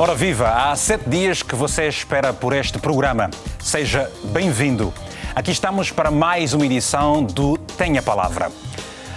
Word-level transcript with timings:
Ora 0.00 0.14
viva, 0.14 0.50
há 0.50 0.76
sete 0.76 1.08
dias 1.10 1.42
que 1.42 1.56
você 1.56 1.88
espera 1.88 2.32
por 2.32 2.52
este 2.52 2.78
programa. 2.78 3.28
Seja 3.58 4.08
bem-vindo. 4.26 4.94
Aqui 5.34 5.50
estamos 5.50 5.90
para 5.90 6.08
mais 6.08 6.54
uma 6.54 6.64
edição 6.64 7.24
do 7.24 7.58
Tenha 7.58 8.00
Palavra. 8.00 8.48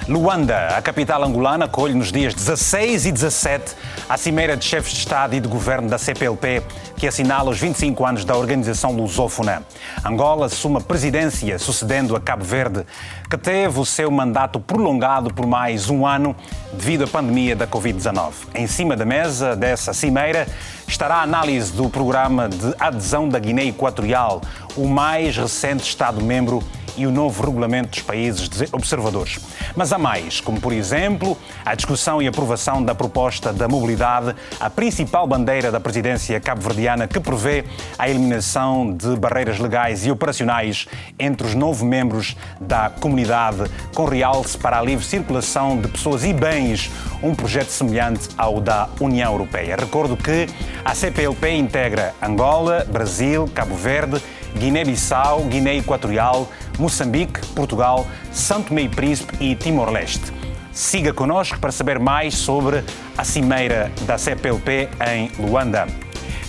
Luanda, 0.07 0.69
a 0.75 0.81
capital 0.81 1.23
angolana, 1.23 1.65
acolhe 1.65 1.93
nos 1.93 2.11
dias 2.11 2.33
16 2.33 3.05
e 3.05 3.11
17 3.11 3.75
a 4.09 4.17
Cimeira 4.17 4.57
de 4.57 4.65
Chefes 4.65 4.93
de 4.93 4.99
Estado 4.99 5.35
e 5.35 5.39
de 5.39 5.47
Governo 5.47 5.87
da 5.87 5.97
CPLP, 5.97 6.63
que 6.97 7.07
assinala 7.07 7.51
os 7.51 7.59
25 7.59 8.03
anos 8.05 8.25
da 8.25 8.35
organização 8.35 8.93
lusófona. 8.93 9.63
Angola 10.03 10.47
assume 10.47 10.77
a 10.77 10.81
presidência, 10.81 11.57
sucedendo 11.59 12.15
a 12.15 12.19
Cabo 12.19 12.43
Verde, 12.43 12.83
que 13.29 13.37
teve 13.37 13.79
o 13.79 13.85
seu 13.85 14.09
mandato 14.09 14.59
prolongado 14.59 15.31
por 15.33 15.45
mais 15.45 15.89
um 15.89 16.05
ano 16.05 16.35
devido 16.73 17.03
à 17.03 17.07
pandemia 17.07 17.55
da 17.55 17.67
Covid-19. 17.67 18.31
Em 18.55 18.65
cima 18.65 18.97
da 18.97 19.05
mesa 19.05 19.55
dessa 19.55 19.93
cimeira 19.93 20.47
estará 20.87 21.17
a 21.17 21.21
análise 21.21 21.71
do 21.71 21.89
programa 21.89 22.49
de 22.49 22.75
adesão 22.79 23.29
da 23.29 23.39
Guiné 23.39 23.65
Equatorial, 23.65 24.41
o 24.75 24.87
mais 24.87 25.37
recente 25.37 25.83
Estado-membro 25.83 26.61
e 26.97 27.05
o 27.05 27.11
novo 27.11 27.43
regulamento 27.43 27.89
dos 27.91 28.01
países 28.01 28.49
observadores. 28.71 29.39
Mas 29.75 29.91
há 29.93 29.97
mais, 29.97 30.41
como 30.41 30.59
por 30.59 30.73
exemplo 30.73 31.37
a 31.65 31.75
discussão 31.75 32.21
e 32.21 32.27
aprovação 32.27 32.83
da 32.83 32.93
proposta 32.93 33.53
da 33.53 33.67
mobilidade, 33.67 34.35
a 34.59 34.69
principal 34.69 35.27
bandeira 35.27 35.71
da 35.71 35.79
presidência 35.79 36.39
cabo-verdiana 36.39 37.07
que 37.07 37.19
prevê 37.19 37.65
a 37.97 38.09
eliminação 38.09 38.93
de 38.93 39.15
barreiras 39.15 39.59
legais 39.59 40.05
e 40.05 40.11
operacionais 40.11 40.87
entre 41.19 41.47
os 41.47 41.55
nove 41.55 41.85
membros 41.85 42.35
da 42.59 42.89
comunidade, 42.89 43.69
com 43.93 44.05
realce 44.05 44.57
para 44.57 44.79
a 44.79 44.81
livre 44.81 45.05
circulação 45.05 45.79
de 45.79 45.87
pessoas 45.87 46.23
e 46.23 46.33
bens, 46.33 46.91
um 47.21 47.35
projeto 47.35 47.69
semelhante 47.69 48.29
ao 48.37 48.59
da 48.59 48.89
União 48.99 49.31
Europeia. 49.31 49.75
Recordo 49.75 50.17
que 50.17 50.47
a 50.83 50.95
CPLP 50.95 51.51
integra 51.51 52.13
Angola, 52.21 52.85
Brasil, 52.89 53.49
Cabo 53.53 53.75
Verde, 53.75 54.21
Guiné-Bissau, 54.57 55.43
Guiné 55.45 55.77
Equatorial, 55.77 56.49
Moçambique, 56.81 57.45
Portugal, 57.55 58.07
Santo 58.31 58.69
Tomé 58.69 58.81
e 58.81 58.89
Príncipe 58.89 59.37
e 59.39 59.55
Timor-Leste. 59.55 60.33
Siga 60.73 61.13
connosco 61.13 61.59
para 61.59 61.71
saber 61.71 61.99
mais 61.99 62.33
sobre 62.33 62.83
a 63.15 63.23
cimeira 63.23 63.91
da 64.01 64.17
CPLP 64.17 64.89
em 65.07 65.31
Luanda. 65.37 65.85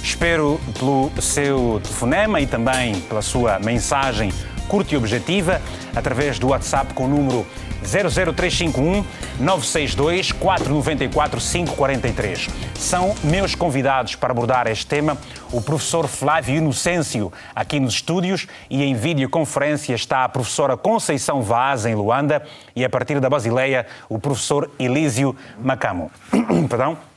Espero 0.03 0.59
pelo 0.79 1.13
seu 1.21 1.81
telefonema 1.83 2.41
e 2.41 2.47
também 2.47 2.99
pela 3.03 3.21
sua 3.21 3.59
mensagem 3.59 4.33
curta 4.69 4.95
e 4.95 4.97
objetiva 4.97 5.61
através 5.95 6.39
do 6.39 6.49
WhatsApp 6.49 6.95
com 6.95 7.05
o 7.05 7.09
número 7.09 7.47
00351 7.83 9.05
962 9.39 10.33
494 10.33 11.41
543. 11.41 12.49
São 12.75 13.15
meus 13.23 13.55
convidados 13.55 14.15
para 14.15 14.33
abordar 14.33 14.67
este 14.67 14.87
tema 14.87 15.17
o 15.53 15.61
professor 15.61 16.09
Flávio 16.09 16.57
Inocêncio, 16.57 17.31
aqui 17.55 17.79
nos 17.79 17.95
estúdios, 17.95 18.47
e 18.71 18.83
em 18.83 18.95
videoconferência 18.95 19.95
está 19.95 20.25
a 20.25 20.29
professora 20.29 20.77
Conceição 20.77 21.43
Vaz, 21.43 21.85
em 21.85 21.95
Luanda, 21.95 22.43
e 22.75 22.85
a 22.85 22.89
partir 22.89 23.21
da 23.21 23.29
Basileia, 23.29 23.87
o 24.09 24.19
professor 24.19 24.71
Elísio 24.79 25.37
Macamo. 25.63 26.11
Perdão? 26.69 27.12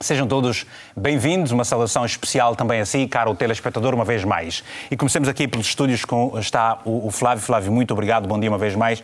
Sejam 0.00 0.26
todos 0.26 0.66
bem-vindos, 0.94 1.52
uma 1.52 1.64
saudação 1.64 2.04
especial 2.04 2.56
também 2.56 2.80
a 2.80 2.84
si, 2.84 3.06
caro 3.06 3.32
telespectador, 3.34 3.94
uma 3.94 4.04
vez 4.04 4.24
mais. 4.24 4.62
E 4.90 4.96
comecemos 4.96 5.28
aqui 5.28 5.46
pelos 5.46 5.66
estúdios 5.68 6.04
com 6.04 6.36
está 6.38 6.80
o, 6.84 7.10
Flávio. 7.12 7.42
Flávio, 7.42 7.72
muito 7.72 7.92
obrigado, 7.92 8.26
bom 8.26 8.38
dia 8.38 8.50
uma 8.50 8.58
vez 8.58 8.74
mais. 8.74 9.02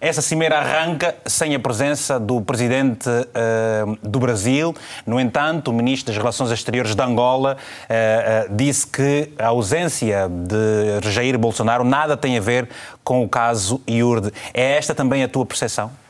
Essa 0.00 0.22
cimeira 0.22 0.58
arranca 0.58 1.14
sem 1.26 1.54
a 1.54 1.60
presença 1.60 2.18
do 2.18 2.40
presidente 2.40 3.08
uh, 3.08 3.96
do 4.02 4.18
Brasil. 4.18 4.74
No 5.06 5.20
entanto, 5.20 5.70
o 5.70 5.74
ministro 5.74 6.12
das 6.12 6.16
Relações 6.16 6.50
Exteriores 6.50 6.94
de 6.94 7.02
Angola 7.02 7.56
uh, 7.56 8.50
uh, 8.50 8.56
disse 8.56 8.86
que 8.86 9.30
a 9.38 9.48
ausência 9.48 10.28
de 10.28 11.10
Jair 11.10 11.38
Bolsonaro 11.38 11.84
nada 11.84 12.16
tem 12.16 12.38
a 12.38 12.40
ver 12.40 12.68
com 13.04 13.22
o 13.22 13.28
caso 13.28 13.80
Iurde. 13.86 14.32
É 14.52 14.76
esta 14.76 14.94
também 14.94 15.22
a 15.22 15.28
tua 15.28 15.44
percepção? 15.44 16.01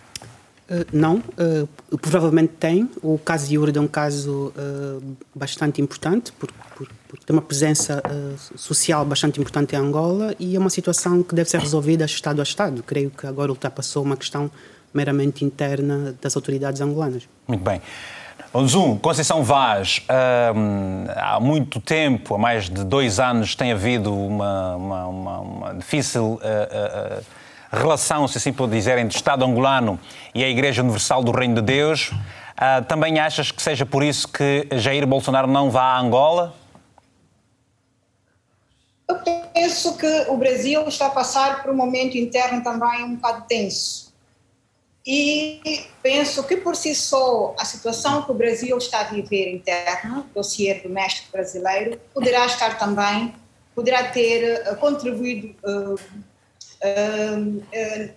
Uh, 0.73 0.87
não, 0.91 1.17
uh, 1.17 1.99
provavelmente 1.99 2.55
tem. 2.59 2.89
O 3.03 3.19
caso 3.19 3.47
de 3.47 3.57
Iurde 3.57 3.79
é 3.79 3.81
um 3.81 3.87
caso 3.87 4.55
uh, 4.57 5.17
bastante 5.35 5.83
importante, 5.83 6.33
porque 6.33 6.55
por, 6.75 6.89
por 7.09 7.19
tem 7.19 7.37
uma 7.37 7.43
presença 7.43 8.03
social 8.57 9.05
bastante 9.05 9.39
importante 9.39 9.75
em 9.77 9.79
Angola 9.79 10.35
e 10.39 10.57
é 10.57 10.59
uma 10.59 10.71
situação 10.71 11.23
que 11.23 11.35
deve 11.35 11.51
ser 11.51 11.61
resolvida 11.61 12.07
Estado 12.07 12.41
a 12.41 12.43
Estado. 12.43 12.83
Creio 12.83 13.11
que 13.11 13.27
agora 13.27 13.51
ultrapassou 13.51 14.03
uma 14.03 14.17
questão 14.17 14.51
meramente 14.95 15.45
interna 15.45 16.15
das 16.23 16.35
autoridades 16.37 16.81
angolanas. 16.81 17.29
Muito 17.47 17.63
bem. 17.63 17.83
Zoom, 18.67 18.99
Conceição 18.99 19.43
Vaz, 19.43 20.05
há 21.17 21.39
muito 21.41 21.81
tempo, 21.81 22.35
há 22.35 22.39
mais 22.39 22.69
de 22.69 22.85
dois 22.85 23.21
anos, 23.21 23.55
tem 23.55 23.73
havido 23.73 24.15
uma, 24.15 24.77
uma, 24.77 25.07
uma, 25.07 25.41
uma 25.41 25.75
difícil 25.75 26.39
relação, 27.73 28.29
se 28.29 28.39
assim 28.39 28.53
pode 28.53 28.73
dizer, 28.73 28.99
entre 28.99 29.17
o 29.17 29.19
Estado 29.19 29.45
angolano 29.45 29.99
e 30.35 30.45
a 30.45 30.49
Igreja 30.49 30.83
Universal 30.83 31.25
do 31.25 31.33
Reino 31.33 31.57
de 31.57 31.63
Deus. 31.63 32.11
Uh, 32.11 32.85
também 32.87 33.19
achas 33.19 33.51
que 33.51 33.63
seja 33.63 33.87
por 33.87 34.03
isso 34.03 34.29
que 34.29 34.69
Jair 34.73 35.07
Bolsonaro 35.07 35.49
não 35.49 35.71
vá 35.71 35.95
a 35.95 35.99
Angola? 35.99 36.55
Eu 39.09 39.17
penso 39.53 39.97
que 39.97 40.27
o 40.29 40.37
Brasil 40.37 40.87
está 40.87 41.07
a 41.07 41.11
passar 41.11 41.63
por 41.63 41.73
um 41.73 41.77
momento 41.77 42.17
interno 42.17 42.63
também 42.63 43.05
um 43.05 43.17
bocado 43.17 43.47
tenso. 43.49 44.13
E 45.05 45.61
penso 46.01 46.45
que 46.45 46.57
por 46.57 46.77
si 46.77 46.95
só 46.95 47.57
a 47.59 47.65
situação 47.65 48.23
que 48.23 48.31
o 48.31 48.35
Brasil 48.35 48.79
está 48.79 49.01
a 49.01 49.05
viver 49.05 49.53
interno, 49.53 50.21
o 50.31 50.35
dossiê 50.35 50.75
doméstico 50.75 51.33
brasileiro, 51.33 51.99
poderá 52.15 52.47
estar 52.47 52.79
também, 52.79 53.35
poderá 53.75 54.05
ter 54.05 54.63
uh, 54.71 54.77
contribuído 54.77 55.57
uh, 55.65 55.99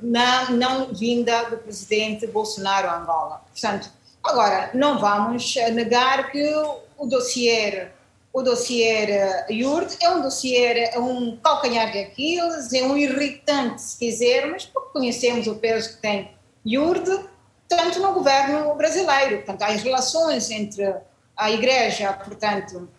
na 0.01 0.49
não 0.51 0.93
vinda 0.93 1.43
do 1.49 1.57
presidente 1.57 2.25
Bolsonaro 2.27 2.87
a 2.87 2.97
Angola. 2.97 3.41
Portanto, 3.51 3.89
agora, 4.23 4.71
não 4.73 4.99
vamos 4.99 5.55
negar 5.73 6.31
que 6.31 6.53
o 6.97 7.05
dossiê 7.05 7.89
o 8.35 8.41
dossiê 8.41 9.07
IURD 9.49 9.95
é 10.01 10.09
um 10.09 10.21
dossiê, 10.21 10.89
é 10.91 10.99
um 10.99 11.37
calcanhar 11.37 11.89
de 11.89 11.99
Aquiles, 11.99 12.73
é 12.73 12.83
um 12.83 12.97
irritante, 12.97 13.81
se 13.81 13.97
quisermos, 13.97 14.65
porque 14.65 14.89
conhecemos 14.91 15.47
o 15.47 15.55
peso 15.55 15.95
que 15.95 16.01
tem 16.01 16.31
IURD, 16.65 17.29
tanto 17.69 18.01
no 18.01 18.11
governo 18.11 18.75
brasileiro. 18.75 19.37
Portanto, 19.37 19.61
as 19.61 19.81
relações 19.81 20.51
entre 20.51 20.95
a 21.37 21.49
Igreja, 21.49 22.11
portanto, 22.11 22.89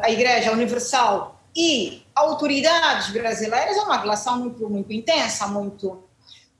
a 0.00 0.08
Igreja 0.08 0.52
Universal 0.52 1.40
e 1.56 2.04
autoridades 2.20 3.10
brasileiras 3.10 3.76
é 3.76 3.80
uma 3.80 3.98
relação 3.98 4.38
muito, 4.38 4.68
muito 4.68 4.92
intensa, 4.92 5.46
muito, 5.46 6.02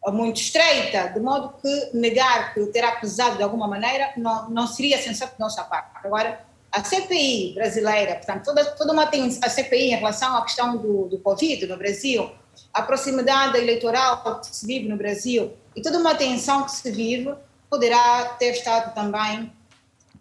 muito 0.06 0.40
estreita, 0.40 1.08
de 1.08 1.20
modo 1.20 1.54
que 1.60 1.90
negar 1.94 2.54
que 2.54 2.64
terá 2.66 2.92
pesado 2.92 3.36
de 3.36 3.42
alguma 3.42 3.66
maneira 3.68 4.12
não, 4.16 4.48
não 4.50 4.66
seria 4.66 5.00
sensato 5.00 5.34
de 5.34 5.40
nossa 5.40 5.62
parte. 5.64 5.90
Agora, 6.04 6.40
a 6.72 6.84
CPI 6.84 7.54
brasileira, 7.54 8.16
portanto, 8.16 8.44
toda, 8.44 8.64
toda 8.64 8.92
uma 8.92 9.06
tem 9.06 9.26
a 9.42 9.48
CPI 9.48 9.92
em 9.92 9.96
relação 9.96 10.36
à 10.36 10.42
questão 10.42 10.76
do, 10.76 11.08
do 11.08 11.18
Covid 11.18 11.66
no 11.66 11.76
Brasil, 11.76 12.30
a 12.72 12.82
proximidade 12.82 13.58
eleitoral 13.58 14.40
que 14.40 14.54
se 14.54 14.66
vive 14.66 14.88
no 14.88 14.96
Brasil 14.96 15.52
e 15.74 15.82
toda 15.82 15.98
uma 15.98 16.14
tensão 16.14 16.64
que 16.64 16.70
se 16.70 16.90
vive, 16.90 17.34
poderá 17.68 18.24
ter 18.38 18.52
estado 18.52 18.94
também 18.94 19.52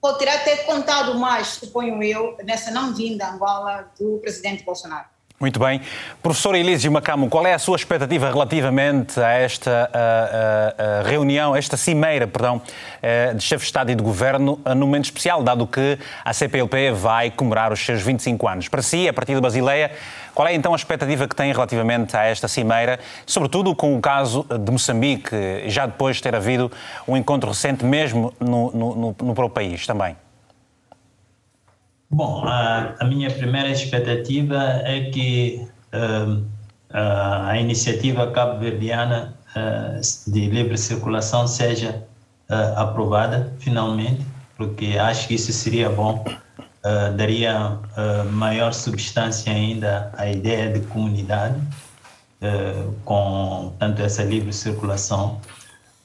poderá 0.02 0.38
ter 0.40 0.66
contado 0.66 1.18
mais, 1.18 1.48
suponho 1.48 2.02
eu, 2.02 2.38
nessa 2.44 2.72
não 2.72 2.94
vinda 2.94 3.26
a 3.26 3.34
Angola 3.34 3.92
do 4.00 4.18
presidente 4.20 4.64
Bolsonaro. 4.64 5.08
Muito 5.40 5.58
bem. 5.58 5.80
Professor 6.22 6.54
Elísio 6.54 6.92
Macamo, 6.92 7.30
qual 7.30 7.48
é 7.48 7.54
a 7.54 7.60
sua 7.60 7.78
expectativa 7.78 8.30
relativamente 8.30 9.18
a 9.22 9.30
esta 9.30 9.90
a, 9.94 11.00
a, 11.00 11.10
reunião, 11.10 11.56
esta 11.56 11.78
cimeira, 11.78 12.28
perdão, 12.28 12.62
eh, 13.02 13.34
de 13.34 13.42
chefes 13.42 13.62
de 13.62 13.70
Estado 13.70 13.90
e 13.90 13.96
de 13.96 14.04
Governo, 14.04 14.60
no 14.66 14.86
momento 14.86 15.06
especial, 15.06 15.42
dado 15.42 15.66
que 15.66 15.98
a 16.26 16.34
CPLP 16.34 16.92
vai 16.92 17.32
comemorar 17.32 17.72
os 17.72 17.80
seus 17.80 18.02
25 18.02 18.50
anos? 18.50 18.68
Para 18.68 18.82
si, 18.82 19.08
a 19.08 19.14
partir 19.14 19.34
da 19.34 19.40
Basileia, 19.40 19.92
qual 20.36 20.46
é 20.46 20.54
então 20.54 20.74
a 20.74 20.76
expectativa 20.76 21.26
que 21.26 21.36
tem 21.36 21.54
relativamente 21.54 22.18
a 22.18 22.26
esta 22.26 22.50
cimeira, 22.50 23.00
sobretudo 23.26 23.74
com 23.74 23.96
o 23.96 24.02
caso 24.02 24.44
de 24.44 24.70
Moçambique, 24.70 25.38
já 25.68 25.86
depois 25.86 26.18
de 26.18 26.24
ter 26.24 26.36
havido 26.36 26.70
um 27.08 27.16
encontro 27.16 27.48
recente 27.48 27.86
mesmo 27.86 28.34
no, 28.42 28.72
no, 28.72 28.96
no, 28.96 29.16
no 29.22 29.34
próprio 29.34 29.50
país 29.50 29.88
também? 29.88 30.18
Bom, 32.12 32.44
a, 32.44 32.96
a, 33.00 33.06
minha 33.06 33.30
primeira 33.30 33.70
expectativa 33.70 34.58
é 34.84 35.12
que 35.12 35.68
uh, 35.94 36.44
a, 36.92 37.56
iniciativa 37.60 38.32
cabo-verdiana 38.32 39.38
uh, 39.56 40.32
de 40.32 40.48
livre 40.48 40.76
circulação 40.76 41.48
seja 41.48 42.04
uh, 42.50 42.80
aprovada 42.80 43.54
finalmente, 43.60 44.26
porque 44.58 44.98
acho 44.98 45.28
que 45.28 45.36
isso 45.36 45.54
seria 45.54 45.90
bom, 45.90 46.26
daria 47.16 47.78
maior 48.32 48.74
substância 48.74 49.52
ainda 49.52 50.12
à 50.18 50.30
ideia 50.30 50.72
de 50.72 50.80
comunidade 50.88 51.56
com 53.04 53.74
tanto 53.78 54.02
essa 54.02 54.24
livre 54.24 54.52
circulação. 54.52 55.40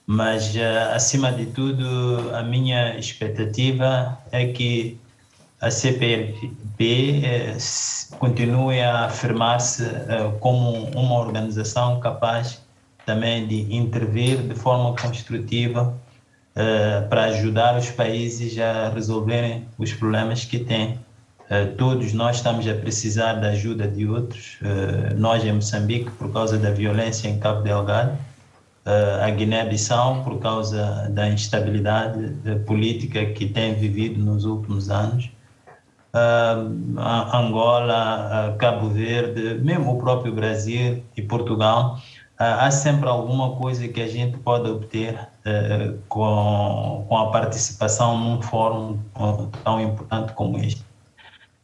Mas, 0.06 0.54
acima 0.92 1.32
de 1.32 1.46
tudo, 1.46 2.30
a 2.34 2.42
minha 2.42 2.98
expectativa 2.98 4.18
é 4.30 4.46
que 4.46 4.98
a 5.64 5.70
CPLP 5.70 7.56
continue 8.19 8.81
a 8.82 9.06
afirmar-se 9.06 9.82
como 10.38 10.90
uma 10.90 11.19
organização 11.19 11.99
capaz 12.00 12.61
também 13.06 13.46
de 13.46 13.75
intervir 13.75 14.37
de 14.43 14.55
forma 14.55 14.94
construtiva 14.94 15.94
para 17.08 17.25
ajudar 17.25 17.78
os 17.78 17.90
países 17.90 18.58
a 18.58 18.90
resolverem 18.90 19.66
os 19.78 19.90
problemas 19.94 20.44
que 20.44 20.58
têm. 20.58 20.99
todos 21.78 22.12
nós 22.12 22.37
estamos 22.37 22.69
a 22.69 22.75
precisar 22.75 23.34
da 23.34 23.49
ajuda 23.49 23.88
de 23.88 24.06
outros. 24.06 24.58
nós 25.17 25.43
em 25.44 25.52
Moçambique, 25.52 26.10
por 26.10 26.31
causa 26.31 26.58
da 26.58 26.70
violência 26.70 27.26
em 27.26 27.38
Cabo 27.38 27.62
Delgado, 27.62 28.19
a 29.22 29.31
Guiné-Bissau 29.31 30.22
por 30.25 30.38
causa 30.40 31.08
da 31.10 31.26
instabilidade 31.26 32.34
política 32.67 33.25
que 33.25 33.46
tem 33.46 33.75
vivido 33.75 34.22
nos 34.22 34.44
últimos 34.44 34.90
anos, 34.90 35.31
Angola, 37.32 38.55
Cabo 38.58 38.88
Verde, 38.88 39.61
mesmo 39.62 39.96
o 39.96 39.99
próprio 39.99 40.32
Brasil 40.32 41.02
e 41.16 41.22
Portugal, 41.22 41.99
há 42.38 42.70
sempre 42.70 43.08
alguma 43.08 43.56
coisa 43.56 43.88
que 43.88 44.00
a 44.00 44.06
gente 44.06 44.38
pode 44.38 44.70
obter 44.70 45.19
com, 46.08 47.05
com 47.08 47.16
a 47.16 47.31
participação 47.31 48.19
num 48.19 48.40
fórum 48.43 48.99
tão 49.64 49.81
importante 49.81 50.32
como 50.34 50.58
este. 50.58 50.84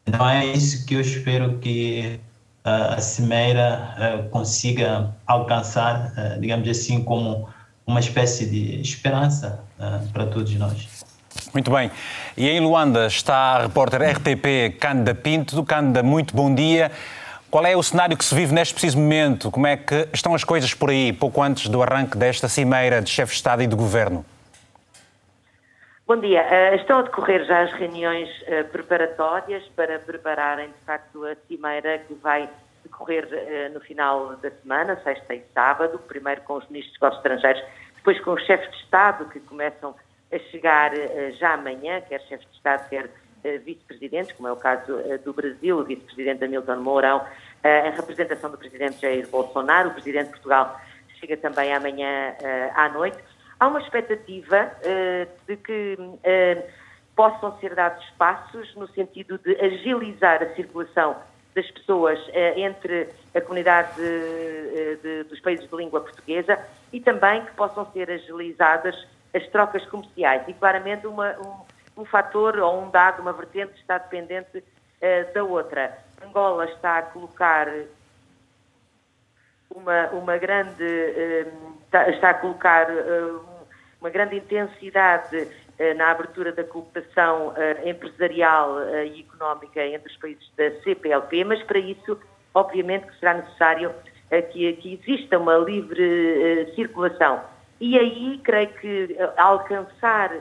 Então 0.07 0.29
é 0.29 0.45
isso 0.47 0.85
que 0.87 0.95
eu 0.95 1.01
espero 1.01 1.59
que 1.59 2.19
a 2.65 3.01
Cimeira 3.01 4.29
consiga 4.31 5.15
alcançar, 5.27 6.13
digamos 6.41 6.69
assim, 6.69 7.05
como 7.05 7.49
uma 7.87 8.01
espécie 8.01 8.47
de 8.47 8.81
esperança 8.81 9.63
para 10.13 10.27
todos 10.27 10.53
nós. 10.57 10.89
Muito 11.53 11.71
bem. 11.71 11.91
E 12.37 12.49
em 12.49 12.61
Luanda 12.61 13.07
está 13.07 13.57
a 13.57 13.63
repórter 13.63 14.01
RTP 14.03 14.79
Cândido 14.79 15.15
Pinto. 15.17 15.65
Cândido, 15.65 16.05
muito 16.05 16.35
bom 16.35 16.55
dia. 16.55 16.93
Qual 17.51 17.67
é 17.67 17.77
o 17.77 17.83
cenário 17.83 18.17
que 18.17 18.25
se 18.25 18.33
vive 18.33 18.55
neste 18.55 18.73
preciso 18.73 18.97
momento? 18.97 19.51
Como 19.51 19.67
é 19.67 19.77
que 19.77 20.09
estão 20.13 20.33
as 20.35 20.45
coisas 20.45 20.73
por 20.73 20.91
aí, 20.91 21.13
pouco 21.13 21.43
antes 21.43 21.69
do 21.69 21.83
arranque 21.83 22.17
desta 22.17 22.49
cimeira 22.49 23.03
de 23.03 23.11
chefe 23.11 23.33
de 23.33 23.37
Estado 23.37 23.63
e 23.63 23.67
de 23.67 23.75
Governo? 23.75 24.25
Bom 26.07 26.17
dia. 26.17 26.43
Uh, 26.43 26.77
estão 26.77 27.01
a 27.01 27.03
decorrer 27.03 27.45
já 27.45 27.63
as 27.63 27.73
reuniões 27.73 28.29
uh, 28.43 28.65
preparatórias 28.71 29.65
para 29.75 29.99
prepararem, 29.99 30.69
de 30.69 30.85
facto, 30.87 31.25
a 31.25 31.35
cimeira 31.49 31.99
que 31.99 32.15
vai 32.15 32.49
decorrer 32.85 33.27
uh, 33.27 33.75
no 33.75 33.81
final 33.81 34.37
da 34.37 34.51
semana, 34.51 35.01
sexta 35.03 35.35
e 35.35 35.43
sábado, 35.53 35.99
primeiro 36.07 36.43
com 36.43 36.55
os 36.55 36.69
ministros 36.69 36.99
dos 37.01 37.17
estrangeiros, 37.17 37.63
depois 37.97 38.21
com 38.21 38.33
os 38.33 38.47
chefes 38.47 38.71
de 38.71 38.77
Estado, 38.77 39.25
que 39.27 39.41
começam 39.41 39.95
a 40.33 40.39
chegar 40.51 40.93
já 41.39 41.55
amanhã, 41.55 42.01
quer 42.03 42.21
chefes 42.23 42.47
de 42.49 42.57
Estado, 42.57 42.89
quer 42.89 43.11
vice-presidentes, 43.65 44.33
como 44.33 44.49
é 44.49 44.53
o 44.53 44.57
caso 44.57 44.93
do 45.25 45.33
Brasil, 45.33 45.79
o 45.79 45.85
vice-presidente 45.85 46.45
Hamilton 46.45 46.77
Mourão, 46.77 47.25
em 47.65 47.91
representação 47.91 48.51
do 48.51 48.59
presidente 48.59 49.01
Jair 49.01 49.27
Bolsonaro, 49.29 49.91
o 49.91 49.93
presidente 49.93 50.27
de 50.27 50.33
Portugal 50.33 50.79
chega 51.19 51.37
também 51.37 51.73
amanhã 51.73 52.35
à 52.75 52.89
noite. 52.91 53.19
Há 53.59 53.69
uma 53.69 53.81
expectativa 53.81 54.71
de 55.47 55.57
que 55.57 55.97
possam 57.17 57.59
ser 57.59 57.75
dados 57.75 58.05
passos 58.19 58.75
no 58.77 58.89
sentido 58.89 59.39
de 59.39 59.55
agilizar 59.57 60.43
a 60.43 60.55
circulação 60.55 61.17
das 61.55 61.71
pessoas 61.71 62.19
entre 62.57 63.09
a 63.35 63.41
comunidade 63.41 63.97
de, 63.97 64.97
de, 64.97 65.25
dos 65.25 65.41
países 65.41 65.69
de 65.69 65.77
língua 65.77 66.01
portuguesa 66.01 66.59
e 66.93 67.01
também 67.01 67.45
que 67.45 67.53
possam 67.53 67.91
ser 67.93 68.11
agilizadas 68.11 68.95
as 69.35 69.47
trocas 69.49 69.85
comerciais. 69.87 70.43
E 70.49 70.55
claramente 70.55 71.07
uma, 71.07 71.33
um, 71.39 72.03
um 72.03 72.05
fator 72.05 72.59
ou 72.59 72.83
um 72.83 72.91
dado, 72.91 73.23
uma 73.23 73.33
vertente 73.33 73.79
está 73.81 73.99
dependente 73.99 74.63
da 75.33 75.43
outra. 75.43 75.97
Angola 76.23 76.67
está 76.67 76.99
a 76.99 77.03
colocar 77.03 77.67
uma, 79.75 80.09
uma 80.09 80.37
grande. 80.37 80.85
Está, 81.85 82.09
está 82.11 82.31
a 82.31 82.35
colocar 82.35 82.87
uma 84.01 84.11
grande 84.11 84.37
intensidade 84.37 85.49
na 85.97 86.11
abertura 86.11 86.53
da 86.53 86.63
cooperação 86.65 87.55
empresarial 87.85 88.79
e 89.07 89.21
económica 89.21 89.85
entre 89.85 90.13
os 90.13 90.17
países 90.19 90.51
da 90.57 90.71
CPLP, 90.83 91.45
mas 91.45 91.63
para 91.63 91.79
isso, 91.79 92.21
obviamente, 92.55 93.07
que 93.07 93.19
será 93.19 93.35
necessário 93.35 93.95
que, 94.53 94.73
que 94.75 94.95
exista 94.95 95.39
uma 95.39 95.57
livre 95.57 96.73
circulação. 96.75 97.43
E 97.81 97.99
aí, 97.99 98.39
creio 98.45 98.69
que 98.75 99.17
alcançar 99.37 100.33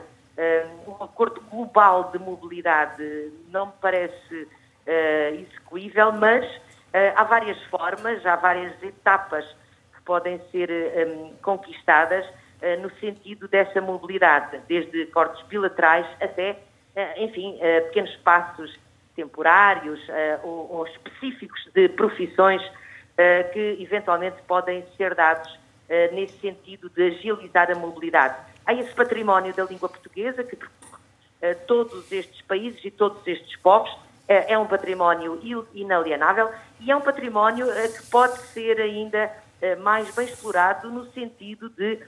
um 0.86 1.02
acordo 1.02 1.40
global 1.50 2.10
de 2.12 2.18
mobilidade 2.18 3.32
não 3.48 3.66
me 3.66 3.72
parece 3.80 4.48
execuível, 5.32 6.12
mas 6.12 6.44
há 7.16 7.24
várias 7.24 7.62
formas, 7.64 8.24
há 8.24 8.36
várias 8.36 8.82
etapas 8.82 9.44
que 9.94 10.02
podem 10.02 10.40
ser 10.50 10.70
conquistadas 11.42 12.26
eh, 12.62 12.76
no 12.76 12.90
sentido 12.96 13.48
dessa 13.48 13.80
mobilidade, 13.80 14.60
desde 14.68 15.06
cortes 15.06 15.42
bilaterais 15.46 16.06
até, 16.20 16.58
eh, 16.94 17.24
enfim, 17.24 17.56
eh, 17.58 17.80
pequenos 17.80 18.14
passos 18.16 18.78
temporários 19.16 20.00
ou 20.42 20.86
específicos 20.86 21.68
de 21.74 21.88
profissões 21.90 22.62
que 23.52 23.76
eventualmente 23.78 24.40
podem 24.46 24.82
ser 24.96 25.14
dados 25.14 25.58
nesse 26.12 26.38
sentido 26.38 26.88
de 26.88 27.02
agilizar 27.02 27.70
a 27.70 27.74
mobilidade. 27.74 28.36
Há 28.64 28.72
esse 28.74 28.94
património 28.94 29.52
da 29.52 29.64
língua 29.64 29.88
portuguesa 29.88 30.44
que 30.44 30.56
todos 31.66 32.12
estes 32.12 32.40
países 32.42 32.84
e 32.84 32.90
todos 32.92 33.26
estes 33.26 33.56
povos 33.56 33.90
é 34.28 34.56
um 34.56 34.66
património 34.66 35.40
inalienável 35.74 36.48
e 36.78 36.92
é 36.92 36.96
um 36.96 37.00
património 37.00 37.66
que 37.66 38.06
pode 38.06 38.38
ser 38.38 38.80
ainda 38.80 39.32
mais 39.80 40.14
bem 40.14 40.26
explorado 40.26 40.88
no 40.90 41.10
sentido 41.10 41.68
de 41.70 41.98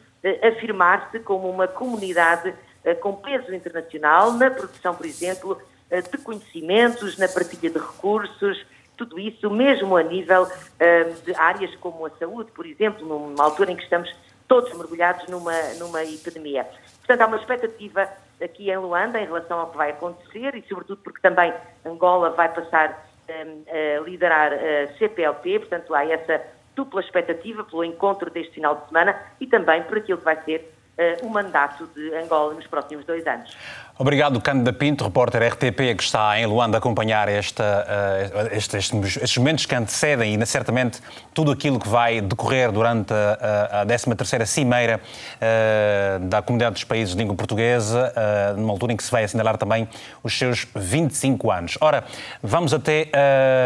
afirmar-se 0.46 1.18
como 1.18 1.50
uma 1.50 1.66
comunidade 1.66 2.54
eh, 2.84 2.94
com 2.94 3.14
peso 3.14 3.54
internacional 3.54 4.32
na 4.32 4.50
produção, 4.50 4.94
por 4.94 5.06
exemplo, 5.06 5.60
eh, 5.90 6.00
de 6.00 6.18
conhecimentos, 6.18 7.16
na 7.16 7.28
partilha 7.28 7.70
de 7.70 7.78
recursos, 7.78 8.64
tudo 9.04 9.18
isso 9.18 9.50
mesmo 9.50 9.96
a 9.96 10.02
nível 10.02 10.46
eh, 10.78 11.04
de 11.24 11.34
áreas 11.34 11.74
como 11.76 12.06
a 12.06 12.10
saúde, 12.10 12.50
por 12.52 12.64
exemplo, 12.64 13.06
numa 13.06 13.42
altura 13.42 13.72
em 13.72 13.76
que 13.76 13.82
estamos 13.82 14.14
todos 14.46 14.72
mergulhados 14.76 15.26
numa, 15.28 15.58
numa 15.78 16.04
epidemia. 16.04 16.66
Portanto, 16.98 17.20
há 17.22 17.26
uma 17.26 17.36
expectativa 17.36 18.08
aqui 18.42 18.70
em 18.70 18.76
Luanda 18.76 19.20
em 19.20 19.26
relação 19.26 19.58
ao 19.58 19.70
que 19.70 19.76
vai 19.76 19.90
acontecer 19.90 20.54
e, 20.54 20.62
sobretudo, 20.68 21.00
porque 21.02 21.20
também 21.20 21.52
Angola 21.84 22.30
vai 22.30 22.48
passar 22.48 23.08
a 23.28 24.00
liderar 24.04 24.52
a 24.52 24.98
CPLP, 24.98 25.60
portanto, 25.60 25.94
há 25.94 26.04
essa 26.04 26.42
dupla 26.74 27.00
expectativa 27.00 27.64
pelo 27.64 27.84
encontro 27.84 28.30
deste 28.30 28.54
final 28.54 28.76
de 28.76 28.86
semana 28.88 29.18
e 29.40 29.46
também 29.46 29.82
por 29.84 29.98
aquilo 29.98 30.18
que 30.18 30.24
vai 30.24 30.42
ser 30.44 30.72
uh, 30.98 31.26
o 31.26 31.30
mandato 31.30 31.86
de 31.88 32.14
Angola 32.14 32.54
nos 32.54 32.66
próximos 32.66 33.04
dois 33.04 33.26
anos. 33.26 33.56
Obrigado, 34.02 34.40
Cândida 34.40 34.72
Pinto, 34.72 35.04
repórter 35.04 35.40
RTP, 35.52 35.94
que 35.96 36.02
está 36.02 36.36
em 36.36 36.44
Luanda 36.44 36.76
a 36.76 36.78
acompanhar 36.78 37.28
esta, 37.28 37.62
uh, 37.62 38.56
estes, 38.56 38.92
estes, 38.92 39.36
momentos 39.36 39.64
que 39.64 39.76
antecedem 39.76 40.34
e, 40.34 40.44
certamente, 40.44 40.98
tudo 41.32 41.52
aquilo 41.52 41.78
que 41.78 41.88
vai 41.88 42.20
decorrer 42.20 42.72
durante 42.72 43.14
a, 43.14 43.82
a 43.82 43.86
13ª 43.86 44.44
Cimeira 44.44 45.00
uh, 45.00 46.26
da 46.26 46.42
Comunidade 46.42 46.72
dos 46.74 46.82
Países 46.82 47.14
de 47.14 47.20
Língua 47.20 47.36
Portuguesa, 47.36 48.12
uh, 48.12 48.60
numa 48.60 48.72
altura 48.72 48.92
em 48.92 48.96
que 48.96 49.04
se 49.04 49.10
vai 49.12 49.22
assinalar 49.22 49.56
também 49.56 49.88
os 50.20 50.36
seus 50.36 50.66
25 50.74 51.52
anos. 51.52 51.78
Ora, 51.80 52.02
vamos 52.42 52.74
até 52.74 53.06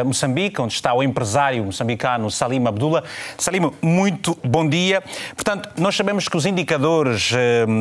Moçambique, 0.05 0.61
onde 0.61 0.75
está 0.75 0.93
o 0.93 1.03
empresário 1.03 1.65
moçambicano 1.65 2.31
Salim 2.31 2.67
Abdullah. 2.67 3.05
Salim, 3.39 3.73
muito 3.81 4.37
bom 4.45 4.69
dia. 4.69 5.03
Portanto, 5.35 5.71
nós 5.79 5.97
sabemos 5.97 6.29
que 6.29 6.37
os 6.37 6.45
indicadores 6.45 7.33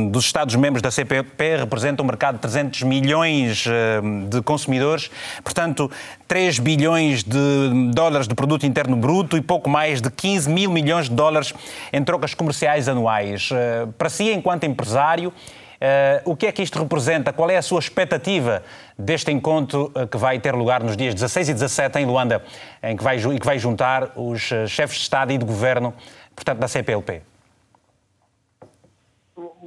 dos 0.09 0.23
Estados-membros 0.23 0.81
da 0.81 0.89
CPP 0.89 1.57
representam 1.57 2.05
um 2.05 2.07
mercado 2.07 2.44
300 2.45 2.83
milhões 2.83 3.65
eh, 3.67 4.01
de 4.29 4.41
consumidores, 4.41 5.09
portanto, 5.43 5.89
3 6.27 6.59
bilhões 6.59 7.23
de 7.23 7.91
dólares 7.93 8.27
de 8.27 8.35
produto 8.35 8.65
interno 8.65 8.95
bruto 8.95 9.35
e 9.35 9.41
pouco 9.41 9.69
mais 9.69 10.01
de 10.01 10.11
15 10.11 10.49
mil 10.49 10.69
milhões 10.69 11.09
de 11.09 11.15
dólares 11.15 11.53
em 11.91 12.03
trocas 12.03 12.33
comerciais 12.33 12.87
anuais. 12.87 13.49
Eh, 13.51 13.87
para 13.97 14.09
si, 14.09 14.31
enquanto 14.31 14.65
empresário, 14.65 15.33
Uh, 15.75 16.31
o 16.31 16.37
que 16.37 16.47
é 16.47 16.53
que 16.53 16.63
isto 16.63 16.79
representa? 16.79 17.33
Qual 17.33 17.49
é 17.49 17.57
a 17.57 17.61
sua 17.61 17.79
expectativa 17.79 18.63
deste 18.97 19.29
encontro 19.29 19.91
que 20.09 20.17
vai 20.17 20.39
ter 20.39 20.55
lugar 20.55 20.81
nos 20.81 20.95
dias 20.95 21.13
16 21.13 21.49
e 21.49 21.53
17 21.53 21.99
em 21.99 22.05
Luanda, 22.05 22.41
em 22.81 22.95
que 22.95 23.03
vai, 23.03 23.17
que 23.17 23.45
vai 23.45 23.59
juntar 23.59 24.13
os 24.15 24.41
chefes 24.67 24.95
de 24.95 25.03
Estado 25.03 25.33
e 25.33 25.37
de 25.37 25.43
Governo, 25.43 25.93
portanto, 26.33 26.59
da 26.59 26.67
CPLP? 26.69 27.34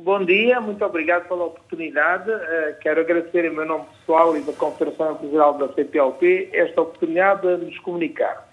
Bom 0.04 0.24
dia, 0.24 0.60
muito 0.60 0.84
obrigado 0.84 1.26
pela 1.26 1.46
oportunidade. 1.46 2.30
Uh, 2.30 2.78
quero 2.80 3.00
agradecer 3.00 3.44
em 3.44 3.50
meu 3.50 3.66
nome 3.66 3.84
pessoal 3.98 4.36
e 4.36 4.40
da 4.42 4.52
Confederação 4.52 5.12
Empresarial 5.12 5.54
da 5.54 5.68
CPLP 5.72 6.50
esta 6.52 6.82
oportunidade 6.82 7.56
de 7.56 7.64
nos 7.64 7.78
comunicar. 7.80 8.48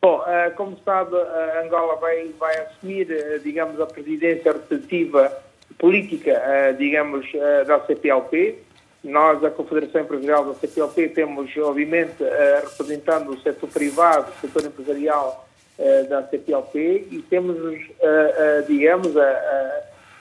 Bom, 0.00 0.20
uh, 0.20 0.54
como 0.56 0.78
sabe, 0.82 1.14
uh, 1.14 1.64
Angola 1.64 1.96
vai, 1.96 2.28
vai 2.38 2.56
assumir, 2.58 3.06
digamos, 3.42 3.78
a 3.80 3.86
presidência 3.86 4.52
rotativa 4.52 5.30
política, 5.78 6.40
digamos, 6.78 7.26
da 7.66 7.80
CPLP. 7.80 8.58
Nós, 9.04 9.44
a 9.44 9.50
Confederação 9.50 10.00
Empresarial 10.00 10.44
da 10.46 10.54
CPLP, 10.54 11.08
temos, 11.10 11.54
obviamente, 11.58 12.22
uh, 12.22 12.68
representando 12.70 13.30
o 13.30 13.40
setor 13.40 13.68
privado, 13.68 14.30
o 14.30 14.40
setor 14.40 14.64
empresarial 14.64 15.46
uh, 15.78 16.08
da 16.08 16.22
CPLP, 16.28 17.08
e 17.10 17.18
temos, 17.28 17.58
uh, 17.58 18.66
digamos, 18.66 19.12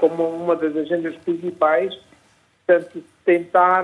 como 0.01 0.27
uma 0.27 0.55
das 0.55 0.75
agendas 0.75 1.15
principais, 1.17 1.95
portanto, 2.65 3.03
tentar 3.23 3.83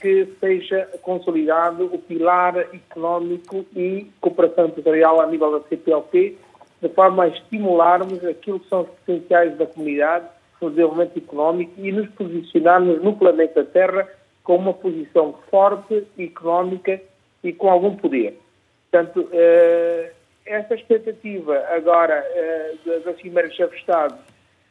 que 0.00 0.26
seja 0.40 0.88
consolidado 1.00 1.84
o 1.84 1.98
pilar 1.98 2.58
económico 2.58 3.64
e 3.74 4.10
cooperação 4.20 4.66
empresarial 4.66 5.20
a 5.20 5.26
nível 5.28 5.52
da 5.52 5.68
CPLP, 5.68 6.36
de 6.82 6.88
forma 6.88 7.22
a 7.22 7.28
estimularmos 7.28 8.24
aquilo 8.24 8.58
que 8.58 8.68
são 8.68 8.80
os 8.80 8.88
potenciais 8.88 9.56
da 9.56 9.66
comunidade 9.66 10.26
no 10.60 10.70
desenvolvimento 10.70 11.18
económico 11.18 11.72
e 11.78 11.92
nos 11.92 12.08
posicionarmos 12.10 13.00
no 13.00 13.16
planeta 13.16 13.64
Terra 13.64 14.08
com 14.42 14.56
uma 14.56 14.74
posição 14.74 15.34
forte, 15.50 16.04
económica 16.18 17.00
e 17.42 17.52
com 17.52 17.70
algum 17.70 17.94
poder. 17.94 18.38
Portanto, 18.90 19.28
eh, 19.32 20.12
esta 20.44 20.74
expectativa 20.74 21.58
agora 21.70 22.14
eh, 22.14 22.74
da 23.04 23.14
Cimeira 23.14 23.50
Chefe 23.50 23.74
de 23.74 23.80
Estado 23.80 24.18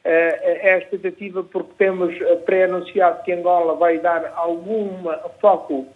eh, 0.04 0.60
é 0.64 0.74
a 0.74 0.78
expectativa 0.80 1.44
porque 1.44 1.72
temos 1.78 2.14
pré-anunciado 2.46 3.24
que 3.24 3.32
Angola 3.32 3.76
vai 3.76 4.00
dar 4.00 4.34
algum 4.36 4.90
foco 5.40 5.88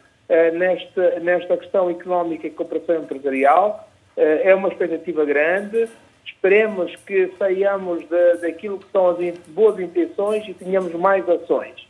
nesta, 0.53 1.19
nesta 1.21 1.55
questão 1.55 1.89
económica 1.89 2.47
e 2.47 2.49
cooperação 2.49 3.03
empresarial. 3.03 3.87
É 4.17 4.53
uma 4.53 4.67
expectativa 4.67 5.23
grande. 5.23 5.87
Esperemos 6.25 6.93
que 6.97 7.31
saiamos 7.39 8.03
daquilo 8.41 8.79
que 8.79 8.91
são 8.91 9.09
as 9.11 9.37
boas 9.47 9.79
intenções 9.79 10.45
e 10.47 10.53
tenhamos 10.53 10.93
mais 10.95 11.27
ações. 11.29 11.87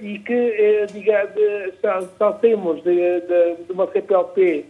E 0.00 0.18
que, 0.20 0.86
diga, 0.92 1.26
de, 1.26 1.72
só, 1.80 2.02
só, 2.16 2.32
temos 2.32 2.84
de, 2.84 3.20
de, 3.20 3.54
de 3.64 3.72
uma 3.72 3.88
CPLP 3.88 4.64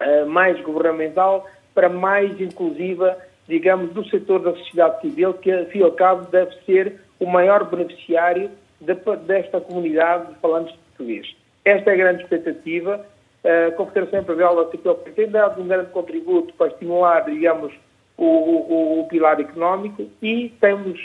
eh, 0.00 0.24
mais 0.24 0.60
governamental 0.60 1.44
para 1.74 1.88
mais 1.88 2.40
inclusiva, 2.40 3.18
digamos, 3.48 3.92
do 3.92 4.08
setor 4.08 4.40
da 4.40 4.54
sociedade 4.54 5.00
civil, 5.00 5.34
que, 5.34 5.50
ao 5.50 5.64
fim 5.66 5.78
e 5.78 5.82
ao 5.82 5.92
cabo, 5.92 6.26
deve 6.30 6.54
ser 6.66 7.00
o 7.18 7.26
maior 7.26 7.64
beneficiário 7.64 8.50
de, 8.80 8.94
desta 9.26 9.60
comunidade 9.60 10.32
de 10.32 10.38
falantes 10.40 10.72
de 10.74 10.78
português. 10.78 11.36
Esta 11.64 11.90
é 11.90 11.94
a 11.94 11.96
grande 11.96 12.22
expectativa. 12.22 13.04
A 13.44 13.70
Confederação 13.72 14.20
Empresarial 14.20 14.64
da 14.64 14.70
CPLP 14.70 15.10
tem 15.12 15.28
dado 15.28 15.62
um 15.62 15.66
grande 15.66 15.90
contributo 15.90 16.52
para 16.54 16.68
estimular, 16.68 17.24
digamos, 17.24 17.72
o, 18.16 18.24
o, 18.24 19.00
o 19.00 19.08
pilar 19.08 19.40
económico 19.40 20.04
e 20.20 20.52
temos 20.60 20.98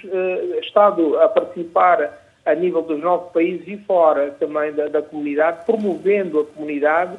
estado 0.62 1.20
a 1.20 1.30
participar 1.30 2.20
a 2.44 2.56
nível 2.56 2.82
dos 2.82 3.00
nossos 3.00 3.32
países 3.32 3.68
e 3.68 3.78
fora 3.78 4.32
também 4.32 4.74
da, 4.74 4.88
da 4.88 5.02
comunidade, 5.02 5.64
promovendo 5.66 6.40
a 6.40 6.46
comunidade, 6.46 7.18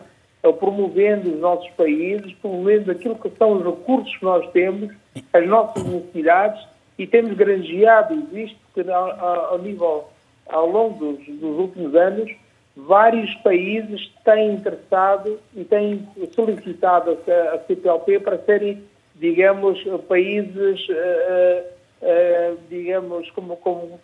promovendo 0.58 1.30
os 1.30 1.40
nossos 1.40 1.70
países, 1.70 2.34
promovendo 2.42 2.90
aquilo 2.90 3.14
que 3.14 3.30
são 3.38 3.52
os 3.52 3.64
recursos 3.64 4.14
que 4.16 4.24
nós 4.24 4.50
temos, 4.50 4.92
as 5.32 5.46
nossas 5.46 5.84
necessidades, 5.84 6.66
e 6.98 7.06
temos 7.06 7.36
granjeado, 7.36 8.14
existe 8.14 8.56
ao, 8.90 9.50
ao 9.52 9.58
nível, 9.58 10.04
ao 10.48 10.66
longo 10.66 11.12
dos, 11.12 11.26
dos 11.26 11.58
últimos 11.58 11.94
anos, 11.94 12.30
vários 12.76 13.32
países 13.36 14.10
têm 14.24 14.52
interessado 14.52 15.38
e 15.54 15.64
têm 15.64 16.08
solicitado 16.34 17.18
a, 17.28 17.54
a 17.54 17.58
CPLP 17.60 18.20
para 18.20 18.38
serem, 18.38 18.82
digamos, 19.16 19.82
países, 20.08 20.86
uh, 20.88 21.64
uh, 22.02 22.58
digamos, 22.68 23.30
como, 23.30 23.56
como 23.56 24.00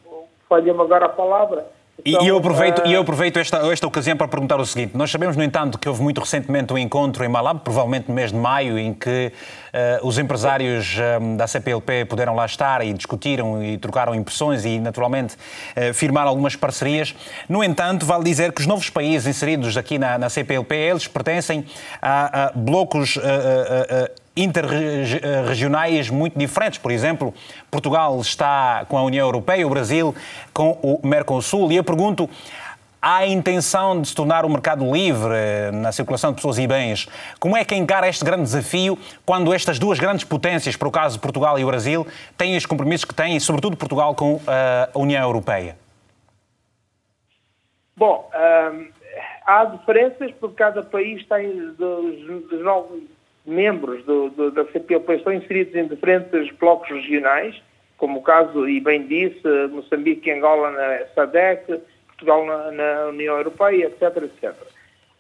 agora 0.83 1.07
a 1.07 1.11
palavra. 1.11 1.67
Então, 2.05 2.23
e 2.23 2.29
eu 2.29 2.37
aproveito, 2.37 2.81
uh... 2.81 2.87
eu 2.87 3.01
aproveito 3.01 3.39
esta, 3.39 3.59
esta 3.73 3.87
ocasião 3.87 4.17
para 4.17 4.29
perguntar 4.29 4.61
o 4.61 4.67
seguinte: 4.67 4.97
nós 4.97 5.11
sabemos, 5.11 5.37
no 5.37 5.43
entanto, 5.43 5.79
que 5.79 5.89
houve 5.89 6.03
muito 6.03 6.21
recentemente 6.21 6.73
um 6.73 6.79
encontro 6.79 7.25
em 7.25 7.29
Malabo, 7.29 7.61
provavelmente 7.61 8.09
no 8.09 8.15
mês 8.15 8.31
de 8.33 8.39
maio, 8.39 8.79
em 8.79 8.93
que 8.93 9.33
uh, 10.03 10.07
os 10.07 10.19
empresários 10.19 10.97
uh, 10.97 11.37
da 11.37 11.47
CPLP 11.47 12.05
puderam 12.05 12.35
lá 12.35 12.47
estar 12.47 12.85
e 12.85 12.93
discutiram 12.93 13.63
e 13.63 13.79
trocaram 13.79 14.15
impressões 14.15 14.65
e, 14.65 14.79
naturalmente, 14.79 15.37
firmaram 15.95 16.29
algumas 16.29 16.57
parcerias. 16.57 17.15
No 17.49 17.63
entanto, 17.63 18.05
vale 18.05 18.25
dizer 18.25 18.53
que 18.53 18.61
os 18.61 18.67
novos 18.67 18.91
países 18.91 19.27
inseridos 19.27 19.77
aqui 19.77 19.99
na, 19.99 20.19
na 20.19 20.29
CPLP, 20.29 20.75
eles 20.75 21.07
pertencem 21.07 21.65
a, 22.01 22.47
a 22.47 22.53
blocos 22.55 23.19
interregionais 24.43 26.11
muito 26.11 26.39
diferentes. 26.39 26.79
Por 26.79 26.91
exemplo, 26.91 27.35
Portugal 27.71 28.21
está 28.21 28.85
com 28.89 28.97
a 28.97 29.03
União 29.03 29.27
Europeia, 29.27 29.67
o 29.67 29.71
Brasil 29.71 30.15
com 30.53 30.79
o 30.83 31.01
Mercosul. 31.07 31.71
E 31.73 31.77
eu 31.77 31.85
pergunto, 31.85 32.29
há 33.01 33.19
a 33.19 33.27
intenção 33.27 34.01
de 34.01 34.09
se 34.09 34.15
tornar 34.15 34.45
um 34.45 34.49
mercado 34.49 34.91
livre 34.93 35.71
na 35.73 35.93
circulação 35.93 36.31
de 36.31 36.37
pessoas 36.37 36.59
e 36.59 36.67
bens. 36.67 37.09
Como 37.39 37.57
é 37.57 37.65
que 37.65 37.75
encara 37.75 38.09
este 38.09 38.25
grande 38.25 38.43
desafio 38.43 38.99
quando 39.25 39.53
estas 39.53 39.79
duas 39.79 39.99
grandes 39.99 40.25
potências, 40.25 40.77
por 40.77 40.89
o 40.89 40.91
caso 40.91 41.17
de 41.17 41.21
Portugal 41.21 41.59
e 41.59 41.65
o 41.65 41.67
Brasil, 41.67 42.07
têm 42.37 42.57
os 42.57 42.67
compromissos 42.67 43.05
que 43.05 43.15
têm, 43.15 43.39
sobretudo 43.41 43.77
Portugal 43.77 44.15
com 44.15 44.41
a 44.47 44.99
União 44.99 45.23
Europeia? 45.23 45.77
Bom, 47.97 48.31
hum, 48.73 48.89
há 49.47 49.65
diferenças 49.67 50.33
porque 50.41 50.57
cada 50.57 50.83
país 50.83 51.27
tem 51.27 51.73
dos, 51.73 52.49
dos 52.49 52.65
novos 52.65 53.03
membros 53.51 54.05
do, 54.05 54.31
do, 54.31 54.51
da 54.51 54.65
CPLP 54.67 55.17
estão 55.17 55.33
inseridos 55.33 55.75
em 55.75 55.87
diferentes 55.87 56.51
blocos 56.57 56.89
regionais, 56.89 57.61
como 57.99 58.21
o 58.21 58.23
caso, 58.23 58.67
e 58.69 58.81
bem 58.81 59.07
disse, 59.07 59.47
Moçambique 59.71 60.31
e 60.31 60.33
Angola 60.33 60.71
na 60.71 61.07
SADEC, 61.15 61.81
Portugal 62.07 62.47
na, 62.47 62.71
na 62.73 63.07
União 63.07 63.37
Europeia, 63.37 63.87
etc, 63.87 64.23
etc. 64.23 64.55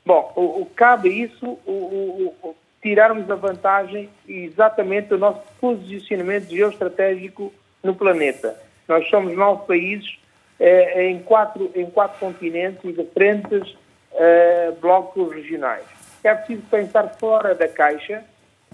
Bom, 0.06 0.32
o, 0.34 0.62
o 0.62 0.66
cabe 0.74 1.08
isso, 1.10 1.58
o, 1.66 2.32
o, 2.42 2.56
tirarmos 2.80 3.30
a 3.30 3.34
vantagem 3.34 4.08
exatamente 4.26 5.08
do 5.08 5.18
nosso 5.18 5.42
posicionamento 5.60 6.48
geoestratégico 6.48 7.52
no 7.82 7.94
planeta. 7.94 8.58
Nós 8.88 9.06
somos 9.10 9.36
nove 9.36 9.66
países 9.66 10.18
eh, 10.58 11.08
em, 11.08 11.18
quatro, 11.18 11.70
em 11.74 11.84
quatro 11.86 12.18
continentes 12.18 12.82
e 12.84 12.92
diferentes 12.92 13.76
eh, 14.14 14.72
blocos 14.80 15.30
regionais 15.32 15.99
é 16.28 16.34
preciso 16.34 16.62
pensar 16.70 17.08
fora 17.18 17.54
da 17.54 17.68
caixa. 17.68 18.24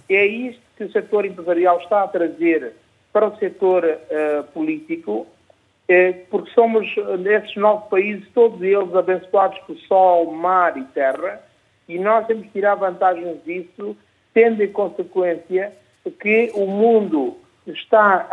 É 0.08 0.24
isto 0.26 0.60
que 0.76 0.84
o 0.84 0.92
setor 0.92 1.24
empresarial 1.24 1.78
está 1.78 2.02
a 2.02 2.08
trazer 2.08 2.72
para 3.12 3.28
o 3.28 3.36
setor 3.38 3.84
uh, 3.84 4.44
político, 4.52 5.26
eh, 5.88 6.12
porque 6.30 6.50
somos, 6.50 6.86
nesses 7.20 7.56
nove 7.56 7.88
países, 7.88 8.28
todos 8.34 8.60
eles 8.60 8.94
abençoados 8.94 9.58
por 9.60 9.76
sol, 9.88 10.32
mar 10.32 10.76
e 10.76 10.84
terra, 10.84 11.40
e 11.88 11.98
nós 11.98 12.26
temos 12.26 12.44
que 12.46 12.52
tirar 12.52 12.74
vantagens 12.74 13.42
disso, 13.44 13.96
tendo 14.34 14.62
em 14.62 14.70
consequência 14.70 15.72
que 16.20 16.50
o 16.54 16.66
mundo 16.66 17.38
está 17.66 18.28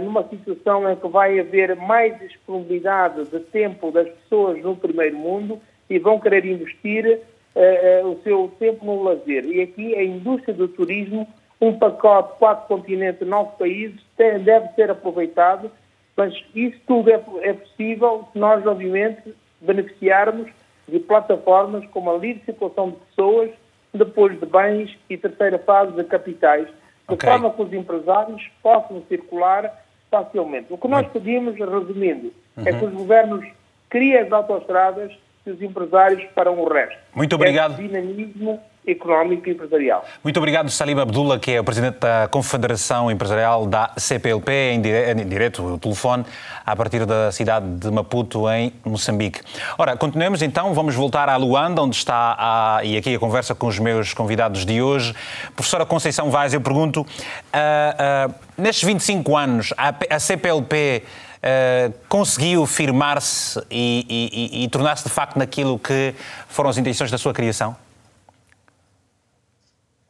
numa 0.00 0.26
situação 0.28 0.90
em 0.90 0.96
que 0.96 1.08
vai 1.08 1.38
haver 1.38 1.76
mais 1.76 2.18
disponibilidade 2.18 3.24
de 3.26 3.40
tempo 3.40 3.90
das 3.90 4.08
pessoas 4.08 4.60
no 4.62 4.76
primeiro 4.76 5.16
mundo 5.16 5.60
e 5.88 5.98
vão 5.98 6.18
querer 6.18 6.44
investir 6.44 7.20
uh, 7.54 8.08
o 8.08 8.20
seu 8.22 8.52
tempo 8.58 8.84
no 8.84 9.02
lazer. 9.02 9.44
E 9.44 9.62
aqui 9.62 9.94
a 9.94 10.02
indústria 10.02 10.54
do 10.54 10.68
turismo, 10.68 11.26
um 11.60 11.78
pacote, 11.78 12.38
quatro 12.38 12.66
continentes, 12.66 13.26
nove 13.26 13.50
países, 13.58 14.00
tem, 14.16 14.38
deve 14.40 14.68
ser 14.74 14.90
aproveitado, 14.90 15.70
mas 16.16 16.34
isso 16.54 16.78
tudo 16.86 17.10
é, 17.10 17.20
é 17.42 17.52
possível 17.52 18.28
se 18.32 18.38
nós, 18.38 18.64
obviamente, 18.66 19.34
beneficiarmos 19.60 20.50
de 20.88 20.98
plataformas 21.00 21.86
como 21.86 22.10
a 22.10 22.18
livre 22.18 22.42
circulação 22.44 22.90
de 22.90 22.96
pessoas, 22.96 23.50
depois 23.92 24.38
de 24.38 24.46
bens 24.46 24.96
e 25.08 25.16
terceira 25.16 25.58
fase 25.58 25.92
de 25.92 26.04
capitais, 26.04 26.66
de 26.66 27.14
okay. 27.14 27.28
forma 27.28 27.50
que 27.50 27.62
os 27.62 27.72
empresários 27.72 28.42
possam 28.62 29.02
circular 29.08 29.84
facilmente. 30.10 30.66
O 30.70 30.78
que 30.78 30.88
nós 30.88 31.06
pedimos, 31.08 31.56
resumindo, 31.56 32.32
uhum. 32.56 32.66
é 32.66 32.72
que 32.72 32.84
uhum. 32.84 32.90
os 32.90 32.94
governos 32.94 33.46
criem 33.88 34.18
as 34.18 34.32
autoestradas 34.32 35.12
e 35.46 35.50
os 35.50 35.60
empresários 35.60 36.24
para 36.34 36.50
o 36.50 36.72
resto. 36.72 36.96
Muito 37.14 37.34
obrigado. 37.34 37.74
É 37.74 37.82
dinamismo 37.82 38.60
económico 38.86 39.48
e 39.48 39.52
empresarial. 39.52 40.04
Muito 40.22 40.36
obrigado, 40.36 40.68
Salim 40.70 40.98
Abdullah, 40.98 41.38
que 41.38 41.52
é 41.52 41.60
o 41.60 41.64
presidente 41.64 41.98
da 41.98 42.28
Confederação 42.30 43.10
Empresarial 43.10 43.66
da 43.66 43.90
CPLP, 43.96 44.52
em, 44.52 44.80
direto, 45.26 45.62
o 45.62 45.78
telefone, 45.78 46.24
a 46.64 46.76
partir 46.76 47.06
da 47.06 47.32
cidade 47.32 47.66
de 47.76 47.90
Maputo, 47.90 48.48
em 48.50 48.72
Moçambique. 48.84 49.40
Ora, 49.78 49.96
continuemos 49.96 50.42
então, 50.42 50.74
vamos 50.74 50.94
voltar 50.94 51.28
à 51.28 51.36
Luanda, 51.36 51.82
onde 51.82 51.96
está, 51.96 52.36
a, 52.38 52.84
e 52.84 52.96
aqui 52.96 53.14
a 53.14 53.18
conversa 53.18 53.54
com 53.54 53.66
os 53.66 53.78
meus 53.78 54.12
convidados 54.12 54.66
de 54.66 54.82
hoje. 54.82 55.14
Professora 55.56 55.86
Conceição 55.86 56.30
Vaz, 56.30 56.52
eu 56.52 56.60
pergunto, 56.60 57.00
uh, 57.00 57.04
uh, 57.04 58.34
nestes 58.58 58.84
25 58.84 59.36
anos, 59.36 59.72
a, 59.78 59.94
a 60.10 60.18
CPLP 60.18 61.02
uh, 61.44 61.92
conseguiu 62.08 62.64
firmar-se 62.66 63.60
e, 63.70 64.06
e, 64.08 64.64
e 64.64 64.68
tornar-se 64.68 65.04
de 65.04 65.10
facto 65.10 65.36
naquilo 65.36 65.78
que 65.78 66.14
foram 66.48 66.70
as 66.70 66.78
intenções 66.78 67.10
da 67.10 67.18
sua 67.18 67.34
criação? 67.34 67.76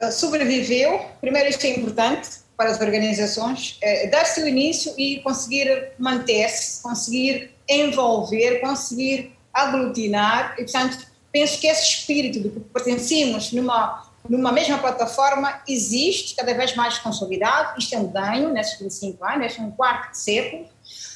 Eh, 0.00 0.10
sobreviveu, 0.10 1.04
primeiro 1.20 1.48
isto 1.48 1.64
é 1.64 1.70
importante 1.70 2.44
para 2.56 2.70
as 2.70 2.80
organizações, 2.80 3.78
é, 3.82 4.06
dar-se 4.06 4.40
o 4.40 4.46
início 4.46 4.94
e 4.96 5.20
conseguir 5.20 5.92
manter-se, 5.98 6.80
conseguir 6.82 7.50
envolver, 7.68 8.60
conseguir 8.60 9.36
aglutinar, 9.52 10.54
e 10.58 10.62
portanto 10.62 11.06
penso 11.32 11.58
que 11.58 11.66
esse 11.66 11.82
espírito 11.82 12.40
de 12.40 12.48
que 12.50 12.60
pertencemos 12.60 13.50
numa, 13.50 14.08
numa 14.28 14.52
mesma 14.52 14.78
plataforma 14.78 15.62
existe, 15.66 16.36
cada 16.36 16.54
vez 16.54 16.76
mais 16.76 16.98
consolidado, 16.98 17.76
isto 17.76 17.92
é 17.94 17.98
um 17.98 18.06
ganho 18.06 18.52
nesses 18.52 18.78
25 18.78 19.24
anos, 19.24 19.58
é 19.58 19.62
um 19.62 19.72
quarto 19.72 20.12
de 20.12 20.18
século, 20.18 20.66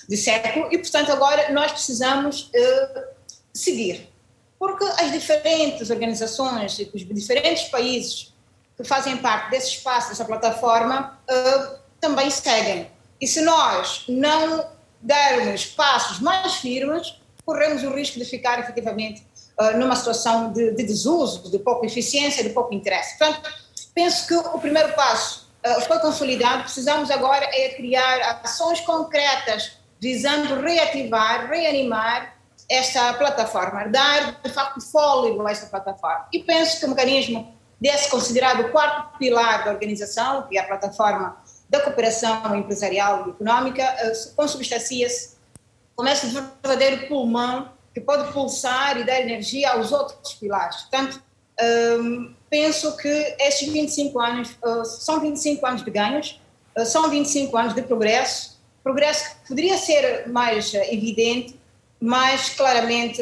de 0.09 0.17
século 0.17 0.69
e 0.73 0.79
portanto 0.79 1.13
agora 1.13 1.53
nós 1.53 1.71
precisamos 1.71 2.51
uh, 2.55 3.05
seguir, 3.53 4.09
porque 4.59 4.85
as 4.85 5.13
diferentes 5.13 5.91
organizações, 5.91 6.79
os 6.95 7.07
diferentes 7.07 7.65
países 7.65 8.33
que 8.77 8.85
fazem 8.85 9.17
parte 9.17 9.51
desse 9.51 9.71
espaço, 9.71 10.09
dessa 10.09 10.25
plataforma, 10.25 11.19
uh, 11.29 11.79
também 12.01 12.31
seguem. 12.31 12.91
E 13.21 13.27
se 13.27 13.41
nós 13.41 14.05
não 14.09 14.69
dermos 15.01 15.67
passos 15.67 16.21
mais 16.21 16.55
firmes, 16.55 17.21
corremos 17.45 17.83
o 17.83 17.91
risco 17.91 18.19
de 18.19 18.25
ficar 18.25 18.61
efetivamente 18.61 19.27
uh, 19.61 19.77
numa 19.77 19.97
situação 19.97 20.53
de, 20.53 20.71
de, 20.73 20.85
desuso, 20.85 21.51
de 21.51 21.59
pouca 21.59 21.87
eficiência, 21.87 22.43
de 22.43 22.51
pouco 22.51 22.73
interesse. 22.73 23.19
Portanto, 23.19 23.51
penso 23.95 24.27
que 24.27 24.35
o 24.35 24.59
primeiro 24.61 24.93
passo 24.95 25.49
uh, 25.67 25.81
foi 25.83 25.99
consolidado, 25.99 26.63
precisamos 26.63 27.11
agora 27.11 27.45
é 27.53 27.71
criar 27.71 28.41
ações 28.45 28.81
concretas 28.81 29.78
visando 30.01 30.61
reativar, 30.61 31.49
reanimar 31.49 32.37
esta 32.69 33.15
plataforma, 33.15 33.89
dar 33.89 34.41
de 34.43 34.51
facto 34.51 34.81
fôlego 34.81 35.47
a 35.47 35.51
esta 35.51 35.67
plataforma. 35.67 36.27
E 36.33 36.43
penso 36.43 36.79
que 36.79 36.87
o 36.87 36.91
mecanismo 36.91 37.57
desse 37.81 38.11
considerado 38.11 38.61
o 38.61 38.71
quarto 38.71 39.19
pilar 39.19 39.65
da 39.65 39.71
organização, 39.71 40.43
que 40.49 40.59
é 40.59 40.61
a 40.61 40.67
plataforma 40.67 41.37
da 41.69 41.81
cooperação 41.81 42.57
empresarial 42.57 43.27
e 43.27 43.31
económica, 43.31 43.83
eh, 43.83 44.13
consubstancia-se 44.37 45.37
como 45.95 46.09
esse 46.09 46.27
verdadeiro 46.27 47.09
pulmão 47.09 47.71
que 47.93 48.01
pode 48.01 48.33
pulsar 48.33 48.99
e 48.99 49.05
dar 49.05 49.21
energia 49.21 49.73
aos 49.73 49.93
outros 49.93 50.35
pilares. 50.35 50.83
Portanto, 50.83 51.23
ehm, 51.59 52.35
penso 52.49 52.97
que 52.97 53.37
estes 53.41 53.69
25 53.69 54.21
anos 54.21 54.51
uh, 54.63 54.85
são 54.85 55.21
25 55.21 55.67
anos 55.67 55.85
de 55.85 55.91
ganhos, 55.91 56.41
uh, 56.79 56.87
são 56.87 57.11
25 57.11 57.57
anos 57.57 57.75
de 57.75 57.83
progresso, 57.83 58.58
progresso 58.83 59.37
que 59.43 59.49
poderia 59.49 59.77
ser 59.77 60.29
mais 60.29 60.73
uh, 60.73 60.79
evidente, 60.91 61.59
mas 62.01 62.51
claramente 62.51 63.21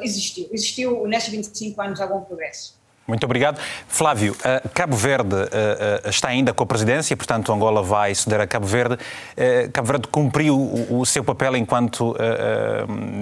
existiu. 0.00 0.48
Existiu 0.50 1.06
nestes 1.06 1.30
25 1.30 1.82
anos 1.82 2.00
algum 2.00 2.22
progresso. 2.22 2.78
Muito 3.08 3.24
obrigado. 3.24 3.58
Flávio, 3.88 4.34
uh, 4.34 4.68
Cabo 4.74 4.94
Verde 4.94 5.34
uh, 5.34 5.38
uh, 5.38 6.10
está 6.10 6.28
ainda 6.28 6.52
com 6.52 6.62
a 6.62 6.66
presidência, 6.66 7.16
portanto 7.16 7.50
Angola 7.50 7.82
vai 7.82 8.14
ceder 8.14 8.38
a 8.38 8.46
Cabo 8.46 8.66
Verde. 8.66 8.98
Cabo 9.72 9.88
Verde 9.88 10.08
cumpriu 10.08 10.54
o, 10.54 11.00
o 11.00 11.06
seu 11.06 11.24
papel 11.24 11.56
enquanto 11.56 12.14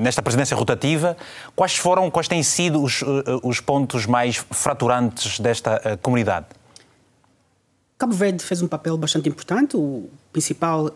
nesta 0.03 0.21
presidência 0.23 0.57
rotativa. 0.57 1.17
Quais 1.55 1.77
foram, 1.77 2.11
quais 2.11 2.27
têm 2.27 2.43
sido 2.43 2.83
os, 2.83 3.05
os 3.43 3.61
pontos 3.61 4.07
mais 4.07 4.45
fraturantes 4.51 5.39
desta 5.39 5.99
comunidade? 6.03 6.47
Cabo 7.99 8.15
Verde 8.15 8.45
fez 8.45 8.61
um 8.61 8.69
papel 8.69 8.97
bastante 8.99 9.29
importante. 9.29 9.77
O 9.77 10.11
principal 10.33 10.93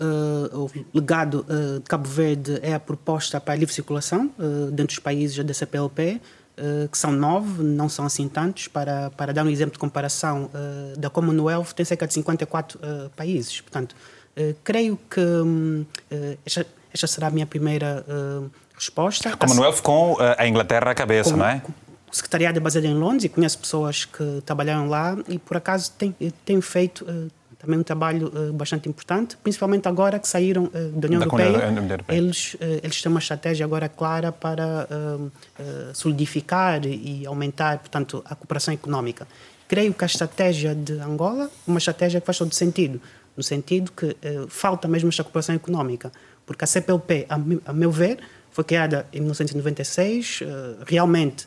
o 0.52 0.70
legado 0.92 1.46
de 1.78 1.88
Cabo 1.88 2.06
Verde 2.08 2.58
é 2.62 2.74
a 2.74 2.80
proposta 2.80 3.40
para 3.40 3.54
a 3.54 3.56
livre 3.56 3.74
circulação 3.74 4.30
dentro 4.70 4.88
dos 4.88 4.98
países 4.98 5.42
da 5.42 5.54
CPLP 5.54 6.20
que 6.90 6.98
são 6.98 7.10
nove, 7.12 7.62
não 7.62 7.88
são 7.88 8.04
assim 8.04 8.28
tantos. 8.28 8.68
Para, 8.68 9.10
para 9.10 9.32
dar 9.32 9.44
um 9.44 9.48
exemplo 9.48 9.72
de 9.72 9.78
comparação, 9.78 10.50
uh, 10.52 10.98
da 10.98 11.08
Commonwealth 11.08 11.72
tem 11.74 11.84
cerca 11.84 12.06
de 12.06 12.14
54 12.14 12.78
uh, 12.78 12.82
eh, 12.82 13.10
países. 13.16 13.60
Portanto, 13.60 13.94
creio 14.64 14.98
que 15.08 15.20
um, 15.20 15.84
esta, 16.46 16.66
esta, 16.92 17.06
será 17.06 17.26
a 17.26 17.30
minha 17.30 17.46
primeira 17.46 18.04
resposta. 18.74 19.36
Commonwealth 19.36 19.80
com 19.82 20.16
a 20.38 20.46
Inglaterra 20.46 20.90
à 20.90 20.94
cabeça, 20.94 21.32
com, 21.32 21.36
não 21.36 21.46
é? 21.46 21.62
O 22.10 22.16
secretariado 22.16 22.58
é 22.58 22.60
baseado 22.60 22.84
em 22.86 22.94
Londres 22.94 23.24
e 23.24 23.28
conheço 23.28 23.58
pessoas 23.58 24.04
que 24.04 24.42
trabalharam 24.44 24.88
lá 24.88 25.16
e, 25.28 25.38
por 25.38 25.56
acaso, 25.56 25.92
tenho 26.44 26.60
feito 26.60 27.06
também 27.60 27.78
um 27.78 27.82
trabalho 27.82 28.28
uh, 28.28 28.52
bastante 28.54 28.88
importante, 28.88 29.36
principalmente 29.36 29.86
agora 29.86 30.18
que 30.18 30.26
saíram 30.26 30.64
uh, 30.64 30.70
da 30.70 31.06
União 31.06 31.20
da 31.20 31.26
Europeia. 31.26 31.66
Europeia. 31.66 32.18
Eles, 32.18 32.54
uh, 32.54 32.58
eles 32.82 33.02
têm 33.02 33.10
uma 33.10 33.20
estratégia 33.20 33.66
agora 33.66 33.88
clara 33.88 34.32
para 34.32 34.88
solidificar 35.92 36.84
e 36.86 37.26
aumentar, 37.26 37.78
portanto, 37.78 38.22
a 38.24 38.34
cooperação 38.34 38.72
económica. 38.72 39.28
Creio 39.68 39.92
que 39.92 40.02
a 40.02 40.06
estratégia 40.06 40.74
de 40.74 40.94
Angola 41.00 41.44
é 41.44 41.70
uma 41.70 41.78
estratégia 41.78 42.18
que 42.20 42.26
faz 42.26 42.38
todo 42.38 42.52
sentido, 42.54 43.00
no 43.36 43.42
sentido 43.42 43.92
que 43.92 44.16
falta 44.48 44.88
mesmo 44.88 45.10
esta 45.10 45.22
cooperação 45.22 45.54
económica, 45.54 46.10
porque 46.46 46.64
a 46.64 46.66
CPLP, 46.66 47.26
a, 47.28 47.38
a 47.66 47.72
meu 47.72 47.90
ver, 47.90 48.18
foi 48.50 48.64
criada 48.64 49.06
em 49.12 49.20
1996, 49.20 50.40
realmente 50.86 51.46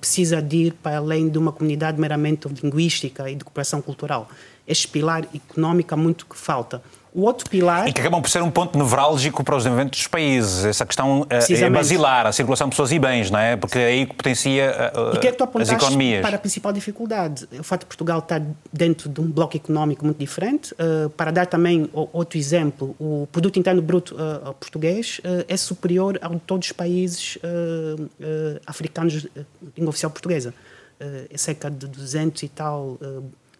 precisa 0.00 0.42
de 0.42 0.56
ir 0.56 0.72
para 0.72 0.98
além 0.98 1.28
de 1.28 1.38
uma 1.38 1.52
comunidade 1.52 2.00
meramente 2.00 2.48
linguística 2.48 3.30
e 3.30 3.34
de 3.34 3.44
cooperação 3.44 3.80
cultural 3.80 4.28
este 4.68 4.86
pilar 4.86 5.26
económico 5.34 5.94
há 5.94 5.96
muito 5.96 6.26
que 6.26 6.36
falta. 6.36 6.82
O 7.18 7.22
outro 7.22 7.50
pilar. 7.50 7.88
E 7.88 7.92
que 7.92 8.00
acabam 8.00 8.22
por 8.22 8.30
ser 8.30 8.40
um 8.42 8.50
ponto 8.50 8.78
nevrálgico 8.78 9.42
para 9.42 9.56
os 9.56 9.64
desenvolvimentos 9.64 9.98
dos 9.98 10.06
países. 10.06 10.64
Essa 10.64 10.86
questão 10.86 11.26
eh, 11.28 11.52
é 11.52 11.68
basilar, 11.68 12.28
a 12.28 12.32
circulação 12.32 12.68
de 12.68 12.70
pessoas 12.70 12.92
e 12.92 12.98
bens, 12.98 13.28
não 13.28 13.40
é? 13.40 13.56
Porque 13.56 13.76
é 13.76 13.86
aí 13.86 14.06
que 14.06 14.14
potencia 14.14 14.92
uh, 14.94 15.16
e 15.16 15.18
que 15.18 15.26
é 15.26 15.32
que 15.32 15.36
tu 15.36 15.58
as 15.58 15.68
economias. 15.68 16.22
Para 16.22 16.36
a 16.36 16.38
principal 16.38 16.72
dificuldade, 16.72 17.48
o 17.58 17.64
fato 17.64 17.80
de 17.80 17.86
Portugal 17.86 18.20
estar 18.20 18.40
dentro 18.72 19.08
de 19.08 19.20
um 19.20 19.28
bloco 19.28 19.56
económico 19.56 20.04
muito 20.04 20.18
diferente. 20.18 20.72
Uh, 20.74 21.10
para 21.10 21.32
dar 21.32 21.46
também 21.46 21.90
outro 21.92 22.38
exemplo, 22.38 22.94
o 23.00 23.26
produto 23.32 23.58
interno 23.58 23.82
bruto 23.82 24.14
uh, 24.14 24.54
português 24.54 25.20
é 25.48 25.56
superior 25.56 26.20
ao 26.22 26.34
de 26.34 26.40
todos 26.40 26.68
os 26.68 26.72
países 26.72 27.36
africanos 28.64 29.22
de 29.22 29.30
língua 29.76 29.90
oficial 29.90 30.12
portuguesa. 30.12 30.54
é 31.00 31.36
cerca 31.36 31.68
de 31.68 31.88
200 31.88 32.42
e 32.44 32.48
tal 32.48 32.96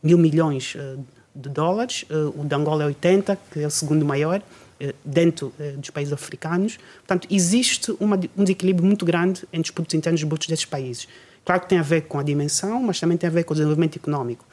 mil 0.02 0.18
milhões 0.18 0.74
eh, 0.76 0.96
de 1.38 1.48
dólares, 1.48 2.04
eh, 2.10 2.14
o 2.34 2.44
de 2.44 2.54
Angola 2.54 2.82
é 2.82 2.86
80, 2.86 3.38
que 3.52 3.60
é 3.60 3.66
o 3.66 3.70
segundo 3.70 4.04
maior, 4.04 4.42
eh, 4.80 4.92
dentro 5.04 5.52
dos 5.76 5.90
países 5.90 6.12
africanos. 6.12 6.78
Portanto, 7.06 7.28
existe 7.30 7.94
uma, 8.00 8.18
um 8.36 8.42
desequilíbrio 8.42 8.84
muito 8.84 9.04
grande 9.04 9.44
entre 9.52 9.70
os 9.70 9.70
produtos 9.70 9.94
internos 9.94 10.22
brutos 10.24 10.48
desses 10.48 10.64
países. 10.64 11.06
Claro 11.44 11.62
que 11.62 11.68
tem 11.68 11.78
a 11.78 11.82
ver 11.82 12.02
com 12.02 12.18
a 12.18 12.22
dimensão, 12.24 12.82
mas 12.82 12.98
também 12.98 13.16
tem 13.16 13.28
a 13.28 13.32
ver 13.32 13.44
com 13.44 13.52
o 13.52 13.54
desenvolvimento 13.54 13.96
económico. 13.96 14.44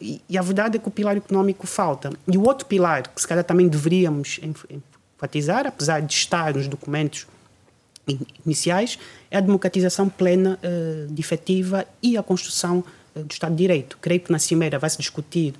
E, 0.00 0.38
a 0.38 0.42
verdade 0.42 0.76
é 0.76 0.80
que 0.80 0.86
o 0.86 0.90
pilar 0.90 1.16
económico 1.16 1.66
falta. 1.66 2.10
E 2.28 2.38
o 2.38 2.42
outro 2.46 2.64
pilar, 2.64 3.02
que 3.12 3.20
se 3.20 3.26
calhar 3.26 3.42
também 3.42 3.66
deveríamos 3.66 4.38
enfatizar, 4.40 5.66
apesar 5.66 6.00
de 6.00 6.14
estar 6.14 6.54
nos 6.54 6.68
documentos 6.68 7.26
iniciais, 8.46 8.98
é 9.30 9.38
a 9.38 9.40
democratização 9.40 10.08
plena, 10.08 10.58
efetiva 11.18 11.84
e 12.00 12.16
a 12.16 12.22
construção 12.22 12.84
do 13.14 13.32
Estado 13.32 13.50
de 13.50 13.58
Direito. 13.58 13.98
Creio 14.00 14.20
que 14.20 14.30
na 14.30 14.38
Cimeira 14.38 14.78
vai 14.78 14.88
se 14.88 14.98
discutir 14.98 15.54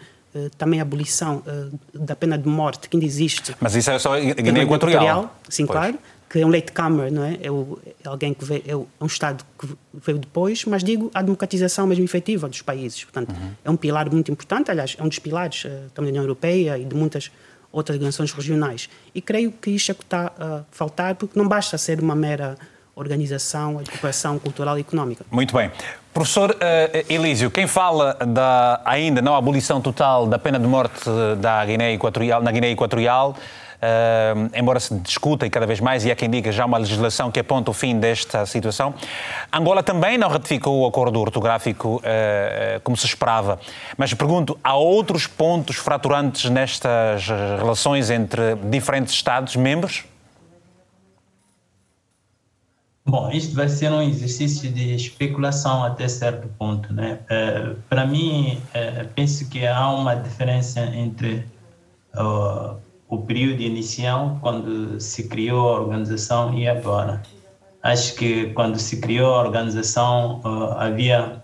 também 0.58 0.80
a 0.80 0.82
abolição 0.82 1.42
uh, 1.46 1.78
da 1.98 2.16
pena 2.16 2.36
de 2.36 2.48
morte 2.48 2.88
que 2.88 2.96
ainda 2.96 3.06
existe. 3.06 3.54
Mas 3.60 3.74
isso 3.74 3.90
é 3.90 3.98
só 3.98 4.18
em 4.18 4.34
Guiné 4.34 4.62
Equatorial. 4.62 5.34
Sim, 5.48 5.66
pois. 5.66 5.78
claro. 5.78 5.98
Que 6.28 6.40
é 6.40 6.46
um 6.46 6.50
latecomer, 6.50 7.12
não 7.12 7.22
é? 7.22 7.38
É, 7.40 7.50
o, 7.50 7.78
é 8.04 8.08
alguém 8.08 8.34
que 8.34 8.44
veio, 8.44 8.62
é, 8.66 8.76
um 8.76 9.06
Estado 9.06 9.44
que 9.56 9.68
veio 9.92 10.18
depois, 10.18 10.64
mas 10.64 10.82
digo 10.82 11.10
a 11.14 11.22
democratização 11.22 11.86
mesmo 11.86 12.04
efetiva 12.04 12.48
dos 12.48 12.60
países. 12.60 13.04
Portanto, 13.04 13.30
uhum. 13.30 13.50
é 13.64 13.70
um 13.70 13.76
pilar 13.76 14.10
muito 14.10 14.32
importante, 14.32 14.70
aliás, 14.70 14.96
é 14.98 15.02
um 15.02 15.08
dos 15.08 15.20
pilares 15.20 15.64
uh, 15.64 15.68
também 15.94 16.12
da 16.12 16.18
União 16.18 16.24
Europeia 16.24 16.76
e 16.76 16.84
de 16.84 16.94
muitas 16.96 17.30
outras 17.70 17.96
organizações 17.96 18.32
regionais. 18.32 18.88
E 19.14 19.20
creio 19.20 19.52
que 19.52 19.70
isto 19.70 19.92
é 19.92 19.94
que 19.94 20.02
está 20.02 20.32
a 20.38 20.62
faltar, 20.70 21.14
porque 21.14 21.38
não 21.38 21.46
basta 21.46 21.78
ser 21.78 22.00
uma 22.00 22.14
mera 22.14 22.56
organização 22.94 23.82
de 23.82 23.90
cooperação 23.90 24.38
cultural 24.38 24.78
e 24.78 24.80
económica. 24.80 25.24
Muito 25.30 25.54
bem. 25.54 25.70
Professor 26.12 26.52
uh, 26.52 27.12
Elísio, 27.12 27.50
quem 27.50 27.66
fala 27.66 28.14
da 28.14 28.80
ainda 28.84 29.20
não 29.20 29.34
abolição 29.34 29.80
total 29.80 30.26
da 30.26 30.38
pena 30.38 30.60
de 30.60 30.66
morte 30.66 31.10
da 31.38 31.64
Guiné 31.64 31.92
Equatorial, 31.92 32.40
na 32.40 32.52
Guiné 32.52 32.70
Equatorial, 32.70 33.30
uh, 33.30 34.50
embora 34.54 34.78
se 34.78 34.94
discuta 35.00 35.44
e 35.44 35.50
cada 35.50 35.66
vez 35.66 35.80
mais, 35.80 36.04
e 36.04 36.12
há 36.12 36.14
quem 36.14 36.30
diga 36.30 36.52
já 36.52 36.64
uma 36.64 36.78
legislação 36.78 37.32
que 37.32 37.40
aponta 37.40 37.72
o 37.72 37.74
fim 37.74 37.98
desta 37.98 38.46
situação, 38.46 38.94
Angola 39.52 39.82
também 39.82 40.16
não 40.16 40.28
ratificou 40.28 40.82
o 40.82 40.86
acordo 40.86 41.20
ortográfico 41.20 41.96
uh, 41.96 42.80
como 42.84 42.96
se 42.96 43.06
esperava. 43.06 43.58
Mas 43.98 44.14
pergunto, 44.14 44.56
há 44.62 44.76
outros 44.76 45.26
pontos 45.26 45.74
fraturantes 45.76 46.48
nestas 46.48 47.26
relações 47.58 48.08
entre 48.08 48.54
diferentes 48.70 49.12
Estados-membros? 49.12 50.04
Bom, 53.06 53.30
isto 53.30 53.54
vai 53.54 53.68
ser 53.68 53.92
um 53.92 54.00
exercício 54.00 54.72
de 54.72 54.94
especulação 54.94 55.84
até 55.84 56.08
certo 56.08 56.48
ponto, 56.58 56.90
né? 56.90 57.20
É, 57.28 57.74
Para 57.88 58.06
mim, 58.06 58.58
é, 58.72 59.04
penso 59.04 59.48
que 59.50 59.66
há 59.66 59.90
uma 59.90 60.14
diferença 60.14 60.80
entre 60.80 61.46
o 63.08 63.18
período 63.18 63.60
inicial, 63.60 64.38
quando 64.40 65.00
se 65.00 65.28
criou 65.28 65.68
a 65.68 65.80
organização, 65.80 66.54
e 66.54 66.66
agora. 66.68 67.22
Acho 67.82 68.14
que 68.14 68.46
quando 68.54 68.78
se 68.78 69.00
criou 69.00 69.34
a 69.34 69.40
organização, 69.40 70.40
uh, 70.42 70.72
havia 70.78 71.42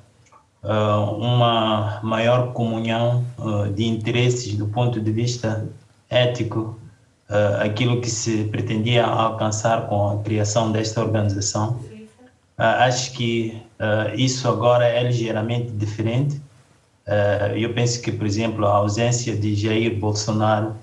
uh, 0.63 1.17
uma 1.17 2.01
maior 2.03 2.53
comunhão 2.55 3.23
de 3.75 3.85
interesses 3.85 4.57
do 4.57 4.67
ponto 4.69 5.01
de 5.01 5.13
vista 5.13 5.69
ético 6.09 6.80
uh, 7.31 7.63
aquilo 7.63 8.01
que 8.01 8.11
se 8.11 8.45
pretendia 8.45 9.05
alcançar 9.07 9.87
com 9.87 10.11
a 10.11 10.23
criação 10.23 10.73
desta 10.73 11.01
organização. 11.01 11.81
acho 12.59 13.13
que 13.13 13.63
isso 14.17 14.47
agora 14.47 14.87
é 14.87 15.03
ligeiramente 15.03 15.71
diferente. 15.71 16.39
eu 17.57 17.73
penso 17.73 18.03
que, 18.03 18.13
por 18.13 18.27
exemplo, 18.27 18.67
a 18.67 18.75
ausência 18.75 19.35
de 19.35 19.55
Jair 19.55 19.99
Bolsonaro 19.99 20.77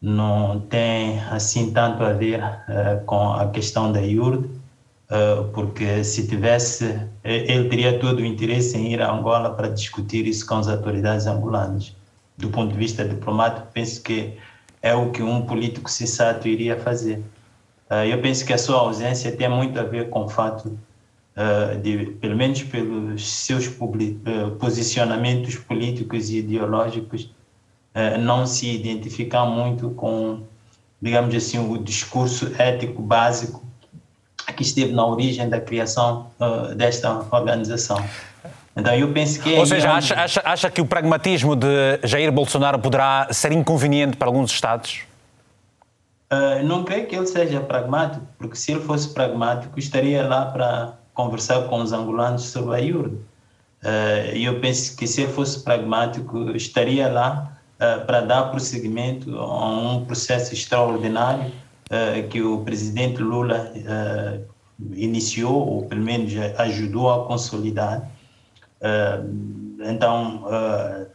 não 0.00 0.60
tem 0.60 1.18
assim 1.30 1.72
tanto 1.72 2.04
a 2.04 2.12
ver 2.12 2.40
com 3.06 3.32
a 3.32 3.48
questão 3.48 3.90
da 3.90 4.00
IURD, 4.00 4.48
porque 5.52 6.04
se 6.04 6.28
tivesse, 6.28 7.00
ele 7.24 7.68
teria 7.68 7.98
todo 7.98 8.20
o 8.20 8.24
interesse 8.24 8.78
em 8.78 8.92
ir 8.92 9.02
a 9.02 9.12
Angola 9.12 9.50
para 9.50 9.68
discutir 9.68 10.24
isso 10.28 10.46
com 10.46 10.54
as 10.54 10.68
autoridades 10.68 11.26
angolanas. 11.26 11.92
Do 12.38 12.48
ponto 12.48 12.72
de 12.72 12.78
vista 12.78 13.04
diplomático, 13.04 13.66
penso 13.74 14.00
que 14.02 14.38
é 14.82 14.94
o 14.94 15.10
que 15.10 15.22
um 15.22 15.42
político 15.42 15.90
sensato 15.90 16.48
iria 16.48 16.78
fazer. 16.78 17.22
Uh, 17.90 18.06
eu 18.08 18.20
penso 18.20 18.44
que 18.46 18.52
a 18.52 18.58
sua 18.58 18.78
ausência 18.78 19.32
tem 19.32 19.48
muito 19.48 19.78
a 19.78 19.82
ver 19.82 20.08
com 20.10 20.24
o 20.24 20.28
fato 20.28 20.78
uh, 21.36 21.76
de, 21.82 22.06
pelo 22.20 22.36
menos 22.36 22.62
pelos 22.62 23.28
seus 23.28 23.66
uh, 23.66 24.50
posicionamentos 24.58 25.56
políticos 25.56 26.30
e 26.30 26.38
ideológicos, 26.38 27.30
não 28.20 28.46
se 28.46 28.72
identificar 28.72 29.44
muito 29.44 29.90
com, 29.90 30.44
digamos 31.02 31.34
assim, 31.34 31.58
o 31.58 31.76
discurso 31.76 32.54
ético 32.56 33.02
básico 33.02 33.64
que 34.56 34.62
esteve 34.62 34.92
na 34.92 35.04
origem 35.04 35.48
da 35.48 35.60
criação 35.60 36.30
desta 36.76 37.26
organização. 37.32 37.98
Então 38.76 38.94
eu 38.94 39.12
penso 39.12 39.40
que. 39.42 39.54
Ou 39.54 39.66
seja, 39.66 39.92
acha, 39.92 40.14
acha, 40.14 40.42
acha 40.44 40.70
que 40.70 40.80
o 40.80 40.86
pragmatismo 40.86 41.56
de 41.56 42.00
Jair 42.04 42.30
Bolsonaro 42.30 42.78
poderá 42.78 43.28
ser 43.32 43.52
inconveniente 43.52 44.16
para 44.16 44.28
alguns 44.28 44.50
Estados? 44.50 45.02
Uh, 46.32 46.64
não 46.64 46.84
creio 46.84 47.08
que 47.08 47.16
ele 47.16 47.26
seja 47.26 47.60
pragmático, 47.60 48.24
porque 48.38 48.54
se 48.54 48.70
ele 48.70 48.80
fosse 48.80 49.12
pragmático, 49.12 49.76
estaria 49.76 50.26
lá 50.26 50.46
para 50.46 50.94
conversar 51.12 51.62
com 51.62 51.80
os 51.80 51.92
angolanos 51.92 52.44
sobre 52.44 52.76
a 52.76 52.78
IURD. 52.78 53.14
Uh, 53.14 54.36
eu 54.36 54.60
penso 54.60 54.96
que 54.96 55.08
se 55.08 55.22
ele 55.22 55.32
fosse 55.32 55.64
pragmático, 55.64 56.52
estaria 56.52 57.08
lá 57.08 57.58
uh, 57.74 58.06
para 58.06 58.20
dar 58.20 58.44
prosseguimento 58.44 59.36
a 59.36 59.66
um 59.68 60.04
processo 60.04 60.54
extraordinário 60.54 61.52
que 62.30 62.40
o 62.40 62.60
presidente 62.60 63.20
Lula 63.20 63.72
iniciou, 64.94 65.68
ou 65.68 65.86
pelo 65.86 66.02
menos 66.02 66.32
ajudou 66.56 67.10
a 67.10 67.26
consolidar. 67.26 68.08
Então, 69.80 70.44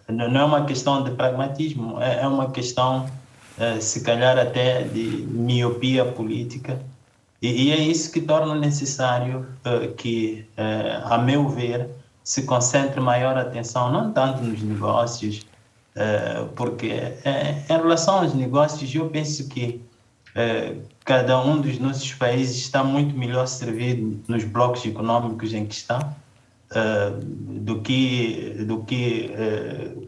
não 0.07 0.39
é 0.39 0.43
uma 0.43 0.65
questão 0.65 1.03
de 1.03 1.11
pragmatismo, 1.11 2.01
é, 2.01 2.21
é 2.21 2.27
uma 2.27 2.51
questão 2.51 3.07
eh, 3.57 3.79
se 3.79 4.01
calhar 4.01 4.37
até 4.37 4.83
de 4.83 5.25
miopia 5.29 6.05
política. 6.05 6.79
E, 7.41 7.71
é 7.71 7.77
isso 7.77 8.11
que 8.11 8.21
torna 8.21 8.55
necessário 8.55 9.45
que, 9.97 10.47
a 11.03 11.17
meu 11.17 11.47
ver, 11.47 11.87
se 12.23 12.43
concentre 12.43 12.99
maior 12.99 13.37
atenção, 13.37 13.91
não 13.91 14.11
tanto 14.11 14.41
nos 14.41 14.63
negócios, 14.63 15.45
porque 16.55 16.91
em 17.69 17.77
relação 17.77 18.19
aos 18.23 18.33
negócios, 18.33 18.95
eu 18.95 19.09
penso 19.09 19.47
que 19.47 19.79
cada 21.03 21.39
um 21.39 21.61
dos 21.61 21.77
nossos 21.77 22.11
países 22.13 22.57
está 22.57 22.83
muito 22.83 23.15
melhor 23.15 23.47
servido 23.47 24.19
nos 24.27 24.43
blocos 24.43 24.83
econômicos 24.83 25.53
em 25.53 25.67
que 25.67 25.75
está. 25.75 26.15
Do 26.77 27.81
que 27.81 28.63
do 28.67 28.83
que 28.83 29.31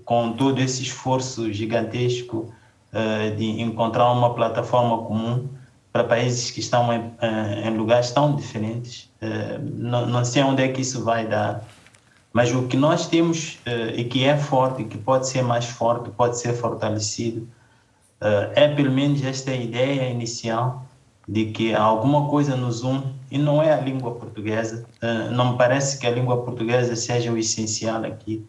com 0.06 0.34
todo 0.34 0.60
esse 0.60 0.84
esforço 0.84 1.52
gigantesco 1.52 2.54
eh, 2.94 3.32
de 3.32 3.62
encontrar 3.62 4.10
uma 4.12 4.34
plataforma 4.34 5.04
comum 5.04 5.48
para 5.92 6.06
países 6.06 6.50
que 6.50 6.62
estão 6.62 6.92
em, 6.94 7.12
eh, 7.22 7.68
em 7.68 7.76
lugares 7.76 8.12
tão 8.12 8.36
diferentes. 8.36 9.12
Eh, 9.22 9.60
não, 9.62 10.06
não, 10.06 10.24
sei 10.24 10.42
onde 10.42 10.64
é 10.64 10.70
que 10.70 10.82
isso 10.82 11.04
vai 11.04 11.28
dar, 11.28 11.64
mas 12.32 12.56
o 12.56 12.64
que 12.68 12.78
nós 12.78 13.08
temos 13.08 13.60
e 13.96 14.04
que 14.06 14.24
é 14.24 14.38
forte, 14.38 14.86
que 14.86 14.98
pode 14.98 15.28
ser 15.28 15.44
mais 15.44 15.66
forte, 15.66 16.10
pode 16.12 16.40
ser 16.40 16.54
fortalecido, 16.54 17.48
é 18.56 18.68
pelo 18.68 18.92
menos 18.92 19.24
esta 19.24 19.54
ideia 19.54 20.10
inicial 20.10 20.87
de 21.28 21.48
que 21.48 21.74
alguma 21.74 22.30
coisa 22.30 22.56
nos 22.56 22.84
une 22.84 23.04
e 23.30 23.38
não 23.38 23.62
é 23.62 23.74
a 23.74 23.82
língua 23.82 24.12
portuguesa. 24.16 24.86
não 25.32 25.52
me 25.52 25.58
parece 25.58 26.00
que 26.00 26.08
a 26.08 26.12
língua 26.12 26.42
portuguesa 26.44 26.96
seja 26.96 27.32
o 27.32 27.38
essencial 27.38 28.04
aqui. 28.06 28.46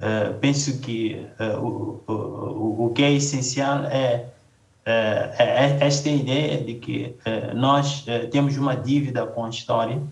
Uh, 0.00 0.34
penso 0.40 0.80
que 0.80 1.26
uh, 1.38 1.64
o, 1.64 2.02
o, 2.06 2.86
o 2.86 2.90
que 2.90 3.02
é 3.02 3.12
essencial 3.12 3.84
é, 3.84 4.26
é, 4.84 5.32
é 5.38 5.78
esta 5.80 6.08
ideia 6.08 6.62
de 6.62 6.74
que 6.74 7.16
nós 7.54 8.04
temos 8.32 8.56
uma 8.56 8.74
dívida 8.74 9.24
com 9.26 9.44
a 9.44 9.48
história, 9.48 10.02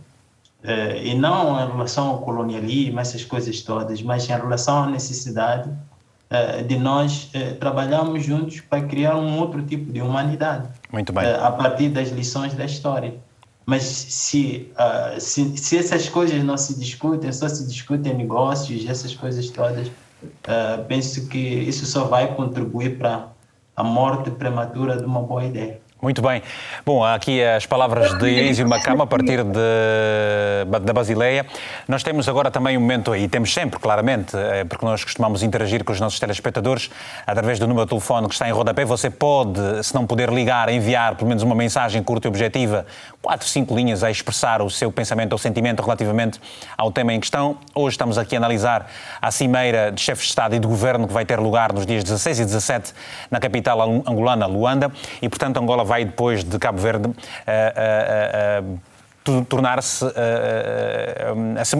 e 1.02 1.14
não 1.14 1.60
em 1.60 1.72
relação 1.72 2.08
ao 2.08 2.18
colonialismo, 2.20 3.00
essas 3.00 3.24
coisas 3.24 3.62
todas, 3.62 4.02
mas 4.02 4.28
em 4.28 4.32
relação 4.32 4.84
à 4.84 4.86
necessidade 4.86 5.70
de 6.68 6.78
nós 6.78 7.28
trabalharmos 7.58 8.24
juntos 8.24 8.60
para 8.60 8.82
criar 8.82 9.16
um 9.16 9.38
outro 9.40 9.62
tipo 9.62 9.92
de 9.92 10.00
humanidade. 10.00 10.68
Muito 10.92 11.12
bem. 11.12 11.24
a 11.24 11.50
partir 11.50 11.88
das 11.88 12.10
lições 12.10 12.54
da 12.54 12.64
história. 12.64 13.14
Mas 13.66 13.82
se, 13.82 14.72
uh, 14.74 15.20
se, 15.20 15.56
se, 15.56 15.78
essas 15.78 16.08
coisas 16.08 16.42
não 16.42 16.56
se 16.56 16.78
discutem, 16.78 17.30
só 17.32 17.48
se 17.48 17.66
discutem 17.66 18.14
negócios, 18.14 18.88
essas 18.88 19.14
coisas 19.14 19.48
todas, 19.50 19.90
penso 20.88 21.28
que 21.28 21.38
isso 21.38 21.86
só 21.86 22.04
vai 22.04 22.34
contribuir 22.34 22.98
para 22.98 23.28
a 23.76 23.84
morte 23.84 24.30
prematura 24.30 24.96
de 24.96 25.04
uma 25.04 25.22
boa 25.22 25.44
ideia. 25.44 25.79
Muito 26.02 26.22
bem. 26.22 26.42
Bom, 26.86 27.04
aqui 27.04 27.44
as 27.44 27.66
palavras 27.66 28.16
de 28.18 28.48
Enzio 28.48 28.66
Macama 28.66 29.04
a 29.04 29.06
partir 29.06 29.44
de, 29.44 30.80
da 30.80 30.94
Basileia. 30.94 31.44
Nós 31.86 32.02
temos 32.02 32.26
agora 32.26 32.50
também 32.50 32.74
um 32.78 32.80
momento, 32.80 33.14
e 33.14 33.28
temos 33.28 33.52
sempre, 33.52 33.78
claramente, 33.78 34.34
eh, 34.34 34.64
porque 34.64 34.82
nós 34.82 35.04
costumamos 35.04 35.42
interagir 35.42 35.84
com 35.84 35.92
os 35.92 36.00
nossos 36.00 36.18
telespectadores 36.18 36.90
através 37.26 37.58
do 37.58 37.68
número 37.68 37.84
de 37.84 37.90
telefone 37.90 38.28
que 38.28 38.32
está 38.32 38.48
em 38.48 38.52
rodapé. 38.52 38.82
Você 38.86 39.10
pode, 39.10 39.60
se 39.84 39.94
não 39.94 40.06
puder 40.06 40.30
ligar, 40.30 40.70
enviar 40.70 41.16
pelo 41.16 41.28
menos 41.28 41.42
uma 41.42 41.54
mensagem 41.54 42.02
curta 42.02 42.28
e 42.28 42.30
objetiva, 42.30 42.86
quatro, 43.20 43.46
cinco 43.46 43.76
linhas 43.76 44.02
a 44.02 44.10
expressar 44.10 44.62
o 44.62 44.70
seu 44.70 44.90
pensamento 44.90 45.32
ou 45.32 45.38
sentimento 45.38 45.82
relativamente 45.82 46.40
ao 46.78 46.90
tema 46.90 47.12
em 47.12 47.20
questão. 47.20 47.58
Hoje 47.74 47.96
estamos 47.96 48.16
aqui 48.16 48.34
a 48.34 48.38
analisar 48.38 48.90
a 49.20 49.30
cimeira 49.30 49.92
de 49.92 50.00
chefes 50.00 50.24
de 50.24 50.30
Estado 50.30 50.54
e 50.54 50.58
de 50.58 50.66
Governo 50.66 51.06
que 51.06 51.12
vai 51.12 51.26
ter 51.26 51.38
lugar 51.38 51.74
nos 51.74 51.84
dias 51.84 52.02
16 52.02 52.40
e 52.40 52.44
17 52.46 52.94
na 53.30 53.38
capital 53.38 53.82
angolana, 53.82 54.46
Luanda, 54.46 54.90
e, 55.20 55.28
portanto, 55.28 55.58
Angola 55.58 55.89
vai 55.90 56.04
depois 56.04 56.44
de 56.44 56.56
Cabo 56.56 56.78
Verde 56.78 57.08
uh, 57.08 57.12
uh, 57.12 58.78
uh, 59.28 59.44
tornar-se 59.44 60.04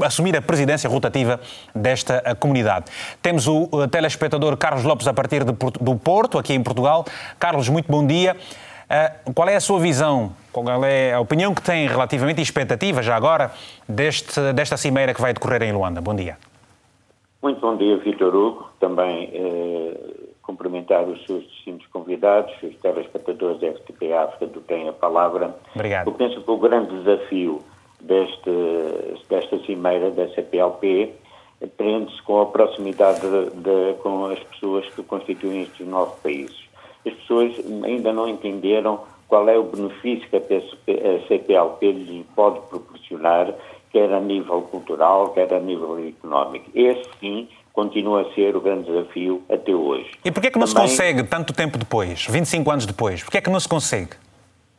assumir 0.05 0.37
a 0.37 0.43
presidência 0.43 0.91
rotativa 0.91 1.41
desta 1.75 2.23
comunidade. 2.39 2.87
Temos 3.23 3.49
o 3.49 3.69
telespectador 3.89 4.57
Carlos 4.57 4.85
Lopes 4.85 5.07
a 5.09 5.15
partir 5.15 5.43
de, 5.45 5.53
do 5.53 5.97
Porto, 5.97 6.39
aqui 6.39 6.53
em 6.53 6.63
Portugal. 6.63 7.05
Carlos, 7.39 7.69
muito 7.69 7.91
bom 7.91 8.07
dia. 8.07 8.37
qual 9.35 9.49
é 9.49 9.57
a 9.57 9.61
sua 9.61 9.81
visão? 9.81 10.33
Qual 10.53 10.85
é 10.85 11.15
a 11.15 11.21
opinião 11.21 11.55
que 11.55 11.63
tem 11.63 11.89
relativamente 11.89 12.41
e 12.41 12.43
expectativa 12.43 13.03
já 13.03 13.17
agora 13.17 13.51
deste, 13.89 14.53
desta 14.53 14.77
cimeira 14.77 15.15
que 15.15 15.21
vai 15.21 15.33
decorrer 15.33 15.63
em 15.63 15.73
Luanda? 15.73 16.01
Bom 16.01 16.15
dia. 16.15 16.37
Muito 17.43 17.61
bom 17.61 17.77
dia, 17.77 17.97
Vitor 17.97 18.35
Hugo. 18.35 18.71
Também 18.79 19.31
eh, 19.33 20.20
cumprimentar 20.51 21.09
os 21.09 21.25
seus 21.25 21.45
distintos 21.45 21.87
convidados, 21.87 22.53
os 22.63 22.77
telespectadores 22.79 23.61
da 23.61 23.73
FTP 23.73 24.13
África 24.13 24.47
do 24.47 24.61
Tem 24.61 24.89
a 24.89 24.93
Palavra. 24.93 25.55
Obrigado. 25.75 26.09
Eu 26.09 26.15
penso 26.15 26.41
que 26.41 26.51
o 26.51 26.57
grande 26.57 26.99
desafio 26.99 27.63
deste, 28.01 28.51
desta 29.29 29.59
cimeira 29.61 30.11
da 30.11 30.29
CPLP 30.35 31.15
prende-se 31.77 32.21
com 32.23 32.41
a 32.41 32.47
proximidade 32.47 33.21
de, 33.21 33.51
de, 33.51 33.95
com 34.03 34.27
as 34.27 34.41
pessoas 34.41 34.89
que 34.91 35.03
constituem 35.05 35.63
estes 35.63 35.87
nove 35.87 36.13
países. 36.23 36.59
As 37.07 37.13
pessoas 37.15 37.55
ainda 37.85 38.13
não 38.13 38.29
entenderam 38.29 39.01
qual 39.29 39.49
é 39.49 39.57
o 39.57 39.63
benefício 39.63 40.29
que 40.29 40.37
a 40.37 41.29
CPLP 41.29 41.93
lhes 41.93 42.27
pode 42.35 42.61
proporcionar, 42.69 43.55
quer 43.93 44.13
a 44.13 44.21
nível 44.21 44.63
cultural, 44.63 45.29
quer 45.31 45.53
a 45.55 45.61
nível 45.61 45.99
económico. 46.09 46.69
Esse, 46.75 47.09
sim, 47.21 47.49
continua 47.81 48.21
a 48.21 48.35
ser 48.35 48.55
o 48.55 48.61
grande 48.61 48.85
desafio 48.85 49.43
até 49.49 49.75
hoje. 49.75 50.11
E 50.23 50.31
porquê 50.31 50.49
é 50.49 50.51
que 50.51 50.59
não 50.59 50.67
Também, 50.67 50.87
se 50.87 50.97
consegue 50.97 51.23
tanto 51.23 51.55
tempo 51.55 51.79
depois, 51.79 52.27
25 52.27 52.71
anos 52.71 52.85
depois? 52.85 53.23
Porquê 53.23 53.39
é 53.39 53.41
que 53.41 53.49
não 53.49 53.59
se 53.59 53.69
consegue? 53.69 54.11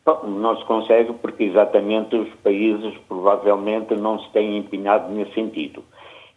Não 0.05 0.55
se 0.55 0.63
consegue 0.65 1.11
porque 1.13 1.45
exatamente 1.45 2.15
os 2.15 2.29
países 2.43 2.93
provavelmente 3.07 3.95
não 3.95 4.19
se 4.19 4.29
têm 4.29 4.57
empenhado 4.57 5.11
nesse 5.11 5.33
sentido. 5.33 5.83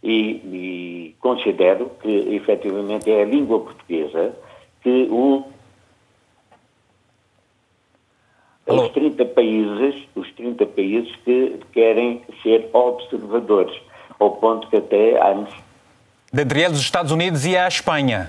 E, 0.03 0.41
e 0.53 1.17
considero 1.21 1.91
que 2.01 2.35
efetivamente 2.35 3.11
é 3.11 3.23
a 3.23 3.27
língua 3.27 3.61
portuguesa 3.61 4.35
que 4.83 5.07
o 5.11 5.45
os 8.67 8.89
30 8.93 9.23
países, 9.27 10.09
os 10.15 10.33
30 10.33 10.65
países 10.65 11.15
que 11.17 11.61
querem 11.73 12.23
ser 12.43 12.71
observadores, 12.73 13.79
ao 14.19 14.31
ponto 14.37 14.67
que 14.69 14.77
até 14.77 15.21
antes 15.23 15.55
Dentre 16.35 16.63
eles, 16.63 16.79
os 16.79 16.83
Estados 16.83 17.13
Unidos 17.13 17.47
e 17.47 17.57
a 17.57 17.69
Espanha. 17.69 18.29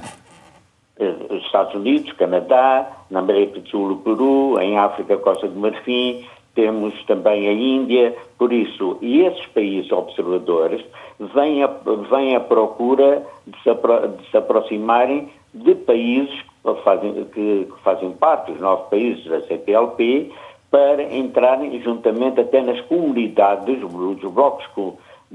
Eh, 0.99 1.15
os 1.27 1.43
Estados 1.43 1.73
Unidos, 1.73 2.13
Canadá, 2.13 2.87
na 3.09 3.17
América 3.17 3.59
do 3.59 3.67
Sul, 3.67 3.93
o 3.93 3.95
Peru, 3.97 4.59
em 4.61 4.77
África, 4.77 5.17
Costa 5.17 5.47
do 5.47 5.59
Marfim, 5.59 6.23
temos 6.53 6.93
também 7.05 7.47
a 7.47 7.51
Índia, 7.51 8.15
por 8.37 8.53
isso, 8.53 8.99
e 9.01 9.21
esses 9.21 9.47
países 9.47 9.91
observadores 9.91 10.85
vêm 11.33 11.63
à, 11.63 11.67
vêm 12.11 12.35
à 12.35 12.39
procura 12.39 13.25
de 13.47 13.59
se, 13.63 13.71
apro 13.71 14.07
de 14.07 14.29
se 14.29 14.37
aproximarem 14.37 15.27
de 15.51 15.73
países 15.73 16.29
que 16.63 16.83
fazem, 16.83 17.25
que, 17.33 17.67
fazem 17.83 18.11
parte, 18.11 18.51
os 18.51 18.59
nove 18.59 18.83
países 18.91 19.25
da 19.25 19.41
CPLP, 19.41 20.31
para 20.69 21.01
entrarem 21.11 21.81
juntamente 21.81 22.39
até 22.39 22.61
nas 22.61 22.79
comunidades, 22.81 23.83
os 23.83 24.31
blocos 24.31 24.67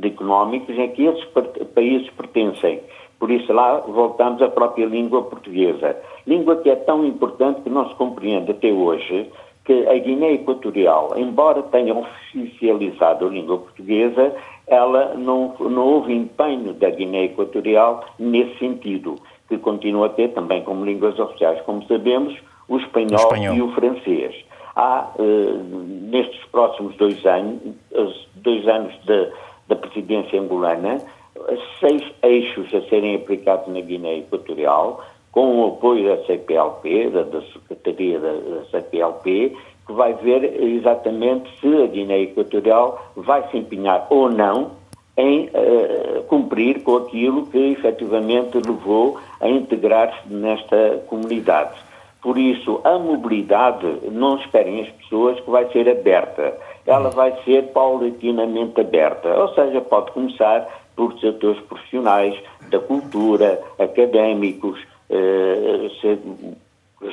económicos 0.02 0.76
em 0.76 0.88
que 0.90 1.04
esses 1.04 1.24
países 1.74 2.10
pertencem. 2.10 2.80
Por 3.18 3.30
isso 3.30 3.52
lá 3.52 3.78
voltamos 3.80 4.40
à 4.40 4.48
própria 4.48 4.86
língua 4.86 5.22
portuguesa. 5.22 5.96
Língua 6.26 6.56
que 6.56 6.70
é 6.70 6.76
tão 6.76 7.04
importante 7.04 7.60
que 7.60 7.70
não 7.70 7.88
se 7.88 7.94
compreende 7.96 8.50
até 8.52 8.72
hoje 8.72 9.30
que 9.64 9.86
a 9.86 9.94
Guiné 9.98 10.32
Equatorial, 10.32 11.10
embora 11.16 11.62
tenha 11.64 11.94
oficializado 11.94 13.26
a 13.26 13.28
língua 13.28 13.58
portuguesa, 13.58 14.34
ela 14.66 15.14
não, 15.14 15.54
não 15.60 15.86
houve 15.86 16.14
empenho 16.14 16.72
da 16.72 16.88
Guiné 16.88 17.24
Equatorial 17.24 18.04
nesse 18.18 18.58
sentido, 18.58 19.16
que 19.48 19.58
continua 19.58 20.06
a 20.06 20.10
ter 20.10 20.28
também 20.28 20.62
como 20.62 20.84
línguas 20.84 21.18
oficiais, 21.18 21.60
como 21.62 21.84
sabemos, 21.86 22.36
o 22.68 22.78
espanhol, 22.78 23.10
o 23.12 23.34
espanhol. 23.34 23.54
e 23.54 23.62
o 23.62 23.70
francês. 23.72 24.34
Há, 24.74 25.10
eh, 25.18 25.60
nestes 26.10 26.42
próximos 26.46 26.96
dois 26.96 27.24
anos, 27.26 27.60
dois 28.36 28.66
anos 28.66 28.94
da 29.70 29.76
presidência 29.76 30.38
angolana, 30.38 31.00
seis 31.78 32.02
eixos 32.22 32.74
a 32.74 32.82
serem 32.88 33.14
aplicados 33.14 33.72
na 33.72 33.80
Guiné 33.80 34.18
Equatorial, 34.18 35.02
com 35.32 35.60
o 35.60 35.68
apoio 35.68 36.08
da 36.08 36.24
CPLP, 36.26 37.10
da, 37.10 37.22
da 37.22 37.40
Secretaria 37.52 38.18
da, 38.18 38.32
da, 38.32 38.64
CPLP, 38.70 39.56
que 39.86 39.92
vai 39.92 40.12
ver 40.14 40.60
exatamente 40.60 41.48
se 41.60 41.82
a 41.82 41.86
Guiné 41.86 42.22
Equatorial 42.22 43.12
vai 43.16 43.48
se 43.50 43.58
empenhar 43.58 44.06
ou 44.10 44.28
não 44.28 44.72
em 45.16 45.48
uh, 45.48 46.22
cumprir 46.24 46.82
com 46.82 46.96
aquilo 46.96 47.46
que 47.46 47.58
efetivamente 47.58 48.56
levou 48.56 49.18
a 49.40 49.48
integrar-se 49.48 50.32
nesta 50.32 51.02
comunidade. 51.06 51.78
Por 52.22 52.36
isso, 52.36 52.80
a 52.84 52.98
mobilidade, 52.98 53.86
não 54.10 54.36
esperem 54.36 54.82
as 54.82 54.88
pessoas 54.90 55.40
que 55.40 55.50
vai 55.50 55.70
ser 55.70 55.88
aberta. 55.88 56.56
Ela 56.86 57.10
vai 57.10 57.34
ser 57.44 57.68
paulatinamente 57.72 58.80
aberta. 58.80 59.28
Ou 59.28 59.54
seja, 59.54 59.80
pode 59.80 60.12
começar 60.12 60.66
por 60.96 61.18
setores 61.18 61.60
profissionais, 61.62 62.38
da 62.68 62.78
cultura, 62.78 63.60
académicos, 63.78 64.78
eh, 65.08 65.88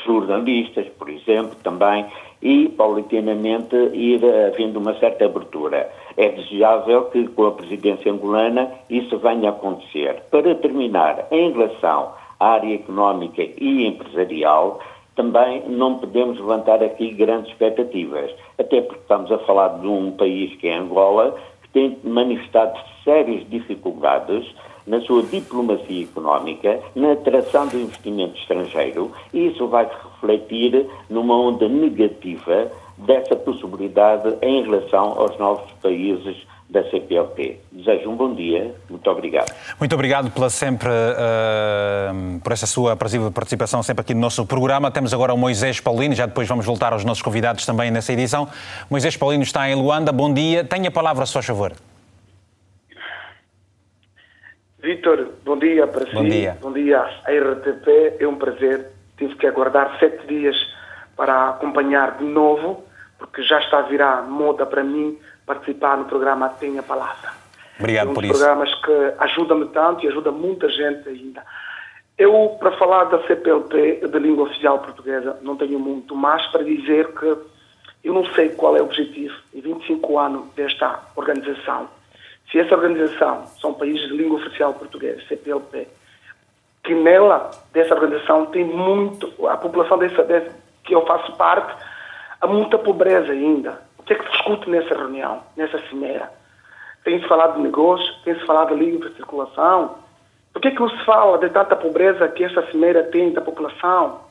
jornalistas, 0.05 0.87
por 0.99 1.09
exemplo, 1.09 1.55
também, 1.63 2.05
e 2.41 2.67
paulatinamente 2.69 3.75
ir 3.93 4.21
havendo 4.23 4.79
uma 4.79 4.93
certa 4.99 5.25
abertura. 5.25 5.89
É 6.15 6.29
desejável 6.29 7.05
que 7.05 7.27
com 7.29 7.47
a 7.47 7.51
presidência 7.51 8.11
angolana 8.11 8.69
isso 8.89 9.17
venha 9.17 9.49
a 9.49 9.53
acontecer. 9.53 10.21
Para 10.29 10.53
terminar, 10.55 11.27
em 11.31 11.51
relação 11.51 12.11
à 12.39 12.53
área 12.53 12.75
económica 12.75 13.41
e 13.41 13.87
empresarial, 13.87 14.79
também 15.17 15.63
não 15.67 15.97
podemos 15.97 16.39
levantar 16.39 16.81
aqui 16.81 17.11
grandes 17.11 17.51
expectativas, 17.51 18.31
até 18.57 18.81
porque 18.81 19.01
estamos 19.01 19.31
a 19.31 19.39
falar 19.39 19.79
de 19.79 19.87
um 19.87 20.11
país 20.11 20.55
que 20.57 20.67
é 20.67 20.77
Angola, 20.77 21.35
que 21.63 21.69
tem 21.69 21.97
manifestado 22.03 22.79
sérias 23.03 23.43
dificuldades 23.49 24.45
na 24.85 25.01
sua 25.01 25.23
diplomacia 25.23 26.03
económica, 26.03 26.79
na 26.95 27.13
atração 27.13 27.67
do 27.67 27.77
investimento 27.77 28.37
estrangeiro, 28.37 29.11
e 29.33 29.47
isso 29.47 29.67
vai 29.67 29.85
refletir 29.85 30.87
numa 31.09 31.35
onda 31.35 31.67
negativa 31.67 32.71
dessa 32.97 33.35
possibilidade 33.35 34.37
em 34.41 34.63
relação 34.63 35.19
aos 35.19 35.37
novos 35.37 35.69
países 35.81 36.37
da 36.69 36.83
CPLP. 36.89 37.59
Desejo 37.71 38.09
um 38.09 38.15
bom 38.15 38.35
dia, 38.35 38.75
muito 38.89 39.09
obrigado. 39.09 39.53
Muito 39.79 39.93
obrigado 39.93 40.29
pela 40.31 40.49
sempre, 40.49 40.89
uh, 40.89 42.39
por 42.41 42.51
essa 42.51 42.67
sua 42.67 42.95
participação 42.95 43.81
sempre 43.81 44.01
aqui 44.01 44.13
no 44.13 44.19
nosso 44.19 44.45
programa. 44.45 44.91
Temos 44.91 45.13
agora 45.13 45.33
o 45.33 45.37
Moisés 45.37 45.79
Paulino, 45.79 46.13
já 46.13 46.25
depois 46.25 46.47
vamos 46.47 46.65
voltar 46.65 46.91
aos 46.91 47.05
nossos 47.05 47.23
convidados 47.23 47.65
também 47.65 47.89
nessa 47.89 48.11
edição. 48.11 48.49
Moisés 48.89 49.15
Paulino 49.15 49.43
está 49.43 49.69
em 49.69 49.75
Luanda, 49.75 50.11
bom 50.11 50.33
dia. 50.33 50.63
Tenha 50.63 50.89
a 50.89 50.91
palavra, 50.91 51.25
se 51.25 51.33
faz 51.33 51.45
favor. 51.45 51.71
Vitor, 54.79 55.33
bom 55.45 55.57
dia 55.57 55.87
para 55.87 56.05
bom 56.11 56.23
si. 56.23 56.29
Dia. 56.29 56.57
Bom 56.61 56.73
dia 56.73 56.99
à 56.99 57.31
RTP. 57.31 58.19
É 58.19 58.27
um 58.27 58.35
prazer. 58.35 58.87
Tive 59.17 59.35
que 59.35 59.47
aguardar 59.47 59.97
sete 59.99 60.27
dias 60.27 60.55
para 61.15 61.49
acompanhar 61.49 62.17
de 62.17 62.25
novo, 62.25 62.83
porque 63.17 63.41
já 63.41 63.59
está 63.59 63.79
a 63.79 63.81
virar 63.83 64.21
moda 64.23 64.65
para 64.65 64.83
mim 64.83 65.17
participar 65.47 65.97
no 65.97 66.05
programa 66.05 66.49
Tenha 66.49 66.83
Palavra. 66.83 67.31
Obrigado 67.79 68.09
é 68.09 68.11
um 68.11 68.13
por 68.13 68.23
isso. 68.23 68.33
programas 68.33 68.75
que 68.81 69.13
ajuda-me 69.17 69.65
tanto 69.69 70.05
e 70.05 70.07
ajuda 70.07 70.31
muita 70.31 70.69
gente 70.69 71.09
ainda. 71.09 71.43
Eu, 72.15 72.55
para 72.59 72.71
falar 72.73 73.05
da 73.05 73.25
CPLP, 73.25 74.07
da 74.07 74.19
língua 74.19 74.45
oficial 74.45 74.77
portuguesa, 74.79 75.39
não 75.41 75.55
tenho 75.55 75.79
muito 75.79 76.15
mais 76.15 76.45
para 76.47 76.63
dizer 76.63 77.07
que 77.13 77.37
eu 78.03 78.13
não 78.13 78.25
sei 78.33 78.49
qual 78.49 78.77
é 78.77 78.81
o 78.81 78.85
objetivo 78.85 79.35
em 79.53 79.61
25 79.61 80.19
anos 80.19 80.45
desta 80.55 80.99
organização 81.15 81.87
se 82.51 82.59
essa 82.59 82.75
organização 82.75 83.45
são 83.59 83.73
países 83.73 84.07
de 84.07 84.15
língua 84.15 84.39
oficial 84.39 84.73
portuguesa, 84.73 85.21
CPLP, 85.27 85.87
que 86.83 86.95
nela, 86.95 87.51
dessa 87.73 87.93
organização, 87.93 88.45
tem 88.45 88.63
muito, 88.63 89.33
a 89.47 89.57
população 89.57 89.97
dessa, 89.97 90.23
dessa, 90.23 90.55
que 90.83 90.95
eu 90.95 91.05
faço 91.05 91.35
parte, 91.35 91.75
há 92.39 92.47
muita 92.47 92.77
pobreza 92.77 93.33
ainda. 93.33 93.81
Que 94.07 94.13
é 94.13 94.15
que 94.15 94.23
se 94.23 94.31
discute 94.31 94.69
nessa 94.69 94.95
reunião, 94.95 95.43
nessa 95.55 95.79
cimeira? 95.89 96.31
Tem-se 97.03 97.27
falado 97.27 97.57
de 97.57 97.61
negócios, 97.61 98.09
tem-se 98.23 98.45
falado 98.45 98.69
de 98.69 98.83
livre 98.83 99.13
circulação. 99.15 99.95
Por 100.53 100.61
que, 100.61 100.69
é 100.69 100.71
que 100.71 100.79
não 100.79 100.89
se 100.89 101.05
fala 101.05 101.37
de 101.37 101.49
tanta 101.49 101.75
pobreza 101.75 102.27
que 102.29 102.43
essa 102.43 102.65
cimeira 102.71 103.03
tem 103.03 103.31
da 103.31 103.41
população? 103.41 104.21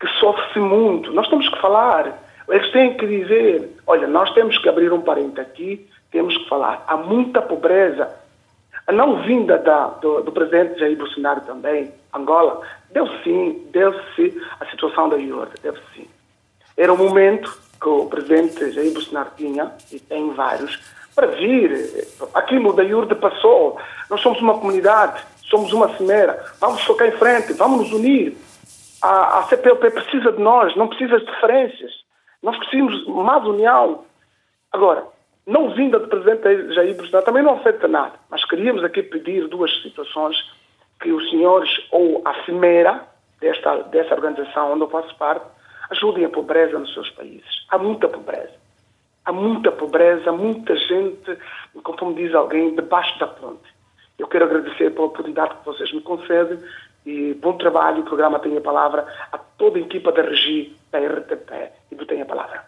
Que 0.00 0.08
sofre-se 0.18 0.58
muito. 0.58 1.12
Nós 1.12 1.28
temos 1.28 1.48
que 1.48 1.60
falar. 1.60 2.18
Eles 2.48 2.70
têm 2.72 2.96
que 2.96 3.06
dizer, 3.06 3.76
olha, 3.86 4.06
nós 4.08 4.32
temos 4.32 4.58
que 4.58 4.68
abrir 4.68 4.92
um 4.92 5.02
parente 5.02 5.40
aqui, 5.40 5.88
temos 6.10 6.36
que 6.36 6.48
falar. 6.48 6.82
Há 6.86 6.96
muita 6.96 7.40
pobreza. 7.40 8.10
A 8.86 8.92
não 8.92 9.22
vinda 9.22 9.58
da, 9.58 9.88
do, 9.88 10.22
do 10.22 10.32
presidente 10.32 10.80
Jair 10.80 10.96
Bolsonaro 10.96 11.42
também, 11.42 11.92
Angola, 12.12 12.60
deu 12.90 13.06
sim, 13.22 13.68
deu-se 13.70 14.42
a 14.58 14.66
situação 14.66 15.08
da 15.08 15.16
IORD, 15.16 15.52
deu 15.62 15.76
sim. 15.94 16.08
Era 16.76 16.92
o 16.92 16.98
momento 16.98 17.56
que 17.82 17.88
o 17.88 18.06
presidente 18.06 18.70
Jair 18.70 18.92
Bolsonaro 18.92 19.30
tinha, 19.36 19.72
e 19.90 19.98
tem 19.98 20.32
vários, 20.34 20.78
para 21.14 21.26
vir. 21.26 22.06
Aquilo 22.32 22.72
da 22.72 22.84
IURD 22.84 23.16
passou. 23.16 23.78
Nós 24.08 24.20
somos 24.20 24.40
uma 24.40 24.58
comunidade, 24.58 25.22
somos 25.50 25.72
uma 25.72 25.94
cimeira. 25.96 26.42
Vamos 26.60 26.82
focar 26.84 27.08
em 27.08 27.18
frente, 27.18 27.52
vamos 27.54 27.80
nos 27.80 27.92
unir. 27.92 28.36
A, 29.02 29.40
a 29.40 29.42
CPLP 29.44 29.90
precisa 29.90 30.32
de 30.32 30.40
nós, 30.40 30.76
não 30.76 30.86
precisa 30.86 31.18
de 31.18 31.26
diferenças. 31.26 31.90
Nós 32.40 32.56
precisamos 32.56 33.04
mais 33.08 33.44
união. 33.44 34.04
Agora, 34.70 35.04
não 35.44 35.74
vinda 35.74 35.98
do 35.98 36.06
presidente 36.06 36.72
Jair 36.74 36.94
Bolsonaro 36.94 37.26
também 37.26 37.42
não 37.42 37.54
afeta 37.54 37.88
nada, 37.88 38.12
mas 38.30 38.44
queríamos 38.44 38.84
aqui 38.84 39.02
pedir 39.02 39.48
duas 39.48 39.70
situações 39.82 40.36
que 41.00 41.10
os 41.10 41.28
senhores 41.30 41.68
ou 41.90 42.22
a 42.24 42.44
cimeira 42.44 43.02
desta, 43.40 43.78
dessa 43.84 44.14
organização 44.14 44.72
onde 44.72 44.82
eu 44.82 44.88
faço 44.88 45.12
parte 45.16 45.44
ajudem 45.92 46.24
a 46.24 46.28
pobreza 46.28 46.78
nos 46.78 46.92
seus 46.92 47.10
países. 47.10 47.66
Há 47.68 47.78
muita 47.78 48.08
pobreza. 48.08 48.60
Há 49.24 49.32
muita 49.32 49.70
pobreza, 49.70 50.32
muita 50.32 50.76
gente, 50.76 51.38
como 51.82 52.14
diz 52.14 52.34
alguém, 52.34 52.74
debaixo 52.74 53.18
da 53.20 53.28
ponte. 53.28 53.72
Eu 54.18 54.26
quero 54.26 54.46
agradecer 54.46 54.90
pela 54.90 55.06
oportunidade 55.06 55.54
que 55.56 55.64
vocês 55.64 55.92
me 55.92 56.00
concedem 56.00 56.58
e 57.06 57.34
bom 57.34 57.56
trabalho. 57.56 58.00
O 58.00 58.04
programa 58.04 58.38
tem 58.40 58.56
a 58.56 58.60
palavra 58.60 59.06
a 59.30 59.38
toda 59.38 59.78
a 59.78 59.80
equipa 59.80 60.10
da 60.12 60.22
Regi, 60.22 60.76
da 60.90 60.98
RTP 60.98 61.52
e 61.90 61.94
do 61.94 62.04
Tem 62.04 62.20
a 62.20 62.26
Palavra. 62.26 62.64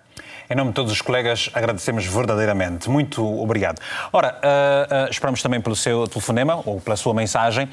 Em 0.48 0.54
nome 0.54 0.70
de 0.70 0.74
todos 0.74 0.92
os 0.92 1.00
colegas, 1.00 1.50
agradecemos 1.54 2.06
verdadeiramente. 2.06 2.90
Muito 2.90 3.24
obrigado. 3.40 3.80
Ora, 4.12 4.38
uh, 4.38 5.06
uh, 5.06 5.10
esperamos 5.10 5.42
também 5.42 5.60
pelo 5.60 5.74
seu 5.74 6.06
telefonema 6.06 6.62
ou 6.66 6.80
pela 6.80 6.96
sua 6.96 7.14
mensagem. 7.14 7.68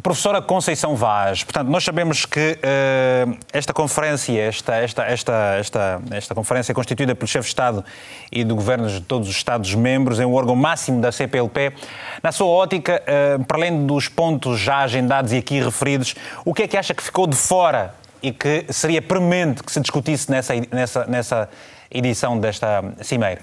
Professora 0.00 0.40
Conceição 0.40 0.96
Vaz, 0.96 1.44
portanto, 1.44 1.68
nós 1.68 1.84
sabemos 1.84 2.24
que 2.24 2.58
uh, 2.58 3.38
esta 3.52 3.74
conferência, 3.74 4.40
esta, 4.40 4.74
esta, 4.76 5.04
esta, 5.04 5.32
esta, 5.58 6.02
esta 6.10 6.34
conferência 6.34 6.74
constituída 6.74 7.14
pelo 7.14 7.28
chefe 7.28 7.44
de 7.44 7.48
Estado 7.48 7.84
e 8.30 8.42
do 8.42 8.56
governo 8.56 8.88
de 8.88 9.02
todos 9.02 9.28
os 9.28 9.36
Estados-membros 9.36 10.18
é 10.18 10.24
um 10.24 10.32
órgão 10.32 10.56
máximo 10.56 10.98
da 10.98 11.12
CPLP. 11.12 11.74
Na 12.22 12.32
sua 12.32 12.46
ótica, 12.46 13.02
uh, 13.02 13.44
para 13.44 13.58
além 13.58 13.86
dos 13.86 14.08
pontos 14.08 14.58
já 14.58 14.78
agendados 14.78 15.30
e 15.30 15.36
aqui 15.36 15.60
referidos, 15.60 16.14
o 16.42 16.54
que 16.54 16.62
é 16.62 16.68
que 16.68 16.78
acha 16.78 16.94
que 16.94 17.02
ficou 17.02 17.26
de 17.26 17.36
fora 17.36 17.94
e 18.22 18.32
que 18.32 18.64
seria 18.70 19.02
premente 19.02 19.62
que 19.62 19.70
se 19.70 19.78
discutisse 19.78 20.30
nessa, 20.30 20.54
nessa, 20.70 21.04
nessa 21.04 21.50
edição 21.90 22.38
desta 22.38 22.82
cimeira? 23.02 23.42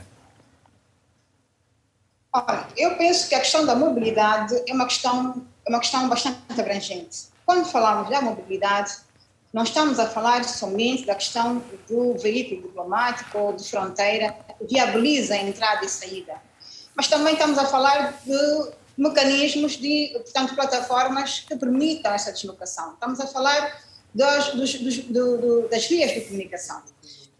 Olha, 2.34 2.66
eu 2.78 2.96
penso 2.96 3.28
que 3.28 3.36
a 3.36 3.40
questão 3.40 3.66
da 3.66 3.76
mobilidade 3.76 4.56
é 4.68 4.74
uma 4.74 4.86
questão, 4.86 5.44
é 5.70 5.76
uma 5.76 5.80
questão 5.80 6.10
bastante 6.10 6.38
abrangente. 6.60 7.30
Quando 7.46 7.64
falamos 7.66 8.10
da 8.10 8.22
mobilidade, 8.22 8.92
Não 9.52 9.64
estamos 9.64 9.98
a 10.00 10.08
falar 10.08 10.44
somente 10.44 11.06
da 11.06 11.16
questão 11.16 11.64
do 11.88 12.16
veículo 12.20 12.62
diplomático 12.62 13.36
ou 13.38 13.54
de 13.54 13.68
fronteira 13.68 14.36
que 14.60 14.68
viabiliza 14.68 15.34
a 15.34 15.38
entrada 15.38 15.84
e 15.86 15.90
saída, 15.90 16.36
mas 16.96 17.08
também 17.08 17.34
estamos 17.34 17.58
a 17.58 17.66
falar 17.66 18.20
de 18.24 18.72
mecanismos 18.96 19.78
de, 19.78 20.12
portanto, 20.14 20.54
plataformas 20.54 21.40
que 21.40 21.56
permitam 21.56 22.14
essa 22.14 22.32
deslocação. 22.32 22.94
Estamos 22.94 23.20
a 23.20 23.26
falar 23.26 23.82
das, 24.14 24.54
dos, 24.54 24.76
dos, 24.76 24.98
do, 24.98 25.38
do, 25.38 25.70
das 25.70 25.88
vias 25.88 26.12
de 26.12 26.22
comunicação. 26.22 26.84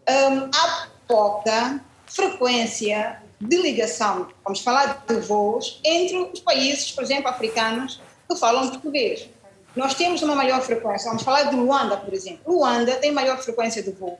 Um, 0.08 0.50
há 0.52 0.88
pouca 1.06 1.80
frequência 2.06 3.22
de 3.40 3.56
ligação, 3.56 4.28
vamos 4.44 4.60
falar 4.60 5.04
de 5.06 5.14
voos, 5.20 5.80
entre 5.84 6.16
os 6.16 6.40
países, 6.40 6.90
por 6.90 7.04
exemplo, 7.04 7.28
africanos, 7.28 8.00
que 8.30 8.40
falam 8.40 8.68
português. 8.68 9.28
Nós 9.74 9.94
temos 9.94 10.22
uma 10.22 10.34
maior 10.34 10.60
frequência, 10.62 11.08
vamos 11.08 11.22
falar 11.22 11.44
de 11.44 11.56
Luanda, 11.56 11.96
por 11.96 12.12
exemplo. 12.14 12.40
Luanda 12.52 12.96
tem 12.96 13.12
maior 13.12 13.38
frequência 13.38 13.82
de 13.82 13.90
voo, 13.90 14.18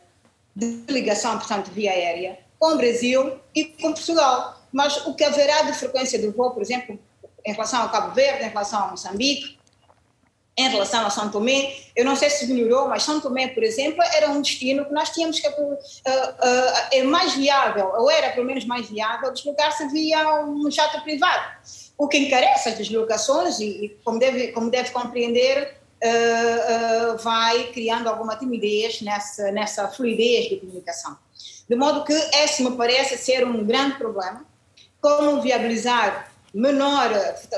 de 0.55 0.85
ligação, 0.89 1.39
portanto, 1.39 1.71
via 1.71 1.91
aérea, 1.91 2.39
com 2.59 2.75
o 2.75 2.77
Brasil 2.77 3.39
e 3.55 3.65
com 3.65 3.93
Portugal. 3.93 4.61
Mas 4.73 5.07
o 5.07 5.15
que 5.15 5.25
haverá 5.25 5.63
de 5.63 5.73
frequência 5.73 6.19
de 6.19 6.29
voo, 6.29 6.51
por 6.51 6.63
exemplo, 6.63 6.99
em 7.45 7.53
relação 7.53 7.83
ao 7.83 7.89
Cabo 7.91 8.15
Verde, 8.15 8.45
em 8.45 8.49
relação 8.49 8.85
a 8.85 8.89
Moçambique, 8.89 9.59
em 10.67 10.71
relação 10.71 11.07
a 11.07 11.11
São 11.11 11.31
Tomé, 11.31 11.75
eu 11.95 12.05
não 12.05 12.17
sei 12.17 12.31
se 12.31 12.47
melhorou, 12.47 12.89
mas 12.89 13.03
São 13.03 13.21
Tomé, 13.21 13.49
por 13.49 13.63
exemplo, 13.63 14.03
era 14.15 14.31
um 14.31 14.41
destino 14.41 14.85
que 14.85 14.93
nós 14.93 15.11
tínhamos 15.11 15.41
que 15.41 15.49
uh, 15.49 15.73
uh, 15.73 15.79
é 16.93 17.03
mais 17.03 17.35
viável, 17.35 17.93
ou 17.97 18.11
era 18.11 18.31
pelo 18.31 18.47
menos 18.47 18.65
mais 18.65 18.89
viável, 18.89 19.33
deslocar-se 19.33 19.89
via 19.89 20.43
um 20.45 20.71
jato 20.71 21.03
privado, 21.03 21.45
o 21.97 22.09
que 22.09 22.19
encarece 22.19 22.69
as 22.71 22.77
deslocações 22.77 23.59
e, 23.61 23.85
e 23.85 23.89
como, 24.05 24.19
deve, 24.19 24.49
como 24.49 24.71
deve 24.71 24.91
compreender, 24.91 25.77
uh, 26.03 27.19
vai 27.19 27.65
criando 27.73 28.09
alguma 28.09 28.37
timidez 28.37 29.01
nessa, 29.03 29.51
nessa 29.53 29.89
fluidez 29.89 30.49
de 30.49 30.57
comunicação. 30.57 31.17
De 31.69 31.77
modo 31.77 32.05
que 32.05 32.13
esse 32.13 32.63
me 32.63 32.77
parece 32.77 33.17
ser 33.17 33.47
um 33.47 33.65
grande 33.65 33.97
problema, 33.97 34.45
como 35.01 35.41
viabilizar 35.41 36.31
menor, 36.53 37.11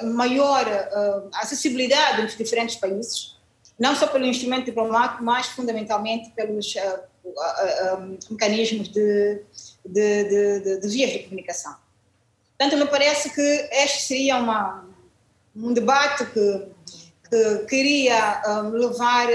maior 0.02 0.66
uh, 0.66 1.31
acessibilidade 1.35 2.22
entre 2.22 2.37
diferentes 2.37 2.76
países, 2.76 3.37
não 3.78 3.96
só 3.96 4.07
pelo 4.07 4.26
instrumento 4.26 4.66
diplomático, 4.66 5.24
mas 5.24 5.46
fundamentalmente 5.46 6.31
pelos 6.31 6.74
uh, 6.74 7.00
uh, 7.24 8.18
mecanismos 8.31 8.88
de, 8.88 9.42
de, 9.85 10.24
de, 10.24 10.81
de, 10.81 10.88
vias 10.88 11.11
de 11.11 11.18
comunicação. 11.20 11.74
Portanto, 12.59 12.78
me 12.78 12.87
parece 12.87 13.31
que 13.31 13.68
este 13.72 14.02
seria 14.02 14.37
uma, 14.37 14.85
um 15.57 15.72
debate 15.72 16.26
que, 16.26 16.66
que 17.28 17.59
queria 17.66 18.42
levar 18.70 19.26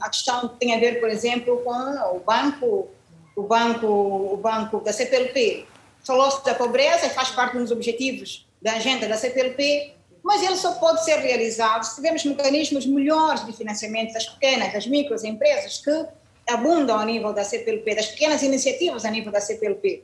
a 0.00 0.10
questão 0.10 0.48
que 0.48 0.56
tem 0.58 0.74
a 0.74 0.80
ver, 0.80 1.00
por 1.00 1.08
exemplo, 1.08 1.58
com 1.58 1.70
o 1.70 2.20
banco, 2.20 2.88
o 3.34 3.42
banco, 3.44 3.86
o 3.86 4.36
banco 4.36 4.80
da 4.80 4.92
CPLP. 4.92 5.64
Falou-se 6.04 6.44
da 6.44 6.54
pobreza 6.54 7.06
e 7.06 7.10
faz 7.10 7.30
parte 7.30 7.56
dos 7.56 7.70
objetivos 7.70 8.45
da 8.66 8.72
agenda 8.72 9.06
da 9.06 9.16
CPLP, 9.16 9.94
mas 10.24 10.42
ele 10.42 10.56
só 10.56 10.72
pode 10.72 11.04
ser 11.04 11.18
realizado 11.20 11.84
se 11.84 11.94
tivermos 11.94 12.24
mecanismos 12.24 12.84
melhores 12.84 13.46
de 13.46 13.52
financiamento 13.52 14.12
das 14.12 14.26
pequenas, 14.26 14.72
das 14.72 14.88
microempresas 14.88 15.78
que 15.78 16.06
abundam 16.52 16.98
a 16.98 17.04
nível 17.04 17.32
da 17.32 17.44
CPLP, 17.44 17.94
das 17.94 18.08
pequenas 18.08 18.42
iniciativas 18.42 19.04
a 19.04 19.10
nível 19.10 19.30
da 19.30 19.40
CPLP. 19.40 20.02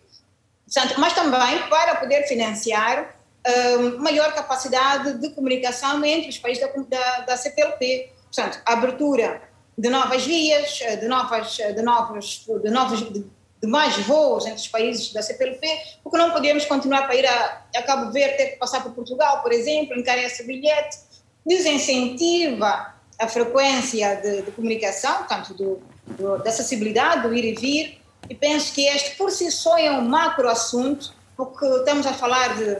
Mas 0.97 1.13
também 1.13 1.69
para 1.69 1.97
poder 1.97 2.23
financiar 2.29 3.17
uh, 3.45 3.99
maior 3.99 4.33
capacidade 4.33 5.19
de 5.19 5.31
comunicação 5.31 6.05
entre 6.05 6.29
os 6.29 6.39
países 6.39 6.63
da, 6.63 6.69
da, 6.83 7.21
da 7.23 7.37
CPLP. 7.37 8.13
Portanto, 8.33 8.63
abertura 8.65 9.43
de 9.77 9.89
novas 9.89 10.25
vias, 10.25 10.79
de 11.01 11.09
novas, 11.09 11.57
de 11.57 11.83
novos, 11.83 12.47
de 12.63 12.71
novos, 12.71 13.13
de 13.13 13.25
de 13.63 13.69
mais 13.69 13.97
voos 13.99 14.45
entre 14.45 14.59
os 14.59 14.67
países 14.67 15.13
da 15.13 15.23
CPLP, 15.23 15.67
porque 16.03 16.19
não 16.19 16.33
podemos 16.33 16.65
continuar 16.65 17.03
para 17.03 17.15
ir 17.15 17.25
a, 17.25 17.63
a 17.77 17.83
Cabo 17.83 18.11
Verde, 18.11 18.37
ter 18.37 18.47
que 18.49 18.57
passar 18.57 18.83
por 18.83 18.93
Portugal, 18.93 19.41
por 19.41 19.53
exemplo, 19.53 19.97
encarece 19.97 20.43
bilhete, 20.43 20.99
desincentiva 21.47 22.93
a 23.19 23.29
frequência 23.29 24.17
de, 24.17 24.43
de 24.43 24.51
comunicação, 24.51 25.25
tanto 25.29 25.55
do, 25.55 25.81
do, 26.07 26.39
da 26.39 26.51
acessibilidade, 26.51 27.23
do 27.23 27.33
ir 27.33 27.45
e 27.45 27.55
vir, 27.55 28.01
e 28.29 28.35
penso 28.35 28.73
que 28.73 28.83
este 28.87 29.17
por 29.17 29.31
si 29.31 29.51
só 29.51 29.79
é 29.79 29.91
um 29.93 30.03
macro 30.03 30.49
assunto, 30.49 31.15
porque 31.37 31.65
estamos 31.65 32.05
a 32.05 32.13
falar 32.13 32.57
de, 32.57 32.79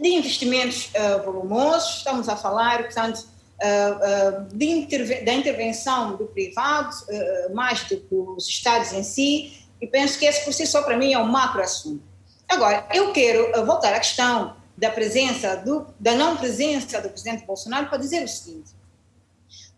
de 0.00 0.08
investimentos 0.08 0.90
uh, 0.94 1.24
volumosos, 1.24 1.98
estamos 1.98 2.28
a 2.28 2.36
falar, 2.36 2.84
portanto, 2.84 3.18
uh, 3.62 4.48
uh, 4.52 4.62
interve 4.64 5.22
da 5.22 5.32
intervenção 5.32 6.16
do 6.16 6.24
privado, 6.26 6.96
mais 7.52 7.84
do 7.84 7.96
que 7.96 8.14
os 8.14 8.48
Estados 8.48 8.92
em 8.92 9.04
si, 9.04 9.59
e 9.80 9.86
penso 9.86 10.18
que 10.18 10.26
esse 10.26 10.44
por 10.44 10.52
si 10.52 10.66
só 10.66 10.82
para 10.82 10.96
mim 10.96 11.12
é 11.12 11.18
um 11.18 11.26
macro 11.26 11.62
assunto. 11.62 12.02
Agora, 12.48 12.86
eu 12.92 13.12
quero 13.12 13.64
voltar 13.64 13.94
à 13.94 13.98
questão 13.98 14.56
da 14.76 14.90
presença, 14.90 15.56
do, 15.56 15.86
da 15.98 16.14
não 16.14 16.36
presença 16.36 17.00
do 17.00 17.08
presidente 17.08 17.44
Bolsonaro 17.46 17.88
para 17.88 17.98
dizer 17.98 18.24
o 18.24 18.28
seguinte: 18.28 18.70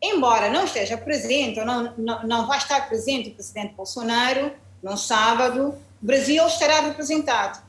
embora 0.01 0.51
não 0.51 0.65
esteja 0.65 0.97
presente 0.97 1.61
ou 1.61 1.67
não, 1.67 1.95
não, 1.97 2.23
não 2.27 2.47
vai 2.47 2.59
estar 2.59 2.89
presente 2.89 3.31
o 3.31 3.35
presidente 3.35 3.75
Bolsonaro 3.75 4.53
no 4.83 4.97
sábado, 4.97 5.75
o 6.03 6.07
Brasil 6.07 6.47
estará 6.47 6.81
representado. 6.81 7.61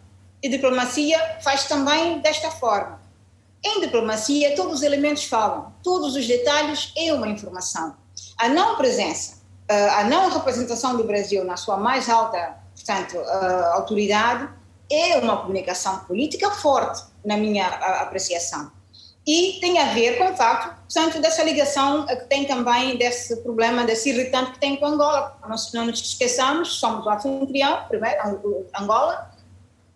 E 0.42 0.50
diplomacia 0.50 1.38
faz 1.42 1.66
também 1.66 2.20
desta 2.20 2.52
forma. 2.52 3.02
Em 3.64 3.80
diplomacia, 3.80 4.56
todos 4.56 4.76
os 4.76 4.84
elementos 4.84 5.24
falam, 5.24 5.74
todos 5.82 6.16
os 6.16 6.28
detalhes 6.28 6.92
é 6.98 7.14
uma 7.14 7.30
informação. 7.30 7.96
A 8.38 8.50
não 8.50 8.76
presença 8.76 9.43
a 9.92 10.04
não 10.06 10.30
representação 10.30 10.98
do 10.98 11.04
Brasil 11.04 11.44
na 11.44 11.58
sua 11.58 11.78
mais 11.78 12.10
alta, 12.10 12.58
portanto, 12.76 13.18
autoridade 13.74 14.50
é 14.92 15.18
uma 15.18 15.38
comunicação 15.38 16.00
política 16.06 16.52
forte, 16.52 17.04
na 17.26 17.38
minha 17.38 17.68
apreciação. 18.02 18.72
E 19.26 19.58
tem 19.62 19.80
a 19.80 19.94
ver 19.94 20.18
com 20.18 20.34
o 20.34 20.36
facto, 20.36 20.76
portanto, 20.82 21.22
dessa 21.22 21.44
ligação 21.44 22.06
que 22.06 22.16
tem 22.26 22.46
também 22.46 22.98
desse 22.98 23.38
problema, 23.38 23.86
desse 23.86 24.10
irritante 24.10 24.52
que 24.52 24.60
tem 24.60 24.76
com 24.76 24.86
Angola. 24.86 25.38
Não, 25.48 25.56
não 25.74 25.86
nos 25.86 26.02
esqueçamos, 26.02 26.74
somos 26.74 27.06
o 27.06 27.10
anfitrião, 27.10 27.86
primeiro, 27.88 28.20
Angola, 28.78 29.32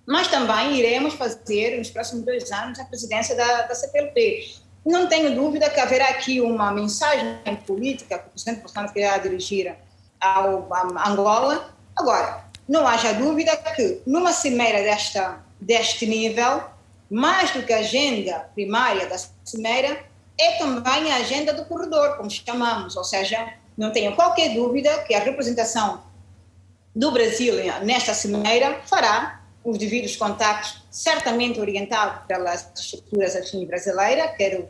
mas 0.06 0.30
também 0.30 0.78
iremos 0.78 1.16
fazer, 1.16 1.78
nos 1.78 1.90
próximos 1.90 2.24
dois 2.24 2.50
anos, 2.54 2.80
a 2.80 2.86
presidência 2.86 3.36
da, 3.36 3.64
da 3.64 3.76
CPLP. 3.76 4.56
Não 4.86 5.08
tenho 5.08 5.36
dúvida 5.36 5.70
que 5.70 5.80
haverá 5.80 6.10
aqui 6.10 6.40
uma 6.40 6.72
mensagem 6.72 7.40
política 7.66 8.20
que 8.20 8.28
o 8.28 8.30
presidente 8.32 8.62
Bolsonaro 8.62 8.94
querá 8.94 9.18
dirigir 9.18 9.76
ao, 10.20 10.68
a 10.74 11.10
Angola. 11.10 11.76
Agora, 11.96 12.46
não 12.68 12.88
haja 12.88 13.14
dúvida 13.14 13.56
que 13.58 14.02
numa 14.06 14.32
cimeira 14.32 14.82
desta, 14.82 15.40
deste 15.60 16.06
nível, 16.06 16.64
mais 17.10 17.52
do 17.52 17.64
que 17.64 17.74
a 17.74 17.80
agenda 17.80 18.50
primária 18.54 19.08
da 19.08 19.18
cimeira, 19.44 20.06
é 20.40 20.52
também 20.58 21.12
a 21.12 21.18
agenda 21.18 21.54
do 21.54 21.66
corredor, 21.66 22.18
como 22.18 22.30
chamamos, 22.30 22.96
ou 22.96 23.04
seja, 23.04 23.54
não 23.78 23.92
tenho 23.92 24.16
qualquer 24.16 24.54
dúvida 24.54 25.04
que 25.04 25.16
a 25.16 25.20
representação 25.20 26.04
do 26.96 27.12
Brasil 27.12 27.56
nesta 27.84 28.14
cimeira 28.14 28.82
fará 28.86 29.37
os 29.70 29.78
devidos 29.78 30.16
contactos, 30.16 30.82
certamente 30.90 31.60
orientado 31.60 32.26
pelas 32.26 32.72
estruturas 32.76 33.36
afins 33.36 33.68
brasileiras, 33.68 34.36
quer 34.38 34.68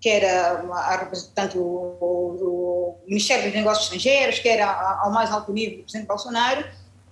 quer 0.00 0.24
a, 0.24 0.96
representante 0.96 1.56
do 1.56 1.64
o, 1.64 2.96
Ministério 3.06 3.44
dos 3.44 3.54
Negócios 3.54 3.84
Estrangeiros, 3.84 4.38
quer 4.40 4.60
a, 4.60 5.00
ao 5.02 5.12
mais 5.12 5.30
alto 5.30 5.52
nível 5.52 5.78
do 5.78 5.82
presidente 5.84 6.08
Bolsonaro, 6.08 6.64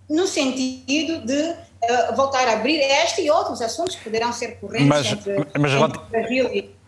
no 0.09 0.27
sentido 0.27 1.25
de 1.25 1.41
uh, 1.41 2.17
voltar 2.17 2.49
a 2.49 2.55
abrir 2.55 2.81
este 2.81 3.23
e 3.23 3.31
outros 3.31 3.63
assuntos 3.63 3.95
que 3.95 4.05
poderão 4.05 4.33
ser 4.33 4.59
correntes 4.59 4.89
mas, 4.89 5.07
entre, 5.07 5.37
mas, 5.59 5.73
entre 5.73 5.99
Brasil 6.11 6.53
e 6.53 6.80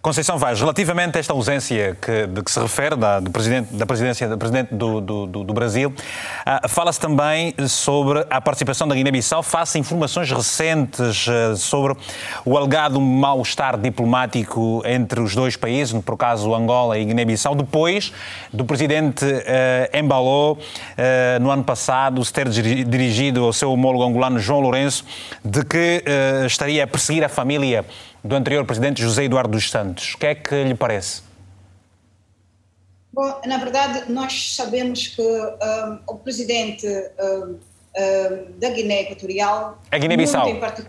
Conceição 0.00 0.38
Vaz, 0.38 0.58
relativamente 0.58 1.18
a 1.18 1.20
esta 1.20 1.34
ausência 1.34 1.94
que, 2.00 2.26
de 2.26 2.42
que 2.42 2.50
se 2.50 2.58
refere 2.58 2.96
da, 2.96 3.20
do 3.20 3.30
presidente, 3.30 3.74
da 3.74 3.84
presidência 3.84 4.26
do 4.26 4.38
presidente 4.38 4.74
do, 4.74 5.02
do, 5.02 5.26
do 5.26 5.52
Brasil, 5.52 5.90
uh, 5.90 6.68
fala-se 6.68 6.98
também 6.98 7.54
sobre 7.68 8.24
a 8.30 8.40
participação 8.40 8.88
da 8.88 8.94
Guiné-Bissau 8.94 9.42
face 9.42 9.76
a 9.76 9.80
informações 9.80 10.30
recentes 10.30 11.26
uh, 11.26 11.54
sobre 11.58 11.94
o 12.42 12.56
alegado 12.56 12.98
mal-estar 12.98 13.76
diplomático 13.76 14.82
entre 14.86 15.20
os 15.20 15.34
dois 15.34 15.56
países, 15.56 15.92
por 16.02 16.16
caso 16.16 16.54
Angola 16.54 16.98
e 16.98 17.04
Guiné-Bissau, 17.04 17.54
depois 17.54 18.14
do 18.50 18.64
presidente 18.64 19.26
uh, 19.26 19.96
Embalou, 19.96 20.58
no 21.40 21.50
ano 21.50 21.64
passado, 21.64 22.24
se 22.24 22.32
ter 22.32 22.48
dirigido 22.48 23.44
ao 23.44 23.52
seu 23.52 23.70
homólogo 23.70 24.04
angolano 24.04 24.38
João 24.38 24.60
Lourenço, 24.60 25.04
de 25.44 25.64
que 25.64 26.02
estaria 26.46 26.84
a 26.84 26.86
perseguir 26.86 27.24
a 27.24 27.28
família 27.28 27.84
do 28.24 28.34
anterior 28.34 28.64
presidente 28.64 29.02
José 29.02 29.24
Eduardo 29.24 29.52
dos 29.52 29.70
Santos. 29.70 30.14
O 30.14 30.18
que 30.18 30.26
é 30.26 30.34
que 30.34 30.64
lhe 30.64 30.74
parece? 30.74 31.22
Bom, 33.12 33.40
na 33.46 33.58
verdade, 33.58 34.10
nós 34.10 34.56
sabemos 34.56 35.08
que 35.08 35.22
um, 35.22 35.98
o 36.08 36.16
presidente 36.16 36.86
um, 36.86 37.50
um, 37.50 38.58
da 38.58 38.70
Guiné 38.70 39.02
Equatorial. 39.02 39.78
A 39.92 39.98
Guiné-Bissau. 39.98 40.46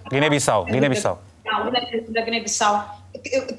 Guiné-Bissau. 0.09 0.65
Guiné-Bissau. 0.65 1.21
Da 2.09 2.21
Guiné-Bissau 2.21 3.05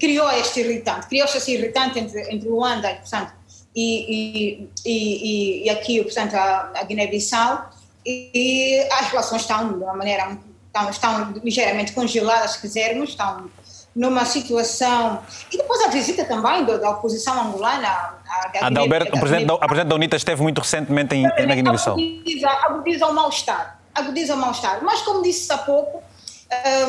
criou 0.01 0.31
este 0.33 0.61
irritante, 0.61 1.07
criou-se 1.07 1.37
esse 1.39 1.53
irritante 1.53 1.99
entre, 1.99 2.20
entre 2.33 2.49
Luanda 2.49 2.91
e, 2.91 2.95
portanto, 2.97 3.33
e, 3.74 4.68
e, 4.85 5.64
e, 5.64 5.70
aqui, 5.70 6.03
portanto, 6.03 6.35
a, 6.35 6.72
a 6.74 6.85
Guiné-Bissau, 6.85 7.70
e, 8.05 8.81
as 8.91 9.09
relações 9.09 9.43
estão 9.43 9.68
de 9.68 9.85
uma 9.85 9.95
maneira, 9.95 10.39
estão, 10.66 10.91
estão 10.91 11.33
ligeiramente 11.45 11.93
congeladas, 11.93 12.53
se 12.53 12.61
quisermos, 12.61 13.11
estão 13.11 13.51
numa 13.97 14.26
situação. 14.26 15.22
E 15.51 15.57
depois 15.57 15.82
a 15.82 15.88
visita 15.88 16.22
também 16.26 16.66
da, 16.66 16.76
da 16.76 16.90
oposição 16.90 17.49
angolana. 17.49 17.88
A, 17.88 18.51
a 18.61 18.66
Adalberto, 18.66 19.16
o 19.16 19.18
presidente, 19.18 19.47
da, 19.47 19.55
a 19.55 19.59
presidente 19.66 19.88
da 19.88 19.94
UNITA 19.94 20.16
esteve 20.16 20.42
muito 20.42 20.61
recentemente 20.61 21.14
em, 21.14 21.22
na 21.22 21.55
Guiné-Bissau. 21.55 21.94
Agudiza, 21.94 22.49
agudiza 22.49 23.07
o 23.07 23.14
mal-estar. 23.14 23.80
Agudiza 23.94 24.34
o 24.34 24.36
mal-estar. 24.36 24.84
Mas, 24.84 25.01
como 25.01 25.22
disse 25.22 25.51
há 25.51 25.57
pouco, 25.57 26.03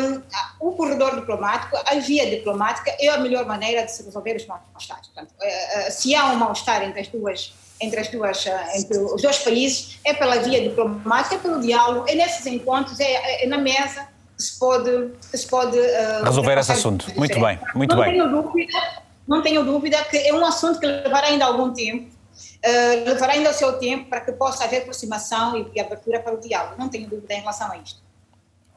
um, 0.02 0.22
o 0.60 0.74
corredor 0.74 1.16
diplomático, 1.16 1.78
a 1.86 1.96
via 1.96 2.30
diplomática 2.30 2.94
é 3.00 3.08
a 3.08 3.18
melhor 3.18 3.46
maneira 3.46 3.86
de 3.86 3.92
se 3.92 4.04
resolver 4.04 4.36
os 4.36 4.46
mal-estares. 4.46 5.08
Uh, 5.08 5.22
uh, 5.22 5.92
se 5.92 6.14
há 6.14 6.26
um 6.26 6.36
mal-estar 6.36 6.84
entre 6.84 7.00
as 7.00 7.08
duas 7.08 7.54
entre 7.80 8.00
as 8.00 8.08
duas 8.08 8.44
uh, 8.48 8.50
entre 8.76 8.98
os 8.98 9.22
dois 9.22 9.38
países 9.38 10.00
é 10.04 10.12
pela 10.12 10.38
via 10.38 10.68
diplomática, 10.68 11.36
é 11.36 11.38
pelo 11.38 11.62
diálogo, 11.62 12.06
é 12.10 12.16
nesses 12.16 12.44
encontros, 12.48 13.00
é, 13.00 13.04
é, 13.04 13.44
é 13.44 13.48
na 13.48 13.60
mesa 13.60 14.08
se 14.38 14.60
pode, 14.60 15.12
se 15.20 15.48
pode 15.48 15.78
resolver 16.24 16.58
esse 16.58 16.72
assunto. 16.72 17.06
Muito 17.16 17.40
bem, 17.40 17.60
muito 17.74 17.96
não 17.96 18.04
bem. 18.04 18.14
Tenho 18.14 18.30
dúvida, 18.30 18.80
não 19.28 19.42
tenho 19.42 19.64
dúvida 19.64 20.04
que 20.06 20.18
é 20.18 20.34
um 20.34 20.46
assunto 20.46 20.80
que 20.80 20.86
levará 20.86 21.28
ainda 21.28 21.46
algum 21.46 21.74
tempo, 21.74 22.12
levará 23.06 23.34
ainda 23.34 23.50
o 23.50 23.54
seu 23.54 23.74
tempo 23.74 24.10
para 24.10 24.22
que 24.22 24.32
possa 24.32 24.66
haver 24.66 24.82
aproximação 24.82 25.58
e, 25.58 25.68
e 25.76 25.80
abertura 25.80 26.20
para 26.20 26.34
o 26.34 26.40
diálogo. 26.40 26.76
Não 26.78 26.90
tenho 26.90 27.10
dúvida 27.10 27.34
em 27.34 27.40
relação 27.40 27.72
a 27.72 27.78
isto. 27.78 28.08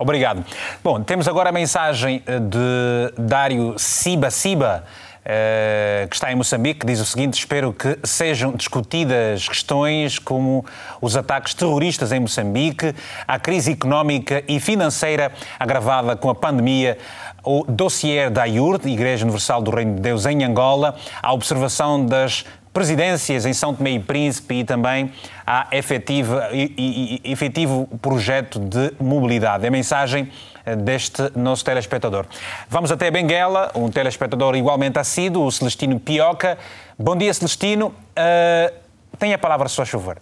Obrigado. 0.01 0.43
Bom, 0.83 1.03
temos 1.03 1.29
agora 1.29 1.51
a 1.51 1.53
mensagem 1.53 2.23
eh, 2.27 2.39
de 2.39 3.23
Dário 3.23 3.75
Siba 3.79 4.31
Siba. 4.31 4.87
Uh, 5.21 6.09
que 6.09 6.17
está 6.17 6.33
em 6.33 6.35
Moçambique, 6.35 6.87
diz 6.87 6.99
o 6.99 7.05
seguinte: 7.05 7.35
espero 7.35 7.75
que 7.75 7.99
sejam 8.05 8.53
discutidas 8.53 9.47
questões 9.47 10.19
como 10.19 10.65
os 10.99 11.15
ataques 11.15 11.53
terroristas 11.53 12.11
em 12.11 12.21
Moçambique, 12.21 12.95
a 13.29 13.39
crise 13.39 13.73
económica 13.73 14.43
e 14.49 14.59
financeira 14.59 15.31
agravada 15.59 16.17
com 16.17 16.31
a 16.31 16.35
pandemia, 16.35 16.97
o 17.45 17.65
dossiê 17.69 18.31
da 18.31 18.47
IURD, 18.47 18.89
Igreja 18.89 19.25
Universal 19.25 19.61
do 19.61 19.71
Reino 19.71 19.97
de 19.97 20.01
Deus 20.01 20.25
em 20.25 20.43
Angola, 20.43 20.97
a 21.23 21.33
observação 21.35 22.05
das 22.05 22.47
presidências 22.73 23.47
em 23.47 23.53
São 23.53 23.75
Tomé 23.75 23.93
e 23.93 24.01
Príncipe 24.01 24.61
e 24.61 24.65
também 24.65 25.13
a 25.47 25.67
efetiva, 25.73 26.49
e, 26.53 27.21
e, 27.25 27.33
efetivo 27.33 27.89
projeto 28.01 28.61
de 28.61 28.93
mobilidade. 29.01 29.67
A 29.67 29.71
mensagem 29.71 30.31
eh, 30.60 30.60
deste 30.85 31.31
nosso 31.37 31.65
telespectador. 31.65 32.27
Vamos 32.69 32.93
até 32.93 33.11
Benguela, 33.11 33.71
um 33.75 33.91
telespectador 33.91 34.55
igualmente 34.55 34.99
assíduo, 34.99 35.47
o 35.47 35.53
Celestino 35.53 35.99
Pioca. 35.99 36.59
Bom 36.99 37.17
dia, 37.17 37.33
Celestino. 37.33 37.89
Uh, 37.89 38.75
tem 39.19 39.33
a 39.33 39.39
palavra, 39.39 39.69
se 39.69 39.77
faz 39.77 39.89
favor. 39.89 40.19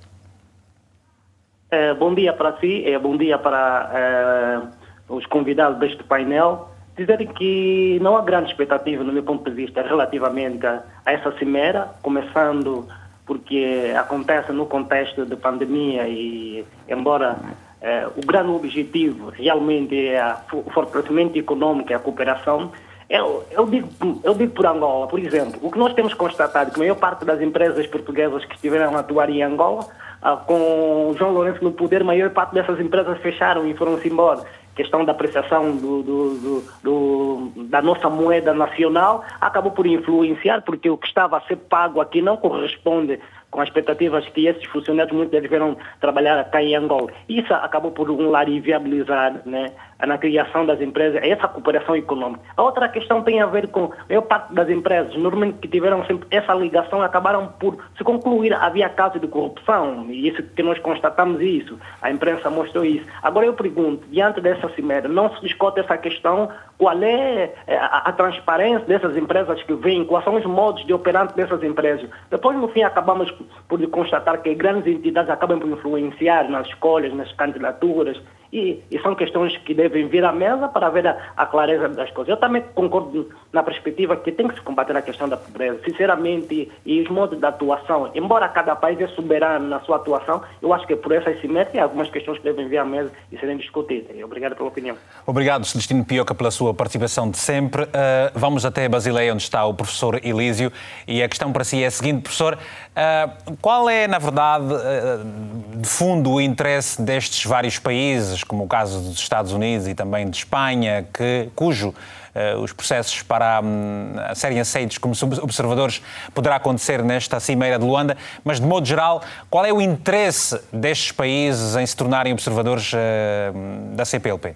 Uh, 1.72 1.94
bom 1.96 2.14
dia 2.14 2.32
para 2.32 2.56
si, 2.58 2.84
é 2.86 2.98
bom 2.98 3.16
dia 3.16 3.38
para 3.38 4.70
uh, 5.08 5.14
os 5.14 5.26
convidados 5.26 5.78
deste 5.78 6.02
painel 6.04 6.70
dizer 6.96 7.24
que 7.34 7.98
não 8.02 8.16
há 8.16 8.22
grande 8.22 8.50
expectativa, 8.50 9.04
no 9.04 9.12
meu 9.12 9.22
ponto 9.22 9.48
de 9.48 9.54
vista, 9.54 9.82
relativamente 9.82 10.66
a, 10.66 10.82
essa 11.06 11.30
cimeira, 11.38 11.88
começando 12.02 12.88
porque 13.24 13.92
acontece 13.96 14.50
no 14.52 14.66
contexto 14.66 15.26
de 15.26 15.36
pandemia 15.36 16.08
e, 16.08 16.64
embora 16.88 17.36
eh, 17.80 18.08
o 18.16 18.26
grande 18.26 18.50
objetivo 18.50 19.30
realmente 19.30 20.08
é 20.08 20.34
o 20.52 20.70
fortalecimento 20.70 21.38
econômico 21.38 21.90
e 21.90 21.94
a 21.94 21.98
cooperação, 21.98 22.72
eu, 23.08 23.44
eu, 23.50 23.66
digo, 23.66 23.88
eu 24.22 24.34
digo 24.34 24.52
por 24.52 24.66
Angola, 24.66 25.06
por 25.06 25.18
exemplo, 25.18 25.58
o 25.62 25.70
que 25.70 25.78
nós 25.78 25.94
temos 25.94 26.12
constatado, 26.12 26.70
que 26.70 26.76
a 26.76 26.80
maior 26.80 26.96
parte 26.96 27.24
das 27.24 27.40
empresas 27.40 27.86
portuguesas 27.86 28.44
que 28.44 28.54
estiveram 28.54 28.96
a 28.96 29.00
atuar 29.00 29.30
em 29.30 29.42
Angola, 29.42 29.86
ah, 30.20 30.36
com 30.36 31.14
João 31.16 31.32
Lourenço 31.32 31.62
no 31.64 31.72
poder, 31.72 32.02
a 32.02 32.04
maior 32.04 32.30
parte 32.30 32.52
dessas 32.52 32.78
empresas 32.80 33.18
fecharam 33.18 33.66
e 33.66 33.74
foram-se 33.74 34.08
embora. 34.08 34.42
Questão 34.74 35.04
da 35.04 35.12
apreciação 35.12 35.74
do, 35.74 36.02
do, 36.02 36.64
do, 36.82 37.52
da 37.64 37.80
nossa 37.80 38.10
moeda 38.10 38.52
nacional 38.52 39.24
acabou 39.40 39.72
por 39.72 39.86
influenciar, 39.86 40.62
porque 40.62 40.90
o 40.90 40.96
que 40.96 41.06
estava 41.06 41.38
a 41.38 41.40
ser 41.42 41.56
pago 41.56 42.00
aqui 42.00 42.20
não 42.20 42.36
corresponde 42.36 43.18
com 43.50 43.60
as 43.60 43.68
expectativas 43.68 44.28
que 44.28 44.46
esses 44.46 44.64
funcionários 44.64 45.16
muitos 45.16 45.40
deveram 45.40 45.76
trabalhar 46.00 46.42
cá 46.50 46.62
em 46.62 46.74
Angola. 46.74 47.10
Isso 47.28 47.52
acabou 47.54 47.90
por 47.90 48.10
um 48.10 48.30
lado 48.30 48.50
inviabilizar 48.50 49.40
né, 49.46 49.72
na 50.06 50.16
criação 50.18 50.64
das 50.64 50.80
empresas, 50.80 51.20
essa 51.22 51.48
cooperação 51.48 51.96
econômica. 51.96 52.40
A 52.56 52.62
outra 52.62 52.88
questão 52.88 53.22
tem 53.22 53.40
a 53.40 53.46
ver 53.46 53.68
com 53.68 53.84
a 53.84 54.08
maior 54.08 54.22
parte 54.22 54.54
das 54.54 54.68
empresas, 54.68 55.14
normalmente 55.16 55.58
que 55.58 55.68
tiveram 55.68 56.04
sempre 56.06 56.26
essa 56.30 56.54
ligação, 56.54 57.02
acabaram 57.02 57.48
por 57.58 57.78
se 57.96 58.04
concluir, 58.04 58.52
havia 58.54 58.88
casos 58.88 59.20
de 59.20 59.26
corrupção, 59.26 60.06
e 60.08 60.28
isso 60.28 60.42
que 60.42 60.62
nós 60.62 60.78
constatamos 60.78 61.40
isso, 61.40 61.78
a 62.00 62.10
imprensa 62.10 62.48
mostrou 62.48 62.84
isso. 62.84 63.04
Agora 63.22 63.46
eu 63.46 63.54
pergunto, 63.54 64.06
diante 64.08 64.40
dessa 64.40 64.68
cimeira, 64.70 65.08
não 65.08 65.34
se 65.34 65.40
discute 65.40 65.80
essa 65.80 65.96
questão, 65.98 66.48
qual 66.76 67.02
é, 67.02 67.52
é 67.66 67.76
a, 67.76 68.02
a 68.06 68.12
transparência 68.12 68.86
dessas 68.86 69.16
empresas 69.16 69.60
que 69.64 69.74
vêm, 69.74 70.04
quais 70.04 70.24
são 70.24 70.36
os 70.36 70.46
modos 70.46 70.86
de 70.86 70.92
operar 70.92 71.32
dessas 71.34 71.62
empresas. 71.62 72.08
Depois, 72.30 72.56
no 72.56 72.68
fim, 72.68 72.82
acabamos 72.82 73.30
por 73.68 73.84
constatar 73.88 74.40
que 74.42 74.54
grandes 74.54 74.86
entidades 74.86 75.30
acabam 75.30 75.58
por 75.58 75.68
influenciar 75.68 76.48
nas 76.48 76.66
escolhas, 76.68 77.12
nas 77.14 77.32
candidaturas, 77.32 78.20
e, 78.52 78.82
e, 78.90 78.98
são 79.00 79.14
questões 79.14 79.56
que 79.58 79.74
devem 79.74 80.08
vir 80.08 80.24
à 80.24 80.32
mesa 80.32 80.68
para 80.68 80.88
ver 80.88 81.06
a, 81.06 81.16
a, 81.36 81.46
clareza 81.46 81.88
das 81.88 82.10
coisas. 82.10 82.30
Eu 82.30 82.36
também 82.36 82.62
concordo 82.74 83.28
na 83.52 83.62
perspectiva 83.62 84.16
que 84.16 84.32
tem 84.32 84.48
que 84.48 84.54
se 84.54 84.60
combater 84.62 84.96
a 84.96 85.02
questão 85.02 85.28
da 85.28 85.36
pobreza, 85.36 85.80
sinceramente, 85.84 86.70
e, 86.84 87.00
os 87.02 87.08
modos 87.10 87.38
de 87.38 87.44
atuação. 87.44 88.10
Embora 88.14 88.48
cada 88.48 88.74
país 88.74 89.00
é 89.00 89.06
soberano 89.08 89.68
na 89.68 89.80
sua 89.80 89.96
atuação, 89.96 90.42
eu 90.62 90.72
acho 90.72 90.86
que 90.86 90.96
por 90.96 91.12
essas 91.12 91.42
metem 91.44 91.80
algumas 91.80 92.10
questões 92.10 92.38
que 92.38 92.44
devem 92.44 92.68
vir 92.68 92.78
à 92.78 92.84
mesa 92.84 93.10
e 93.30 93.38
serem 93.38 93.56
discutidas. 93.56 94.16
Obrigado 94.22 94.56
pela 94.56 94.68
opinião. 94.68 94.96
Obrigado, 95.26 95.64
Celestino 95.64 96.04
Pioca, 96.04 96.34
pela 96.34 96.50
sua 96.50 96.72
participação 96.74 97.30
de 97.30 97.38
sempre. 97.38 97.82
Uh, 97.84 97.88
vamos 98.34 98.64
até 98.64 98.88
Basileia, 98.88 99.32
onde 99.32 99.42
está 99.42 99.64
o 99.64 99.74
professor 99.74 100.20
Elísio, 100.24 100.72
e 101.06 101.22
a 101.22 101.28
questão 101.28 101.52
para 101.52 101.64
si 101.64 101.82
é 101.82 101.86
a 101.86 101.90
seguinte, 101.90 102.22
professor, 102.22 102.54
uh, 102.54 103.56
qual 103.60 103.88
é, 103.88 104.06
na 104.06 104.18
verdade, 104.18 104.64
uh, 104.64 105.80
de 105.80 105.88
fundo, 105.88 106.32
o 106.32 106.40
interesse 106.40 107.00
destes 107.00 107.44
vários 107.44 107.78
países 107.78 108.37
como 108.44 108.64
o 108.64 108.66
caso 108.66 109.00
dos 109.00 109.18
Estados 109.18 109.52
Unidos 109.52 109.86
e 109.88 109.94
também 109.94 110.28
de 110.28 110.36
Espanha, 110.36 111.06
que, 111.12 111.48
cujo 111.54 111.88
uh, 111.88 112.60
os 112.60 112.72
processos 112.72 113.22
para 113.22 113.60
um, 113.62 114.14
serem 114.34 114.60
aceitos 114.60 114.98
como 114.98 115.14
observadores 115.42 116.02
poderá 116.34 116.56
acontecer 116.56 117.02
nesta 117.02 117.40
Cimeira 117.40 117.78
de 117.78 117.84
Luanda, 117.84 118.16
mas 118.44 118.60
de 118.60 118.66
modo 118.66 118.86
geral, 118.86 119.22
qual 119.50 119.64
é 119.64 119.72
o 119.72 119.80
interesse 119.80 120.60
destes 120.72 121.12
países 121.12 121.76
em 121.76 121.86
se 121.86 121.96
tornarem 121.96 122.32
observadores 122.32 122.92
uh, 122.92 123.94
da 123.94 124.04
CPLP? 124.04 124.54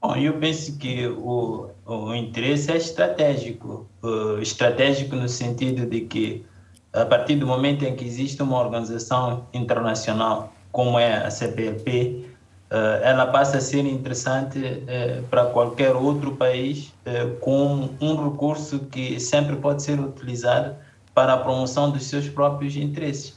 Bom, 0.00 0.14
eu 0.14 0.34
penso 0.34 0.78
que 0.78 1.08
o, 1.08 1.70
o 1.84 2.14
interesse 2.14 2.70
é 2.70 2.76
estratégico, 2.76 3.86
uh, 4.02 4.40
estratégico 4.40 5.16
no 5.16 5.28
sentido 5.28 5.86
de 5.86 6.02
que 6.02 6.46
a 6.92 7.04
partir 7.04 7.36
do 7.36 7.46
momento 7.46 7.84
em 7.84 7.94
que 7.94 8.04
existe 8.04 8.42
uma 8.42 8.58
organização 8.58 9.46
internacional 9.52 10.52
como 10.78 10.96
é 10.96 11.26
a 11.26 11.28
CPLP, 11.28 12.24
eh, 12.70 13.00
ela 13.02 13.26
passa 13.26 13.58
a 13.58 13.60
ser 13.60 13.84
interessante 13.84 14.84
eh, 14.86 15.22
para 15.28 15.46
qualquer 15.46 15.96
outro 15.96 16.36
país 16.36 16.94
eh, 17.04 17.26
como 17.40 17.96
um 18.00 18.30
recurso 18.30 18.78
que 18.88 19.18
sempre 19.18 19.56
pode 19.56 19.82
ser 19.82 19.98
utilizado 19.98 20.76
para 21.12 21.32
a 21.32 21.36
promoção 21.36 21.90
dos 21.90 22.04
seus 22.04 22.28
próprios 22.28 22.76
interesses. 22.76 23.36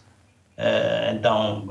Então, 1.11 1.65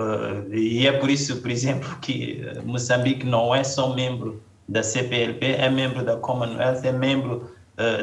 e 0.51 0.85
é 0.85 0.91
por 0.91 1.09
isso, 1.09 1.41
por 1.41 1.49
exemplo, 1.49 1.89
que 2.01 2.43
Moçambique 2.64 3.25
não 3.25 3.55
é 3.55 3.62
só 3.62 3.95
membro 3.95 4.43
da 4.68 4.83
CPLP, 4.83 5.53
é 5.53 5.71
membro 5.71 6.05
da 6.05 6.16
Commonwealth, 6.16 6.85
é 6.85 6.91
membro 6.91 7.49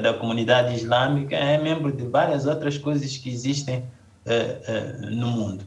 da 0.02 0.14
comunidade 0.14 0.74
islâmica, 0.74 1.36
é 1.36 1.58
membro 1.58 1.92
de 1.92 2.08
várias 2.08 2.46
outras 2.46 2.78
coisas 2.78 3.18
que 3.18 3.30
existem 3.30 3.84
no 5.10 5.28
mundo. 5.28 5.66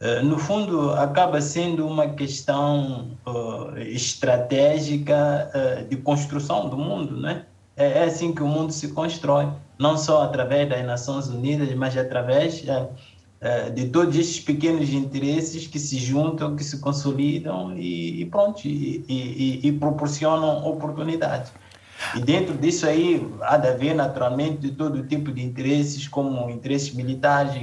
Eh, 0.00 0.22
no 0.22 0.38
fundo, 0.38 0.92
acaba 0.92 1.40
sendo 1.40 1.84
uma 1.86 2.08
questão 2.10 3.18
uh, 3.26 3.76
estratégica 3.78 5.50
uh, 5.52 5.88
de 5.88 5.96
construção 5.96 6.68
do 6.68 6.76
mundo, 6.76 7.20
né? 7.20 7.46
É, 7.76 7.98
é, 7.98 8.04
assim 8.04 8.32
que 8.32 8.42
o 8.42 8.46
mundo 8.46 8.72
se 8.72 8.88
constrói, 8.92 9.48
não 9.78 9.96
só 9.96 10.22
através 10.22 10.68
das 10.68 10.84
Nações 10.84 11.28
Unidas, 11.28 11.72
mas 11.74 11.96
através 11.96 12.64
de 13.72 13.88
todos 13.90 14.16
estes 14.16 14.40
pequenos 14.40 14.92
interesses 14.92 15.68
que 15.68 15.78
se 15.78 15.96
juntam, 15.96 16.56
que 16.56 16.64
se 16.64 16.80
consolidam 16.80 17.78
e 17.78 18.24
pronto, 18.32 18.66
e, 18.66 19.04
e, 19.08 19.68
e 19.68 19.72
proporcionam 19.72 20.66
oportunidades. 20.66 21.52
E 22.14 22.20
dentro 22.20 22.56
disso 22.56 22.86
aí 22.86 23.26
há 23.42 23.56
de 23.56 23.68
haver 23.68 23.94
naturalmente 23.94 24.70
todo 24.70 25.02
tipo 25.04 25.32
de 25.32 25.42
interesses, 25.42 26.06
como 26.06 26.48
interesses 26.48 26.94
militares, 26.94 27.54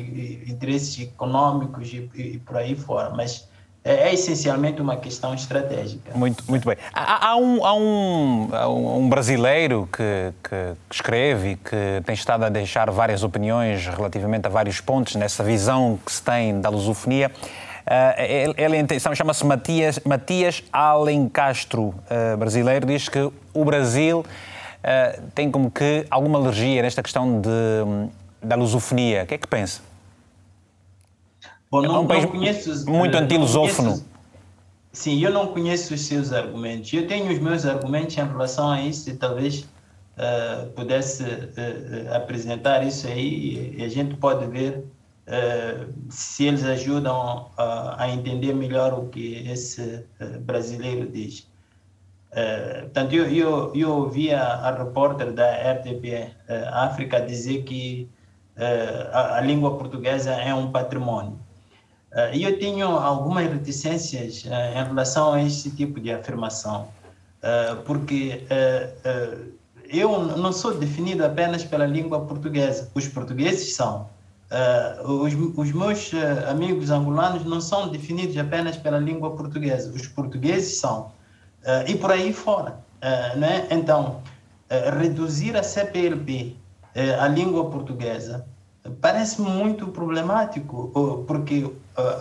interesses 0.48 1.00
econômicos 1.00 1.92
e, 1.94 2.10
e 2.16 2.38
por 2.40 2.58
aí 2.58 2.76
fora. 2.76 3.12
Mas 3.12 3.48
é, 3.86 4.10
é 4.10 4.14
essencialmente 4.16 4.82
uma 4.82 4.98
questão 4.98 5.36
estratégica. 5.36 6.12
Muito, 6.16 6.44
muito 6.48 6.68
bem. 6.68 6.76
Há, 6.92 7.28
há, 7.30 7.38
um, 7.38 7.64
há, 7.64 7.74
um, 7.76 8.50
há 8.52 8.68
um, 8.68 9.08
brasileiro 9.08 9.88
que, 9.92 10.34
que, 10.44 10.74
escreve 10.92 11.52
e 11.52 11.56
que 11.56 12.02
tem 12.04 12.16
estado 12.16 12.46
a 12.46 12.50
deixar 12.50 12.90
várias 12.90 13.22
opiniões 13.24 13.86
relativamente 13.86 14.48
a 14.48 14.50
vários 14.50 14.82
pontos 14.82 15.16
nessa 15.16 15.44
visão 15.44 16.00
que 16.04 16.12
se 16.12 16.24
tem 16.24 16.60
da 16.60 16.70
lusofonia. 16.70 17.32
Uh, 17.86 18.56
ele, 18.58 18.78
ele 18.78 19.16
chama-se 19.16 19.46
Matias, 19.46 20.00
Matias 20.04 20.64
Alencastro, 20.74 21.84
uh, 21.90 22.38
brasileiro, 22.38 22.88
diz 22.88 23.08
que 23.08 23.32
o 23.54 23.64
Brasil 23.64 24.20
uh, 24.22 25.22
tem 25.36 25.52
como 25.52 25.70
que 25.70 26.06
alguma 26.10 26.40
alergia 26.40 26.82
nesta 26.82 27.04
questão 27.04 27.40
de, 27.40 27.50
da 28.42 28.56
lusofonia. 28.56 29.24
O 29.24 29.28
que 29.28 29.36
é 29.36 29.38
que 29.38 29.48
pensa? 29.48 29.82
Bom, 31.70 31.82
não, 31.82 31.96
é 31.96 32.00
um 32.00 32.08
país 32.08 32.26
conheço, 32.26 32.90
muito 32.90 33.16
anti-lusófono. 33.16 34.04
Sim, 34.92 35.22
eu 35.22 35.32
não 35.32 35.48
conheço 35.48 35.94
os 35.94 36.02
seus 36.02 36.32
argumentos. 36.32 36.92
Eu 36.94 37.06
tenho 37.06 37.32
os 37.32 37.38
meus 37.38 37.66
argumentos 37.66 38.18
em 38.18 38.26
relação 38.26 38.72
a 38.72 38.82
isso 38.82 39.10
e 39.10 39.14
talvez 39.14 39.60
uh, 39.60 40.68
pudesse 40.74 41.24
uh, 41.24 42.16
apresentar 42.16 42.82
isso 42.86 43.06
aí 43.08 43.76
e 43.78 43.84
a 43.84 43.90
gente 43.90 44.16
pode 44.16 44.48
ver 44.48 44.78
uh, 44.78 44.86
se 46.10 46.46
eles 46.46 46.64
ajudam 46.64 47.50
a 47.58 48.08
entender 48.10 48.54
melhor 48.54 48.94
o 48.94 49.10
que 49.10 49.48
esse 49.50 50.06
brasileiro 50.42 51.10
diz. 51.10 51.48
portanto, 52.84 53.14
eu, 53.14 53.26
eu, 53.26 53.76
eu 53.76 53.92
ouvi 53.92 54.32
a, 54.32 54.44
a 54.44 54.72
repórter 54.72 55.32
da 55.32 55.50
RTP 55.74 56.32
África 56.72 57.20
dizer 57.22 57.64
que 57.64 58.10
a, 59.12 59.38
a 59.38 59.42
língua 59.42 59.78
portuguesa 59.78 60.32
é 60.32 60.54
um 60.54 60.72
patrimônio. 60.72 61.40
E 62.34 62.44
eu 62.44 62.58
tenho 62.60 62.88
algumas 62.88 63.52
reticências 63.52 64.46
em 64.46 64.84
relação 64.88 65.34
a 65.34 65.44
esse 65.44 65.72
tipo 65.72 66.00
de 66.00 66.12
afirmação, 66.12 66.88
porque 67.86 68.44
eu 69.90 70.20
não 70.38 70.54
sou 70.54 70.78
definido 70.78 71.26
apenas 71.26 71.64
pela 71.64 71.86
língua 71.86 72.22
portuguesa. 72.22 72.90
Os 72.94 73.08
portugueses 73.08 73.76
são. 73.76 74.14
Os, 75.04 75.34
os, 75.58 75.72
meus 75.72 76.12
amigos 76.48 76.92
angolanos 76.92 77.44
não 77.46 77.60
são 77.60 77.90
definidos 77.90 78.38
apenas 78.38 78.78
pela 78.78 79.00
língua 79.00 79.36
portuguesa. 79.36 79.92
Os 79.92 80.08
portugueses 80.08 80.78
são. 80.78 81.12
e 81.88 81.96
por 81.96 82.12
aí 82.12 82.32
fora. 82.32 82.80
não 83.36 83.48
é? 83.48 83.68
Então, 83.72 84.22
reduzir 85.00 85.58
a 85.58 85.64
CPLP 85.64 86.56
à 87.20 87.28
língua 87.28 87.70
portuguesa 87.70 88.46
parece 89.02 89.42
muito 89.42 89.88
problemático, 89.88 91.24
porque 91.28 91.72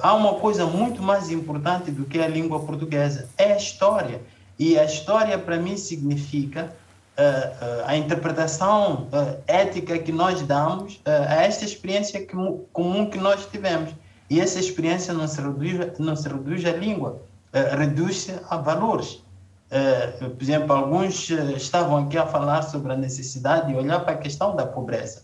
há 0.03 0.15
uma 0.15 0.35
coisa 0.35 0.67
muito 0.67 1.03
mais 1.03 1.31
importante 1.31 1.91
do 1.91 2.05
que 2.05 2.19
a 2.21 2.27
língua 2.29 2.61
portuguesa, 2.61 3.29
é 3.37 3.53
a 3.53 3.57
história. 3.57 4.21
E 4.59 4.79
a 4.79 4.85
história, 4.85 5.39
para 5.39 5.59
mim, 5.59 5.77
significa 5.77 6.75
a 7.87 7.97
interpretação 7.97 9.09
ética 9.47 9.99
que 9.99 10.11
nós 10.11 10.43
damos 10.43 11.01
a 11.05 11.43
esta 11.43 11.65
experiência 11.65 12.27
comum 12.73 13.09
que 13.11 13.19
nós 13.19 13.47
tivemos. 13.47 13.91
E 14.29 14.41
essa 14.41 14.59
experiência 14.59 15.13
não 15.15 15.29
se 15.29 15.41
reduz, 15.41 15.99
não 15.99 16.17
se 16.17 16.29
reduz 16.29 16.65
à 16.65 16.73
língua, 16.73 17.21
reduz-se 17.53 18.35
a 18.49 18.57
valores. 18.57 19.23
por 20.19 20.43
exemplo, 20.43 20.73
alguns 20.73 21.31
estavam 21.57 21.99
aqui 21.99 22.19
a 22.19 22.27
falar 22.27 22.63
sobre 22.63 22.93
a 22.93 22.97
necessidade 22.97 23.69
de 23.69 23.77
olhar 23.77 24.01
para 24.01 24.15
a 24.15 24.19
questão 24.19 24.57
da 24.57 24.67
pobreza, 24.67 25.23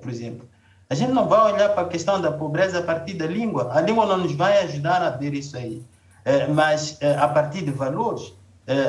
por 0.00 0.10
exemplo. 0.10 0.48
A 0.88 0.94
gente 0.94 1.12
não 1.12 1.26
vai 1.26 1.52
olhar 1.52 1.70
para 1.70 1.82
a 1.82 1.88
questão 1.88 2.20
da 2.20 2.30
pobreza 2.30 2.78
a 2.78 2.82
partir 2.82 3.14
da 3.14 3.26
língua. 3.26 3.70
A 3.72 3.80
língua 3.80 4.06
não 4.06 4.18
nos 4.18 4.34
vai 4.34 4.62
ajudar 4.64 5.02
a 5.02 5.10
ver 5.10 5.34
isso 5.34 5.56
aí. 5.56 5.82
É, 6.26 6.46
mas 6.46 6.98
a 7.18 7.28
partir 7.28 7.64
de 7.64 7.70
valores, 7.70 8.32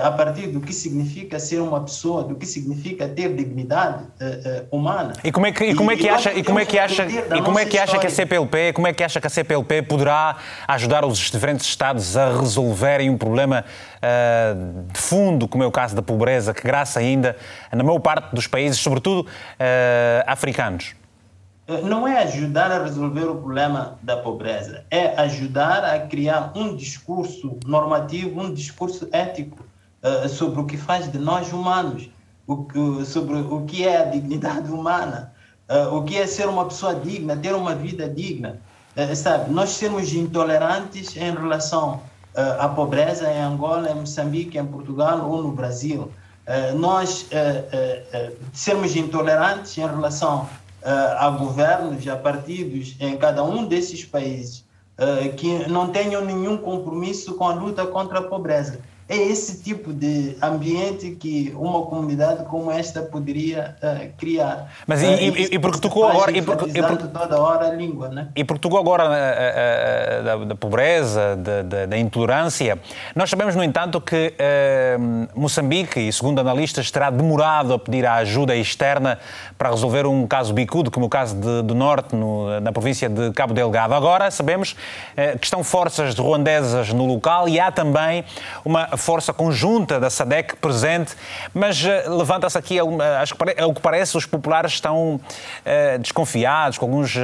a 0.03 0.11
partir 0.11 0.47
do 0.47 0.61
que 0.61 0.73
significa 0.73 1.37
ser 1.37 1.59
uma 1.59 1.81
pessoa, 1.81 2.23
do 2.23 2.35
que 2.35 2.45
significa 2.45 3.07
ter 3.09 3.35
dignidade 3.35 4.05
humana. 4.71 5.13
E 5.23 5.31
como 5.31 5.45
é 5.45 5.51
que, 5.51 5.65
e 5.65 5.75
como 5.75 5.91
é 5.91 5.97
que 5.97 6.07
acha, 6.07 6.33
e 6.33 6.43
como 6.43 6.59
é 6.59 6.65
que 6.65 6.79
acha, 6.79 7.05
e 7.05 7.41
como 7.41 7.59
é 7.59 7.65
que 7.65 7.77
acha 7.77 7.99
que 7.99 8.07
a 8.07 8.09
CPLP, 8.09 8.73
como 8.73 8.87
é 8.87 8.93
que 8.93 9.03
acha 9.03 9.19
que 9.19 9.27
a 9.27 9.29
CPLP 9.29 9.81
poderá 9.81 10.37
ajudar 10.67 11.03
os 11.03 11.17
diferentes 11.17 11.65
estados 11.67 12.15
a 12.15 12.39
resolverem 12.39 13.09
um 13.09 13.17
problema 13.17 13.65
uh, 13.97 14.91
de 14.91 14.99
fundo, 14.99 15.47
como 15.47 15.63
é 15.63 15.67
o 15.67 15.71
caso 15.71 15.95
da 15.95 16.01
pobreza, 16.01 16.53
que 16.53 16.63
graça 16.63 16.99
ainda 16.99 17.35
na 17.71 17.83
maior 17.83 17.99
parte 17.99 18.33
dos 18.33 18.47
países, 18.47 18.79
sobretudo 18.79 19.21
uh, 19.21 20.23
africanos? 20.25 20.95
Eh, 21.67 21.81
não 21.81 22.07
é 22.07 22.23
ajudar 22.23 22.71
a 22.71 22.83
resolver 22.83 23.25
o 23.25 23.35
problema 23.37 23.97
da 24.01 24.17
pobreza, 24.17 24.83
é 24.91 25.19
ajudar 25.21 25.83
a 25.83 25.99
criar 25.99 26.51
um 26.55 26.75
discurso 26.75 27.57
normativo, 27.65 28.39
um 28.39 28.53
discurso 28.53 29.07
ético 29.11 29.65
uh, 30.03 30.29
sobre 30.29 30.61
o 30.61 30.65
que 30.65 30.77
faz 30.77 31.11
de 31.11 31.17
nós 31.17 31.51
humanos, 31.51 32.09
o 32.45 32.65
que, 32.65 33.05
sobre 33.05 33.37
o 33.37 33.65
que 33.65 33.87
é 33.87 33.97
a 33.97 34.05
dignidade 34.05 34.71
humana, 34.71 35.33
uh, 35.67 35.95
o 35.95 36.03
que 36.03 36.17
é 36.17 36.27
ser 36.27 36.47
uma 36.47 36.65
pessoa 36.65 36.93
digna, 36.93 37.35
ter 37.35 37.55
uma 37.55 37.73
vida 37.73 38.07
digna. 38.07 38.59
Uh, 38.95 39.15
sabe, 39.15 39.51
nós 39.51 39.71
sermos 39.71 40.13
intolerantes 40.13 41.17
em 41.17 41.31
relação 41.31 42.01
à 42.59 42.67
pobreza 42.67 43.31
em 43.31 43.41
Angola, 43.41 43.89
em 43.89 43.95
Moçambique, 43.95 44.57
em 44.57 44.65
Portugal 44.65 45.25
ou 45.31 45.41
no 45.41 45.53
Brasil. 45.53 46.11
nós 46.77 47.29
sermos 48.51 48.93
intolerantes 48.93 49.77
em 49.77 49.87
relação 49.87 50.45
a 51.17 51.29
governos, 51.31 52.07
a 52.07 52.15
partidos 52.15 52.95
em 52.99 53.17
cada 53.17 53.43
um 53.43 53.65
desses 53.65 54.05
países 54.05 54.65
uh, 54.99 55.33
que 55.35 55.67
não 55.67 55.89
tenham 55.89 56.23
nenhum 56.23 56.57
compromisso 56.57 57.33
com 57.35 57.47
a 57.47 57.53
luta 57.53 57.85
contra 57.87 58.19
a 58.19 58.23
pobreza. 58.23 58.79
É 59.07 59.15
esse 59.15 59.61
tipo 59.61 59.93
de 59.93 60.35
ambiente 60.41 61.11
que 61.11 61.53
uma 61.55 61.83
comunidade 61.85 62.43
como 62.45 62.71
esta 62.71 63.03
poderia 63.03 63.75
uh, 63.83 64.11
criar. 64.17 64.73
Mas 64.87 65.03
e, 65.03 65.05
e, 65.05 65.55
e 65.55 65.59
porque 65.59 65.79
tocou 65.79 66.07
agora. 66.07 66.31
E 66.31 66.41
porque, 66.41 66.71
e 66.71 66.81
porque, 66.81 67.07
toda 67.09 67.39
hora 67.39 67.67
a 67.67 67.71
língua, 67.71 68.09
né? 68.09 68.29
E 68.35 68.43
porque 68.43 68.61
tocou 68.61 68.79
agora 68.79 69.03
uh, 69.05 70.23
da, 70.23 70.35
da, 70.45 70.55
pobreza, 70.55 71.35
da, 71.35 71.61
da, 71.61 71.85
da, 71.85 71.97
intolerância, 71.99 72.79
nós 73.15 73.29
sabemos, 73.29 73.55
no 73.55 73.63
entanto, 73.63 74.01
que 74.01 74.33
Moçambique, 75.35 75.99
e 75.99 76.11
segundo 76.11 76.39
analistas, 76.39 76.89
terá 76.89 77.11
demorado 77.11 77.75
a 77.75 77.79
pedir 77.79 78.07
a 78.07 78.15
ajuda 78.15 78.55
externa 78.55 79.19
para 79.55 79.69
resolver 79.69 80.07
um 80.07 80.25
caso 80.25 80.51
bicudo, 80.51 80.89
como 80.89 81.05
o 81.05 81.09
caso 81.09 81.35
de, 81.35 81.61
do 81.61 81.75
Norte, 81.75 82.15
no, 82.15 82.59
na 82.59 82.71
província 82.71 83.07
de 83.07 83.31
Cabo 83.33 83.53
Delgado. 83.53 83.93
Agora 83.93 84.31
sabemos 84.31 84.75
que 85.39 85.45
estão 85.45 85.63
forças 85.63 86.15
ruandesas 86.15 86.91
no 86.91 87.05
local 87.05 87.47
e 87.47 87.59
há 87.59 87.71
também 87.71 88.25
uma 88.63 88.94
força 88.97 89.33
conjunta 89.33 89.99
da 89.99 90.09
SADEC 90.09 90.55
presente, 90.57 91.15
mas 91.53 91.83
uh, 91.83 92.15
levanta-se 92.15 92.57
aqui, 92.57 92.77
acho 93.21 93.35
que 93.35 93.61
ao 93.61 93.73
que 93.73 93.81
parece, 93.81 94.17
os 94.17 94.25
populares 94.25 94.73
estão 94.73 95.15
uh, 95.15 95.99
desconfiados, 95.99 96.77
com 96.77 96.85
alguns, 96.85 97.15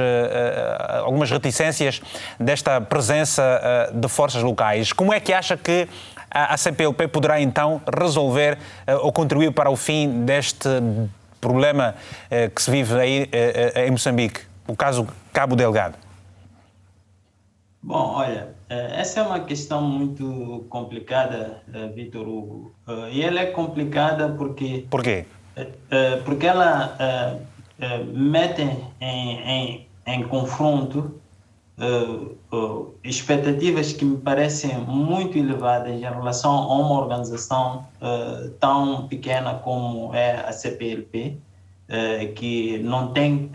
algumas 1.04 1.30
reticências 1.30 2.00
desta 2.38 2.80
presença 2.80 3.90
de 3.92 4.08
forças 4.08 4.42
locais. 4.42 4.92
Como 4.92 5.12
é 5.12 5.20
que 5.20 5.32
acha 5.32 5.56
que 5.56 5.88
a, 6.30 6.54
a 6.54 6.56
CPLP 6.56 7.08
poderá 7.08 7.40
então 7.40 7.80
resolver 7.98 8.58
ou 9.00 9.12
contribuir 9.12 9.52
para 9.52 9.70
o 9.70 9.76
fim 9.76 10.24
deste 10.24 10.68
problema 11.40 11.94
que 12.54 12.62
se 12.62 12.70
vive 12.70 12.98
aí 12.98 13.30
em 13.86 13.90
Moçambique, 13.90 14.40
o 14.66 14.76
caso 14.76 15.06
Cabo 15.32 15.56
Delgado? 15.56 16.01
Bom, 17.82 18.14
olha, 18.14 18.54
é, 18.70 19.00
essa 19.00 19.20
é 19.20 19.22
uma 19.24 19.40
questão 19.40 19.82
muito 19.82 20.64
complicada, 20.68 21.62
é, 21.74 21.88
Vitor 21.88 22.28
Hugo. 22.28 22.72
É, 22.86 23.10
e 23.10 23.22
ela 23.22 23.40
é 23.40 23.46
complicada 23.46 24.28
porque. 24.28 24.86
Por 24.88 25.02
quê? 25.02 25.26
Porque 26.24 26.46
ela 26.46 26.96
mete 28.14 28.62
em, 29.00 29.38
em, 29.42 29.88
em 30.06 30.22
confronto 30.22 31.20
expectativas 33.04 33.92
que 33.92 34.02
me 34.02 34.16
parecem 34.16 34.78
muito 34.78 35.36
elevadas 35.36 35.92
em 35.92 36.00
relação 36.00 36.50
a 36.50 36.74
uma 36.74 36.98
organização 36.98 37.86
tão 38.58 39.06
pequena 39.08 39.56
como 39.56 40.14
é 40.14 40.36
a 40.36 40.52
CPLP, 40.52 41.36
que 42.34 42.78
não 42.78 43.12
tem 43.12 43.50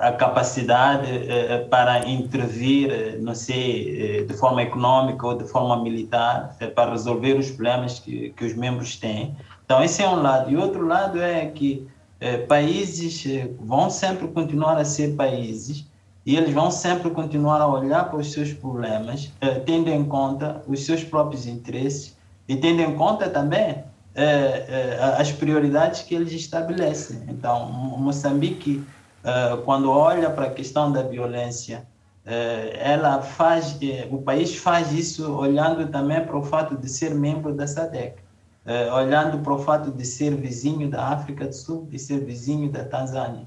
a 0.00 0.12
capacidade 0.12 1.06
eh, 1.10 1.66
para 1.68 2.08
intervir, 2.08 2.90
eh, 2.90 3.18
não 3.20 3.34
sei, 3.34 4.24
de 4.26 4.34
forma 4.34 4.62
econômica 4.62 5.26
ou 5.26 5.36
de 5.36 5.44
forma 5.44 5.82
militar, 5.82 6.56
para 6.74 6.92
resolver 6.92 7.34
os 7.34 7.50
problemas 7.50 7.98
que, 7.98 8.30
que 8.30 8.44
os 8.44 8.54
membros 8.54 8.96
têm. 8.96 9.36
Então, 9.64 9.84
esse 9.84 10.02
é 10.02 10.08
um 10.08 10.22
lado. 10.22 10.50
E 10.50 10.56
outro 10.56 10.86
lado 10.86 11.20
é 11.20 11.46
que 11.46 11.86
países 12.48 13.22
vão 13.60 13.90
sempre 13.90 14.28
continuar 14.28 14.78
a 14.78 14.84
ser 14.84 15.14
países 15.14 15.84
e 16.24 16.36
eles 16.36 16.54
vão 16.54 16.70
sempre 16.70 17.10
continuar 17.10 17.60
a 17.60 17.66
olhar 17.66 18.08
para 18.08 18.18
os 18.18 18.32
seus 18.32 18.50
problemas, 18.50 19.30
tendo 19.66 19.90
em 19.90 20.04
conta 20.04 20.62
os 20.66 20.86
seus 20.86 21.04
próprios 21.04 21.46
interesses 21.46 22.16
e 22.48 22.56
tendo 22.56 22.80
em 22.80 22.94
conta 22.94 23.28
também 23.28 23.84
as 25.18 25.32
prioridades 25.32 26.00
que 26.02 26.14
eles 26.14 26.32
estabelecem. 26.32 27.22
Então, 27.28 27.70
Moçambique 27.98 28.82
quando 29.64 29.90
olha 29.90 30.30
para 30.30 30.46
a 30.46 30.50
questão 30.50 30.92
da 30.92 31.02
violência 31.02 31.86
ela 32.78 33.20
faz, 33.20 33.78
o 34.10 34.18
país 34.18 34.56
faz 34.56 34.92
isso 34.92 35.30
olhando 35.34 35.86
também 35.88 36.24
para 36.24 36.36
o 36.36 36.42
fato 36.42 36.76
de 36.76 36.88
ser 36.88 37.14
membro 37.14 37.52
da 37.54 37.66
SADC, 37.66 38.14
olhando 38.94 39.38
para 39.40 39.52
o 39.52 39.58
fato 39.58 39.90
de 39.90 40.04
ser 40.06 40.34
vizinho 40.34 40.88
da 40.88 41.08
África 41.08 41.46
do 41.46 41.54
Sul 41.54 41.88
e 41.92 41.98
ser 41.98 42.20
vizinho 42.20 42.70
da 42.70 42.84
Tanzânia. 42.84 43.46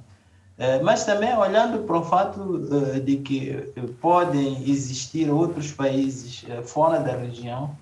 Mas 0.83 1.05
também 1.05 1.35
olhando 1.37 1.83
para 1.85 1.97
o 1.97 2.03
fato 2.03 2.67
de 3.03 3.17
que 3.17 3.53
podem 4.01 4.63
existir 4.69 5.29
outros 5.29 5.71
países 5.71 6.45
fora 6.65 6.99
da 6.99 7.15
região 7.15 7.75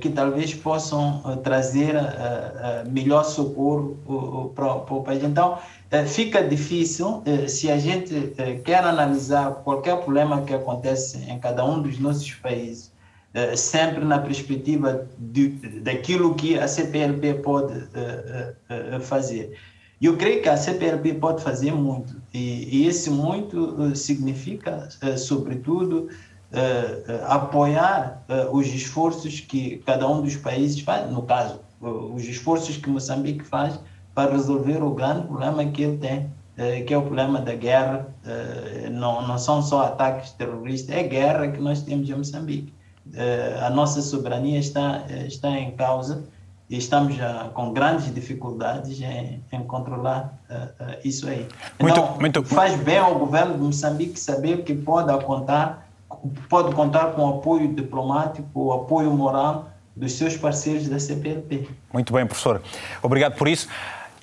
que 0.00 0.08
talvez 0.08 0.54
possam 0.54 1.20
trazer 1.42 1.94
melhor 2.90 3.24
socorro 3.24 4.52
para 4.54 4.74
o 4.74 5.02
país. 5.02 5.22
Então, 5.22 5.58
fica 6.06 6.42
difícil 6.42 7.22
se 7.48 7.70
a 7.70 7.78
gente 7.78 8.34
quer 8.64 8.84
analisar 8.84 9.52
qualquer 9.64 9.96
problema 9.98 10.42
que 10.42 10.52
acontece 10.52 11.18
em 11.28 11.38
cada 11.38 11.64
um 11.64 11.80
dos 11.80 11.98
nossos 11.98 12.30
países, 12.34 12.92
sempre 13.56 14.04
na 14.04 14.18
perspectiva 14.18 15.06
daquilo 15.82 16.34
que 16.34 16.58
a 16.58 16.68
CPLP 16.68 17.34
pode 17.34 17.74
fazer. 19.02 19.56
Eu 20.00 20.16
creio 20.16 20.42
que 20.42 20.48
a 20.48 20.56
CPLP 20.56 21.14
pode 21.14 21.42
fazer 21.42 21.72
muito, 21.72 22.20
e, 22.32 22.82
e 22.82 22.86
esse 22.86 23.10
muito 23.10 23.96
significa, 23.96 24.88
sobretudo, 25.16 26.08
apoiar 27.26 28.24
os 28.52 28.66
esforços 28.68 29.40
que 29.40 29.78
cada 29.86 30.08
um 30.08 30.22
dos 30.22 30.36
países 30.36 30.80
faz, 30.80 31.10
no 31.10 31.22
caso, 31.22 31.60
os 31.80 32.24
esforços 32.24 32.76
que 32.76 32.90
Moçambique 32.90 33.44
faz 33.44 33.78
para 34.18 34.32
resolver 34.32 34.82
o 34.82 34.90
grande 34.90 35.28
problema 35.28 35.64
que 35.66 35.80
ele 35.80 35.96
tem, 35.98 36.28
que 36.84 36.92
é 36.92 36.98
o 36.98 37.02
problema 37.02 37.40
da 37.40 37.54
guerra. 37.54 38.08
não, 38.90 39.24
não 39.24 39.38
são 39.38 39.62
só 39.62 39.82
ataques 39.82 40.32
terroristas, 40.32 40.92
é 40.96 41.04
guerra 41.04 41.46
que 41.46 41.60
nós 41.60 41.82
temos 41.82 42.10
em 42.10 42.14
Moçambique. 42.16 42.74
a 43.64 43.70
nossa 43.70 44.02
soberania 44.02 44.58
está, 44.58 45.04
está 45.28 45.50
em 45.50 45.70
causa 45.76 46.24
e 46.68 46.76
estamos 46.76 47.14
já 47.14 47.48
com 47.54 47.72
grandes 47.72 48.12
dificuldades 48.12 49.00
em, 49.00 49.40
em 49.52 49.62
controlar 49.62 50.36
isso 51.04 51.28
aí. 51.28 51.46
Então, 51.78 52.16
muito, 52.18 52.40
muito... 52.40 52.42
faz 52.42 52.74
bem 52.74 52.98
ao 52.98 53.16
governo 53.20 53.54
de 53.54 53.60
Moçambique 53.60 54.18
saber 54.18 54.64
que 54.64 54.74
pode 54.74 55.24
contar 55.24 55.88
pode 56.48 56.74
contar 56.74 57.12
com 57.12 57.22
o 57.22 57.38
apoio 57.38 57.72
diplomático, 57.72 58.48
o 58.52 58.72
apoio 58.72 59.12
moral 59.12 59.70
dos 59.94 60.12
seus 60.14 60.36
parceiros 60.36 60.88
da 60.88 60.98
CPLP. 60.98 61.68
Muito 61.92 62.12
bem, 62.12 62.26
professor. 62.26 62.60
Obrigado 63.00 63.36
por 63.36 63.46
isso. 63.46 63.68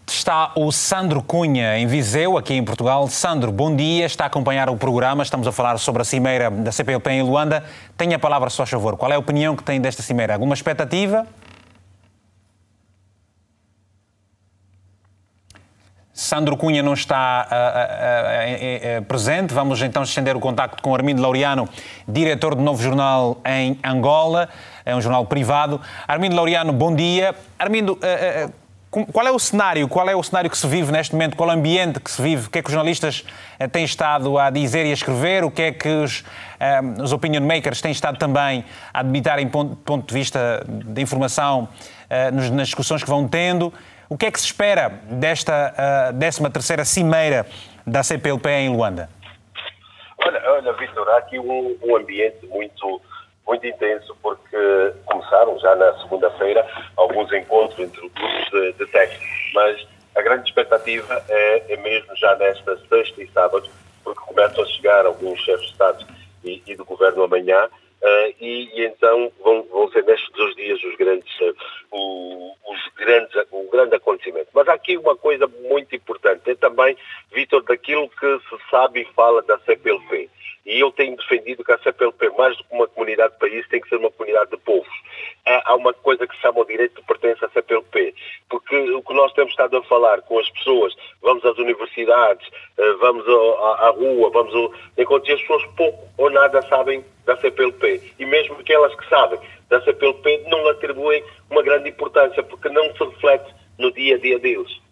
Está 0.08 0.52
o 0.56 0.72
Sandro 0.72 1.22
Cunha, 1.24 1.80
em 1.80 1.88
Viseu, 1.88 2.38
aqui 2.38 2.54
em 2.54 2.64
Portugal. 2.64 3.08
Sandro, 3.08 3.52
bom 3.52 3.76
dia, 3.76 4.06
está 4.06 4.26
a 4.26 4.28
acompanhar 4.28 4.70
o 4.70 4.78
programa. 4.78 5.24
Estamos 5.24 5.48
a 5.48 5.52
falar 5.52 5.80
sobre 5.80 6.04
a 6.04 6.06
cimeira 6.06 6.52
da 6.52 6.72
CPLP 6.72 7.10
em 7.10 7.24
Luanda. 7.24 7.64
Tenha 7.98 8.16
a 8.16 8.20
palavra, 8.20 8.50
se 8.52 8.58
faz 8.58 8.70
favor. 8.70 8.98
Qual 8.98 9.12
é 9.12 9.16
a 9.16 9.20
opinião 9.20 9.56
que 9.56 9.64
tem 9.64 9.82
desta 9.82 10.04
cimeira? 10.04 10.34
Alguma 10.34 10.54
expectativa? 10.54 11.26
Sandro 16.14 16.56
Cunha 16.56 16.84
não 16.84 16.94
está 16.94 17.48
uh, 17.52 18.98
uh, 18.98 19.00
uh, 19.00 19.06
presente. 19.06 19.56
Vamos 19.56 19.82
então 19.82 20.04
estender 20.04 20.38
o 20.38 20.40
contacto 20.40 20.84
com 20.84 20.94
Armindo 20.94 21.22
Laureano, 21.22 21.68
diretor 22.08 22.54
do 22.54 22.62
Novo 22.62 22.82
Jornal 22.82 23.38
em 23.44 23.80
Angola. 23.84 24.50
É 24.86 24.96
um 24.96 25.02
jornal 25.02 25.26
privado. 25.26 25.82
Armindo 26.08 26.36
Laureano, 26.36 26.72
bom 26.72 26.96
dia. 26.96 27.36
Armindo, 27.58 27.98
qual 29.12 29.28
é 29.28 29.32
o 29.32 29.40
cenário? 29.40 29.88
Qual 29.88 30.10
é 30.10 30.16
o 30.16 30.24
cenário 30.24 30.50
que 30.50 30.58
se 30.58 30.68
vive 30.68 30.92
neste 30.92 31.14
momento? 31.14 31.36
Qual 31.36 31.50
é 31.50 31.54
o 31.54 31.58
ambiente 31.58 32.00
que 32.00 32.10
se 32.10 32.22
vive? 32.22 32.48
O 32.48 32.50
que 32.50 32.60
é 32.60 32.62
que 32.62 32.68
os 32.68 32.74
jornalistas 32.74 33.26
têm 33.72 33.84
estado 33.84 34.38
a 34.38 34.50
dizer 34.50 34.86
e 34.86 34.92
a 34.92 34.94
escrever? 34.94 35.44
O 35.44 35.52
que 35.52 35.62
é 35.62 35.72
que 35.72 35.90
os, 35.90 36.24
os 37.02 37.12
opinion 37.12 37.42
makers 37.42 37.82
têm 37.82 37.92
estado 37.92 38.18
também 38.18 38.64
a 38.94 39.00
admitir 39.02 39.38
em 39.40 39.50
ponto, 39.50 39.76
ponto 39.76 40.08
de 40.08 40.14
vista 40.14 40.64
de 40.68 41.02
informação 41.02 41.68
nas 42.32 42.68
discussões 42.68 43.04
que 43.04 43.10
vão 43.10 43.28
tendo? 43.28 43.74
O 44.10 44.18
que 44.18 44.28
é 44.28 44.32
que 44.32 44.40
se 44.40 44.46
espera 44.46 44.90
desta 45.10 45.74
uh, 46.14 46.18
13ª 46.18 46.86
Cimeira 46.86 47.46
da 47.86 48.04
CPLP 48.04 48.50
em 48.50 48.70
Luanda? 48.70 49.10
Olha, 50.20 50.42
olha 50.52 50.74
Vitor, 50.74 51.08
há 51.10 51.18
aqui 51.18 51.40
um, 51.40 51.78
um, 51.84 51.96
ambiente 51.96 52.46
muito, 52.48 53.02
muito 53.48 53.66
intenso, 53.66 54.16
porque 54.22 54.94
começaram 55.06 55.58
já 55.60 55.76
na 55.76 55.94
segunda-feira 56.00 56.66
alguns 56.98 57.32
encontros 57.34 57.80
entre 57.80 58.02
grupos 58.02 58.52
de, 58.52 58.74
de 58.74 58.86
técnicos, 58.88 59.52
mas 59.54 59.88
a 60.16 60.22
grande 60.22 60.50
expectativa 60.50 61.24
é, 61.30 61.74
é, 61.74 61.78
mesmo 61.78 62.16
já 62.16 62.36
nesta 62.36 62.78
sexta 62.88 63.22
e 63.22 63.28
sábado, 63.32 63.70
porque 64.04 64.22
começam 64.22 64.64
a 64.64 64.68
chegar 64.68 65.06
alguns 65.06 65.40
chefes 65.42 65.66
de 65.66 65.72
Estado 65.72 66.06
e, 66.44 66.64
e 66.66 66.76
do 66.76 66.86
Governo 66.86 67.24
amanhã, 67.24 67.70
Uh, 68.06 68.36
e, 68.40 68.70
e, 68.76 68.86
então 68.86 69.32
vão, 69.44 69.64
vão, 69.64 69.90
ser 69.90 70.04
nestes 70.04 70.30
dois 70.34 70.54
dias 70.56 70.84
os 70.84 70.96
grandes, 70.96 71.40
uh, 71.40 71.56
o, 71.92 72.52
os 72.68 72.80
grandes, 72.96 73.34
o 73.50 73.68
grande 73.72 73.96
acontecimento. 73.96 74.50
Mas 74.54 74.68
há 74.68 74.74
aqui 74.74 74.96
uma 74.96 75.16
coisa 75.16 75.48
muito 75.48 75.96
importante, 75.96 76.52
é 76.52 76.56
também, 76.56 76.96
Vitor, 77.34 77.64
daquilo 77.64 78.08
que 78.10 78.40
se 78.48 78.70
sabe 78.70 79.02
e 79.02 79.14
fala 79.14 79.42
da 79.42 79.58
CPLP. 79.60 80.30
E 80.66 80.80
eu 80.80 80.92
tenho 80.92 81.16
defendido 81.16 81.64
que 81.64 81.72
a 81.72 81.78
CPLP, 81.78 82.30
mais 82.38 82.58
do 82.58 82.64
que 82.64 82.74
uma 82.74 82.88
comunidade 82.88 83.34
de 83.34 83.40
país, 83.40 83.68
tem 83.68 83.80
que 83.80 83.88
ser 83.88 83.98
uma 83.98 84.10
comunidade 84.10 84.50
de 84.50 84.58
povos. 84.58 84.90
Há 85.46 85.76
uma 85.76 85.94
coisa 85.94 86.26
que 86.26 86.36
se 86.36 86.42
chama 86.42 86.62
o 86.62 86.66
direito 86.66 87.00
de 87.00 87.06
pertença 87.06 87.46
à 87.46 87.50
CPLP, 87.50 88.16
porque 88.50 88.76
o 88.92 89.04
que 89.04 89.14
nós 89.14 89.32
temos 89.34 89.52
estado 89.52 89.78
a 89.78 89.84
falar 89.84 90.22
com 90.24 90.40
as 90.40 90.50
pessoas, 90.50 90.96
vamos 91.22 91.46
às 91.46 91.56
universidades, 91.60 92.50
eh, 92.78 92.94
vamos 92.94 93.24
à, 93.28 93.90
rua, 93.90 94.32
vamos 94.32 94.56
ao... 94.56 94.74
enquanto 94.98 95.32
as 95.32 95.40
pessoas 95.42 95.64
pouco 95.78 96.08
ou 96.18 96.32
nada 96.32 96.62
sabem 96.64 97.06
da 97.26 97.38
CPLP. 97.38 98.02
E 98.18 98.26
mesmo 98.26 98.56
aquelas 98.56 98.96
que 98.96 99.08
sabem 99.08 99.40
da 99.70 99.80
CPLP 99.82 100.46
não 100.48 100.64
lhe 100.64 100.70
atribuem 100.70 101.24
uma 101.52 101.62
grande 101.62 101.90
importância, 101.90 102.42
porque 102.42 102.70
não 102.70 102.92
se 102.96 103.04
reflete 103.04 103.54
no 103.78 103.92
dia 103.92 104.16
a 104.16 104.20
dia 104.20 104.40
deles. 104.40 104.85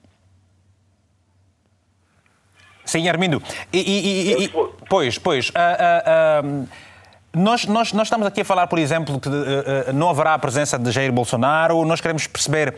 Sim, 2.94 3.10
Armindo. 3.10 3.42
E, 3.74 3.80
e, 3.80 4.44
e, 4.44 4.52
pois, 4.88 5.18
pois. 5.18 5.50
Uh, 5.50 5.54
uh, 5.54 6.46
uh, 6.46 6.68
nós, 7.36 7.66
nós, 7.66 7.92
nós 7.92 8.06
estamos 8.06 8.28
aqui 8.28 8.42
a 8.42 8.46
falar, 8.46 8.68
por 8.68 8.78
exemplo, 8.78 9.20
que 9.20 9.28
não 9.92 10.12
haverá 10.12 10.36
a 10.36 10.38
presença 10.38 10.78
de 10.78 10.92
Jair 10.92 11.12
Bolsonaro. 11.12 11.84
Nós 11.86 12.00
queremos 12.00 12.28
perceber. 12.28 12.76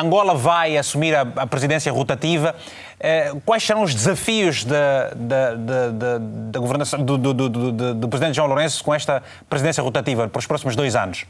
Angola 0.00 0.34
vai 0.34 0.78
assumir 0.78 1.14
a, 1.14 1.20
a 1.36 1.46
presidência 1.46 1.92
rotativa. 1.92 2.54
quais 3.44 3.62
serão 3.62 3.82
os 3.82 3.94
desafios 3.94 4.64
da, 4.64 5.10
governação 6.58 7.04
do, 7.04 7.18
do, 7.18 7.34
do, 7.34 7.94
do 7.94 8.08
presidente 8.08 8.36
João 8.36 8.48
Lourenço 8.48 8.82
com 8.82 8.94
esta 8.94 9.22
presidência 9.50 9.82
rotativa 9.82 10.26
para 10.26 10.38
os 10.38 10.46
próximos 10.46 10.74
dois 10.74 10.96
anos? 10.96 11.26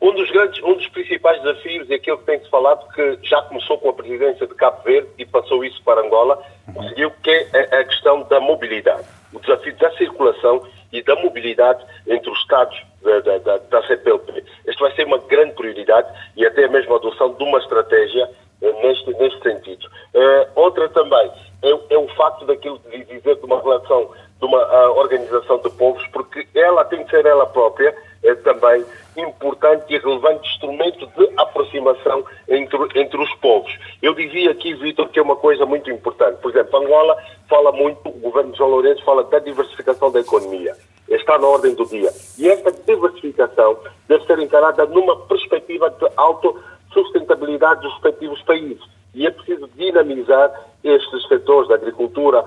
Um 0.00 0.14
dos 0.14 0.30
grandes, 0.30 0.62
um 0.62 0.74
dos 0.74 0.88
principais 0.88 1.42
desafios 1.42 1.90
é 1.90 1.94
aquilo 1.94 2.18
que 2.18 2.24
tem-se 2.24 2.48
falado, 2.48 2.88
que 2.94 3.18
já 3.22 3.42
começou 3.42 3.78
com 3.78 3.90
a 3.90 3.92
presidência 3.92 4.46
de 4.46 4.54
Cabo 4.54 4.82
Verde 4.82 5.08
e 5.18 5.26
passou 5.26 5.62
isso 5.62 5.82
para 5.84 6.00
Angola, 6.00 6.42
conseguiu 6.72 7.10
que 7.22 7.30
é 7.30 7.80
a 7.80 7.84
questão 7.84 8.22
da 8.22 8.40
mobilidade. 8.40 9.06
O 9.32 9.38
desafio 9.38 9.76
da 9.76 9.90
circulação 9.92 10.66
e 10.90 11.02
da 11.02 11.14
mobilidade 11.16 11.84
entre 12.06 12.30
os 12.30 12.38
Estados 12.38 12.80
da, 13.02 13.20
da, 13.20 13.38
da, 13.38 13.58
da 13.58 13.86
CPLP. 13.86 14.44
Este 14.66 14.80
vai 14.80 14.92
ser 14.94 15.06
uma 15.06 15.18
grande 15.18 15.52
prioridade 15.52 16.08
e 16.36 16.46
até 16.46 16.66
mesmo 16.68 16.94
a 16.94 16.96
adoção 16.96 17.34
de 17.34 17.44
uma 17.44 17.58
estratégia 17.58 18.30
eh, 18.62 18.72
neste, 18.82 19.10
neste 19.14 19.42
sentido. 19.42 19.86
Uh, 20.14 20.46
outra 20.54 20.88
também 20.88 21.30
é, 21.62 21.94
é, 21.94 21.98
o 21.98 22.08
facto 22.08 22.44
daquilo 22.46 22.78
de 22.90 23.04
dizer 23.04 23.36
de 23.36 23.44
uma 23.44 23.60
relação, 23.60 24.10
de 24.40 24.46
uma 24.46 24.90
organização 24.92 25.58
de 25.58 25.70
povos, 25.70 26.06
porque 26.08 26.46
ela 26.54 26.84
tem 26.84 27.04
que 27.04 27.10
ser 27.10 27.26
ela 27.26 27.46
própria 27.46 27.94
é 28.22 28.34
também 28.34 28.84
importante 29.16 29.84
e 29.88 29.98
relevante 29.98 30.48
instrumento 30.48 31.06
de 31.16 31.30
aproximação 31.36 32.24
entre, 32.48 32.78
entre 33.00 33.22
os 33.22 33.32
povos. 33.36 33.76
Eu 34.02 34.14
dizia 34.14 34.50
aqui, 34.50 34.74
Vitor, 34.74 35.08
que 35.08 35.18
é 35.18 35.22
uma 35.22 35.36
coisa 35.36 35.64
muito 35.64 35.90
importante. 35.90 36.40
Por 36.40 36.50
exemplo, 36.50 36.80
Angola 36.80 37.16
fala 37.48 37.72
muito, 37.72 38.08
o 38.08 38.12
governo 38.12 38.52
de 38.52 38.58
João 38.58 38.70
Lourenço 38.70 39.04
fala 39.04 39.24
da 39.24 39.38
diversificação 39.38 40.10
da 40.10 40.20
economia. 40.20 40.76
Está 41.08 41.38
na 41.38 41.46
ordem 41.46 41.74
do 41.74 41.86
dia. 41.86 42.10
E 42.38 42.48
esta 42.48 42.70
diversificação 42.70 43.78
deve 44.06 44.24
ser 44.26 44.38
encarada 44.38 44.86
numa 44.86 45.16
perspectiva 45.26 45.90
de 45.90 46.06
autossustentabilidade 46.16 47.80
dos 47.80 47.92
respectivos 47.94 48.40
países. 48.42 48.99
E 49.14 49.26
é 49.26 49.30
preciso 49.30 49.68
dinamizar 49.76 50.52
estes 50.82 51.28
setores 51.28 51.68
da 51.68 51.74
agricultura, 51.74 52.44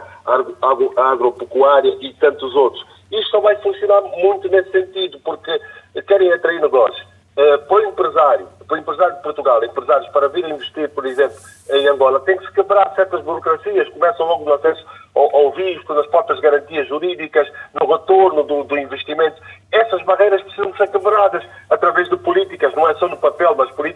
agropecuária 0.98 1.98
e 2.02 2.14
tantos 2.14 2.56
outros. 2.56 2.84
Isto 3.12 3.32
só 3.32 3.40
vai 3.42 3.56
funcionar 3.58 4.02
muito 4.02 4.48
nesse 4.50 4.72
sentido, 4.72 5.20
porque 5.24 5.60
querem 6.08 6.32
atrair 6.32 6.62
negócios. 6.62 7.06
Uh, 7.36 7.58
para 7.68 7.78
o 7.78 7.90
empresário, 7.90 8.48
para 8.68 8.76
o 8.76 8.80
empresário 8.80 9.16
de 9.16 9.24
Portugal, 9.24 9.64
empresários 9.64 10.08
para 10.10 10.28
vir 10.30 10.48
investir, 10.48 10.88
por 10.90 11.04
exemplo, 11.04 11.36
em 11.72 11.88
Angola, 11.88 12.20
tem 12.20 12.38
que 12.38 12.46
se 12.46 12.54
quebrar 12.54 12.94
certas 12.96 13.22
burocracias, 13.22 13.90
começam 13.90 14.28
logo 14.28 14.46
no 14.46 14.54
acesso 14.54 14.86
ao, 15.16 15.36
ao 15.36 15.52
visto, 15.52 15.94
nas 15.96 16.06
próprias 16.08 16.40
garantias 16.40 16.88
jurídicas, 16.88 17.52
no 17.74 17.92
retorno 17.92 18.44
do, 18.44 18.64
do 18.64 18.78
investimento. 18.78 19.42
Essas 19.72 20.04
barreiras 20.04 20.44
precisam 20.44 20.76
ser 20.76 20.92
quebradas 20.92 21.44
através 21.72 22.08
de 22.08 22.18
políticas, 22.18 22.72
não 22.76 22.88
é 22.88 22.94
só 22.96 23.08
no 23.08 23.18
papel, 23.18 23.56
mas 23.58 23.72
políticas. 23.72 23.93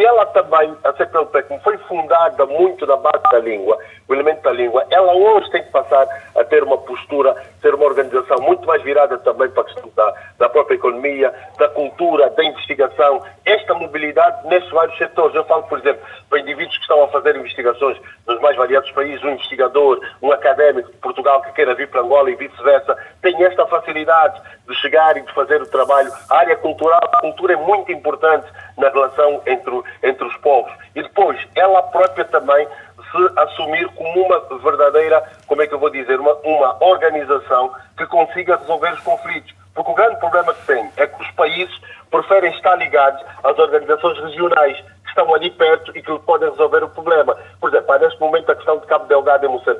E 0.00 0.04
ela 0.06 0.24
também, 0.24 0.74
a 0.82 0.94
CPLP, 0.94 1.42
como 1.42 1.60
foi 1.60 1.76
fundada 1.76 2.46
muito 2.46 2.86
na 2.86 2.96
base 2.96 3.22
da 3.30 3.38
língua, 3.38 3.78
o 4.08 4.14
elemento 4.14 4.40
da 4.40 4.50
língua, 4.50 4.86
ela 4.88 5.12
hoje 5.14 5.50
tem 5.50 5.62
que 5.62 5.70
passar 5.70 6.08
a 6.34 6.42
ter 6.42 6.62
uma 6.62 6.78
postura, 6.78 7.36
ser 7.60 7.74
uma 7.74 7.84
organização 7.84 8.38
muito 8.40 8.66
mais 8.66 8.82
virada 8.82 9.18
também 9.18 9.50
para 9.50 9.60
a 9.60 9.66
questão 9.66 9.90
da, 9.94 10.14
da 10.38 10.48
própria 10.48 10.76
economia, 10.76 11.34
da 11.58 11.68
cultura, 11.68 12.30
da 12.30 12.42
investigação, 12.42 13.22
esta 13.44 13.74
mobilidade 13.74 14.48
nestes 14.48 14.72
vários 14.72 14.96
setores. 14.96 15.36
Eu 15.36 15.44
falo, 15.44 15.64
por 15.64 15.78
exemplo, 15.78 16.00
para 16.30 16.40
indivíduos 16.40 16.76
que 16.76 16.82
estão 16.82 17.04
a 17.04 17.08
fazer 17.08 17.36
investigações 17.36 18.00
nos 18.26 18.40
mais 18.40 18.56
variados 18.56 18.90
países, 18.92 19.22
um 19.22 19.32
investigador, 19.32 20.00
um 20.22 20.32
académico 20.32 20.90
de 20.90 20.96
Portugal 20.96 21.42
que 21.42 21.52
queira 21.52 21.74
vir 21.74 21.88
para 21.88 22.00
Angola 22.00 22.30
e 22.30 22.36
vice-versa, 22.36 22.96
tem 23.20 23.44
esta 23.44 23.66
facilidade. 23.66 24.40
de 24.40 24.49
chegar 24.80 25.16
e 25.16 25.22
de 25.22 25.32
fazer 25.32 25.60
o 25.62 25.66
trabalho. 25.66 26.12
A 26.28 26.38
área 26.38 26.56
cultural, 26.56 27.00
a 27.02 27.20
cultura 27.20 27.54
é 27.54 27.56
muito 27.56 27.92
importante 27.92 28.46
na 28.76 28.88
relação 28.88 29.42
entre, 29.46 29.82
entre 30.02 30.24
os 30.24 30.36
povos. 30.38 30.72
E 30.94 31.02
depois, 31.02 31.38
ela 31.54 31.82
própria 31.82 32.24
também 32.24 32.66
se 33.10 33.40
assumir 33.40 33.88
como 33.88 34.26
uma 34.26 34.40
verdadeira, 34.58 35.22
como 35.46 35.62
é 35.62 35.66
que 35.66 35.74
eu 35.74 35.78
vou 35.78 35.90
dizer, 35.90 36.18
uma, 36.20 36.34
uma 36.44 36.84
organização 36.84 37.72
que 37.96 38.06
consiga 38.06 38.56
resolver 38.56 38.92
os 38.92 39.00
conflitos. 39.00 39.54
Porque 39.74 39.90
o 39.90 39.94
grande 39.94 40.18
problema 40.18 40.52
que 40.52 40.66
tem 40.66 40.90
é 40.96 41.06
que 41.06 41.22
os 41.22 41.30
países 41.32 41.74
preferem 42.10 42.52
estar 42.52 42.76
ligados 42.76 43.22
às 43.42 43.58
organizações 43.58 44.18
regionais 44.18 44.76
que 44.78 45.08
estão 45.08 45.32
ali 45.34 45.50
perto 45.50 45.96
e 45.96 46.02
que 46.02 46.18
podem 46.20 46.50
resolver 46.50 46.82
o 46.84 46.88
problema. 46.88 47.36
Por 47.60 47.70
exemplo, 47.70 47.92
há 47.92 47.98
neste 47.98 48.20
momento 48.20 48.50
a 48.50 48.56
questão 48.56 48.78
de 48.78 48.86
Cabo 48.86 49.06
Delgado 49.06 49.46
em 49.46 49.48
Moçambique. 49.48 49.79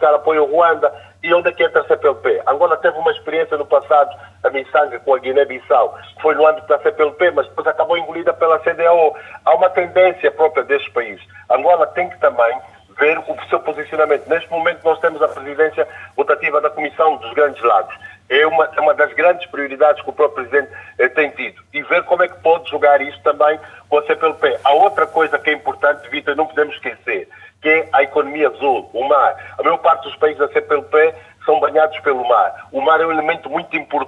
Buscar 0.00 0.14
apoio 0.14 0.40
ao 0.40 0.46
Ruanda. 0.48 0.92
E 1.22 1.32
onde 1.34 1.50
é 1.50 1.52
que 1.52 1.62
entra 1.62 1.82
a 1.82 1.84
CPLP? 1.84 2.42
Angola 2.46 2.78
teve 2.78 2.96
uma 2.96 3.10
experiência 3.12 3.56
no 3.58 3.66
passado, 3.66 4.10
a 4.42 4.48
Missanga, 4.48 4.98
com 5.00 5.14
a 5.14 5.18
Guiné-Bissau. 5.18 5.98
Foi 6.22 6.34
no 6.34 6.46
âmbito 6.46 6.66
da 6.66 6.78
CPLP, 6.78 7.30
mas 7.32 7.46
depois 7.46 7.66
acabou 7.66 7.98
engolida 7.98 8.32
pela 8.32 8.58
CDAO. 8.60 9.14
Há 9.44 9.54
uma 9.54 9.68
tendência 9.68 10.30
própria 10.30 10.64
destes 10.64 10.90
países. 10.94 11.22
Angola 11.50 11.86
tem 11.88 12.08
que 12.08 12.18
também 12.18 12.58
ver 12.98 13.18
o 13.18 13.48
seu 13.50 13.60
posicionamento. 13.60 14.26
Neste 14.28 14.50
momento 14.50 14.82
nós 14.82 14.98
temos 15.00 15.20
a 15.20 15.28
presidência 15.28 15.86
votativa 16.16 16.60
da 16.60 16.70
Comissão 16.70 17.16
dos 17.16 17.32
Grandes 17.34 17.62
Lagos. 17.62 17.94
É 18.30 18.46
uma, 18.46 18.70
é 18.74 18.80
uma 18.80 18.94
das 18.94 19.12
grandes 19.12 19.44
prioridades 19.50 20.02
que 20.02 20.08
o 20.08 20.12
próprio 20.12 20.46
Presidente 20.46 20.72
eh, 20.98 21.08
tem 21.08 21.30
tido. 21.30 21.60
E 21.74 21.82
ver 21.82 22.04
como 22.04 22.22
é 22.22 22.28
que 22.28 22.40
pode 22.40 22.70
jogar 22.70 23.00
isso 23.00 23.20
também 23.22 23.58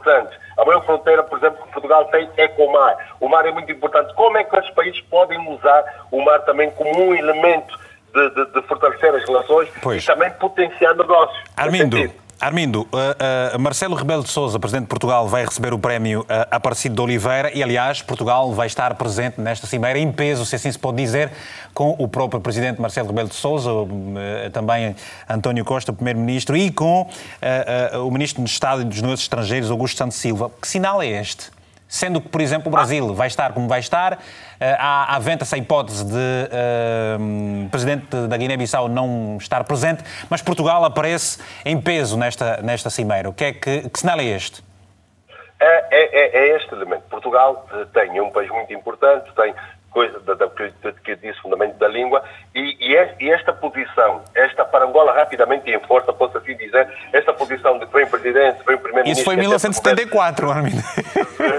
muito 0.03 0.11
importante. 0.11 0.37
A 0.59 0.65
maior 0.65 0.85
fronteira, 0.85 1.23
por 1.23 1.39
exemplo, 1.39 1.65
que 1.65 1.73
Portugal 1.73 2.05
tem 2.07 2.29
é 2.37 2.49
com 2.49 2.67
o 2.67 2.73
mar. 2.73 2.97
O 3.21 3.29
mar 3.29 3.47
é 3.47 3.53
muito 3.53 3.71
importante. 3.71 4.13
Como 4.15 4.37
é 4.37 4.45
que 4.45 4.59
os 4.59 4.71
países 4.71 5.01
podem 5.03 5.39
usar 5.49 5.85
o 6.11 6.23
mar 6.25 6.41
também 6.41 6.71
como 6.73 6.91
um 6.91 7.15
elemento 7.15 7.79
de, 8.13 8.31
de, 8.31 8.53
de 8.53 8.63
fortalecer 8.63 9.15
as 9.15 9.25
relações 9.25 9.69
pois. 9.81 10.03
e 10.03 10.07
também 10.07 10.31
potenciar 10.33 10.95
negócios? 10.95 11.43
Armindo, 11.57 11.97
Armindo, 12.43 12.81
uh, 12.81 13.57
uh, 13.57 13.59
Marcelo 13.61 13.95
Rebelo 13.95 14.25
de 14.25 14.29
Sousa, 14.29 14.59
Presidente 14.59 14.87
de 14.87 14.89
Portugal, 14.89 15.29
vai 15.29 15.45
receber 15.45 15.73
o 15.73 15.79
prémio 15.79 16.23
uh, 16.23 16.27
Aparecido 16.51 16.97
de 16.97 17.01
Oliveira 17.01 17.57
e, 17.57 17.63
aliás, 17.63 18.03
Portugal 18.03 18.53
vai 18.53 18.67
estar 18.67 18.93
presente 18.97 19.41
nesta 19.41 19.65
cimeira 19.65 19.97
em 19.97 20.11
peso, 20.11 20.45
se 20.45 20.57
assim 20.57 20.73
se 20.73 20.77
pode 20.77 20.97
dizer, 20.97 21.31
com 21.73 21.95
o 21.97 22.09
próprio 22.09 22.41
Presidente 22.41 22.81
Marcelo 22.81 23.07
Rebelo 23.07 23.29
de 23.29 23.37
Sousa, 23.37 23.71
também 24.53 24.97
António 25.31 25.65
Costa, 25.65 25.93
Primeiro-Ministro, 25.93 26.57
e 26.57 26.73
com 26.73 27.09
o 28.05 28.11
Ministro 28.11 28.43
de 28.43 28.51
Estado 28.51 28.83
e 28.83 28.85
dos 28.87 29.01
Negócios 29.01 29.23
Estrangeiros, 29.23 29.71
Augusto 29.71 29.97
Santos 29.97 30.17
Silva. 30.19 30.51
Que 30.61 30.67
sinal 30.67 31.01
é 31.01 31.07
este? 31.07 31.62
Sendo 31.93 32.23
que, 32.23 32.29
por 32.31 32.41
exemplo, 32.41 32.69
o 32.69 32.71
Brasil 32.71 33.15
vai 33.15 33.27
estar 33.27 33.53
como 33.53 33.69
vai 33.69 33.79
estar, 33.79 34.19
eh, 34.59 34.75
há, 34.79 35.15
há 35.15 35.19
venta 35.19 35.45
essa 35.45 35.59
hipótese 35.59 36.07
de 36.07 36.15
uh, 36.17 37.69
presidente 37.69 38.17
da 38.29 38.35
Guiné-Bissau 38.39 38.89
não 38.89 39.37
estar 39.39 39.63
presente, 39.65 40.03
mas 40.31 40.41
Portugal 40.41 40.83
aparece 40.87 41.39
em 41.67 41.79
peso 41.79 42.17
nesta, 42.17 42.63
nesta 42.63 42.89
cimeira. 42.89 43.29
O 43.29 43.35
que, 43.35 43.45
é 43.45 43.53
que, 43.53 43.91
que 43.91 44.01
sinal 44.01 44.19
é 44.19 44.25
este? 44.25 44.65
É, 45.61 45.85
é, 45.91 46.39
é, 46.39 46.57
este 46.57 46.73
elemento. 46.73 47.03
Portugal 47.11 47.67
tem 47.93 48.17
é 48.17 48.23
um 48.23 48.31
país 48.31 48.49
muito 48.49 48.73
importante, 48.73 49.31
tem 49.37 49.55
coisa 49.93 50.19
da, 50.21 50.35
da, 50.35 50.49
que, 50.49 50.73
que 51.05 51.17
disse, 51.17 51.41
fundamento 51.41 51.77
da 51.79 51.89
língua, 51.89 52.23
e, 52.55 52.77
e, 52.81 52.97
é, 52.97 53.17
esta 53.21 53.53
posição, 53.53 54.23
esta 54.35 54.65
para 54.65 54.85
Angola 54.85 55.13
rapidamente 55.13 55.71
em 55.71 55.79
força, 55.81 56.13
posso 56.13 56.39
assim 56.39 56.57
dizer, 56.57 56.89
esta 57.13 57.33
posição 57.33 57.79
de 57.79 57.87
que 57.87 57.93
vem 57.93 58.07
presidente, 58.07 58.59
vem 58.67 58.77
primeiro-ministro... 58.79 59.13
Isso 59.13 59.25
foi 59.25 59.35
em 59.35 59.39
1974, 59.39 60.51
Armin. 60.51 60.73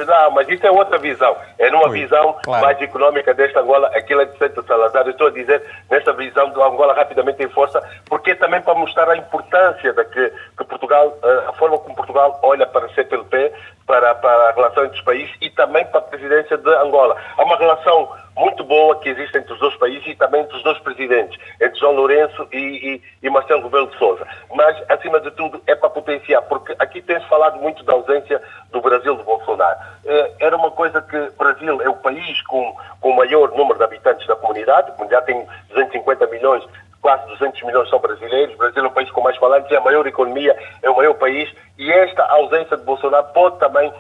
Não, 0.05 0.31
mas 0.31 0.47
isso 0.49 0.65
é 0.65 0.71
outra 0.71 0.97
visão. 0.97 1.35
É 1.57 1.69
numa 1.69 1.89
Ui, 1.89 1.99
visão 2.01 2.35
claro. 2.43 2.65
mais 2.65 2.81
económica 2.81 3.33
desta 3.33 3.59
Angola, 3.59 3.87
aquilo 3.95 4.21
é 4.21 4.25
de 4.25 4.37
Santo 4.37 4.63
Salazar. 4.65 5.05
Eu 5.05 5.11
estou 5.11 5.27
a 5.27 5.31
dizer 5.31 5.61
nesta 5.89 6.13
visão 6.13 6.49
de 6.49 6.61
Angola 6.61 6.93
rapidamente 6.93 7.43
em 7.43 7.49
força, 7.49 7.81
porque 8.05 8.31
é 8.31 8.35
também 8.35 8.61
para 8.61 8.75
mostrar 8.75 9.09
a 9.09 9.17
importância 9.17 9.93
da 9.93 10.03
que, 10.05 10.31
que 10.57 10.63
Portugal, 10.65 11.17
eh, 11.23 11.43
a 11.47 11.53
forma 11.53 11.77
como 11.77 11.95
Portugal 11.95 12.39
olha 12.43 12.65
para 12.65 12.85
a 12.85 12.89
CPLP, 12.89 13.51
para, 13.85 14.15
para 14.15 14.49
a 14.49 14.51
relação 14.51 14.85
entre 14.85 14.97
os 14.97 15.03
países 15.03 15.35
e 15.41 15.49
também 15.49 15.85
para 15.85 15.99
a 15.99 16.03
presidência 16.03 16.57
de 16.57 16.69
Angola. 16.75 17.15
Há 17.37 17.43
uma 17.43 17.57
relação 17.57 18.09
muito 18.35 18.63
boa 18.63 18.99
que 18.99 19.09
existe 19.09 19.37
entre 19.37 19.53
os 19.53 19.59
dois 19.59 19.75
países 19.75 20.07
e 20.07 20.15
também 20.15 20.41
entre 20.41 20.57
os 20.57 20.63
dois 20.63 20.79
presidentes, 20.79 21.39
entre 21.61 21.79
João 21.79 21.93
Lourenço 21.93 22.47
e, 22.51 22.57
e, 22.57 23.01
e 23.21 23.29
Marcelo 23.29 23.63
Rebelo 23.63 23.87
de 23.87 23.97
Sousa. 23.97 24.25
Mas, 24.53 24.75
acima 24.89 25.19
de 25.19 25.31
tudo, 25.31 25.61
é 25.67 25.75
para 25.75 25.89
potenciar, 25.89 26.41
porque 26.43 26.75
aqui 26.79 27.01
tem-se 27.01 27.27
falado 27.27 27.59
muito 27.59 27.83
da 27.83 27.93
ausência 27.93 28.41
do 28.71 28.81
Brasil 28.81 29.15
de 29.15 29.23
Bolsonaro. 29.23 29.77
Eh, 30.05 30.31
era 30.39 30.55
uma 30.55 30.71
coisa 30.71 31.01
que 31.01 31.17
o 31.17 31.31
Brasil 31.37 31.81
é 31.81 31.89
o 31.89 31.95
país 31.95 32.41
com, 32.43 32.75
o 33.01 33.15
maior 33.15 33.51
número 33.51 33.77
de 33.77 33.83
habitantes 33.83 34.25
da 34.25 34.35
comunidade, 34.35 34.91
comunidade 34.93 35.25
tem 35.27 35.45
250 35.69 36.27
milhões 36.27 36.63
quase 37.03 37.27
200 37.27 37.61
milhões 37.63 37.89
são 37.89 37.99
brasileiros. 37.99 38.55
O 38.55 38.57
Brasil 38.57 38.81
é 38.81 38.87
o 38.87 38.91
país 38.91 39.11
com 39.11 39.21
mais 39.21 39.35
falantes, 39.35 39.69
é 39.69 39.75
a 39.75 39.81
maior 39.81 40.07
economia, 40.07 40.57
é 40.81 40.89
o 40.89 40.95
maior 40.95 41.13
país. 41.15 41.53
E 41.77 41.91
esta 41.91 42.23
ausência 42.25 42.77
de 42.77 42.83
Bolsonaro 42.83 43.25
pode 43.33 43.57
também 43.57 43.91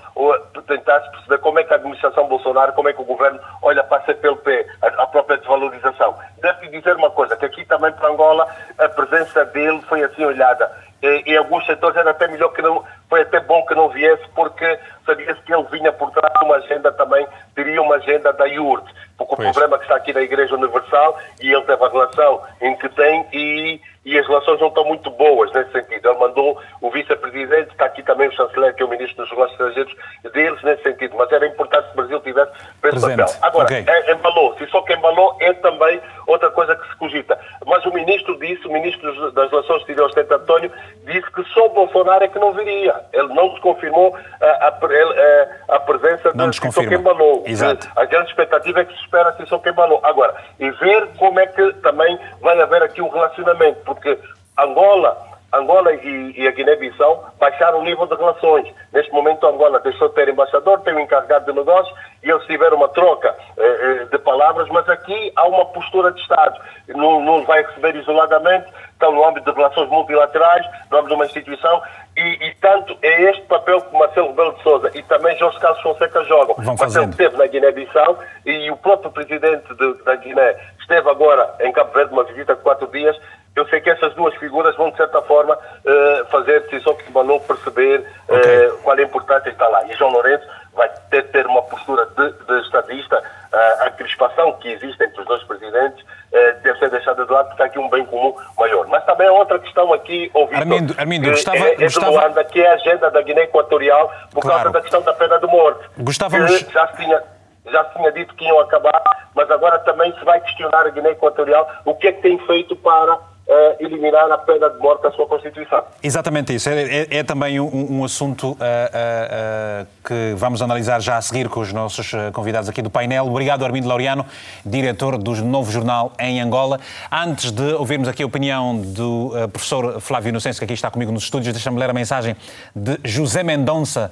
tentar 0.67 1.01
se 1.01 1.11
perceber 1.11 1.39
como 1.39 1.59
é 1.59 1.63
que 1.63 1.73
a 1.73 1.77
administração 1.77 2.27
Bolsonaro, 2.27 2.73
como 2.73 2.87
é 2.87 2.93
que 2.93 3.01
o 3.01 3.05
governo 3.05 3.39
olha 3.63 3.83
para 3.83 3.97
a 3.97 4.05
CPLP, 4.05 4.67
a, 4.81 4.87
a 5.03 5.07
própria 5.07 5.37
desvalorização. 5.37 6.15
Deve 6.39 6.67
dizer 6.67 6.95
uma 6.95 7.09
coisa, 7.09 7.35
que 7.35 7.45
aqui 7.45 7.65
também 7.65 7.91
para 7.93 8.09
Angola 8.09 8.47
a 8.77 8.89
presença 8.89 9.43
dele 9.45 9.81
foi 9.89 10.03
assim 10.03 10.23
olhada. 10.23 10.71
Em 11.01 11.35
alguns 11.35 11.65
setores 11.65 11.97
era 11.97 12.11
até 12.11 12.27
melhor 12.29 12.49
que 12.53 12.61
não, 12.61 12.81
foi 13.09 13.23
até 13.23 13.41
bom 13.41 13.65
que 13.65 13.75
não 13.75 13.89
viesse, 13.89 14.23
porque 14.33 14.79
sabia-se 15.05 15.41
que 15.41 15.53
ele 15.53 15.67
vinha 15.69 15.91
por 15.91 16.11
trás 16.11 16.31
de 16.39 16.45
uma 16.45 16.55
agenda 16.55 16.93
também, 16.93 17.27
teria 17.55 17.81
uma 17.81 17.95
agenda 17.95 18.31
da 18.31 18.45
IURT 18.45 18.85
porque 19.17 19.35
pois. 19.35 19.49
o 19.49 19.51
problema 19.51 19.77
que 19.77 19.83
está 19.83 19.95
aqui 19.95 20.13
na 20.13 20.21
Igreja 20.21 20.55
Universal 20.55 21.17
e 21.41 21.51
ele 21.51 21.61
teve 21.63 21.83
a 21.83 21.89
relação 21.89 22.41
em 22.61 22.75
que 22.77 22.89
tem 22.89 23.25
e, 23.31 23.81
e 24.05 24.17
as 24.17 24.27
relações 24.27 24.59
não 24.59 24.67
estão 24.67 24.85
muito 24.85 25.09
boas 25.11 25.51
nesse 25.53 25.71
sentido. 25.71 26.09
Ele 26.09 26.19
mandou 26.19 26.59
o 26.81 26.91
vice-presidente, 26.91 27.71
está 27.71 27.85
aqui 27.85 28.03
também 28.03 28.27
o 28.27 28.31
chanceler, 28.33 28.75
que 28.75 28.83
é 28.83 28.85
o 28.85 28.89
ministro 28.89 29.23
dos 29.23 29.29
negócios 29.31 29.53
estrangeiros, 29.53 29.95
deles 30.33 30.63
nesse 30.63 30.83
sentido. 30.83 31.15
Mas 31.17 31.31
era 31.31 31.47
importante 31.47 31.85
que 31.85 31.93
o 31.93 31.95
Brasil 31.95 32.19
tivesse 32.21 32.51
esse 32.83 33.01
papel. 33.01 33.25
Agora, 33.41 33.65
okay. 33.65 33.85
é, 33.87 34.11
embalou-se. 34.11 34.65
Só 34.67 34.81
que 34.81 34.93
embalou 34.93 35.37
é 35.39 35.53
também 35.53 36.01
outra 36.27 36.49
coisa 36.51 36.75
que 36.75 36.87
se 36.87 36.95
cogita. 36.97 37.39
Mas 37.65 37.85
o 37.85 37.91
ministro 37.91 38.37
disse, 38.39 38.67
o 38.67 38.71
ministro 38.71 39.31
das 39.31 39.49
Relações 39.49 39.81
Exteriores, 39.81 40.15
Tente 40.15 40.33
António, 40.33 40.71
disse 41.05 41.31
que 41.31 41.43
só 41.45 41.69
Bolsonaro 41.69 42.23
é 42.23 42.27
que 42.27 42.39
não 42.39 42.53
viria. 42.53 42.95
Ele 43.13 43.33
não 43.33 43.49
desconfirmou 43.49 44.15
a, 44.41 44.45
a, 44.45 44.67
a, 44.69 45.75
a 45.75 45.79
presença 45.79 46.31
não 46.35 46.49
de 46.49 46.59
Sissoko 46.59 46.93
Embalou. 46.93 47.43
Exato. 47.45 47.89
A 47.95 48.05
grande 48.05 48.29
expectativa 48.29 48.81
é 48.81 48.85
que 48.85 48.93
se 48.93 48.99
espera 49.01 49.33
Sissoko 49.33 49.67
Embalou. 49.67 49.99
Agora, 50.03 50.35
e 50.59 50.69
ver 50.71 51.07
como 51.17 51.39
é 51.39 51.47
que 51.47 51.73
também 51.75 52.17
vai 52.41 52.59
haver 52.59 52.83
aqui 52.83 53.01
um 53.01 53.09
relacionamento, 53.09 53.81
porque 53.93 54.17
Angola 54.57 55.33
Angola 55.53 55.93
e, 55.93 56.33
e 56.35 56.47
a 56.47 56.51
Guiné-Bissau 56.51 57.31
baixaram 57.39 57.79
o 57.79 57.83
nível 57.83 58.07
de 58.07 58.15
relações. 58.15 58.73
Neste 58.91 59.11
momento, 59.11 59.45
Angola 59.45 59.79
deixou 59.81 60.09
de 60.09 60.15
ter 60.15 60.27
embaixador, 60.27 60.79
tem 60.81 60.95
um 60.95 60.99
encarregado 60.99 61.45
de 61.45 61.53
negócios 61.57 61.95
e 62.23 62.29
eles 62.29 62.43
tiveram 62.45 62.77
uma 62.77 62.89
troca 62.89 63.35
eh, 63.57 63.63
eh, 63.63 64.05
de 64.05 64.17
palavras, 64.17 64.67
mas 64.69 64.89
aqui 64.89 65.31
há 65.35 65.47
uma 65.47 65.65
postura 65.65 66.11
de 66.11 66.19
Estado. 66.21 66.59
Não, 66.89 67.21
não 67.21 67.43
vai 67.45 67.61
receber 67.61 67.95
isoladamente, 67.95 68.65
estão 68.93 69.11
no 69.11 69.23
âmbito 69.23 69.51
de 69.51 69.55
relações 69.55 69.89
multilaterais, 69.89 70.65
no 70.89 70.97
âmbito 70.97 71.09
de 71.09 71.15
uma 71.15 71.25
instituição, 71.25 71.83
e, 72.17 72.47
e, 72.47 72.55
tanto 72.55 72.97
é 73.01 73.23
este 73.29 73.41
papel 73.43 73.81
que 73.81 73.97
Marcelo 73.97 74.29
Rebelo 74.29 74.53
de 74.53 74.63
Sousa 74.63 74.91
e 74.93 75.01
também 75.03 75.35
Jorge 75.37 75.59
Carlos 75.59 75.81
Fonseca 75.81 76.23
jogam. 76.25 76.55
Vão 76.59 76.75
Marcelo 76.75 77.09
esteve 77.09 77.37
na 77.37 77.47
Guiné-Bissau 77.47 78.19
e 78.45 78.69
o 78.69 78.77
próprio 78.77 79.11
presidente 79.11 79.73
de, 79.73 80.03
da 80.03 80.15
Guiné 80.15 80.55
esteve 80.79 81.09
agora 81.09 81.55
em 81.59 81.71
Cabo 81.71 81.91
Verde, 81.91 82.13
uma 82.13 82.23
visita 82.23 82.55
de 82.55 82.61
quatro 82.61 82.87
dias, 82.87 83.19
eu 83.55 83.67
sei 83.67 83.81
que 83.81 83.89
essas 83.89 84.13
duas 84.15 84.33
figuras 84.35 84.75
vão, 84.75 84.89
de 84.89 84.97
certa 84.97 85.21
forma, 85.21 85.55
uh, 85.55 86.25
fazer 86.31 86.67
Sissoko 86.69 87.03
Balou 87.11 87.39
perceber 87.41 87.99
uh, 88.27 88.35
okay. 88.35 88.69
qual 88.83 88.97
é 88.97 89.01
a 89.01 89.05
importância 89.05 89.49
estar 89.49 89.67
lá. 89.67 89.83
E 89.85 89.93
João 89.93 90.11
Lourenço 90.11 90.45
vai 90.73 90.89
ter, 91.09 91.23
ter 91.29 91.45
uma 91.45 91.61
postura 91.61 92.05
de, 92.17 92.31
de 92.31 92.61
estadista 92.61 93.19
uh, 93.19 93.83
a 93.83 93.91
crispação 93.91 94.53
que 94.53 94.69
existe 94.69 95.03
entre 95.03 95.21
os 95.21 95.27
dois 95.27 95.43
presidentes 95.43 96.03
eh, 96.33 96.53
deve 96.63 96.79
ser 96.79 96.89
deixada 96.89 97.23
de 97.23 97.31
lado 97.31 97.49
porque 97.49 97.61
há 97.61 97.65
aqui 97.67 97.77
um 97.77 97.87
bem 97.89 98.03
comum 98.05 98.35
maior. 98.57 98.87
Mas 98.87 99.05
também 99.05 99.27
há 99.27 99.31
outra 99.31 99.59
questão 99.59 99.93
aqui, 99.93 100.31
ouvido, 100.33 100.57
Armindo, 100.57 100.95
Armindo, 100.97 101.25
que 101.25 101.29
gostava, 101.29 101.59
é, 101.59 101.73
é 101.73 101.75
de 101.75 101.83
gostava... 101.83 102.09
Luanda, 102.09 102.43
que 102.43 102.59
é 102.59 102.71
a 102.71 102.73
agenda 102.73 103.11
da 103.11 103.21
Guiné 103.21 103.43
Equatorial 103.43 104.11
por 104.31 104.41
Claro. 104.41 104.63
causa 104.63 104.71
da 104.71 104.81
questão 104.81 105.01
da 105.03 105.13
pena 105.13 105.39
de 105.39 105.45
morte. 105.45 105.87
Gostávamos- 105.99 106.63
Que 106.63 106.73
já 106.73 106.87
se 106.87 106.97
tinha 106.97 107.23
já 107.65 107.85
se 107.85 107.93
tinha 107.95 108.11
dito 108.11 108.35
que 108.35 108.43
iam 108.45 108.59
acabar, 108.59 109.01
mas 109.33 109.49
agora 109.49 109.79
também 109.79 110.11
se 110.17 110.25
vai 110.25 110.41
questionar 110.41 110.85
a 110.85 110.89
Guiné 110.89 111.11
Equatorial 111.11 111.69
o 111.85 111.95
que 111.95 112.07
é 112.07 112.11
que 112.11 112.21
tem 112.21 112.37
feito 112.39 112.75
para 112.75 113.17
eh, 113.53 113.75
eliminar 113.79 114.31
a 114.31 114.37
pena 114.37 114.69
de 114.69 114.79
morte 114.79 115.03
da 115.03 115.11
sua 115.11 115.27
Constituição. 115.27 115.83
Exatamente 116.01 116.53
isso. 116.55 116.69
É, 116.69 116.81
é- 116.81 117.07
é 117.17 117.23
também 117.23 117.59
um, 117.59 117.99
um 117.99 118.03
assunto 118.03 118.57
ah, 118.59 118.89
ah, 118.93 119.85
que 120.03 120.33
vamos 120.35 120.61
analisar 120.61 120.99
já 121.01 121.17
a 121.17 121.21
seguir 121.21 121.47
com 121.49 121.59
os 121.59 121.71
nossos 121.71 122.11
convidados 122.33 122.67
aqui 122.69 122.81
do 122.81 122.89
painel. 122.89 123.27
Obrigado, 123.27 123.63
Armindo 123.63 123.87
Laureano, 123.87 124.25
diretor 124.65 125.17
do 125.17 125.33
Novo 125.43 125.71
Jornal 125.71 126.11
em 126.19 126.41
Angola. 126.41 126.79
Antes 127.11 127.51
de 127.51 127.73
ouvirmos 127.73 128.07
aqui 128.07 128.23
a 128.23 128.25
opinião 128.25 128.77
do 128.77 129.31
professor 129.51 129.99
Flávio 130.01 130.29
Inocêncio, 130.29 130.59
que 130.59 130.65
aqui 130.65 130.73
está 130.73 130.89
comigo 130.89 131.11
nos 131.11 131.23
estúdios, 131.23 131.53
deixa-me 131.53 131.79
ler 131.79 131.89
a 131.89 131.93
mensagem 131.93 132.35
de 132.75 132.97
José 133.03 133.43
Mendonça, 133.43 134.11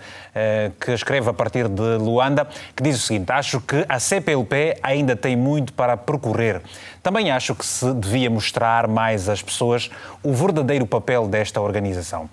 que 0.79 0.91
escreve 0.91 1.29
a 1.29 1.33
partir 1.33 1.67
de 1.67 1.97
Luanda, 1.97 2.47
que 2.75 2.83
diz 2.83 2.95
o 2.97 2.99
seguinte: 2.99 3.31
Acho 3.31 3.59
que 3.61 3.85
a 3.87 3.99
CPLP 3.99 4.77
ainda 4.83 5.15
tem 5.15 5.35
muito 5.35 5.73
para 5.73 5.97
percorrer. 5.97 6.61
Também 7.04 7.32
acho 7.32 7.56
que 7.56 7.66
se 7.66 7.91
devia 7.95 8.30
mostrar 8.30 8.88
mais 8.88 9.28
às 9.28 9.41
pessoas 9.41 9.89
o 10.22 10.34
verdadeiro 10.34 10.86
papel 10.86 11.28
desta 11.28 11.60
organização. 11.60 12.30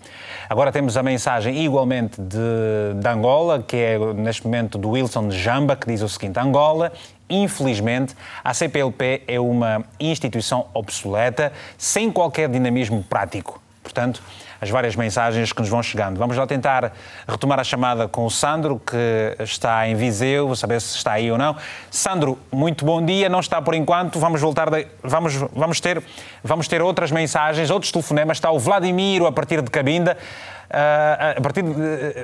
Agora 0.48 0.70
temos 0.70 0.96
a 0.96 1.02
mensagem 1.02 1.64
igualmente 1.64 2.20
de, 2.20 3.00
de 3.00 3.08
Angola, 3.08 3.62
que 3.66 3.76
é 3.76 3.98
neste 4.14 4.44
momento 4.44 4.76
do 4.76 4.90
Wilson 4.90 5.30
Jamba, 5.30 5.74
que 5.74 5.86
diz 5.86 6.02
o 6.02 6.08
seguinte: 6.08 6.38
Angola, 6.38 6.92
infelizmente, 7.30 8.14
a 8.44 8.52
CPLP 8.52 9.22
é 9.26 9.40
uma 9.40 9.84
instituição 9.98 10.66
obsoleta, 10.74 11.50
sem 11.78 12.10
qualquer 12.10 12.48
dinamismo 12.50 13.02
prático. 13.02 13.62
Portanto, 13.82 14.22
as 14.60 14.70
várias 14.70 14.96
mensagens 14.96 15.52
que 15.52 15.60
nos 15.60 15.68
vão 15.68 15.82
chegando. 15.82 16.18
Vamos 16.18 16.36
lá 16.36 16.46
tentar 16.46 16.92
retomar 17.26 17.60
a 17.60 17.64
chamada 17.64 18.08
com 18.08 18.24
o 18.24 18.30
Sandro, 18.30 18.80
que 18.80 19.42
está 19.42 19.86
em 19.88 19.94
Viseu, 19.94 20.54
saber 20.56 20.80
se 20.80 20.96
está 20.96 21.12
aí 21.12 21.30
ou 21.30 21.38
não. 21.38 21.56
Sandro, 21.90 22.38
muito 22.50 22.84
bom 22.84 23.04
dia. 23.04 23.28
Não 23.28 23.40
está 23.40 23.62
por 23.62 23.74
enquanto. 23.74 24.18
Vamos 24.18 24.40
voltar. 24.40 24.68
De... 24.70 24.86
Vamos, 25.02 25.34
vamos, 25.34 25.80
ter, 25.80 26.02
vamos 26.42 26.66
ter 26.66 26.82
outras 26.82 27.12
mensagens, 27.12 27.70
outros 27.70 27.92
telefonemas. 27.92 28.38
Está 28.38 28.50
o 28.50 28.58
Vladimiro 28.58 29.26
a 29.26 29.32
partir 29.32 29.62
de 29.62 29.70
Cabinda. 29.70 30.16
ah, 30.70 31.34
a 31.36 31.40
partir 31.40 31.62
de 31.62 31.70
uh, 31.70 31.74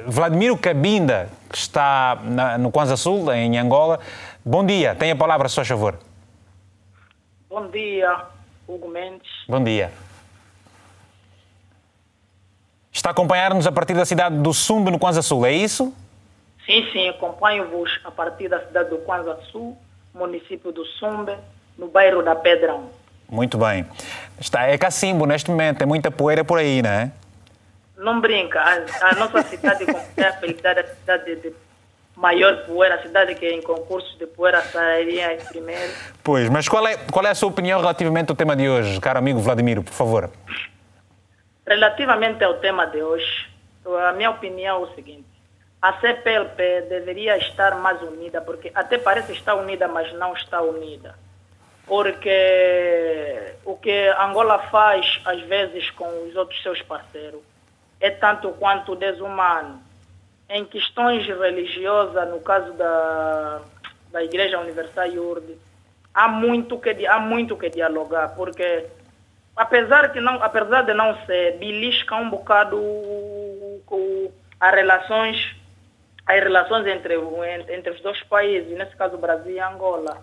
Vladimiro 0.07 0.57
Cabinda, 0.57 1.29
que 1.51 1.59
está 1.59 2.19
na, 2.25 2.59
no 2.59 2.71
Kwanza 2.71 2.97
Sul, 2.97 3.33
em 3.33 3.57
Angola. 3.59 4.01
Bom 4.45 4.65
dia. 4.67 4.95
Tem 4.95 5.11
a 5.11 5.17
palavra, 5.17 5.49
se 5.49 5.55
faz 5.55 5.69
favor. 5.69 5.99
Bom 7.49 7.71
dia, 7.71 8.17
Hugo 8.67 8.89
Mendes. 8.89 9.31
Bom 9.49 9.63
dia. 9.63 10.04
Está 12.95 13.11
a 13.11 13.13
acompanhar-nos 13.13 13.67
a 13.67 13.73
partir 13.73 13.93
da 13.93 14.05
cidade 14.05 14.39
do 14.39 14.55
Sumbe, 14.55 14.89
no 14.89 15.01
Kwanza 15.01 15.21
Sul, 15.21 15.45
é 15.45 15.53
isso? 15.53 15.93
Sim, 16.65 16.89
sim, 16.93 17.09
acompanho-vos 17.09 17.91
a 18.05 18.11
partir 18.11 18.49
da 18.49 18.61
cidade 18.61 18.89
do 18.89 18.99
Kwanza 18.99 19.37
Sul, 19.51 19.77
município 20.15 20.71
do 20.71 20.85
Sumbe, 20.85 21.35
no 21.77 21.89
bairro 21.89 22.23
da 22.23 22.37
Pedrão. 22.37 22.89
Muito 23.29 23.59
bem. 23.59 23.85
Está, 24.41 24.63
é 24.69 24.79
Cacimbo 24.79 25.27
neste 25.27 25.51
momento, 25.51 25.79
tem 25.79 25.89
muita 25.89 26.09
poeira 26.09 26.45
por 26.45 26.57
aí, 26.57 26.81
não 26.83 26.91
é? 26.91 27.11
Não 27.97 28.21
brinca, 28.21 28.61
a, 28.61 29.09
a 29.09 29.15
nossa 29.17 29.43
cidade 29.43 29.85
é 30.17 30.23
apelidada 30.29 30.83
a 30.83 30.85
cidade 30.85 31.35
de 31.37 31.53
maior 32.17 32.65
poeira, 32.65 32.95
a 32.95 33.03
cidade 33.03 33.35
que 33.35 33.47
em 33.47 33.61
concursos 33.61 34.17
de 34.19 34.27
poeira 34.27 34.63
sairia 34.63 35.35
em 35.35 35.39
primeiro. 35.39 35.93
Pois, 36.23 36.49
mas 36.49 36.69
qual 36.69 36.87
é, 36.87 36.97
qual 37.11 37.27
é 37.27 37.31
a 37.31 37.35
sua 37.35 37.49
opinião 37.49 37.81
relativamente 37.81 38.31
ao 38.31 38.37
tema 38.37 38.55
de 38.55 38.69
hoje, 38.69 39.01
caro 39.01 39.19
amigo 39.19 39.41
Vladimiro, 39.41 39.83
por 39.83 39.93
favor? 39.93 40.31
Relativamente 41.67 42.45
ao 42.45 42.55
tema 42.55 42.87
de 42.87 43.03
hoje, 43.03 43.49
a 44.09 44.13
minha 44.13 44.31
opinião 44.31 44.77
é 44.77 44.87
o 44.87 44.95
seguinte: 44.95 45.27
a 45.81 45.95
CPLP 45.95 46.83
deveria 46.89 47.37
estar 47.39 47.75
mais 47.77 48.01
unida, 48.03 48.41
porque 48.41 48.71
até 48.75 48.99
parece 48.99 49.33
estar 49.33 49.55
unida, 49.55 49.89
mas 49.89 50.13
não 50.15 50.35
está 50.35 50.61
unida. 50.61 51.15
Porque 51.87 53.55
o 53.65 53.77
que 53.77 54.09
Angola 54.19 54.59
faz, 54.71 55.21
às 55.25 55.41
vezes, 55.43 55.91
com 55.91 56.07
os 56.27 56.35
outros 56.37 56.63
seus 56.63 56.81
parceiros, 56.83 57.43
é 58.01 58.11
tanto 58.11 58.51
quanto 58.53 58.97
desumano. 58.97 59.83
Em 60.49 60.65
questões 60.65 61.27
religiosas, 61.27 62.29
no 62.29 62.41
caso 62.41 62.73
da, 62.75 63.61
da 64.11 64.23
Igreja 64.23 64.59
Universal 64.59 65.07
Iurde, 65.09 65.59
há 66.15 66.29
muito 66.29 66.79
que, 66.79 67.07
há 67.07 67.19
muito 67.19 67.57
que 67.57 67.69
dialogar, 67.71 68.35
porque 68.35 68.87
apesar 69.57 70.13
que 70.13 70.21
não 70.21 70.43
apesar 70.43 70.83
de 70.83 70.95
não 70.95 71.17
ser 71.27 71.59
belisca 71.59 72.17
um 72.17 72.31
bocado 72.31 72.81
as 74.61 74.75
relações 74.75 75.57
as 76.27 76.43
relações 76.43 76.87
entre 76.87 77.15
entre 77.69 77.91
os 77.91 78.01
dois 78.01 78.21
países 78.25 78.77
nesse 78.77 78.97
caso 78.97 79.19
Brasil 79.19 79.55
e 79.55 79.61
Angola. 79.61 80.23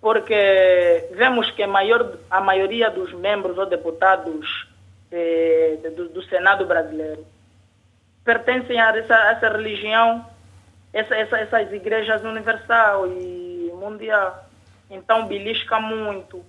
Porque 0.00 1.08
vemos 1.12 1.50
que 1.52 1.62
a 1.62 1.68
maior 1.68 2.18
a 2.30 2.40
maioria 2.40 2.90
dos 2.90 3.12
membros 3.12 3.56
ou 3.56 3.66
deputados 3.66 4.68
eh, 5.12 5.78
do, 5.96 6.08
do, 6.08 6.22
Senado 6.24 6.66
brasileiro 6.66 7.24
pertencem 8.24 8.80
a 8.80 8.96
essa, 8.96 9.14
essa 9.14 9.48
religião 9.48 10.26
essa, 10.92 11.14
essa, 11.14 11.38
essas 11.38 11.72
igrejas 11.72 12.22
universal 12.22 13.06
e 13.06 13.70
mundial. 13.74 14.44
Então 14.90 15.26
belisca 15.26 15.78
muito 15.78 16.44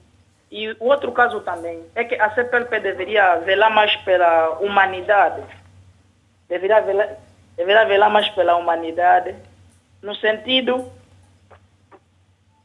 e 0.54 0.70
o 0.80 0.86
outro 0.86 1.12
caso 1.12 1.39
também 1.39 1.82
é 1.95 2.04
que 2.04 2.14
a 2.14 2.30
CPLP 2.30 2.80
deveria 2.80 3.38
velar 3.38 3.74
mais 3.74 3.95
pela 3.95 4.60
humanidade. 4.60 5.41
Deveria 6.47 6.80
velar, 6.80 7.10
deveria 7.58 7.86
velar 7.86 8.12
mais 8.12 8.30
pela 8.30 8.56
humanidade, 8.56 9.34
no 9.99 10.14
sentido, 10.14 10.91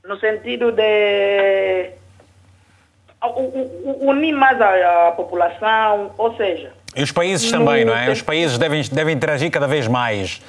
no 0.04 0.20
sentido 0.20 0.70
de 0.70 1.92
unir 4.02 4.34
mais 4.34 4.60
a, 4.60 5.08
a 5.08 5.12
população, 5.12 6.12
ou 6.18 6.36
seja... 6.36 6.74
E 6.94 7.02
os 7.02 7.10
países 7.10 7.50
também, 7.50 7.86
não 7.86 7.96
é? 7.96 8.10
Os 8.10 8.20
países 8.20 8.58
devem, 8.58 8.82
devem 8.82 9.14
interagir 9.14 9.50
cada 9.50 9.66
vez 9.66 9.88
mais. 9.88 10.42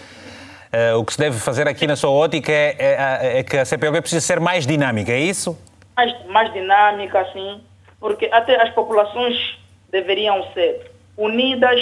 Uh, 0.73 0.97
o 0.97 1.05
que 1.05 1.13
se 1.13 1.19
deve 1.19 1.39
fazer 1.39 1.69
aqui 1.69 1.87
na 1.87 1.95
sua 1.95 2.09
ótica 2.09 2.51
é, 2.51 2.75
é, 2.77 3.39
é 3.39 3.43
que 3.43 3.55
a 3.55 3.63
CPLP 3.63 4.01
precisa 4.01 4.19
ser 4.19 4.41
mais 4.41 4.67
dinâmica, 4.67 5.13
é 5.13 5.19
isso? 5.19 5.57
Mais, 5.99 6.25
mais 6.27 6.53
dinâmica, 6.53 7.19
assim, 7.19 7.61
porque 7.99 8.29
até 8.31 8.61
as 8.61 8.69
populações 8.73 9.57
deveriam 9.91 10.43
ser 10.53 10.91
unidas 11.17 11.79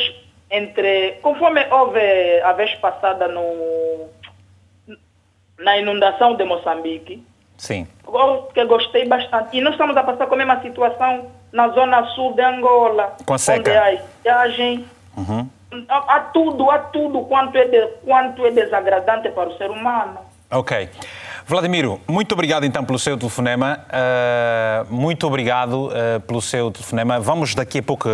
entre. 0.49 1.19
Conforme 1.21 1.65
houve 1.69 2.41
a 2.43 2.53
vez 2.53 2.73
passada 2.75 3.27
no, 3.27 4.07
na 5.59 5.77
inundação 5.77 6.35
de 6.35 6.43
Moçambique. 6.43 7.23
Sim. 7.57 7.87
Que 8.53 8.65
gostei 8.65 9.07
bastante. 9.07 9.57
E 9.57 9.61
nós 9.61 9.73
estamos 9.73 9.97
a 9.97 10.03
passar 10.03 10.27
com 10.27 10.35
a 10.35 10.37
mesma 10.37 10.61
situação 10.61 11.31
na 11.51 11.69
zona 11.69 12.05
sul 12.09 12.33
de 12.33 12.41
Angola. 12.41 13.15
Com 13.25 13.37
seca. 13.37 13.59
Onde 13.59 13.77
há 13.77 13.93
estiagem. 13.93 14.85
Uhum. 15.17 15.49
Há, 15.89 16.15
há 16.15 16.19
tudo, 16.19 16.69
há 16.69 16.79
tudo 16.79 17.21
quanto 17.25 17.57
é, 17.57 17.65
de, 17.65 17.87
quanto 18.05 18.45
é 18.45 18.51
desagradante 18.51 19.29
para 19.29 19.49
o 19.49 19.57
ser 19.57 19.71
humano. 19.71 20.19
Ok. 20.51 20.89
Vladimiro, 21.49 22.01
muito 22.09 22.33
obrigado 22.33 22.65
então 22.65 22.83
pelo 22.83 22.99
seu 22.99 23.17
telefonema. 23.17 23.79
Uh, 23.87 24.93
muito 24.93 25.25
obrigado 25.25 25.87
uh, 25.87 26.19
pelo 26.27 26.41
seu 26.41 26.69
telefonema. 26.69 27.21
Vamos 27.21 27.55
daqui 27.55 27.79
a 27.79 27.83
pouco 27.83 28.09
uh, 28.09 28.13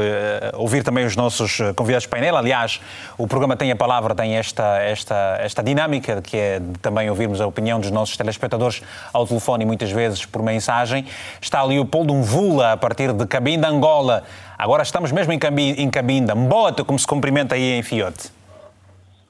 ouvir 0.54 0.84
também 0.84 1.04
os 1.04 1.16
nossos 1.16 1.58
convidados 1.76 2.04
de 2.04 2.10
painel. 2.10 2.38
Aliás, 2.38 2.80
o 3.18 3.26
programa 3.26 3.58
tem 3.58 3.72
a 3.72 3.76
palavra, 3.76 4.14
tem 4.14 4.36
esta, 4.36 4.78
esta, 4.84 5.38
esta 5.40 5.64
dinâmica 5.64 6.22
que 6.22 6.38
é 6.38 6.60
de 6.60 6.78
também 6.78 7.10
ouvirmos 7.10 7.42
a 7.42 7.48
opinião 7.48 7.80
dos 7.80 7.90
nossos 7.90 8.16
telespectadores 8.16 8.84
ao 9.12 9.26
telefone 9.26 9.64
e 9.64 9.66
muitas 9.66 9.90
vezes 9.90 10.24
por 10.28 10.44
mensagem. 10.44 11.04
Está 11.42 11.64
Leopoldo 11.64 12.14
Mvula, 12.14 12.74
a 12.74 12.78
partir 12.78 13.12
de 13.14 13.26
Cabinda, 13.26 13.68
Angola. 13.68 14.22
Agora 14.56 14.84
estamos 14.84 15.12
mesmo 15.12 15.34
em 15.34 15.40
Cabinda, 15.40 15.82
em 15.82 15.90
Cabinda. 15.90 16.36
Mbota, 16.36 16.84
como 16.84 17.00
se 17.00 17.08
cumprimenta 17.08 17.56
aí 17.56 17.80
em 17.80 17.82
Fiote. 17.82 18.30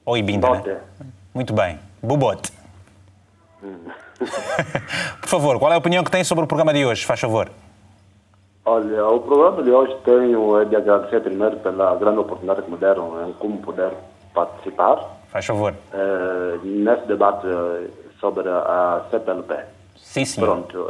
Ou 0.04 0.18
Ibinda, 0.18 0.49
né? 0.49 0.78
Muito 1.34 1.54
bem. 1.54 1.80
Bubote. 2.01 2.62
Por 5.22 5.30
favor, 5.30 5.59
qual 5.59 5.72
é 5.72 5.76
a 5.76 5.78
opinião 5.78 6.03
que 6.03 6.11
tem 6.11 6.24
sobre 6.24 6.43
o 6.43 6.47
programa 6.47 6.74
de 6.74 6.86
hoje? 6.86 7.05
Faz 7.05 7.20
favor. 7.20 7.49
Olha, 8.66 9.07
o 9.07 9.20
programa 9.20 9.61
de 9.61 9.72
hoje 9.72 9.95
tenho 10.05 10.64
de 10.66 10.76
agradecer 10.76 11.22
primeiro 11.22 11.57
pela 11.57 11.95
grande 11.95 12.20
oportunidade 12.20 12.61
que 12.61 12.72
me 12.72 12.78
deram 12.78 13.28
em 13.28 13.34
como 13.34 13.57
poder 13.57 13.91
participar. 14.34 15.20
Faz 15.30 15.45
favor. 15.45 15.74
Uh, 15.93 16.59
nesse 16.64 17.05
debate 17.07 17.45
sobre 18.20 18.47
a 18.47 19.01
CPLP. 19.11 19.55
Sim, 19.97 20.26
sim. 20.26 20.41
Pronto. 20.41 20.88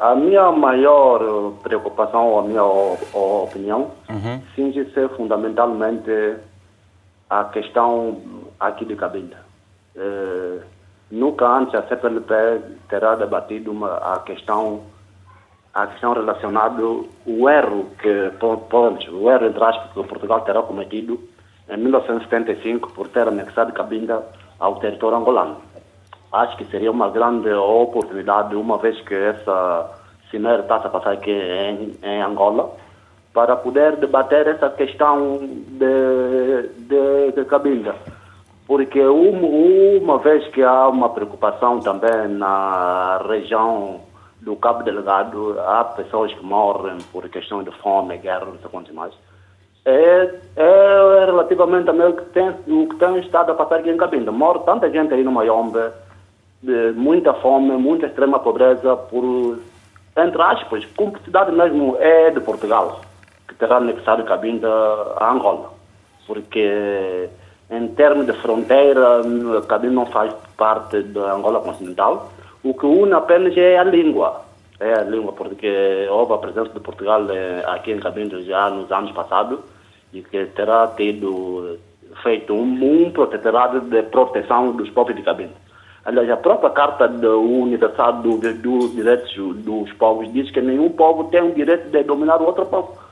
A 0.00 0.14
minha 0.14 0.50
maior 0.50 1.52
preocupação, 1.62 2.38
a 2.38 2.42
minha 2.42 2.64
opinião, 2.64 3.90
uhum. 4.08 4.40
finge 4.54 4.90
ser 4.92 5.08
fundamentalmente 5.10 6.36
a 7.28 7.44
questão 7.44 8.22
aqui 8.58 8.84
de 8.84 8.96
Cabinda. 8.96 9.36
Uh, 9.94 10.60
nunca 11.10 11.46
antes 11.46 11.74
a 11.74 11.82
CPLP 11.82 12.34
terá 12.88 13.14
debatido 13.14 13.70
uma, 13.70 13.96
a 13.96 14.18
questão 14.20 14.82
a 15.72 15.88
questão 15.88 16.12
relacionada 16.12 16.82
o 16.82 17.48
erro 17.48 17.86
que 17.98 18.30
pode, 18.70 19.10
o 19.10 19.28
erro 19.30 19.46
entre 19.46 19.64
aspas 19.64 19.90
que 19.92 20.04
Portugal 20.04 20.40
terá 20.42 20.62
cometido 20.62 21.18
em 21.68 21.76
1975 21.76 22.92
por 22.92 23.08
ter 23.08 23.26
anexado 23.26 23.72
Cabinda 23.72 24.24
ao 24.58 24.76
território 24.76 25.18
angolano. 25.18 25.56
Acho 26.32 26.56
que 26.56 26.64
seria 26.66 26.90
uma 26.90 27.10
grande 27.10 27.52
oportunidade, 27.52 28.54
uma 28.54 28.78
vez 28.78 29.00
que 29.02 29.14
essa 29.14 29.90
cimeira 30.30 30.60
está 30.60 30.76
a 30.76 30.88
passar 30.88 31.12
aqui 31.12 31.30
em, 31.30 31.96
em 32.02 32.22
Angola, 32.22 32.72
para 33.32 33.56
poder 33.56 33.96
debater 33.96 34.46
essa 34.46 34.70
questão 34.70 35.38
de, 35.38 36.68
de, 36.78 37.32
de 37.32 37.44
Cabinda. 37.46 37.94
Porque 38.66 39.00
uma, 39.00 39.46
uma 40.02 40.18
vez 40.18 40.46
que 40.48 40.62
há 40.62 40.88
uma 40.88 41.10
preocupação 41.10 41.80
também 41.80 42.28
na 42.28 43.18
região 43.28 44.00
do 44.40 44.56
Cabo 44.56 44.82
Delgado, 44.82 45.58
há 45.60 45.84
pessoas 45.84 46.32
que 46.32 46.44
morrem 46.44 46.98
por 47.12 47.28
questão 47.28 47.62
de 47.62 47.70
fome, 47.78 48.16
guerra, 48.18 48.46
não 48.46 48.58
sei 48.58 48.70
quantos 48.70 48.94
mais. 48.94 49.12
É, 49.84 50.34
é 50.56 51.24
relativamente 51.26 51.86
também 51.86 52.08
o 52.08 52.16
que 52.16 52.24
tem, 52.26 52.48
o 52.48 52.88
que 52.88 52.96
tem 52.96 53.18
estado 53.18 53.52
a 53.52 53.54
passar 53.54 53.80
aqui 53.80 53.90
em 53.90 53.96
Cabinda. 53.96 54.32
Morre 54.32 54.60
tanta 54.60 54.90
gente 54.90 55.12
aí 55.12 55.22
no 55.22 55.32
Mayombe, 55.32 55.90
de 56.62 56.92
muita 56.92 57.34
fome, 57.34 57.76
muita 57.76 58.06
extrema 58.06 58.38
pobreza, 58.38 58.96
por, 58.96 59.58
entre 60.16 60.42
aspas, 60.42 60.86
complexidade 60.96 61.52
mesmo 61.52 61.96
é 61.98 62.30
de 62.30 62.40
Portugal, 62.40 63.02
que 63.46 63.54
terá 63.56 63.76
anexado 63.76 64.24
Cabinda 64.24 64.68
a 65.18 65.30
Angola. 65.30 65.70
Porque 66.26 67.28
em 67.76 67.88
termos 67.88 68.26
de 68.26 68.32
fronteira, 68.34 69.22
Cabinda 69.68 69.94
não 69.94 70.06
faz 70.06 70.32
parte 70.56 71.02
da 71.02 71.34
Angola 71.34 71.60
continental. 71.60 72.30
O 72.62 72.74
que 72.74 72.86
une 72.86 73.12
apenas 73.12 73.56
é 73.56 73.78
a 73.78 73.84
língua. 73.84 74.42
É 74.80 74.92
a 75.00 75.02
língua, 75.02 75.32
porque 75.32 76.06
houve 76.10 76.32
a 76.32 76.38
presença 76.38 76.70
de 76.70 76.80
Portugal 76.80 77.22
aqui 77.66 77.92
em 77.92 78.00
Cabinda 78.00 78.42
já 78.42 78.70
nos 78.70 78.90
anos 78.90 79.12
passados 79.12 79.60
e 80.12 80.22
que 80.22 80.46
terá 80.46 80.86
tido 80.96 81.78
feito 82.22 82.52
um, 82.54 83.04
um 83.06 83.10
protetorado 83.10 83.80
de 83.80 84.02
proteção 84.04 84.72
dos 84.72 84.90
povos 84.90 85.14
de 85.14 85.22
Cabinda. 85.22 85.64
Aliás, 86.04 86.30
a 86.30 86.36
própria 86.36 86.70
Carta 86.70 87.08
do 87.08 87.40
Universal 87.40 88.14
dos 88.14 88.40
do 88.58 88.88
Direitos 88.90 89.34
dos 89.64 89.90
Povos 89.94 90.30
diz 90.34 90.50
que 90.50 90.60
nenhum 90.60 90.90
povo 90.90 91.24
tem 91.24 91.40
o 91.40 91.54
direito 91.54 91.88
de 91.88 92.02
dominar 92.02 92.42
o 92.42 92.44
outro 92.44 92.66
povo 92.66 93.03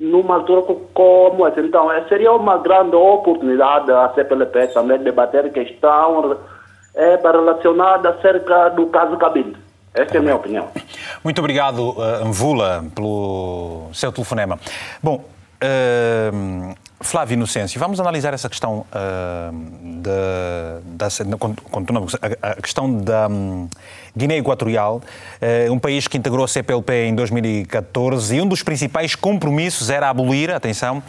numa 0.00 0.36
altura 0.36 0.62
como 0.94 1.46
essa. 1.46 1.60
Então, 1.60 1.88
seria 2.08 2.32
uma 2.32 2.56
grande 2.56 2.96
oportunidade 2.96 3.92
a 3.92 4.10
CPLP 4.14 4.68
também 4.68 4.98
debater 4.98 5.52
questão 5.52 6.38
é, 6.94 7.16
relacionada 7.16 8.08
acerca 8.08 8.70
do 8.70 8.86
caso 8.86 9.16
Cabinda. 9.18 9.58
Essa 9.92 10.16
é 10.16 10.18
a 10.18 10.22
minha 10.22 10.36
opinião. 10.36 10.68
Muito 11.22 11.38
obrigado, 11.40 11.96
Mvula, 12.24 12.84
pelo 12.94 13.88
seu 13.92 14.12
telefonema. 14.12 14.58
Bom, 15.02 15.24
uh, 15.62 16.74
Flávio 17.00 17.34
Inocêncio, 17.34 17.80
vamos 17.80 17.98
analisar 17.98 18.32
essa 18.32 18.48
questão 18.48 18.80
uh, 18.80 20.00
da, 20.00 20.80
da, 20.84 21.08
a, 22.42 22.54
questão 22.62 22.92
da 22.98 23.26
um, 23.26 23.68
Guiné 24.16 24.36
Equatorial, 24.38 25.00
uh, 25.00 25.72
um 25.72 25.78
país 25.78 26.06
que 26.08 26.18
integrou 26.18 26.44
a 26.44 26.48
CPLP 26.48 27.06
em 27.06 27.14
2014 27.14 28.36
e 28.36 28.40
um 28.40 28.46
dos 28.46 28.62
principais 28.62 29.14
compromissos 29.14 29.90
era 29.90 30.08
abolir, 30.08 30.50
atenção, 30.50 31.02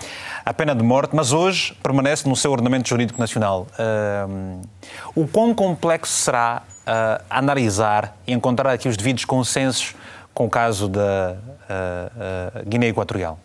a 0.46 0.54
pena 0.54 0.76
de 0.76 0.84
morte, 0.84 1.16
mas 1.16 1.32
hoje 1.32 1.76
permanece 1.82 2.28
no 2.28 2.36
seu 2.36 2.52
ordenamento 2.52 2.88
jurídico 2.88 3.20
nacional. 3.20 3.68
Uh, 3.78 4.62
o 5.16 5.28
quão 5.28 5.54
complexo 5.54 6.14
será 6.14 6.64
analisar 7.30 8.18
e 8.26 8.34
encontrar 8.34 8.74
aqui 8.74 8.90
os 8.90 8.98
devidos 8.98 9.24
consensos 9.24 9.96
com 10.34 10.46
o 10.46 10.50
caso 10.50 10.90
da 10.90 11.38
Guiné 12.66 12.88
Equatorial? 12.88 13.40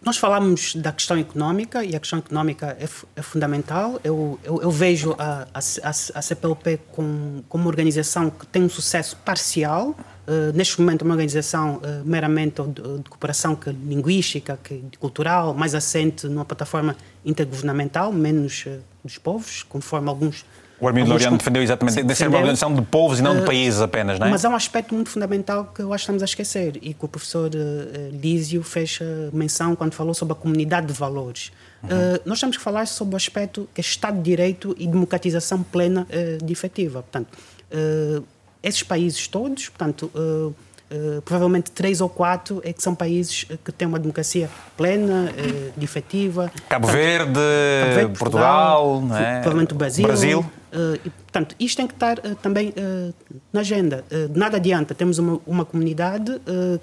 Nós 0.00 0.16
falamos 0.16 0.74
da 0.74 0.90
questão 0.90 1.18
económica 1.18 1.84
e 1.84 1.94
a 1.94 2.00
questão 2.00 2.18
económica 2.18 2.76
é, 2.80 2.88
é 3.14 3.22
fundamental. 3.22 4.00
Eu, 4.02 4.40
eu, 4.42 4.62
eu, 4.62 4.70
vejo 4.70 5.14
a, 5.18 5.46
a, 5.52 5.58
a 5.90 6.22
CPLP 6.22 6.80
com, 6.92 7.42
como 7.46 7.64
uma 7.64 7.68
organização 7.68 8.30
que 8.30 8.46
tem 8.46 8.62
um 8.62 8.70
sucesso 8.70 9.16
parcial. 9.18 9.94
Uh, 10.26 10.50
neste 10.54 10.80
momento, 10.80 11.02
uma 11.02 11.12
organização 11.12 11.76
uh, 11.76 12.04
meramente 12.06 12.62
de, 12.62 12.98
de, 12.98 13.10
cooperação 13.10 13.54
que, 13.54 13.68
linguística, 13.70 14.58
que, 14.64 14.82
cultural, 14.98 15.52
mais 15.52 15.74
assente 15.74 16.26
numa 16.26 16.44
plataforma 16.44 16.96
intergovernamental, 17.22 18.10
menos 18.12 18.64
uh, 18.66 18.80
dos 19.04 19.18
povos, 19.18 19.62
conforme 19.62 20.08
alguns 20.08 20.46
o 20.78 20.86
Armindo 20.86 21.08
Laureano 21.08 21.38
defendeu 21.38 21.62
exatamente 21.62 22.02
de 22.02 22.14
ser 22.14 22.28
uma 22.28 22.38
organização 22.38 22.74
de 22.74 22.82
povos 22.82 23.18
e 23.18 23.22
não 23.22 23.34
de 23.34 23.42
uh, 23.42 23.46
países 23.46 23.80
apenas, 23.80 24.18
não 24.18 24.26
é? 24.26 24.30
Mas 24.30 24.44
há 24.44 24.48
um 24.48 24.54
aspecto 24.54 24.94
muito 24.94 25.08
fundamental 25.10 25.72
que 25.74 25.80
eu 25.80 25.92
acho 25.92 26.02
que 26.02 26.04
estamos 26.04 26.22
a 26.22 26.26
esquecer 26.26 26.78
e 26.82 26.92
que 26.92 27.04
o 27.04 27.08
professor 27.08 27.50
uh, 27.50 28.10
Lísio 28.12 28.62
fez 28.62 28.98
menção 29.32 29.74
quando 29.74 29.94
falou 29.94 30.12
sobre 30.12 30.32
a 30.32 30.36
comunidade 30.36 30.86
de 30.86 30.92
valores. 30.92 31.50
Uhum. 31.82 31.88
Uh, 31.88 32.20
nós 32.26 32.40
temos 32.40 32.56
que 32.56 32.62
falar 32.62 32.86
sobre 32.86 33.14
o 33.14 33.16
aspecto 33.16 33.68
que 33.74 33.80
é 33.80 33.82
Estado 33.82 34.18
de 34.18 34.22
Direito 34.22 34.74
e 34.78 34.86
democratização 34.86 35.62
plena 35.62 36.06
uh, 36.10 36.44
de 36.44 36.52
efetiva. 36.52 37.02
Portanto, 37.02 37.28
esses 38.62 38.82
países 38.82 39.26
todos, 39.26 39.68
portanto, 39.68 40.10
Uh, 40.88 41.20
provavelmente 41.22 41.72
três 41.72 42.00
ou 42.00 42.08
quatro 42.08 42.60
é 42.62 42.72
que 42.72 42.80
são 42.80 42.94
países 42.94 43.44
que 43.64 43.72
têm 43.72 43.88
uma 43.88 43.98
democracia 43.98 44.48
plena, 44.76 45.32
uh, 45.32 45.72
de 45.76 45.84
efetiva. 45.84 46.48
Cabo, 46.68 46.86
portanto, 46.86 47.02
Verde, 47.02 47.32
Cabo 47.80 47.94
Verde, 47.94 48.18
Portugal, 48.18 48.84
Portugal 49.00 49.18
é? 49.18 49.40
provavelmente 49.40 49.72
o 49.72 49.76
Brasil. 49.76 50.06
Brasil. 50.06 50.46
Uh, 50.76 51.00
e, 51.04 51.10
portanto, 51.10 51.56
isto 51.58 51.78
tem 51.78 51.86
que 51.86 51.94
estar 51.94 52.18
também 52.42 52.72
na 53.52 53.60
agenda. 53.60 54.04
nada 54.34 54.58
adianta. 54.58 54.94
Temos 54.94 55.18
uma, 55.18 55.40
uma 55.46 55.64
comunidade 55.64 56.40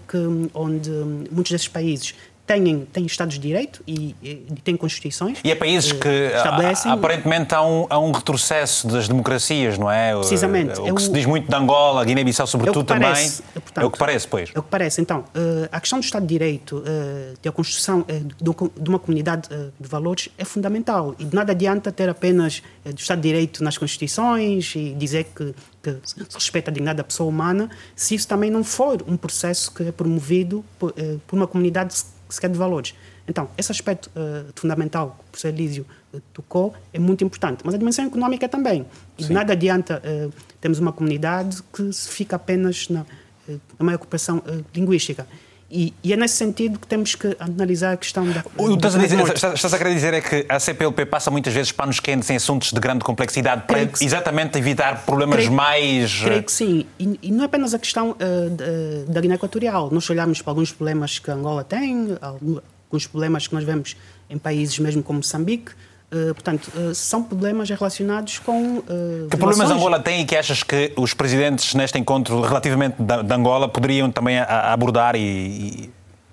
que, 0.07 0.17
onde 0.53 0.89
muitos 1.31 1.51
desses 1.51 1.67
países 1.67 2.15
têm, 2.45 2.85
têm 2.91 3.05
Estados 3.05 3.35
de 3.35 3.41
Direito 3.41 3.81
e, 3.87 4.15
e, 4.21 4.35
têm 4.63 4.75
Constituições. 4.75 5.39
E 5.43 5.51
há 5.51 5.55
países 5.55 5.91
que 5.91 6.07
estabelecem... 6.07 6.91
aparentemente 6.91 7.55
há 7.55 7.61
um, 7.61 7.85
há 7.89 7.97
um 7.99 8.11
retrocesso 8.11 8.87
das 8.87 9.07
democracias, 9.07 9.77
não 9.77 9.89
é? 9.89 10.13
Precisamente. 10.15 10.79
O, 10.79 10.83
o 10.83 10.95
que 10.95 11.01
é 11.01 11.05
se 11.05 11.11
diz 11.11 11.25
muito 11.25 11.49
de 11.49 11.55
Angola, 11.55 12.03
Guiné-Bissau, 12.03 12.45
sobretudo 12.45 12.93
é 12.93 12.99
também. 12.99 13.31
Portanto, 13.53 13.83
é 13.83 13.85
o 13.85 13.91
que 13.91 13.97
parece, 13.97 14.27
pois. 14.27 14.51
É 14.53 14.59
o 14.59 14.63
que 14.63 14.69
parece. 14.69 15.01
Então, 15.01 15.23
eh, 15.33 15.69
a 15.71 15.79
questão 15.79 15.99
do 15.99 16.03
Estado 16.03 16.23
de 16.23 16.29
Direito, 16.29 16.83
eh, 16.85 17.33
de 17.41 17.49
a 17.49 17.51
construção 17.51 18.05
eh, 18.07 18.19
de 18.19 18.89
uma 18.89 18.99
comunidade 18.99 19.47
de 19.79 19.87
valores 19.87 20.29
é 20.37 20.43
fundamental. 20.43 21.15
E 21.17 21.25
de 21.25 21.35
nada 21.35 21.51
adianta 21.51 21.91
ter 21.91 22.09
apenas 22.09 22.61
o 22.85 22.89
Estado 22.89 23.21
de 23.21 23.29
Direito 23.29 23.63
nas 23.63 23.77
Constituições 23.77 24.73
e 24.75 24.93
dizer 24.93 25.25
que 25.35 25.53
que 25.83 25.99
se 26.05 26.15
respeita 26.33 26.71
a 26.71 26.73
dignidade 26.73 26.95
da 26.95 27.03
pessoa 27.03 27.27
humana, 27.27 27.69
se 27.93 28.15
isso 28.15 28.25
também 28.25 28.49
não 28.49 28.63
for 28.63 29.03
um 29.05 29.17
processo 29.17 29.69
que 29.69 29.83
é 29.83 29.91
promovido 29.91 30.63
por, 30.79 30.93
por 31.27 31.35
uma 31.35 31.45
comunidade 31.45 31.93
sequer 32.33 32.49
de 32.49 32.57
valores. 32.57 32.93
Então, 33.27 33.49
esse 33.57 33.71
aspecto 33.71 34.09
uh, 34.09 34.51
fundamental 34.55 35.11
que 35.11 35.21
o 35.21 35.31
professor 35.31 35.47
Elísio 35.49 35.85
uh, 36.13 36.21
tocou 36.33 36.73
é 36.91 36.99
muito 36.99 37.23
importante, 37.23 37.61
mas 37.63 37.73
a 37.73 37.77
dimensão 37.77 38.05
económica 38.05 38.49
também. 38.49 38.85
Sim. 39.17 39.33
nada 39.33 39.53
adianta 39.53 40.01
uh, 40.03 40.33
termos 40.59 40.79
uma 40.79 40.91
comunidade 40.91 41.61
que 41.71 41.91
fica 41.93 42.35
apenas 42.35 42.89
na, 42.89 43.05
na 43.47 43.85
maior 43.85 43.97
ocupação 43.97 44.41
linguística. 44.73 45.27
E, 45.75 45.91
e, 46.03 46.13
é 46.13 46.15
nesse 46.15 46.35
sentido 46.35 46.77
que 46.77 46.85
temos 46.85 47.15
que 47.15 47.35
analisar 47.39 47.93
a 47.93 47.97
questão 47.97 48.23
da. 48.29 48.43
O 48.55 48.77
que 48.77 48.85
estás 48.85 49.55
estás 49.55 49.73
a 49.73 49.77
querer 49.79 49.95
dizer 49.95 50.13
é 50.13 50.21
que 50.21 50.45
a 50.47 50.59
CPLP 50.59 51.03
passa 51.07 51.31
muitas 51.31 51.51
vezes 51.51 51.71
panos 51.71 51.99
quentes 51.99 52.29
em 52.29 52.35
assuntos 52.35 52.71
de 52.71 52.79
grande 52.79 53.03
complexidade 53.03 53.63
para 53.65 53.87
que, 53.87 54.05
exatamente 54.05 54.55
evitar 54.55 55.03
problemas 55.03 55.37
creio, 55.37 55.51
mais. 55.51 56.21
Creio 56.21 56.43
que 56.43 56.51
sim. 56.51 56.85
E, 56.99 57.19
e, 57.23 57.31
não 57.31 57.41
é 57.41 57.45
apenas 57.45 57.73
a 57.73 57.79
questão 57.79 58.11
uh, 58.11 59.11
da 59.11 59.19
Guiné 59.19 59.33
Equatorial. 59.33 59.89
Nós 59.91 60.07
olhamos 60.11 60.43
para 60.43 60.51
alguns 60.51 60.71
problemas 60.71 61.17
que 61.17 61.31
Angola 61.31 61.63
tem, 61.63 62.15
alguns 62.21 63.07
problemas 63.07 63.47
que 63.47 63.55
nós 63.55 63.63
vemos 63.63 63.97
em 64.29 64.37
países 64.37 64.77
mesmo 64.77 65.01
como 65.01 65.17
Moçambique. 65.17 65.71
Uh, 66.13 66.31
portanto, 66.35 66.71
uh, 66.75 66.93
são 66.93 67.23
problemas 67.23 67.67
relacionados 67.71 68.37
com. 68.37 68.77
Uh, 68.77 69.27
que 69.31 69.35
problemas 69.35 69.71
Angola 69.71 69.99
tem 69.99 70.21
e 70.21 70.25
que 70.25 70.35
achas 70.35 70.61
que 70.61 70.93
os 70.95 71.11
presidentes 71.15 71.73
neste 71.73 71.97
encontro, 71.97 72.39
relativamente 72.41 73.01
da, 73.01 73.23
de 73.23 73.33
Angola, 73.33 73.67
poderiam 73.67 74.11
também 74.11 74.37
a, 74.37 74.43
a 74.43 74.73
abordar 74.73 75.15
e, 75.15 75.19
e, 75.19 75.89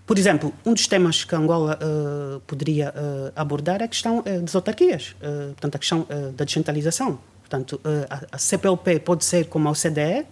Por 0.07 0.19
exemplo, 0.19 0.53
um 0.67 0.75
dos 0.75 0.87
temas 0.87 1.25
que 1.25 1.35
Angola 1.35 1.79
poderia 2.47 2.93
abordar 3.35 3.81
é 3.81 3.85
a 3.85 3.89
questão 3.89 4.23
das 4.43 4.55
autarquias, 4.55 5.15
portanto, 5.53 5.77
a 5.77 5.79
questão 5.79 6.07
da 6.37 6.45
descentralização. 6.45 7.19
Portanto, 7.41 7.81
a, 8.09 8.37
a, 8.37 8.39
CPLP 8.39 9.01
pode 9.01 9.25
ser 9.25 9.47
como 9.47 9.69
a 9.69 9.73
OCDE, 9.73 10.27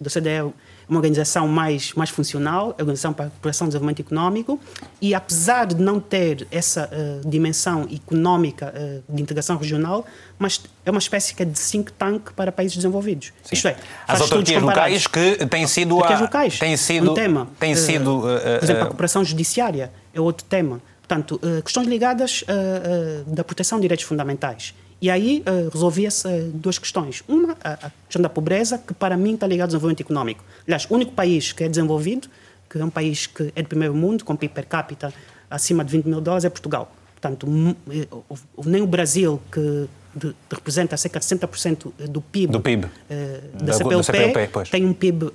da 0.00 0.08
OCDE 0.08 0.54
uma 0.90 0.98
organização 0.98 1.46
mais, 1.46 1.94
mais 1.94 2.10
funcional, 2.10 2.74
a 2.76 2.82
Organização 2.82 3.12
para 3.12 3.26
a 3.26 3.30
Cooperação 3.30 3.66
e 3.66 3.68
Desenvolvimento 3.68 4.00
Económico, 4.00 4.60
e 5.00 5.14
apesar 5.14 5.66
de 5.66 5.76
não 5.76 6.00
ter 6.00 6.48
essa 6.50 6.90
uh, 6.92 7.28
dimensão 7.28 7.88
económica 7.90 8.74
uh, 8.76 9.14
de 9.14 9.22
integração 9.22 9.56
regional, 9.56 10.04
mas 10.36 10.60
é 10.84 10.90
uma 10.90 10.98
espécie 10.98 11.32
de 11.32 11.52
think 11.52 11.92
tank 11.92 12.32
para 12.34 12.50
países 12.50 12.76
desenvolvidos. 12.76 13.32
Sim. 13.44 13.54
Isto 13.54 13.68
é, 13.68 13.76
as 14.08 14.20
autarquias 14.20 14.60
locais 14.60 15.06
que 15.06 15.46
têm 15.46 15.66
sido 15.68 16.02
a, 16.02 16.18
locais, 16.18 16.58
têm 16.58 16.76
sido 16.76 17.12
um 17.12 17.14
tema. 17.14 17.48
Têm 17.60 17.76
sido, 17.76 18.18
uh, 18.18 18.58
por 18.58 18.64
exemplo, 18.64 18.82
a 18.82 18.86
cooperação 18.86 19.24
judiciária 19.24 19.92
é 20.12 20.20
outro 20.20 20.44
tema. 20.44 20.80
Portanto, 21.00 21.40
questões 21.64 21.88
ligadas 21.88 22.44
da 23.26 23.42
proteção 23.42 23.78
de 23.78 23.82
direitos 23.82 24.04
fundamentais 24.04 24.72
E 25.00 25.08
aí 25.08 25.42
uh, 25.46 25.70
resolvia-se 25.70 26.28
uh, 26.28 26.50
duas 26.52 26.78
questões. 26.78 27.22
Uma, 27.26 27.56
a, 27.64 27.72
a, 27.72 27.90
questão 28.06 28.20
da 28.20 28.28
pobreza, 28.28 28.76
que 28.76 28.92
para 28.92 29.16
mim 29.16 29.34
está 29.34 29.46
ligada 29.46 29.64
ao 29.64 29.68
desenvolvimento 29.68 30.02
económico. 30.02 30.44
Aliás, 30.66 30.86
o 30.90 30.94
único 30.94 31.12
país 31.12 31.52
que 31.52 31.64
é 31.64 31.68
desenvolvido, 31.68 32.28
que 32.68 32.78
é 32.78 32.84
um 32.84 32.90
país 32.90 33.26
que 33.26 33.52
é 33.56 33.62
do 33.62 33.68
primeiro 33.68 33.94
mundo, 33.94 34.24
com 34.24 34.36
PIB 34.36 34.52
per 34.52 34.66
capita 34.66 35.12
acima 35.50 35.84
de 35.84 35.92
20 35.92 36.04
mil 36.04 36.20
dólares, 36.20 36.44
é 36.44 36.50
Portugal. 36.50 36.92
Portanto, 37.12 37.46
nem 38.64 38.82
o 38.82 38.86
Brasil, 38.86 39.40
que 39.50 39.88
de, 40.14 40.28
de 40.28 40.34
representa 40.50 40.96
cerca 40.96 41.20
de 41.20 41.26
60% 41.26 41.92
do 42.08 42.20
PIB, 42.20 42.52
do 42.52 42.60
PIB. 42.60 42.86
Uh, 42.86 42.90
da, 43.54 43.66
da, 43.66 43.72
CPLP, 43.72 44.02
CPLP 44.02 44.70
tem 44.70 44.84
um 44.84 44.92
PIB 44.92 45.24
uh, 45.24 45.30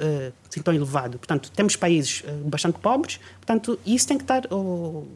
assim 0.49 0.61
tão 0.61 0.73
elevado. 0.73 1.17
Portanto, 1.17 1.51
temos 1.51 1.75
países 1.75 2.23
bastante 2.45 2.77
pobres, 2.79 3.19
portanto, 3.37 3.79
isso 3.85 4.07
tem 4.07 4.17
que 4.17 4.23
estar 4.23 4.43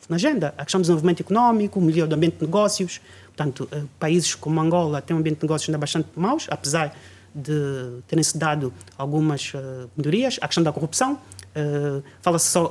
na 0.07 0.15
agenda. 0.15 0.53
A 0.57 0.63
questão 0.63 0.79
do 0.79 0.83
desenvolvimento 0.83 1.21
económico, 1.21 1.79
o 1.79 1.81
melhor 1.81 2.07
do 2.07 2.15
ambiente 2.15 2.37
de 2.37 2.45
negócios. 2.45 2.99
Portanto, 3.39 3.69
países 3.97 4.35
como 4.35 4.59
Angola 4.59 5.01
têm 5.01 5.15
um 5.15 5.19
ambiente 5.21 5.37
de 5.37 5.43
negócios 5.43 5.69
ainda 5.69 5.77
bastante 5.77 6.09
maus, 6.13 6.45
apesar 6.49 6.93
de 7.33 8.01
terem 8.05 8.21
se 8.21 8.37
dado 8.37 8.73
algumas 8.97 9.53
melhorias. 9.95 10.37
A 10.41 10.47
questão 10.47 10.61
da 10.61 10.73
corrupção, 10.73 11.17
fala-se 12.21 12.49
só 12.49 12.69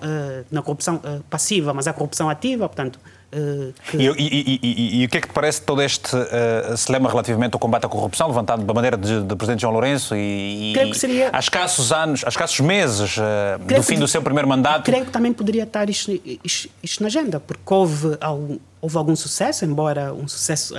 na 0.50 0.60
corrupção 0.60 1.00
passiva, 1.30 1.72
mas 1.72 1.88
há 1.88 1.94
corrupção 1.94 2.28
ativa, 2.28 2.68
portanto, 2.68 3.00
Uh, 3.00 3.17
que... 3.30 3.96
e, 3.96 4.06
e, 4.06 4.60
e, 4.62 5.02
e, 5.02 5.04
o 5.04 5.08
que 5.08 5.18
é 5.18 5.20
que 5.20 5.28
te 5.28 5.34
parece 5.34 5.60
todo 5.60 5.82
este 5.82 6.16
uh, 6.16 6.76
celema 6.76 7.10
relativamente 7.10 7.52
ao 7.54 7.60
combate 7.60 7.84
à 7.84 7.88
corrupção, 7.88 8.28
levantado 8.28 8.64
da 8.64 8.74
maneira 8.74 8.96
do 8.96 9.36
Presidente 9.36 9.60
João 9.60 9.74
Lourenço 9.74 10.16
e, 10.16 10.72
creio 10.74 10.90
que 10.90 10.98
seria... 10.98 11.30
há 11.32 11.38
escassos 11.38 11.92
anos, 11.92 12.24
há 12.24 12.28
escassos 12.28 12.60
meses 12.60 13.18
uh, 13.18 13.58
do 13.62 13.82
fim 13.82 13.98
do 13.98 14.08
seu 14.08 14.22
primeiro 14.22 14.48
mandato? 14.48 14.84
Creio 14.84 15.04
que 15.04 15.10
também 15.10 15.32
poderia 15.32 15.64
estar 15.64 15.90
isto, 15.90 16.10
isto, 16.42 16.70
isto 16.82 17.02
na 17.02 17.08
agenda, 17.08 17.38
porque 17.38 17.62
houve 17.66 18.16
algum, 18.20 18.58
houve 18.80 18.96
algum 18.96 19.14
sucesso, 19.14 19.64
embora 19.64 20.14
um 20.14 20.26
sucesso 20.26 20.74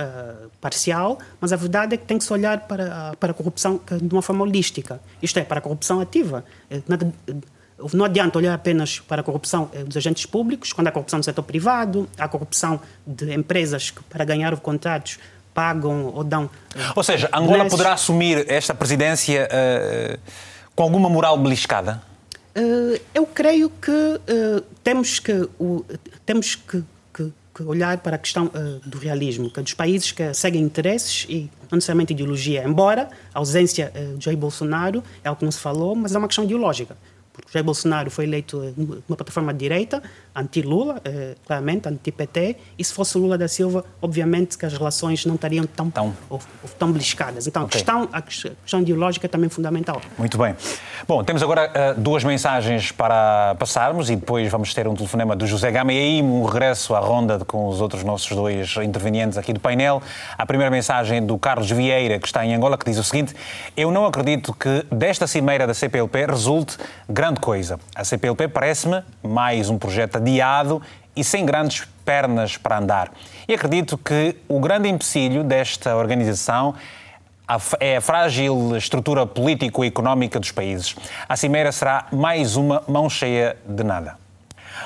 parcial, 0.60 1.18
mas 1.40 1.52
a 1.52 1.56
verdade 1.56 1.94
é 1.94 1.96
que 1.96 2.04
tem 2.04 2.18
que 2.18 2.24
se 2.24 2.32
olhar 2.32 2.60
para, 2.66 3.14
para 3.20 3.30
a 3.30 3.34
corrupção 3.34 3.80
de 4.00 4.12
uma 4.12 4.22
forma 4.22 4.42
holística, 4.42 5.00
isto 5.22 5.38
é, 5.38 5.44
para 5.44 5.58
a 5.58 5.60
corrupção 5.60 6.00
ativa. 6.00 6.44
Nada, 6.88 7.12
não 7.92 8.04
adianta 8.04 8.38
olhar 8.38 8.54
apenas 8.54 9.00
para 9.00 9.20
a 9.20 9.24
corrupção 9.24 9.70
eh, 9.72 9.84
dos 9.84 9.96
agentes 9.96 10.26
públicos, 10.26 10.72
quando 10.72 10.88
há 10.88 10.92
corrupção 10.92 11.18
no 11.18 11.24
setor 11.24 11.42
privado, 11.42 12.08
há 12.18 12.28
corrupção 12.28 12.80
de 13.06 13.32
empresas 13.34 13.90
que, 13.90 14.02
para 14.04 14.24
ganhar 14.24 14.56
contratos, 14.58 15.18
pagam 15.54 16.06
ou 16.14 16.24
dão. 16.24 16.50
Eh, 16.74 16.92
ou 16.94 17.02
seja, 17.02 17.28
Angola 17.32 17.66
poderá 17.66 17.94
assumir 17.94 18.44
esta 18.48 18.74
presidência 18.74 19.48
uh, 19.48 20.18
com 20.74 20.82
alguma 20.82 21.08
moral 21.08 21.38
beliscada? 21.38 22.02
Uh, 22.56 23.00
eu 23.14 23.26
creio 23.26 23.70
que 23.70 23.90
uh, 23.90 24.60
temos 24.82 25.18
que, 25.18 25.48
temos 26.26 26.56
que, 26.56 26.82
que, 27.14 27.32
que, 27.54 27.62
olhar 27.62 27.98
para 27.98 28.16
a 28.16 28.18
questão 28.18 28.50
do 28.84 28.98
realismo, 28.98 29.50
que 29.50 29.60
é 29.60 29.62
dos 29.62 29.74
países 29.74 30.12
que 30.12 30.34
seguem 30.34 30.62
interesses 30.62 31.26
e 31.28 31.50
não 31.70 31.76
necessariamente 31.76 32.12
ideologia, 32.12 32.64
embora 32.66 33.08
a 33.32 33.38
ausência 33.38 33.92
de 34.16 34.24
Jair 34.24 34.36
Bolsonaro 34.36 35.04
é 35.22 35.28
algo 35.28 35.38
que 35.38 35.44
não 35.44 35.52
se 35.52 35.60
falou, 35.60 35.94
mas 35.94 36.14
é 36.14 36.18
uma 36.18 36.26
questão 36.26 36.44
ideológica 36.44 36.96
Jair 37.52 37.64
Bolsonaro 37.64 38.10
foi 38.10 38.24
eleito 38.24 38.74
numa 38.76 39.16
plataforma 39.16 39.52
de 39.52 39.58
direita, 39.58 40.02
anti-Lula, 40.40 41.00
eh, 41.04 41.34
claramente, 41.46 41.88
anti-PT, 41.88 42.56
e 42.78 42.84
se 42.84 42.92
fosse 42.92 43.16
Lula 43.18 43.36
da 43.36 43.48
Silva, 43.48 43.84
obviamente 44.00 44.56
que 44.56 44.66
as 44.66 44.72
relações 44.72 45.24
não 45.24 45.34
estariam 45.34 45.66
tão, 45.66 45.90
tão. 45.90 46.14
Ou, 46.28 46.40
ou 46.62 46.68
tão 46.78 46.90
beliscadas. 46.92 47.46
Então, 47.46 47.64
okay. 47.64 47.80
a, 47.80 47.82
questão, 47.82 48.08
a 48.12 48.22
questão 48.22 48.80
ideológica 48.80 49.26
é 49.26 49.28
também 49.28 49.48
fundamental. 49.48 50.00
Muito 50.18 50.38
bem. 50.38 50.54
Bom, 51.06 51.22
temos 51.24 51.42
agora 51.42 51.70
uh, 51.70 52.00
duas 52.00 52.24
mensagens 52.24 52.92
para 52.92 53.54
passarmos 53.58 54.10
e 54.10 54.16
depois 54.16 54.50
vamos 54.50 54.72
ter 54.74 54.86
um 54.86 54.94
telefonema 54.94 55.34
do 55.34 55.46
José 55.46 55.70
Gama 55.70 55.92
e 55.92 55.98
aí 55.98 56.22
um 56.22 56.44
regresso 56.44 56.94
à 56.94 57.00
ronda 57.00 57.38
de, 57.38 57.44
com 57.44 57.68
os 57.68 57.80
outros 57.80 58.04
nossos 58.04 58.34
dois 58.36 58.76
intervenientes 58.76 59.38
aqui 59.38 59.52
do 59.52 59.60
painel. 59.60 60.02
A 60.36 60.46
primeira 60.46 60.70
mensagem 60.70 61.24
do 61.24 61.38
Carlos 61.38 61.70
Vieira, 61.70 62.18
que 62.18 62.26
está 62.26 62.44
em 62.44 62.54
Angola, 62.54 62.76
que 62.76 62.84
diz 62.84 62.98
o 62.98 63.04
seguinte: 63.04 63.34
Eu 63.76 63.90
não 63.90 64.06
acredito 64.06 64.52
que 64.54 64.84
desta 64.90 65.26
cimeira 65.26 65.66
da 65.66 65.74
CPLP 65.74 66.26
resulte 66.26 66.76
grande 67.08 67.40
coisa. 67.40 67.78
A 67.94 68.04
CPLP 68.04 68.48
parece-me 68.48 69.02
mais 69.22 69.68
um 69.68 69.78
projeto 69.78 70.18
e 71.16 71.24
sem 71.24 71.44
grandes 71.44 71.86
pernas 72.04 72.56
para 72.56 72.78
andar. 72.78 73.10
E 73.48 73.54
acredito 73.54 73.98
que 73.98 74.36
o 74.48 74.60
grande 74.60 74.88
empecilho 74.88 75.42
desta 75.42 75.96
organização 75.96 76.74
é 77.80 77.96
a 77.96 78.00
frágil 78.00 78.76
estrutura 78.76 79.26
político-económica 79.26 80.38
dos 80.38 80.52
países. 80.52 80.94
A 81.28 81.36
cimeira 81.36 81.72
será 81.72 82.06
mais 82.12 82.56
uma 82.56 82.82
mão 82.86 83.10
cheia 83.10 83.56
de 83.66 83.82
nada. 83.82 84.16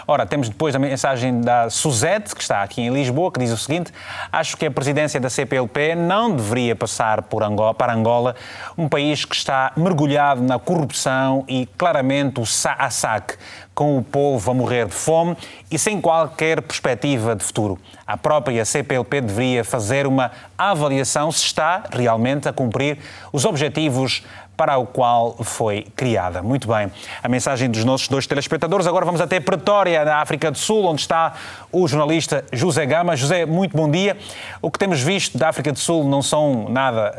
Ora, 0.06 0.26
temos 0.26 0.50
depois 0.50 0.74
a 0.74 0.78
mensagem 0.78 1.40
da 1.40 1.70
Suzette, 1.70 2.34
que 2.34 2.42
está 2.42 2.62
aqui 2.62 2.82
em 2.82 2.90
Lisboa, 2.90 3.32
que 3.32 3.40
diz 3.40 3.50
o 3.50 3.56
seguinte: 3.56 3.90
Acho 4.30 4.56
que 4.56 4.66
a 4.66 4.70
presidência 4.70 5.18
da 5.18 5.30
CPLP 5.30 5.94
não 5.94 6.34
deveria 6.34 6.76
passar 6.76 7.22
por 7.22 7.42
Angola, 7.42 7.72
para 7.72 7.94
Angola, 7.94 8.36
um 8.76 8.86
país 8.86 9.24
que 9.24 9.34
está 9.34 9.72
mergulhado 9.76 10.42
na 10.42 10.58
corrupção 10.58 11.44
e 11.48 11.66
claramente 11.78 12.38
o 12.38 12.44
a 12.78 12.90
saque, 12.90 13.34
com 13.74 13.96
o 13.96 14.02
povo 14.02 14.50
a 14.50 14.54
morrer 14.54 14.86
de 14.86 14.94
fome 14.94 15.36
e 15.70 15.78
sem 15.78 16.00
qualquer 16.00 16.60
perspectiva 16.60 17.34
de 17.34 17.42
futuro. 17.42 17.78
A 18.06 18.16
própria 18.16 18.64
CPLP 18.64 19.22
deveria 19.22 19.64
fazer 19.64 20.06
uma 20.06 20.30
avaliação 20.56 21.32
se 21.32 21.44
está 21.44 21.84
realmente 21.90 22.48
a 22.48 22.52
cumprir 22.52 22.98
os 23.32 23.44
objetivos 23.44 24.22
para 24.56 24.78
o 24.78 24.86
qual 24.86 25.36
foi 25.42 25.86
criada. 25.96 26.42
Muito 26.42 26.68
bem. 26.68 26.90
A 27.22 27.28
mensagem 27.28 27.70
dos 27.70 27.84
nossos 27.84 28.08
dois 28.08 28.26
telespectadores. 28.26 28.86
Agora 28.86 29.04
vamos 29.04 29.20
até 29.20 29.40
Pretória, 29.40 30.04
na 30.04 30.18
África 30.18 30.50
do 30.50 30.58
Sul, 30.58 30.84
onde 30.84 31.00
está 31.00 31.34
o 31.72 31.86
jornalista 31.88 32.44
José 32.52 32.86
Gama. 32.86 33.16
José, 33.16 33.44
muito 33.44 33.76
bom 33.76 33.90
dia. 33.90 34.16
O 34.62 34.70
que 34.70 34.78
temos 34.78 35.00
visto 35.00 35.36
da 35.36 35.48
África 35.48 35.72
do 35.72 35.78
Sul 35.78 36.04
não 36.04 36.22
são 36.22 36.66
nada 36.68 37.12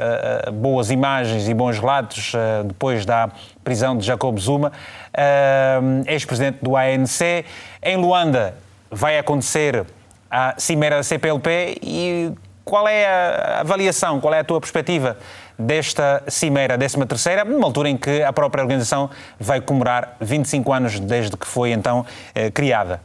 uh, 0.47 0.51
boas 0.51 0.89
imagens 0.89 1.49
e 1.49 1.53
bons 1.53 1.77
relatos 1.77 2.33
uh, 2.33 2.63
depois 2.63 3.05
da 3.05 3.29
prisão 3.63 3.97
de 3.97 4.05
Jacob 4.05 4.38
Zuma, 4.39 4.71
uh, 4.71 6.03
ex-presidente 6.07 6.59
do 6.61 6.77
ANC. 6.77 7.45
Em 7.81 7.97
Luanda 7.97 8.55
vai 8.89 9.17
acontecer 9.17 9.86
a 10.29 10.55
cimeira 10.57 10.97
da 10.97 11.03
CPLP 11.03 11.79
e 11.81 12.31
qual 12.63 12.88
é 12.88 13.05
a 13.05 13.59
avaliação, 13.59 14.19
qual 14.19 14.33
é 14.33 14.39
a 14.39 14.43
tua 14.43 14.59
perspectiva 14.59 15.17
desta 15.58 16.24
cimeira, 16.28 16.78
13 16.78 17.06
terceira, 17.06 17.43
numa 17.43 17.66
altura 17.66 17.89
em 17.89 17.97
que 17.97 18.24
a 18.24 18.34
própria 18.34 18.62
organização 18.64 19.10
vai 19.39 19.62
comemorar 19.62 20.16
25 20.20 20.74
anos 20.74 20.99
desde 20.99 21.36
que 21.38 21.47
foi 21.47 21.72
então 21.72 22.06
eh, 22.34 22.51
criada? 22.51 23.01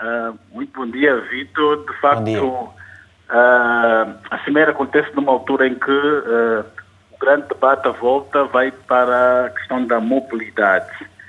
Uh, 0.00 0.38
muito 0.52 0.72
bom 0.72 0.90
dia, 0.90 1.14
Vitor. 1.20 1.84
De 1.84 2.00
facto, 2.00 2.44
uh, 2.44 2.72
a 4.30 4.38
cimeira 4.44 4.70
acontece 4.70 5.14
numa 5.14 5.30
altura 5.30 5.66
em 5.66 5.74
que 5.74 5.90
uh, 5.90 6.64
o 7.12 7.18
grande 7.18 7.48
debate 7.48 7.86
à 7.86 7.90
volta 7.90 8.44
vai 8.44 8.70
para 8.70 9.46
a 9.46 9.50
questão 9.50 9.84
da 9.86 10.00
mobilidade. 10.00 10.88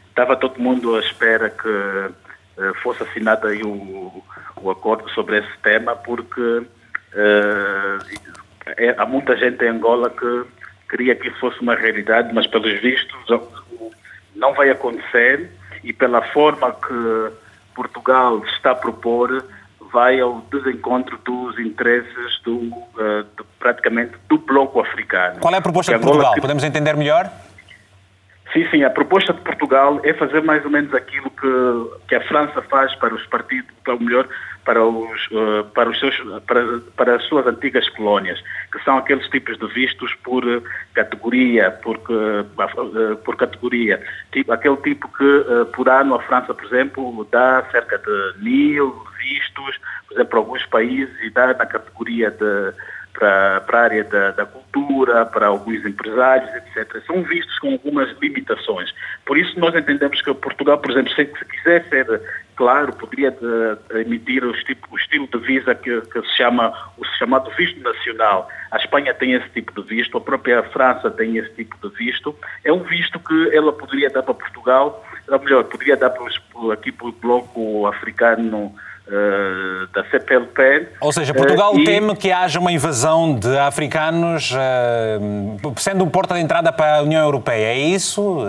Estava 0.09 0.37
todo 0.37 0.59
mundo 0.59 0.95
à 0.95 0.99
espera 0.99 1.49
que 1.49 2.11
fosse 2.83 3.01
assinado 3.01 3.47
aí 3.47 3.63
o, 3.63 4.23
o 4.61 4.69
acordo 4.69 5.09
sobre 5.11 5.39
esse 5.39 5.57
tema, 5.63 5.95
porque 5.95 6.63
é, 8.65 8.95
há 8.97 9.05
muita 9.05 9.35
gente 9.35 9.63
em 9.63 9.69
Angola 9.69 10.09
que 10.09 10.43
queria 10.89 11.15
que 11.15 11.27
isso 11.27 11.39
fosse 11.39 11.59
uma 11.61 11.75
realidade, 11.75 12.33
mas 12.33 12.47
pelos 12.47 12.79
vistos 12.81 13.17
não 14.35 14.53
vai 14.53 14.69
acontecer 14.69 15.49
e 15.83 15.93
pela 15.93 16.21
forma 16.21 16.71
que 16.73 17.31
Portugal 17.73 18.43
está 18.45 18.71
a 18.71 18.75
propor 18.75 19.43
vai 19.91 20.19
ao 20.19 20.41
desencontro 20.51 21.17
dos 21.25 21.59
interesses 21.59 22.39
do, 22.43 22.57
uh, 22.57 23.23
de, 23.37 23.43
praticamente 23.59 24.13
do 24.29 24.37
bloco 24.37 24.79
africano. 24.79 25.39
Qual 25.41 25.53
é 25.53 25.57
a 25.57 25.61
proposta 25.61 25.97
de 25.97 26.03
Portugal? 26.03 26.33
Podemos 26.39 26.63
entender 26.63 26.95
melhor? 26.95 27.29
Sim, 28.53 28.67
sim. 28.69 28.83
A 28.83 28.89
proposta 28.89 29.33
de 29.33 29.41
Portugal 29.41 29.99
é 30.03 30.13
fazer 30.13 30.41
mais 30.41 30.63
ou 30.65 30.71
menos 30.71 30.93
aquilo 30.93 31.29
que, 31.29 32.07
que 32.07 32.15
a 32.15 32.21
França 32.21 32.61
faz 32.63 32.93
para 32.95 33.13
os 33.13 33.25
partidos, 33.27 33.71
ou 33.87 33.99
melhor, 33.99 34.27
para, 34.65 34.83
os, 34.83 35.27
uh, 35.27 35.63
para, 35.73 35.89
os 35.89 35.99
seus, 35.99 36.15
para, 36.45 36.79
para 36.95 37.15
as 37.15 37.23
suas 37.23 37.45
antigas 37.47 37.87
colónias, 37.89 38.41
que 38.71 38.83
são 38.83 38.97
aqueles 38.97 39.27
tipos 39.29 39.57
de 39.57 39.67
vistos 39.67 40.13
por 40.23 40.43
categoria, 40.93 41.71
por, 41.71 41.97
uh, 41.97 43.15
por 43.17 43.35
categoria. 43.35 44.01
Tipo, 44.31 44.51
aquele 44.51 44.77
tipo 44.77 45.07
que, 45.09 45.45
por 45.75 45.89
ano, 45.89 46.15
a 46.15 46.21
França, 46.23 46.53
por 46.53 46.65
exemplo, 46.65 47.27
dá 47.31 47.63
cerca 47.71 47.97
de 47.97 48.43
mil 48.43 49.03
vistos, 49.17 49.79
por 50.07 50.15
exemplo, 50.15 50.29
para 50.29 50.39
alguns 50.39 50.65
países, 50.67 51.15
e 51.23 51.29
dá 51.29 51.47
na 51.47 51.65
categoria 51.65 52.31
de 52.31 52.73
para, 53.21 53.77
a 53.77 53.83
área 53.83 54.03
da, 54.03 54.31
da, 54.31 54.45
cultura, 54.47 55.23
para 55.27 55.45
alguns 55.45 55.85
empresários, 55.85 56.49
etc. 56.55 57.03
São 57.05 57.21
vistos 57.21 57.59
com 57.59 57.73
algumas 57.73 58.09
limitações. 58.19 58.91
Por 59.27 59.37
isso, 59.37 59.59
nós 59.59 59.75
entendemos 59.75 60.19
que 60.23 60.33
Portugal, 60.33 60.79
por 60.79 60.89
exemplo, 60.89 61.13
se, 61.13 61.25
se 61.25 61.45
quiser 61.45 61.87
ser 61.87 62.21
claro, 62.55 62.93
poderia 62.93 63.29
de, 63.29 63.37
de 63.89 64.01
emitir 64.01 64.43
o, 64.43 64.51
tipo, 64.63 64.87
o, 64.91 64.97
estilo 64.97 65.27
de 65.27 65.37
visa 65.37 65.75
que, 65.75 66.01
que, 66.01 66.21
se 66.21 66.37
chama 66.37 66.73
o 66.97 67.05
chamado 67.19 67.51
visto 67.51 67.79
nacional. 67.81 68.49
A 68.71 68.77
Espanha 68.77 69.13
tem 69.13 69.33
esse 69.33 69.49
tipo 69.49 69.79
de 69.79 69.87
visto, 69.87 70.17
a 70.17 70.21
própria 70.21 70.63
França 70.63 71.11
tem 71.11 71.37
esse 71.37 71.53
tipo 71.53 71.77
de 71.87 71.95
visto. 71.95 72.35
É 72.63 72.73
um 72.73 72.83
visto 72.83 73.19
que 73.19 73.55
ela 73.55 73.71
poderia 73.71 74.09
dar 74.09 74.23
para 74.23 74.33
Portugal, 74.33 75.05
ou 75.27 75.39
melhor, 75.39 75.63
poderia 75.65 75.95
dar 75.95 76.09
para 76.09 76.25
aqui 76.73 76.91
para 76.91 77.07
o 77.07 77.11
bloco 77.11 77.85
africano 77.85 78.73
uh, 79.07 79.87
da 79.93 80.03
CPLP. 80.09 80.87
Ou 80.99 81.11
seja, 81.11 81.33
Portugal 81.33 81.77
e... 81.77 81.83
teme 81.83 82.15
que 82.15 82.31
haja 82.31 82.59
uma 82.59 82.71
invasão 82.71 83.35
de 83.35 83.57
africanos, 83.57 84.53
sendo 85.77 86.03
um 86.03 86.09
porta 86.09 86.35
de 86.35 86.41
entrada 86.41 86.71
para 86.71 86.97
a 86.97 87.01
União 87.01 87.21
Europeia, 87.21 87.67
é 87.67 87.77
isso? 87.77 88.39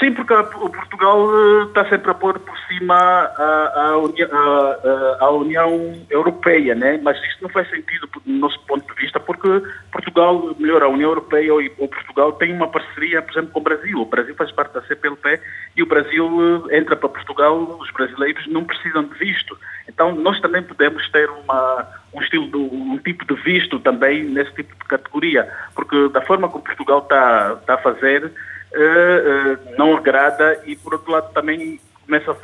Sim, 0.00 0.14
porque 0.14 0.32
o 0.32 0.70
Portugal 0.70 1.28
eh, 1.30 1.64
está 1.64 1.86
sempre 1.90 2.10
a 2.10 2.14
pôr 2.14 2.38
por 2.38 2.58
cima 2.60 2.96
a, 2.96 3.34
a, 3.36 3.92
a, 3.92 5.24
a, 5.26 5.30
União 5.30 5.94
Europeia, 6.08 6.74
né? 6.74 6.98
mas 7.02 7.18
isso 7.18 7.36
não 7.42 7.50
faz 7.50 7.68
sentido 7.68 8.08
do 8.24 8.32
nosso 8.32 8.58
ponto 8.60 8.94
de 8.94 8.98
vista, 8.98 9.20
porque 9.20 9.62
Portugal, 9.92 10.56
melhor, 10.58 10.82
a 10.82 10.88
União 10.88 11.10
Europeia 11.10 11.52
ou, 11.52 11.60
ou 11.76 11.86
Portugal 11.86 12.32
tem 12.32 12.50
uma 12.50 12.68
parceria, 12.68 13.20
por 13.20 13.32
exemplo, 13.32 13.50
com 13.50 13.60
o 13.60 13.62
Brasil. 13.62 14.00
O 14.00 14.06
Brasil 14.06 14.34
faz 14.36 14.50
parte 14.52 14.72
da 14.72 14.80
CPLP 14.82 15.38
e 15.76 15.82
o 15.82 15.86
Brasil 15.86 16.64
eh, 16.70 16.78
entra 16.78 16.96
para 16.96 17.10
Portugal, 17.10 17.58
os 17.78 17.90
brasileiros 17.90 18.46
não 18.46 18.64
precisam 18.64 19.04
de 19.04 19.18
visto. 19.18 19.54
Então, 19.86 20.14
nós 20.14 20.40
também 20.40 20.62
podemos 20.62 21.06
ter 21.10 21.28
uma, 21.28 21.86
um 22.14 22.22
estilo, 22.22 22.46
de, 22.48 22.56
um 22.56 22.96
tipo 23.04 23.26
de 23.26 23.38
visto 23.42 23.78
também 23.80 24.24
nesse 24.24 24.54
tipo 24.54 24.74
de 24.74 24.84
categoria, 24.88 25.46
porque 25.74 26.08
da 26.08 26.22
forma 26.22 26.48
como 26.48 26.64
Portugal 26.64 27.00
está, 27.00 27.58
está 27.60 27.74
a 27.74 27.78
fazer, 27.78 28.32
uh, 28.72 29.76
não 29.76 29.96
agrada 29.96 30.60
e, 30.66 30.76
por 30.76 30.94
outro 30.94 31.12
lado, 31.12 31.32
também 31.32 31.80
começa 32.06 32.36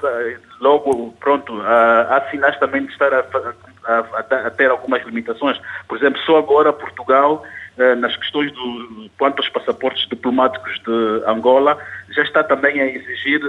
logo, 0.60 1.12
pronto, 1.18 1.60
há 1.60 2.24
sinais 2.30 2.56
também 2.58 2.86
de 2.86 2.92
estar 2.92 3.12
a, 3.12 3.24
a, 3.84 3.98
a, 4.46 4.50
ter 4.50 4.70
algumas 4.70 5.04
limitações. 5.04 5.60
Por 5.88 5.98
exemplo, 5.98 6.20
só 6.22 6.38
agora 6.38 6.72
Portugal, 6.72 7.42
uh, 7.76 7.96
nas 7.96 8.16
questões 8.16 8.52
do 8.52 9.10
quanto 9.18 9.40
aos 9.40 9.48
passaportes 9.48 10.08
diplomáticos 10.08 10.80
de 10.84 11.24
Angola, 11.26 11.76
já 12.10 12.22
está 12.22 12.44
também 12.44 12.80
a 12.80 12.86
exigir 12.86 13.40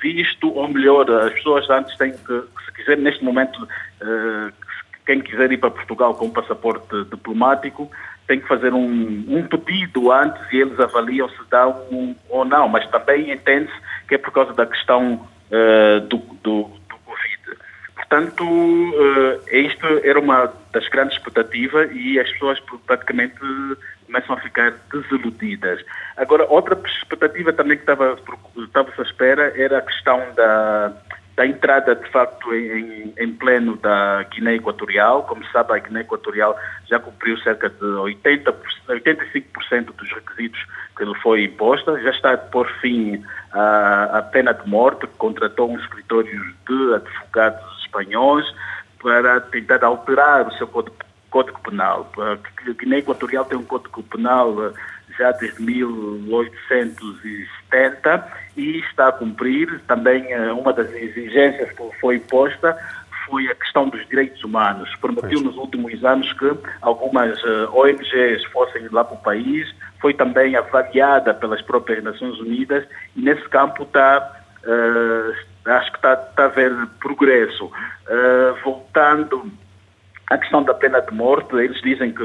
visto, 0.00 0.54
ou 0.54 0.68
melhor, 0.68 1.10
as 1.10 1.32
pessoas 1.32 1.68
antes 1.68 1.96
têm 1.96 2.12
que, 2.12 2.42
se 2.64 2.72
quiser, 2.74 2.96
neste 2.96 3.24
momento, 3.24 3.66
quem 5.04 5.20
quiser 5.20 5.50
ir 5.52 5.58
para 5.58 5.70
Portugal 5.70 6.14
com 6.14 6.30
passaporte 6.30 7.04
diplomático, 7.10 7.90
tem 8.26 8.40
que 8.40 8.48
fazer 8.48 8.72
um, 8.72 9.24
um 9.28 9.46
pedido 9.46 10.10
antes 10.12 10.40
e 10.52 10.60
eles 10.60 10.78
avaliam 10.80 11.28
se 11.28 11.42
dá 11.50 11.68
um, 11.68 12.14
ou 12.28 12.44
não, 12.44 12.68
mas 12.68 12.86
também 12.88 13.30
entende-se 13.30 13.76
que 14.08 14.16
é 14.16 14.18
por 14.18 14.32
causa 14.32 14.52
da 14.52 14.66
questão 14.66 15.14
uh, 15.50 16.00
do, 16.00 16.18
do, 16.42 16.70
do, 16.88 16.96
Covid. 17.04 17.58
Portanto, 17.94 18.44
uh, 18.44 19.56
isto 19.56 19.86
era 20.02 20.18
uma 20.18 20.52
das 20.72 20.88
grandes 20.88 21.16
expectativas 21.16 21.90
e 21.92 22.18
as 22.18 22.30
pessoas 22.32 22.60
praticamente 22.86 23.34
começam 24.06 24.36
a 24.36 24.40
ficar 24.40 24.74
desiludidas. 24.92 25.84
Agora, 26.16 26.46
outra 26.48 26.78
expectativa 26.84 27.52
também 27.52 27.76
que 27.76 27.82
estava, 27.82 28.18
estava 28.56 28.92
à 28.98 29.02
espera 29.02 29.52
era 29.56 29.78
a 29.78 29.82
questão 29.82 30.20
da 30.34 30.92
da 31.36 31.46
entrada, 31.46 31.94
de 31.94 32.10
facto, 32.10 32.54
em, 32.54 33.12
em, 33.18 33.32
pleno 33.34 33.76
da 33.76 34.22
Guiné 34.30 34.54
Equatorial. 34.54 35.22
Como 35.24 35.44
sabe, 35.48 35.74
a 35.74 35.78
Guiné 35.78 36.00
Equatorial 36.00 36.56
já 36.88 36.98
cumpriu 36.98 37.36
cerca 37.38 37.68
de 37.68 37.84
80%, 37.84 38.54
85% 38.88 39.92
dos 39.94 40.10
requisitos 40.12 40.66
que 40.96 41.04
lhe 41.04 41.14
foi 41.16 41.44
imposta, 41.44 42.00
já 42.00 42.10
está 42.10 42.32
a 42.32 42.38
pôr 42.38 42.66
fim 42.80 43.22
à 43.52 44.22
pena 44.32 44.54
de 44.54 44.66
morte, 44.68 45.06
contratou 45.18 45.70
um 45.70 45.78
escritório 45.78 46.54
de 46.66 46.94
advogados 46.94 47.84
espanhóis 47.84 48.46
para 49.02 49.40
tentar 49.42 49.84
alterar 49.84 50.48
o 50.48 50.52
seu 50.52 50.66
código, 50.66 50.96
código 51.30 51.60
penal. 51.60 52.10
A 52.18 52.72
Guiné 52.72 52.98
Equatorial 52.98 53.44
tem 53.44 53.58
um 53.58 53.64
código 53.64 54.02
penal 54.04 54.72
já 55.18 55.32
desde 55.32 55.62
1870 55.62 58.32
e 58.56 58.78
está 58.80 59.08
a 59.08 59.12
cumprir. 59.12 59.80
Também 59.86 60.32
eh, 60.32 60.50
uma 60.52 60.72
das 60.72 60.90
exigências 60.92 61.70
que 61.72 61.90
foi 62.00 62.16
imposta 62.16 62.74
foi 63.26 63.48
a 63.48 63.54
questão 63.54 63.88
dos 63.88 64.06
direitos 64.08 64.42
humanos. 64.44 64.94
Permitiu 64.96 65.40
nos 65.40 65.56
últimos 65.56 66.04
anos 66.04 66.32
que 66.34 66.52
algumas 66.80 67.42
eh, 67.44 67.68
ONGs 67.72 68.44
fossem 68.52 68.88
lá 68.90 69.04
para 69.04 69.16
o 69.16 69.20
país, 69.20 69.74
foi 70.00 70.14
também 70.14 70.56
avaliada 70.56 71.34
pelas 71.34 71.60
próprias 71.62 72.02
Nações 72.02 72.38
Unidas 72.38 72.86
e 73.16 73.22
nesse 73.22 73.46
campo 73.48 73.82
está, 73.82 74.40
uh, 74.64 75.70
acho 75.70 75.90
que 75.90 75.98
está, 75.98 76.14
está 76.14 76.44
a 76.44 76.46
haver 76.46 76.72
progresso. 77.00 77.66
Uh, 77.66 78.54
voltando 78.62 79.50
à 80.28 80.38
questão 80.38 80.62
da 80.62 80.74
pena 80.74 81.00
de 81.00 81.14
morte, 81.14 81.54
eles 81.56 81.80
dizem 81.82 82.10
que, 82.10 82.24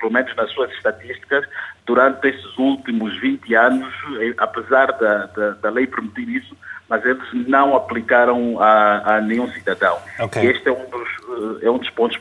pelo 0.00 0.12
menos 0.12 0.34
nas 0.34 0.50
suas 0.50 0.70
estatísticas, 0.72 1.46
durante 1.86 2.28
esses 2.28 2.58
últimos 2.58 3.16
20 3.20 3.54
anos, 3.54 3.94
eh, 4.20 4.34
apesar 4.38 4.86
da, 4.92 5.26
da, 5.26 5.50
da 5.50 5.70
lei 5.70 5.86
permitir 5.86 6.28
isso, 6.28 6.56
mas 6.88 7.04
eles 7.04 7.22
não 7.46 7.76
aplicaram 7.76 8.60
a, 8.60 9.16
a 9.16 9.20
nenhum 9.20 9.48
cidadão. 9.52 9.98
Okay. 10.18 10.50
Este 10.50 10.68
é 10.68 10.72
um 10.72 10.90
dos, 10.90 11.08
eh, 11.62 11.66
é 11.66 11.70
um 11.70 11.78
dos 11.78 11.90
pontos 11.90 12.18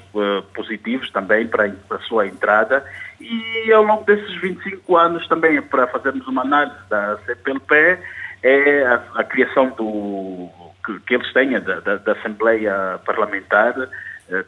positivos 0.53 1.09
também 1.11 1.47
para 1.47 1.73
a 1.89 1.99
sua 1.99 2.27
entrada. 2.27 2.85
E 3.19 3.71
ao 3.73 3.83
longo 3.83 4.03
desses 4.03 4.35
25 4.41 4.95
anos 4.95 5.27
também, 5.27 5.61
para 5.61 5.87
fazermos 5.87 6.27
uma 6.27 6.43
análise 6.43 6.77
da 6.89 7.17
CPLP, 7.25 7.97
é 8.43 8.83
a, 8.85 9.01
a 9.15 9.23
criação 9.23 9.69
do 9.69 10.49
que, 10.85 10.99
que 10.99 11.15
eles 11.15 11.31
têm 11.33 11.59
da, 11.59 11.79
da, 11.79 11.95
da 11.95 12.11
Assembleia 12.11 12.99
Parlamentar 13.05 13.73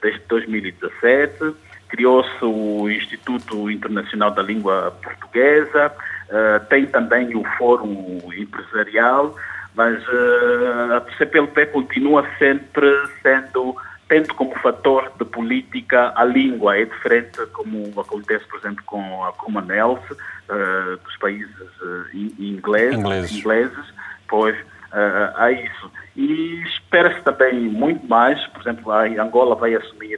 desde 0.01 0.21
2017, 0.27 1.55
criou-se 1.87 2.43
o 2.43 2.89
Instituto 2.89 3.69
Internacional 3.69 4.31
da 4.31 4.41
Língua 4.41 4.93
Portuguesa, 5.01 5.91
uh, 6.29 6.65
tem 6.67 6.85
também 6.85 7.35
o 7.35 7.43
Fórum 7.57 8.19
Empresarial, 8.33 9.35
mas 9.73 10.01
uh, 10.07 10.93
a 10.93 11.17
CPLP 11.17 11.67
continua 11.67 12.27
sempre 12.37 12.87
sendo, 13.21 13.75
tendo 14.07 14.33
como 14.33 14.57
fator 14.59 15.11
de 15.17 15.25
política 15.25 16.11
a 16.15 16.23
língua, 16.23 16.77
é 16.77 16.85
diferente 16.85 17.45
como 17.53 17.99
acontece, 17.99 18.45
por 18.47 18.59
exemplo, 18.59 18.83
com 18.85 19.23
a 19.23 19.31
Commonwealth, 19.33 20.11
uh, 20.11 20.97
dos 21.03 21.17
países 21.17 21.55
ingleses, 22.39 22.99
ingleses. 22.99 23.37
ingleses, 23.37 23.93
pois 24.27 24.55
há 25.35 25.51
isso. 25.51 25.91
E 26.15 26.63
espera-se 26.63 27.21
também 27.21 27.53
muito 27.69 28.05
mais, 28.07 28.45
por 28.47 28.61
exemplo, 28.61 28.91
a 28.91 29.03
Angola 29.03 29.55
vai 29.55 29.75
assumir 29.75 30.17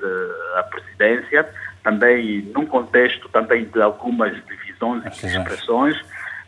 a 0.55 0.63
presidência, 0.63 1.47
também 1.83 2.41
num 2.53 2.65
contexto 2.65 3.29
também 3.29 3.65
de 3.65 3.81
algumas 3.81 4.33
divisões 4.45 5.03
e 5.23 5.27
expressões. 5.27 5.97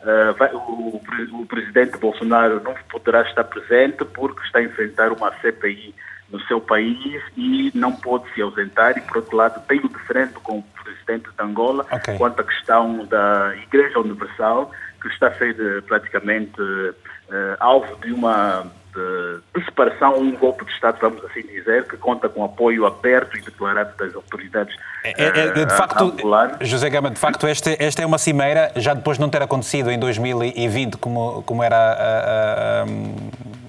Uh, 0.02 0.32
vai, 0.38 0.50
o, 0.54 1.00
o, 1.32 1.46
presidente 1.46 1.98
Bolsonaro 1.98 2.62
não 2.62 2.74
poderá 2.88 3.20
estar 3.22 3.44
presente 3.44 4.02
porque 4.04 4.40
está 4.46 4.58
a 4.58 4.62
enfrentar 4.62 5.12
uma 5.12 5.30
CPI 5.40 5.94
no 6.30 6.40
seu 6.42 6.58
país 6.60 7.22
e 7.36 7.70
não 7.74 7.92
pode 7.92 8.32
se 8.32 8.40
ausentar. 8.40 8.96
E, 8.96 9.00
por 9.02 9.18
outro 9.18 9.36
lado, 9.36 9.60
tem 9.66 9.78
o 9.80 9.88
diferente 9.88 10.34
com 10.34 10.58
o 10.58 10.64
presidente 10.82 11.28
de 11.30 11.42
Angola 11.42 11.84
okay. 11.90 12.16
quanto 12.16 12.40
à 12.40 12.44
questão 12.44 13.04
da 13.06 13.54
Igreja 13.62 13.98
Universal, 13.98 14.70
que 15.00 15.08
está 15.08 15.28
a 15.28 15.34
ser 15.34 15.56
eh, 15.58 15.80
praticamente 15.80 16.60
uh, 16.60 16.94
alvo 17.58 17.96
de 18.02 18.12
uma 18.12 18.66
de, 18.94 19.60
de, 19.60 19.64
separação, 19.64 20.18
um 20.18 20.36
golpe 20.36 20.64
de 20.64 20.72
Estado, 20.72 20.98
vamos 21.00 21.24
assim 21.24 21.42
dizer, 21.42 21.86
que 21.86 21.96
conta 21.96 22.28
com 22.28 22.44
apoio 22.44 22.84
aberto 22.86 23.36
e 23.38 23.40
declarado 23.40 23.96
das 23.96 24.14
autoridades 24.16 24.74
é, 25.04 25.22
é, 25.22 25.26
é 25.26 25.52
de 25.52 25.62
eh, 25.62 25.68
facto, 25.68 26.16
José 26.60 26.90
Gama, 26.90 27.10
de 27.10 27.18
facto, 27.18 27.46
esta, 27.46 27.70
esta 27.78 28.02
é 28.02 28.06
uma 28.06 28.18
cimeira, 28.18 28.72
já 28.76 28.92
depois 28.92 29.16
de 29.16 29.22
não 29.22 29.30
ter 29.30 29.42
acontecido 29.42 29.90
em 29.90 29.98
2020 29.98 30.96
como, 30.96 31.42
como 31.44 31.62
era, 31.62 32.84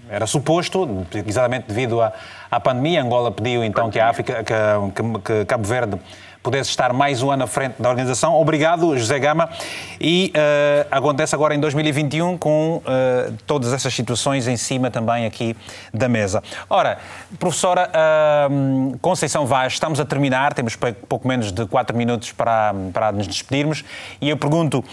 era 0.09 0.25
suposto, 0.25 1.07
exatamente 1.25 1.67
devido 1.67 2.01
à, 2.01 2.11
à 2.49 2.59
pandemia. 2.59 3.01
Angola 3.01 3.31
pediu 3.31 3.63
então 3.63 3.89
que 3.89 3.99
a 3.99 4.09
África, 4.09 4.43
que, 4.43 5.19
que 5.23 5.45
Cabo 5.45 5.63
Verde 5.65 5.99
pudesse 6.43 6.69
estar 6.69 6.91
mais 6.91 7.21
um 7.21 7.29
ano 7.29 7.43
à 7.43 7.47
frente 7.47 7.75
da 7.79 7.89
organização. 7.89 8.35
Obrigado, 8.35 8.97
José 8.97 9.19
Gama. 9.19 9.49
E 9.99 10.33
uh, 10.35 10.87
acontece 10.89 11.35
agora 11.35 11.53
em 11.53 11.59
2021 11.59 12.37
com 12.37 12.77
uh, 12.77 13.33
todas 13.45 13.73
essas 13.73 13.93
situações 13.93 14.47
em 14.47 14.57
cima 14.57 14.89
também 14.89 15.25
aqui 15.25 15.55
da 15.93 16.07
mesa. 16.07 16.41
Ora, 16.69 16.97
professora 17.39 17.89
uh, 17.89 18.97
Conceição 18.99 19.45
Vaz, 19.45 19.73
estamos 19.73 19.99
a 19.99 20.05
terminar, 20.05 20.53
temos 20.53 20.75
pouco 21.07 21.27
menos 21.27 21.51
de 21.51 21.65
4 21.67 21.95
minutos 21.95 22.31
para, 22.31 22.73
para 22.91 23.11
nos 23.11 23.27
despedirmos 23.27 23.85
e 24.19 24.29
eu 24.29 24.37
pergunto, 24.37 24.83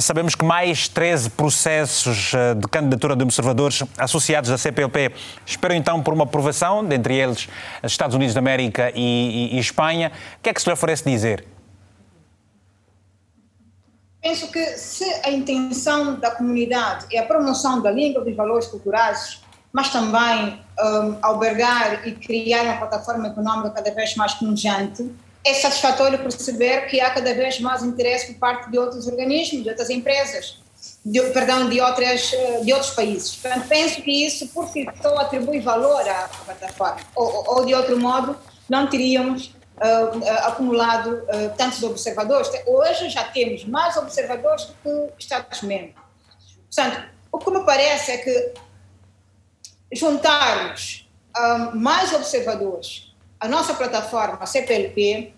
sabemos 0.00 0.34
que 0.34 0.44
mais 0.44 0.88
13 0.88 1.30
processos 1.30 2.32
de 2.56 2.68
candidatura 2.68 3.14
de 3.14 3.22
observadores 3.22 3.82
associados 3.98 4.50
à 4.50 4.58
CPLP 4.58 5.12
esperam 5.46 5.76
então 5.76 6.02
por 6.02 6.14
uma 6.14 6.24
aprovação, 6.24 6.84
dentre 6.84 7.14
eles 7.14 7.48
Estados 7.82 8.14
Unidos 8.16 8.34
da 8.34 8.40
América 8.40 8.90
e, 8.94 9.52
e, 9.52 9.56
e 9.56 9.58
Espanha. 9.58 10.12
O 10.38 10.42
que 10.42 10.50
é 10.50 10.54
que 10.54 10.60
se 10.60 10.68
lhe 10.68 10.72
oferece 10.72 11.08
dizer? 11.08 11.44
Penso 14.22 14.52
que 14.52 14.64
se 14.76 15.04
a 15.24 15.30
intenção 15.30 16.16
da 16.16 16.30
comunidade 16.30 17.06
é 17.10 17.18
a 17.18 17.24
promoção 17.24 17.80
da 17.80 17.90
língua 17.90 18.22
dos 18.22 18.36
valores 18.36 18.66
culturais, 18.66 19.40
mas 19.72 19.88
também 19.88 20.60
um, 20.78 21.16
albergar 21.22 22.06
e 22.06 22.12
criar 22.12 22.64
uma 22.64 22.76
plataforma 22.76 23.28
econômica 23.28 23.70
cada 23.70 23.94
vez 23.94 24.14
mais 24.16 24.34
conjunte, 24.34 25.10
é 25.44 25.54
satisfatório 25.54 26.18
perceber 26.18 26.86
que 26.86 27.00
há 27.00 27.10
cada 27.10 27.34
vez 27.34 27.60
mais 27.60 27.82
interesse 27.82 28.32
por 28.32 28.38
parte 28.38 28.70
de 28.70 28.78
outros 28.78 29.06
organismos, 29.06 29.62
de 29.62 29.70
outras 29.70 29.90
empresas. 29.90 30.58
de, 31.04 31.20
perdão, 31.30 31.68
de, 31.68 31.80
outras, 31.80 32.30
de 32.62 32.72
outros 32.72 32.92
países. 32.92 33.36
Portanto, 33.36 33.68
penso 33.68 34.02
que 34.02 34.26
isso, 34.26 34.48
por 34.48 34.68
si 34.68 34.86
só, 35.02 35.16
atribui 35.18 35.60
valor 35.60 36.06
à 36.08 36.28
plataforma. 36.44 37.00
Ou, 37.14 37.56
ou 37.56 37.64
de 37.66 37.74
outro 37.74 37.98
modo, 37.98 38.36
não 38.68 38.88
teríamos 38.88 39.54
uh, 39.76 40.46
acumulado 40.46 41.10
uh, 41.14 41.56
tantos 41.56 41.82
observadores. 41.82 42.50
Hoje 42.66 43.08
já 43.10 43.24
temos 43.24 43.64
mais 43.64 43.96
observadores 43.96 44.66
do 44.84 45.08
que 45.16 45.22
Estados-membros. 45.22 45.94
Portanto, 46.74 47.02
o 47.32 47.38
que 47.38 47.50
me 47.50 47.64
parece 47.64 48.12
é 48.12 48.18
que 48.18 48.54
juntarmos 49.92 51.08
uh, 51.36 51.76
mais 51.76 52.12
observadores 52.12 53.09
à 53.40 53.48
nossa 53.48 53.74
plataforma, 53.74 54.38
a 54.40 54.46
CPLP, 54.46 55.32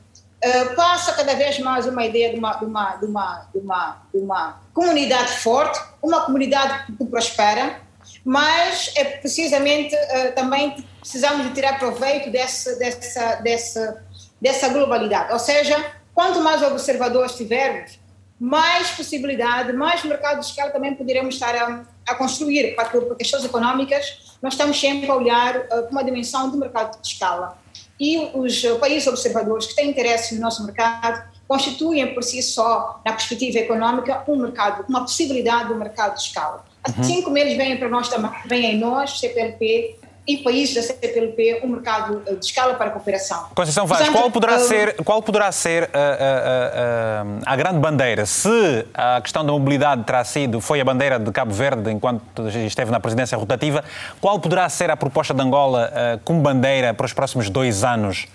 uh, 0.44 0.74
passa 0.74 1.12
cada 1.12 1.34
vez 1.34 1.58
mais 1.60 1.86
uma 1.86 2.04
ideia 2.04 2.32
de 2.32 2.38
uma, 2.38 2.54
de 2.54 2.64
uma, 2.64 2.96
de 2.96 3.06
uma, 3.06 3.48
de 3.54 3.58
uma, 3.58 4.02
de 4.12 4.18
uma 4.20 4.60
comunidade 4.74 5.38
forte, 5.38 5.80
uma 6.02 6.22
comunidade 6.22 6.92
que 6.98 7.04
prospera, 7.04 7.80
mas 8.24 8.92
é 8.96 9.04
precisamente 9.04 9.94
uh, 9.94 10.34
também 10.34 10.84
precisamos 11.00 11.46
de 11.46 11.54
tirar 11.54 11.78
proveito 11.78 12.30
dessa, 12.30 12.76
dessa, 12.76 13.36
dessa, 13.36 14.04
dessa 14.40 14.68
globalidade. 14.68 15.32
Ou 15.32 15.38
seja, 15.38 15.92
quanto 16.12 16.40
mais 16.40 16.60
observadores 16.62 17.36
tivermos, 17.36 18.00
mais 18.38 18.90
possibilidade, 18.90 19.72
mais 19.72 20.02
mercado 20.04 20.40
de 20.40 20.46
escala 20.46 20.70
também 20.70 20.94
poderemos 20.96 21.34
estar 21.34 21.54
a, 21.54 21.84
a 22.08 22.14
construir, 22.16 22.74
para 22.74 22.88
questões 23.16 23.44
econômicas, 23.44 24.36
nós 24.42 24.54
estamos 24.54 24.80
sempre 24.80 25.08
a 25.08 25.14
olhar 25.14 25.56
uh, 25.56 25.88
uma 25.90 26.02
dimensão 26.02 26.50
do 26.50 26.56
mercado 26.56 27.00
de 27.00 27.06
escala. 27.06 27.61
E 28.02 28.18
os 28.34 28.60
países 28.80 29.06
observadores 29.06 29.66
que 29.68 29.76
têm 29.76 29.90
interesse 29.90 30.34
no 30.34 30.40
nosso 30.40 30.66
mercado 30.66 31.22
constituem 31.46 32.12
por 32.12 32.24
si 32.24 32.42
só, 32.42 33.00
na 33.06 33.12
perspectiva 33.12 33.60
econômica, 33.60 34.24
um 34.26 34.34
mercado, 34.34 34.84
uma 34.88 35.02
possibilidade 35.02 35.68
do 35.68 35.76
mercado 35.76 36.16
de 36.16 36.22
escala. 36.22 36.64
Assim 36.82 37.18
uhum. 37.18 37.22
como 37.22 37.38
eles 37.38 37.56
vêm 37.56 37.76
para 37.76 37.88
nós, 37.88 38.08
também 38.08 38.32
vêm 38.46 38.74
em 38.74 38.78
nós, 38.78 39.20
CPLP, 39.20 40.00
e 40.26 40.36
países 40.38 40.74
da 40.74 40.82
CPLP 40.82 41.62
um 41.64 41.68
mercado 41.68 42.22
eh, 42.26 42.34
de 42.34 42.44
escala 42.44 42.74
para 42.74 42.86
a 42.86 42.90
cooperação. 42.90 43.48
Conceição 43.54 43.86
Vaz, 43.86 44.02
Portanto, 44.02 44.20
qual 44.20 44.30
poderá 44.30 44.56
uh, 44.56 44.60
ser, 44.60 44.94
qual 45.04 45.22
poderá 45.22 45.52
ser 45.52 45.84
uh, 45.84 45.86
uh, 45.86 47.42
a 47.44 47.56
grande 47.56 47.80
bandeira? 47.80 48.24
Se 48.24 48.86
a 48.94 49.20
questão 49.20 49.44
da 49.44 49.52
mobilidade 49.52 50.04
terá 50.04 50.22
sido, 50.24 50.60
foi 50.60 50.80
a 50.80 50.84
bandeira 50.84 51.18
de 51.18 51.30
Cabo 51.32 51.52
Verde 51.52 51.90
enquanto 51.90 52.48
esteve 52.48 52.90
na 52.92 53.00
presidência 53.00 53.36
rotativa, 53.36 53.84
qual 54.20 54.38
poderá 54.38 54.68
ser 54.68 54.90
a 54.90 54.96
proposta 54.96 55.34
de 55.34 55.42
Angola 55.42 55.90
como 56.24 56.40
bandeira 56.40 56.94
para 56.94 57.06
os 57.06 57.12
próximos 57.12 57.50
dois 57.50 57.82
anos? 57.82 58.26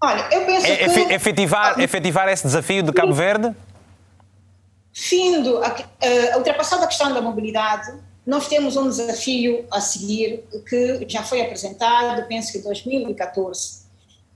Olha, 0.00 0.26
eu 0.30 0.46
penso 0.46 0.66
é, 0.66 0.76
que... 0.76 1.14
Efetivar, 1.14 1.80
efetivar 1.80 2.28
esse 2.28 2.44
desafio 2.44 2.82
de 2.82 2.92
Cabo 2.92 3.12
Verde? 3.12 3.54
Findo, 4.92 5.60
ultrapassada 6.36 6.84
a 6.84 6.86
questão 6.86 7.12
da 7.12 7.20
mobilidade, 7.20 7.92
nós 8.28 8.46
temos 8.46 8.76
um 8.76 8.90
desafio 8.90 9.64
a 9.70 9.80
seguir 9.80 10.44
que 10.68 11.06
já 11.08 11.22
foi 11.22 11.40
apresentado, 11.40 12.28
penso 12.28 12.52
que 12.52 12.58
em 12.58 12.62
2014. 12.62 13.84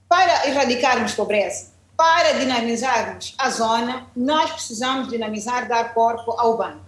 Para 0.09 0.49
erradicarmos 0.49 1.13
pobreza, 1.13 1.73
para 1.95 2.33
dinamizarmos 2.39 3.35
a 3.37 3.51
zona, 3.51 4.07
nós 4.17 4.51
precisamos 4.51 5.09
dinamizar, 5.09 5.69
dar 5.69 5.93
corpo 5.93 6.33
ao 6.41 6.57
banco. 6.57 6.87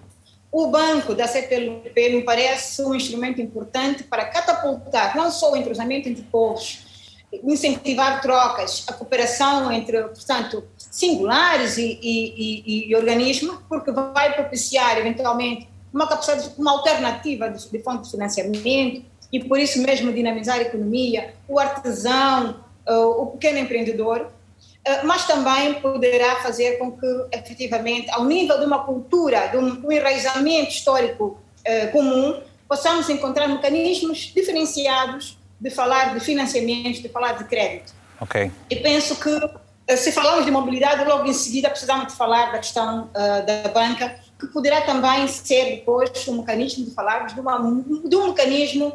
O 0.50 0.68
banco 0.68 1.14
da 1.14 1.28
CPLP 1.28 2.08
me 2.08 2.22
parece 2.22 2.82
um 2.82 2.94
instrumento 2.94 3.38
importante 3.38 4.04
para 4.04 4.24
catapultar 4.24 5.14
não 5.14 5.30
só 5.30 5.52
o 5.52 5.56
entrosamento 5.58 6.08
entre 6.08 6.22
povos, 6.22 6.86
incentivar 7.30 8.22
trocas, 8.22 8.82
a 8.86 8.94
cooperação 8.94 9.70
entre, 9.70 10.04
portanto, 10.04 10.64
singulares 10.78 11.76
e, 11.76 11.98
e, 12.00 12.62
e, 12.64 12.88
e 12.88 12.96
organismos, 12.96 13.58
porque 13.68 13.92
vai 13.92 14.32
propiciar, 14.32 14.96
eventualmente, 14.96 15.73
uma 15.94 16.08
capacidade, 16.08 16.50
uma 16.58 16.72
alternativa 16.72 17.48
de, 17.48 17.70
de 17.70 17.78
fonte 17.78 18.04
de 18.04 18.10
financiamento 18.10 19.04
e 19.32 19.42
por 19.42 19.58
isso 19.58 19.80
mesmo 19.80 20.12
dinamizar 20.12 20.58
a 20.58 20.62
economia, 20.62 21.34
o 21.48 21.58
artesão, 21.58 22.56
uh, 22.86 23.22
o 23.22 23.26
pequeno 23.28 23.58
empreendedor, 23.58 24.22
uh, 24.22 25.06
mas 25.06 25.24
também 25.24 25.74
poderá 25.74 26.36
fazer 26.36 26.78
com 26.78 26.92
que, 26.92 27.06
efetivamente, 27.32 28.10
ao 28.10 28.24
nível 28.24 28.58
de 28.58 28.66
uma 28.66 28.84
cultura, 28.84 29.46
de 29.46 29.56
um, 29.56 29.90
enraizamento 29.90 30.70
histórico 30.70 31.38
uh, 31.60 31.92
comum, 31.92 32.42
possamos 32.68 33.08
encontrar 33.08 33.46
mecanismos 33.46 34.32
diferenciados 34.34 35.38
de 35.60 35.70
falar 35.70 36.14
de 36.14 36.20
financiamento, 36.20 37.00
de 37.00 37.08
falar 37.08 37.32
de 37.34 37.44
crédito. 37.44 37.92
Ok. 38.20 38.50
E 38.68 38.76
penso 38.76 39.16
que, 39.16 39.96
se 39.96 40.10
falamos 40.12 40.44
de 40.44 40.50
mobilidade, 40.50 41.04
logo 41.04 41.26
em 41.26 41.32
seguida 41.32 41.70
precisamos 41.70 42.08
de 42.08 42.14
falar 42.14 42.52
da 42.52 42.58
questão 42.58 43.10
da 43.12 43.68
banca, 43.68 44.18
que 44.38 44.46
poderá 44.48 44.80
também 44.82 45.26
ser 45.28 45.76
depois 45.76 46.26
um 46.28 46.38
mecanismo 46.38 46.84
de 46.84 46.90
falarmos 46.92 47.34
de, 47.34 47.40
uma, 47.40 47.58
de 48.04 48.16
um 48.16 48.28
mecanismo, 48.28 48.92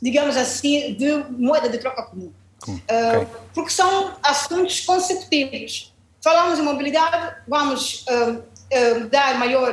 digamos 0.00 0.36
assim, 0.36 0.94
de 0.94 1.24
moeda 1.30 1.68
de 1.68 1.78
troca 1.78 2.02
comum. 2.02 2.32
Okay. 2.62 2.74
Uh, 2.74 3.26
porque 3.54 3.70
são 3.70 4.12
assuntos 4.22 4.80
consecutivos. 4.80 5.92
Falamos 6.22 6.58
em 6.58 6.62
mobilidade, 6.62 7.36
vamos 7.48 8.04
uh, 8.08 8.38
uh, 8.38 9.08
dar 9.08 9.38
maior 9.38 9.72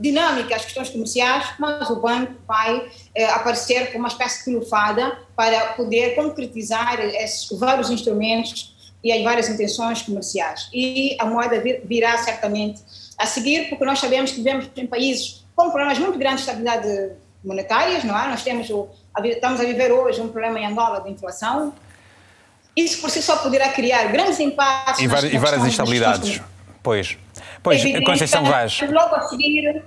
dinâmica 0.00 0.56
às 0.56 0.64
questões 0.64 0.88
comerciais, 0.88 1.46
mas 1.58 1.90
o 1.90 1.96
banco 1.96 2.32
vai 2.46 2.90
aparecer 3.34 3.86
como 3.86 4.00
uma 4.00 4.08
espécie 4.08 4.50
de 4.50 4.56
lufada 4.56 5.18
para 5.34 5.74
poder 5.74 6.14
concretizar 6.14 6.98
esses 7.00 7.48
vários 7.58 7.90
instrumentos 7.90 8.74
e 9.04 9.12
as 9.12 9.22
várias 9.22 9.48
intenções 9.48 10.02
comerciais. 10.02 10.68
E 10.72 11.16
a 11.20 11.26
moeda 11.26 11.62
virá 11.84 12.16
certamente 12.18 12.80
a 13.18 13.26
seguir, 13.26 13.68
porque 13.68 13.84
nós 13.84 13.98
sabemos 13.98 14.30
que 14.30 14.38
vivemos 14.38 14.68
em 14.76 14.86
países 14.86 15.44
com 15.54 15.70
problemas 15.70 15.98
muito 15.98 16.18
grandes 16.18 16.44
de 16.44 16.50
estabilidade 16.50 17.12
monetárias, 17.42 18.04
não 18.04 18.18
é? 18.18 18.28
Nós 18.28 18.42
temos 18.42 18.68
o, 18.70 18.88
estamos 19.24 19.60
a 19.60 19.64
viver 19.64 19.90
hoje 19.92 20.20
um 20.20 20.28
problema 20.28 20.58
em 20.58 20.66
Angola 20.66 21.00
de 21.00 21.10
inflação. 21.10 21.72
Isso 22.76 23.00
por 23.00 23.08
si 23.08 23.22
só 23.22 23.36
poderá 23.36 23.70
criar 23.70 24.04
grandes 24.12 24.38
impactos 24.38 25.02
e, 25.02 25.06
várias, 25.06 25.32
e 25.32 25.38
várias 25.38 25.64
instabilidades. 25.64 26.42
Pois, 26.82 27.16
pois, 27.62 27.80
Evidente, 27.80 28.04
Conceição 28.04 28.44
Vaz. 28.44 28.80
Logo 28.82 29.14
a 29.14 29.22
seguir, 29.22 29.82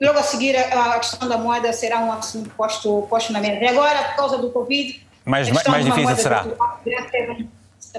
logo 0.00 0.18
a 0.18 0.22
seguir 0.22 0.56
a 0.56 0.98
questão 0.98 1.28
da 1.28 1.38
moeda 1.38 1.72
será 1.72 2.00
um 2.00 2.12
assunto 2.12 2.50
posto, 2.50 3.06
posto 3.08 3.32
na 3.32 3.40
mesa. 3.40 3.62
E 3.62 3.68
agora, 3.68 4.02
por 4.08 4.16
causa 4.16 4.38
do 4.38 4.50
Covid, 4.50 5.00
mais, 5.24 5.48
mais 5.50 5.84
difícil 5.84 6.16
será 6.16 6.44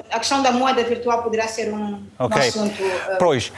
a 0.09 0.19
questão 0.19 0.41
da 0.41 0.51
moeda 0.51 0.81
virtual 0.85 1.21
poderá 1.21 1.47
ser 1.49 1.73
um, 1.73 2.01
okay. 2.17 2.43
um 2.43 2.47
assunto. 2.47 2.81
Uh... 2.81 3.17
Pois, 3.19 3.47
uh, 3.47 3.51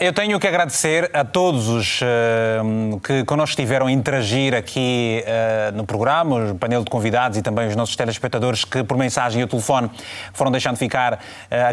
eu 0.00 0.14
tenho 0.14 0.40
que 0.40 0.48
agradecer 0.48 1.10
a 1.12 1.24
todos 1.24 1.68
os 1.68 2.00
uh, 2.00 2.98
que 3.00 3.22
connosco 3.24 3.50
estiveram 3.50 3.86
a 3.86 3.92
interagir 3.92 4.54
aqui 4.54 5.22
uh, 5.26 5.76
no 5.76 5.84
programa, 5.84 6.52
o 6.52 6.54
painel 6.54 6.82
de 6.82 6.90
convidados 6.90 7.36
e 7.36 7.42
também 7.42 7.68
os 7.68 7.76
nossos 7.76 7.94
telespectadores 7.96 8.64
que, 8.64 8.82
por 8.82 8.96
mensagem 8.96 9.42
e 9.42 9.44
o 9.44 9.46
telefone, 9.46 9.90
foram 10.32 10.50
deixando 10.50 10.76
ficar 10.76 11.18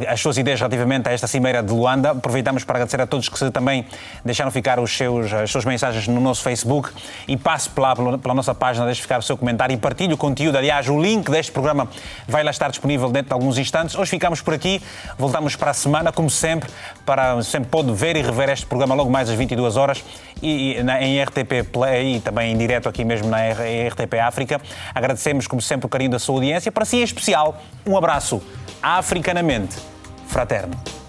as 0.08 0.20
suas 0.20 0.38
ideias 0.38 0.60
relativamente 0.60 1.08
a 1.08 1.14
esta 1.14 1.28
Cimeira 1.28 1.64
de 1.64 1.72
Luanda. 1.72 2.12
Aproveitamos 2.12 2.64
para 2.64 2.78
agradecer 2.78 3.00
a 3.00 3.08
todos 3.08 3.30
que 3.30 3.52
também 3.52 3.86
deixaram 4.26 4.52
ficar 4.52 4.80
os 4.80 4.96
seus, 4.96 5.32
as 5.32 5.50
suas 5.50 5.64
mensagens 5.64 6.08
no 6.08 6.20
nosso 6.20 6.44
Facebook 6.44 6.90
e 7.28 7.38
passe 7.38 7.70
pela, 7.70 7.96
pela 8.18 8.34
nossa 8.34 8.54
página, 8.54 8.86
deixe 8.86 9.02
ficar 9.02 9.20
o 9.20 9.22
seu 9.22 9.38
comentário 9.38 9.74
e 9.74 9.78
partilhe 9.78 10.14
o 10.14 10.18
conteúdo. 10.18 10.58
Aliás, 10.58 10.90
o 10.90 11.00
link 11.00 11.32
deste 11.32 11.52
programa 11.52 11.88
vai 12.28 12.44
lá 12.44 12.52
estar 12.52 12.70
disponível 12.70 13.10
dentro 13.10 13.30
de 13.30 13.34
alguns 13.34 13.58
instantes 13.58 13.96
hoje 14.02 14.12
ficamos 14.12 14.42
por 14.42 14.54
aqui. 14.54 14.82
Voltamos 15.18 15.56
para 15.56 15.72
a 15.72 15.74
semana, 15.74 16.12
como 16.12 16.30
sempre, 16.30 16.70
para 17.06 17.42
sempre 17.44 17.70
pode 17.70 17.94
ver 17.94 18.16
e 18.16 18.22
rever 18.22 18.50
este 18.50 18.66
programa 18.66 18.96
logo 18.96 19.10
mais 19.10 19.30
às 19.30 19.36
22 19.36 19.78
horas 19.78 20.04
e, 20.42 20.78
e 20.78 20.84
na, 20.84 21.02
em 21.02 21.22
RTP 21.24 21.70
Play 21.72 22.16
e 22.16 22.20
também 22.20 22.52
em 22.52 22.58
direto 22.58 22.90
aqui 22.90 23.06
mesmo 23.06 23.30
na 23.30 23.38
RTP 23.38 24.20
África. 24.22 24.60
Agradecemos, 24.94 25.48
como 25.48 25.62
sempre, 25.62 25.86
o 25.86 25.90
carinho 25.90 26.12
da 26.12 26.20
sua 26.20 26.36
audiência. 26.36 26.72
Para 26.72 26.86
si, 26.86 26.98
em 26.98 27.04
especial, 27.04 27.62
um 27.86 27.96
abraço 27.96 28.42
africanamente 28.82 29.78
fraterno. 30.28 31.01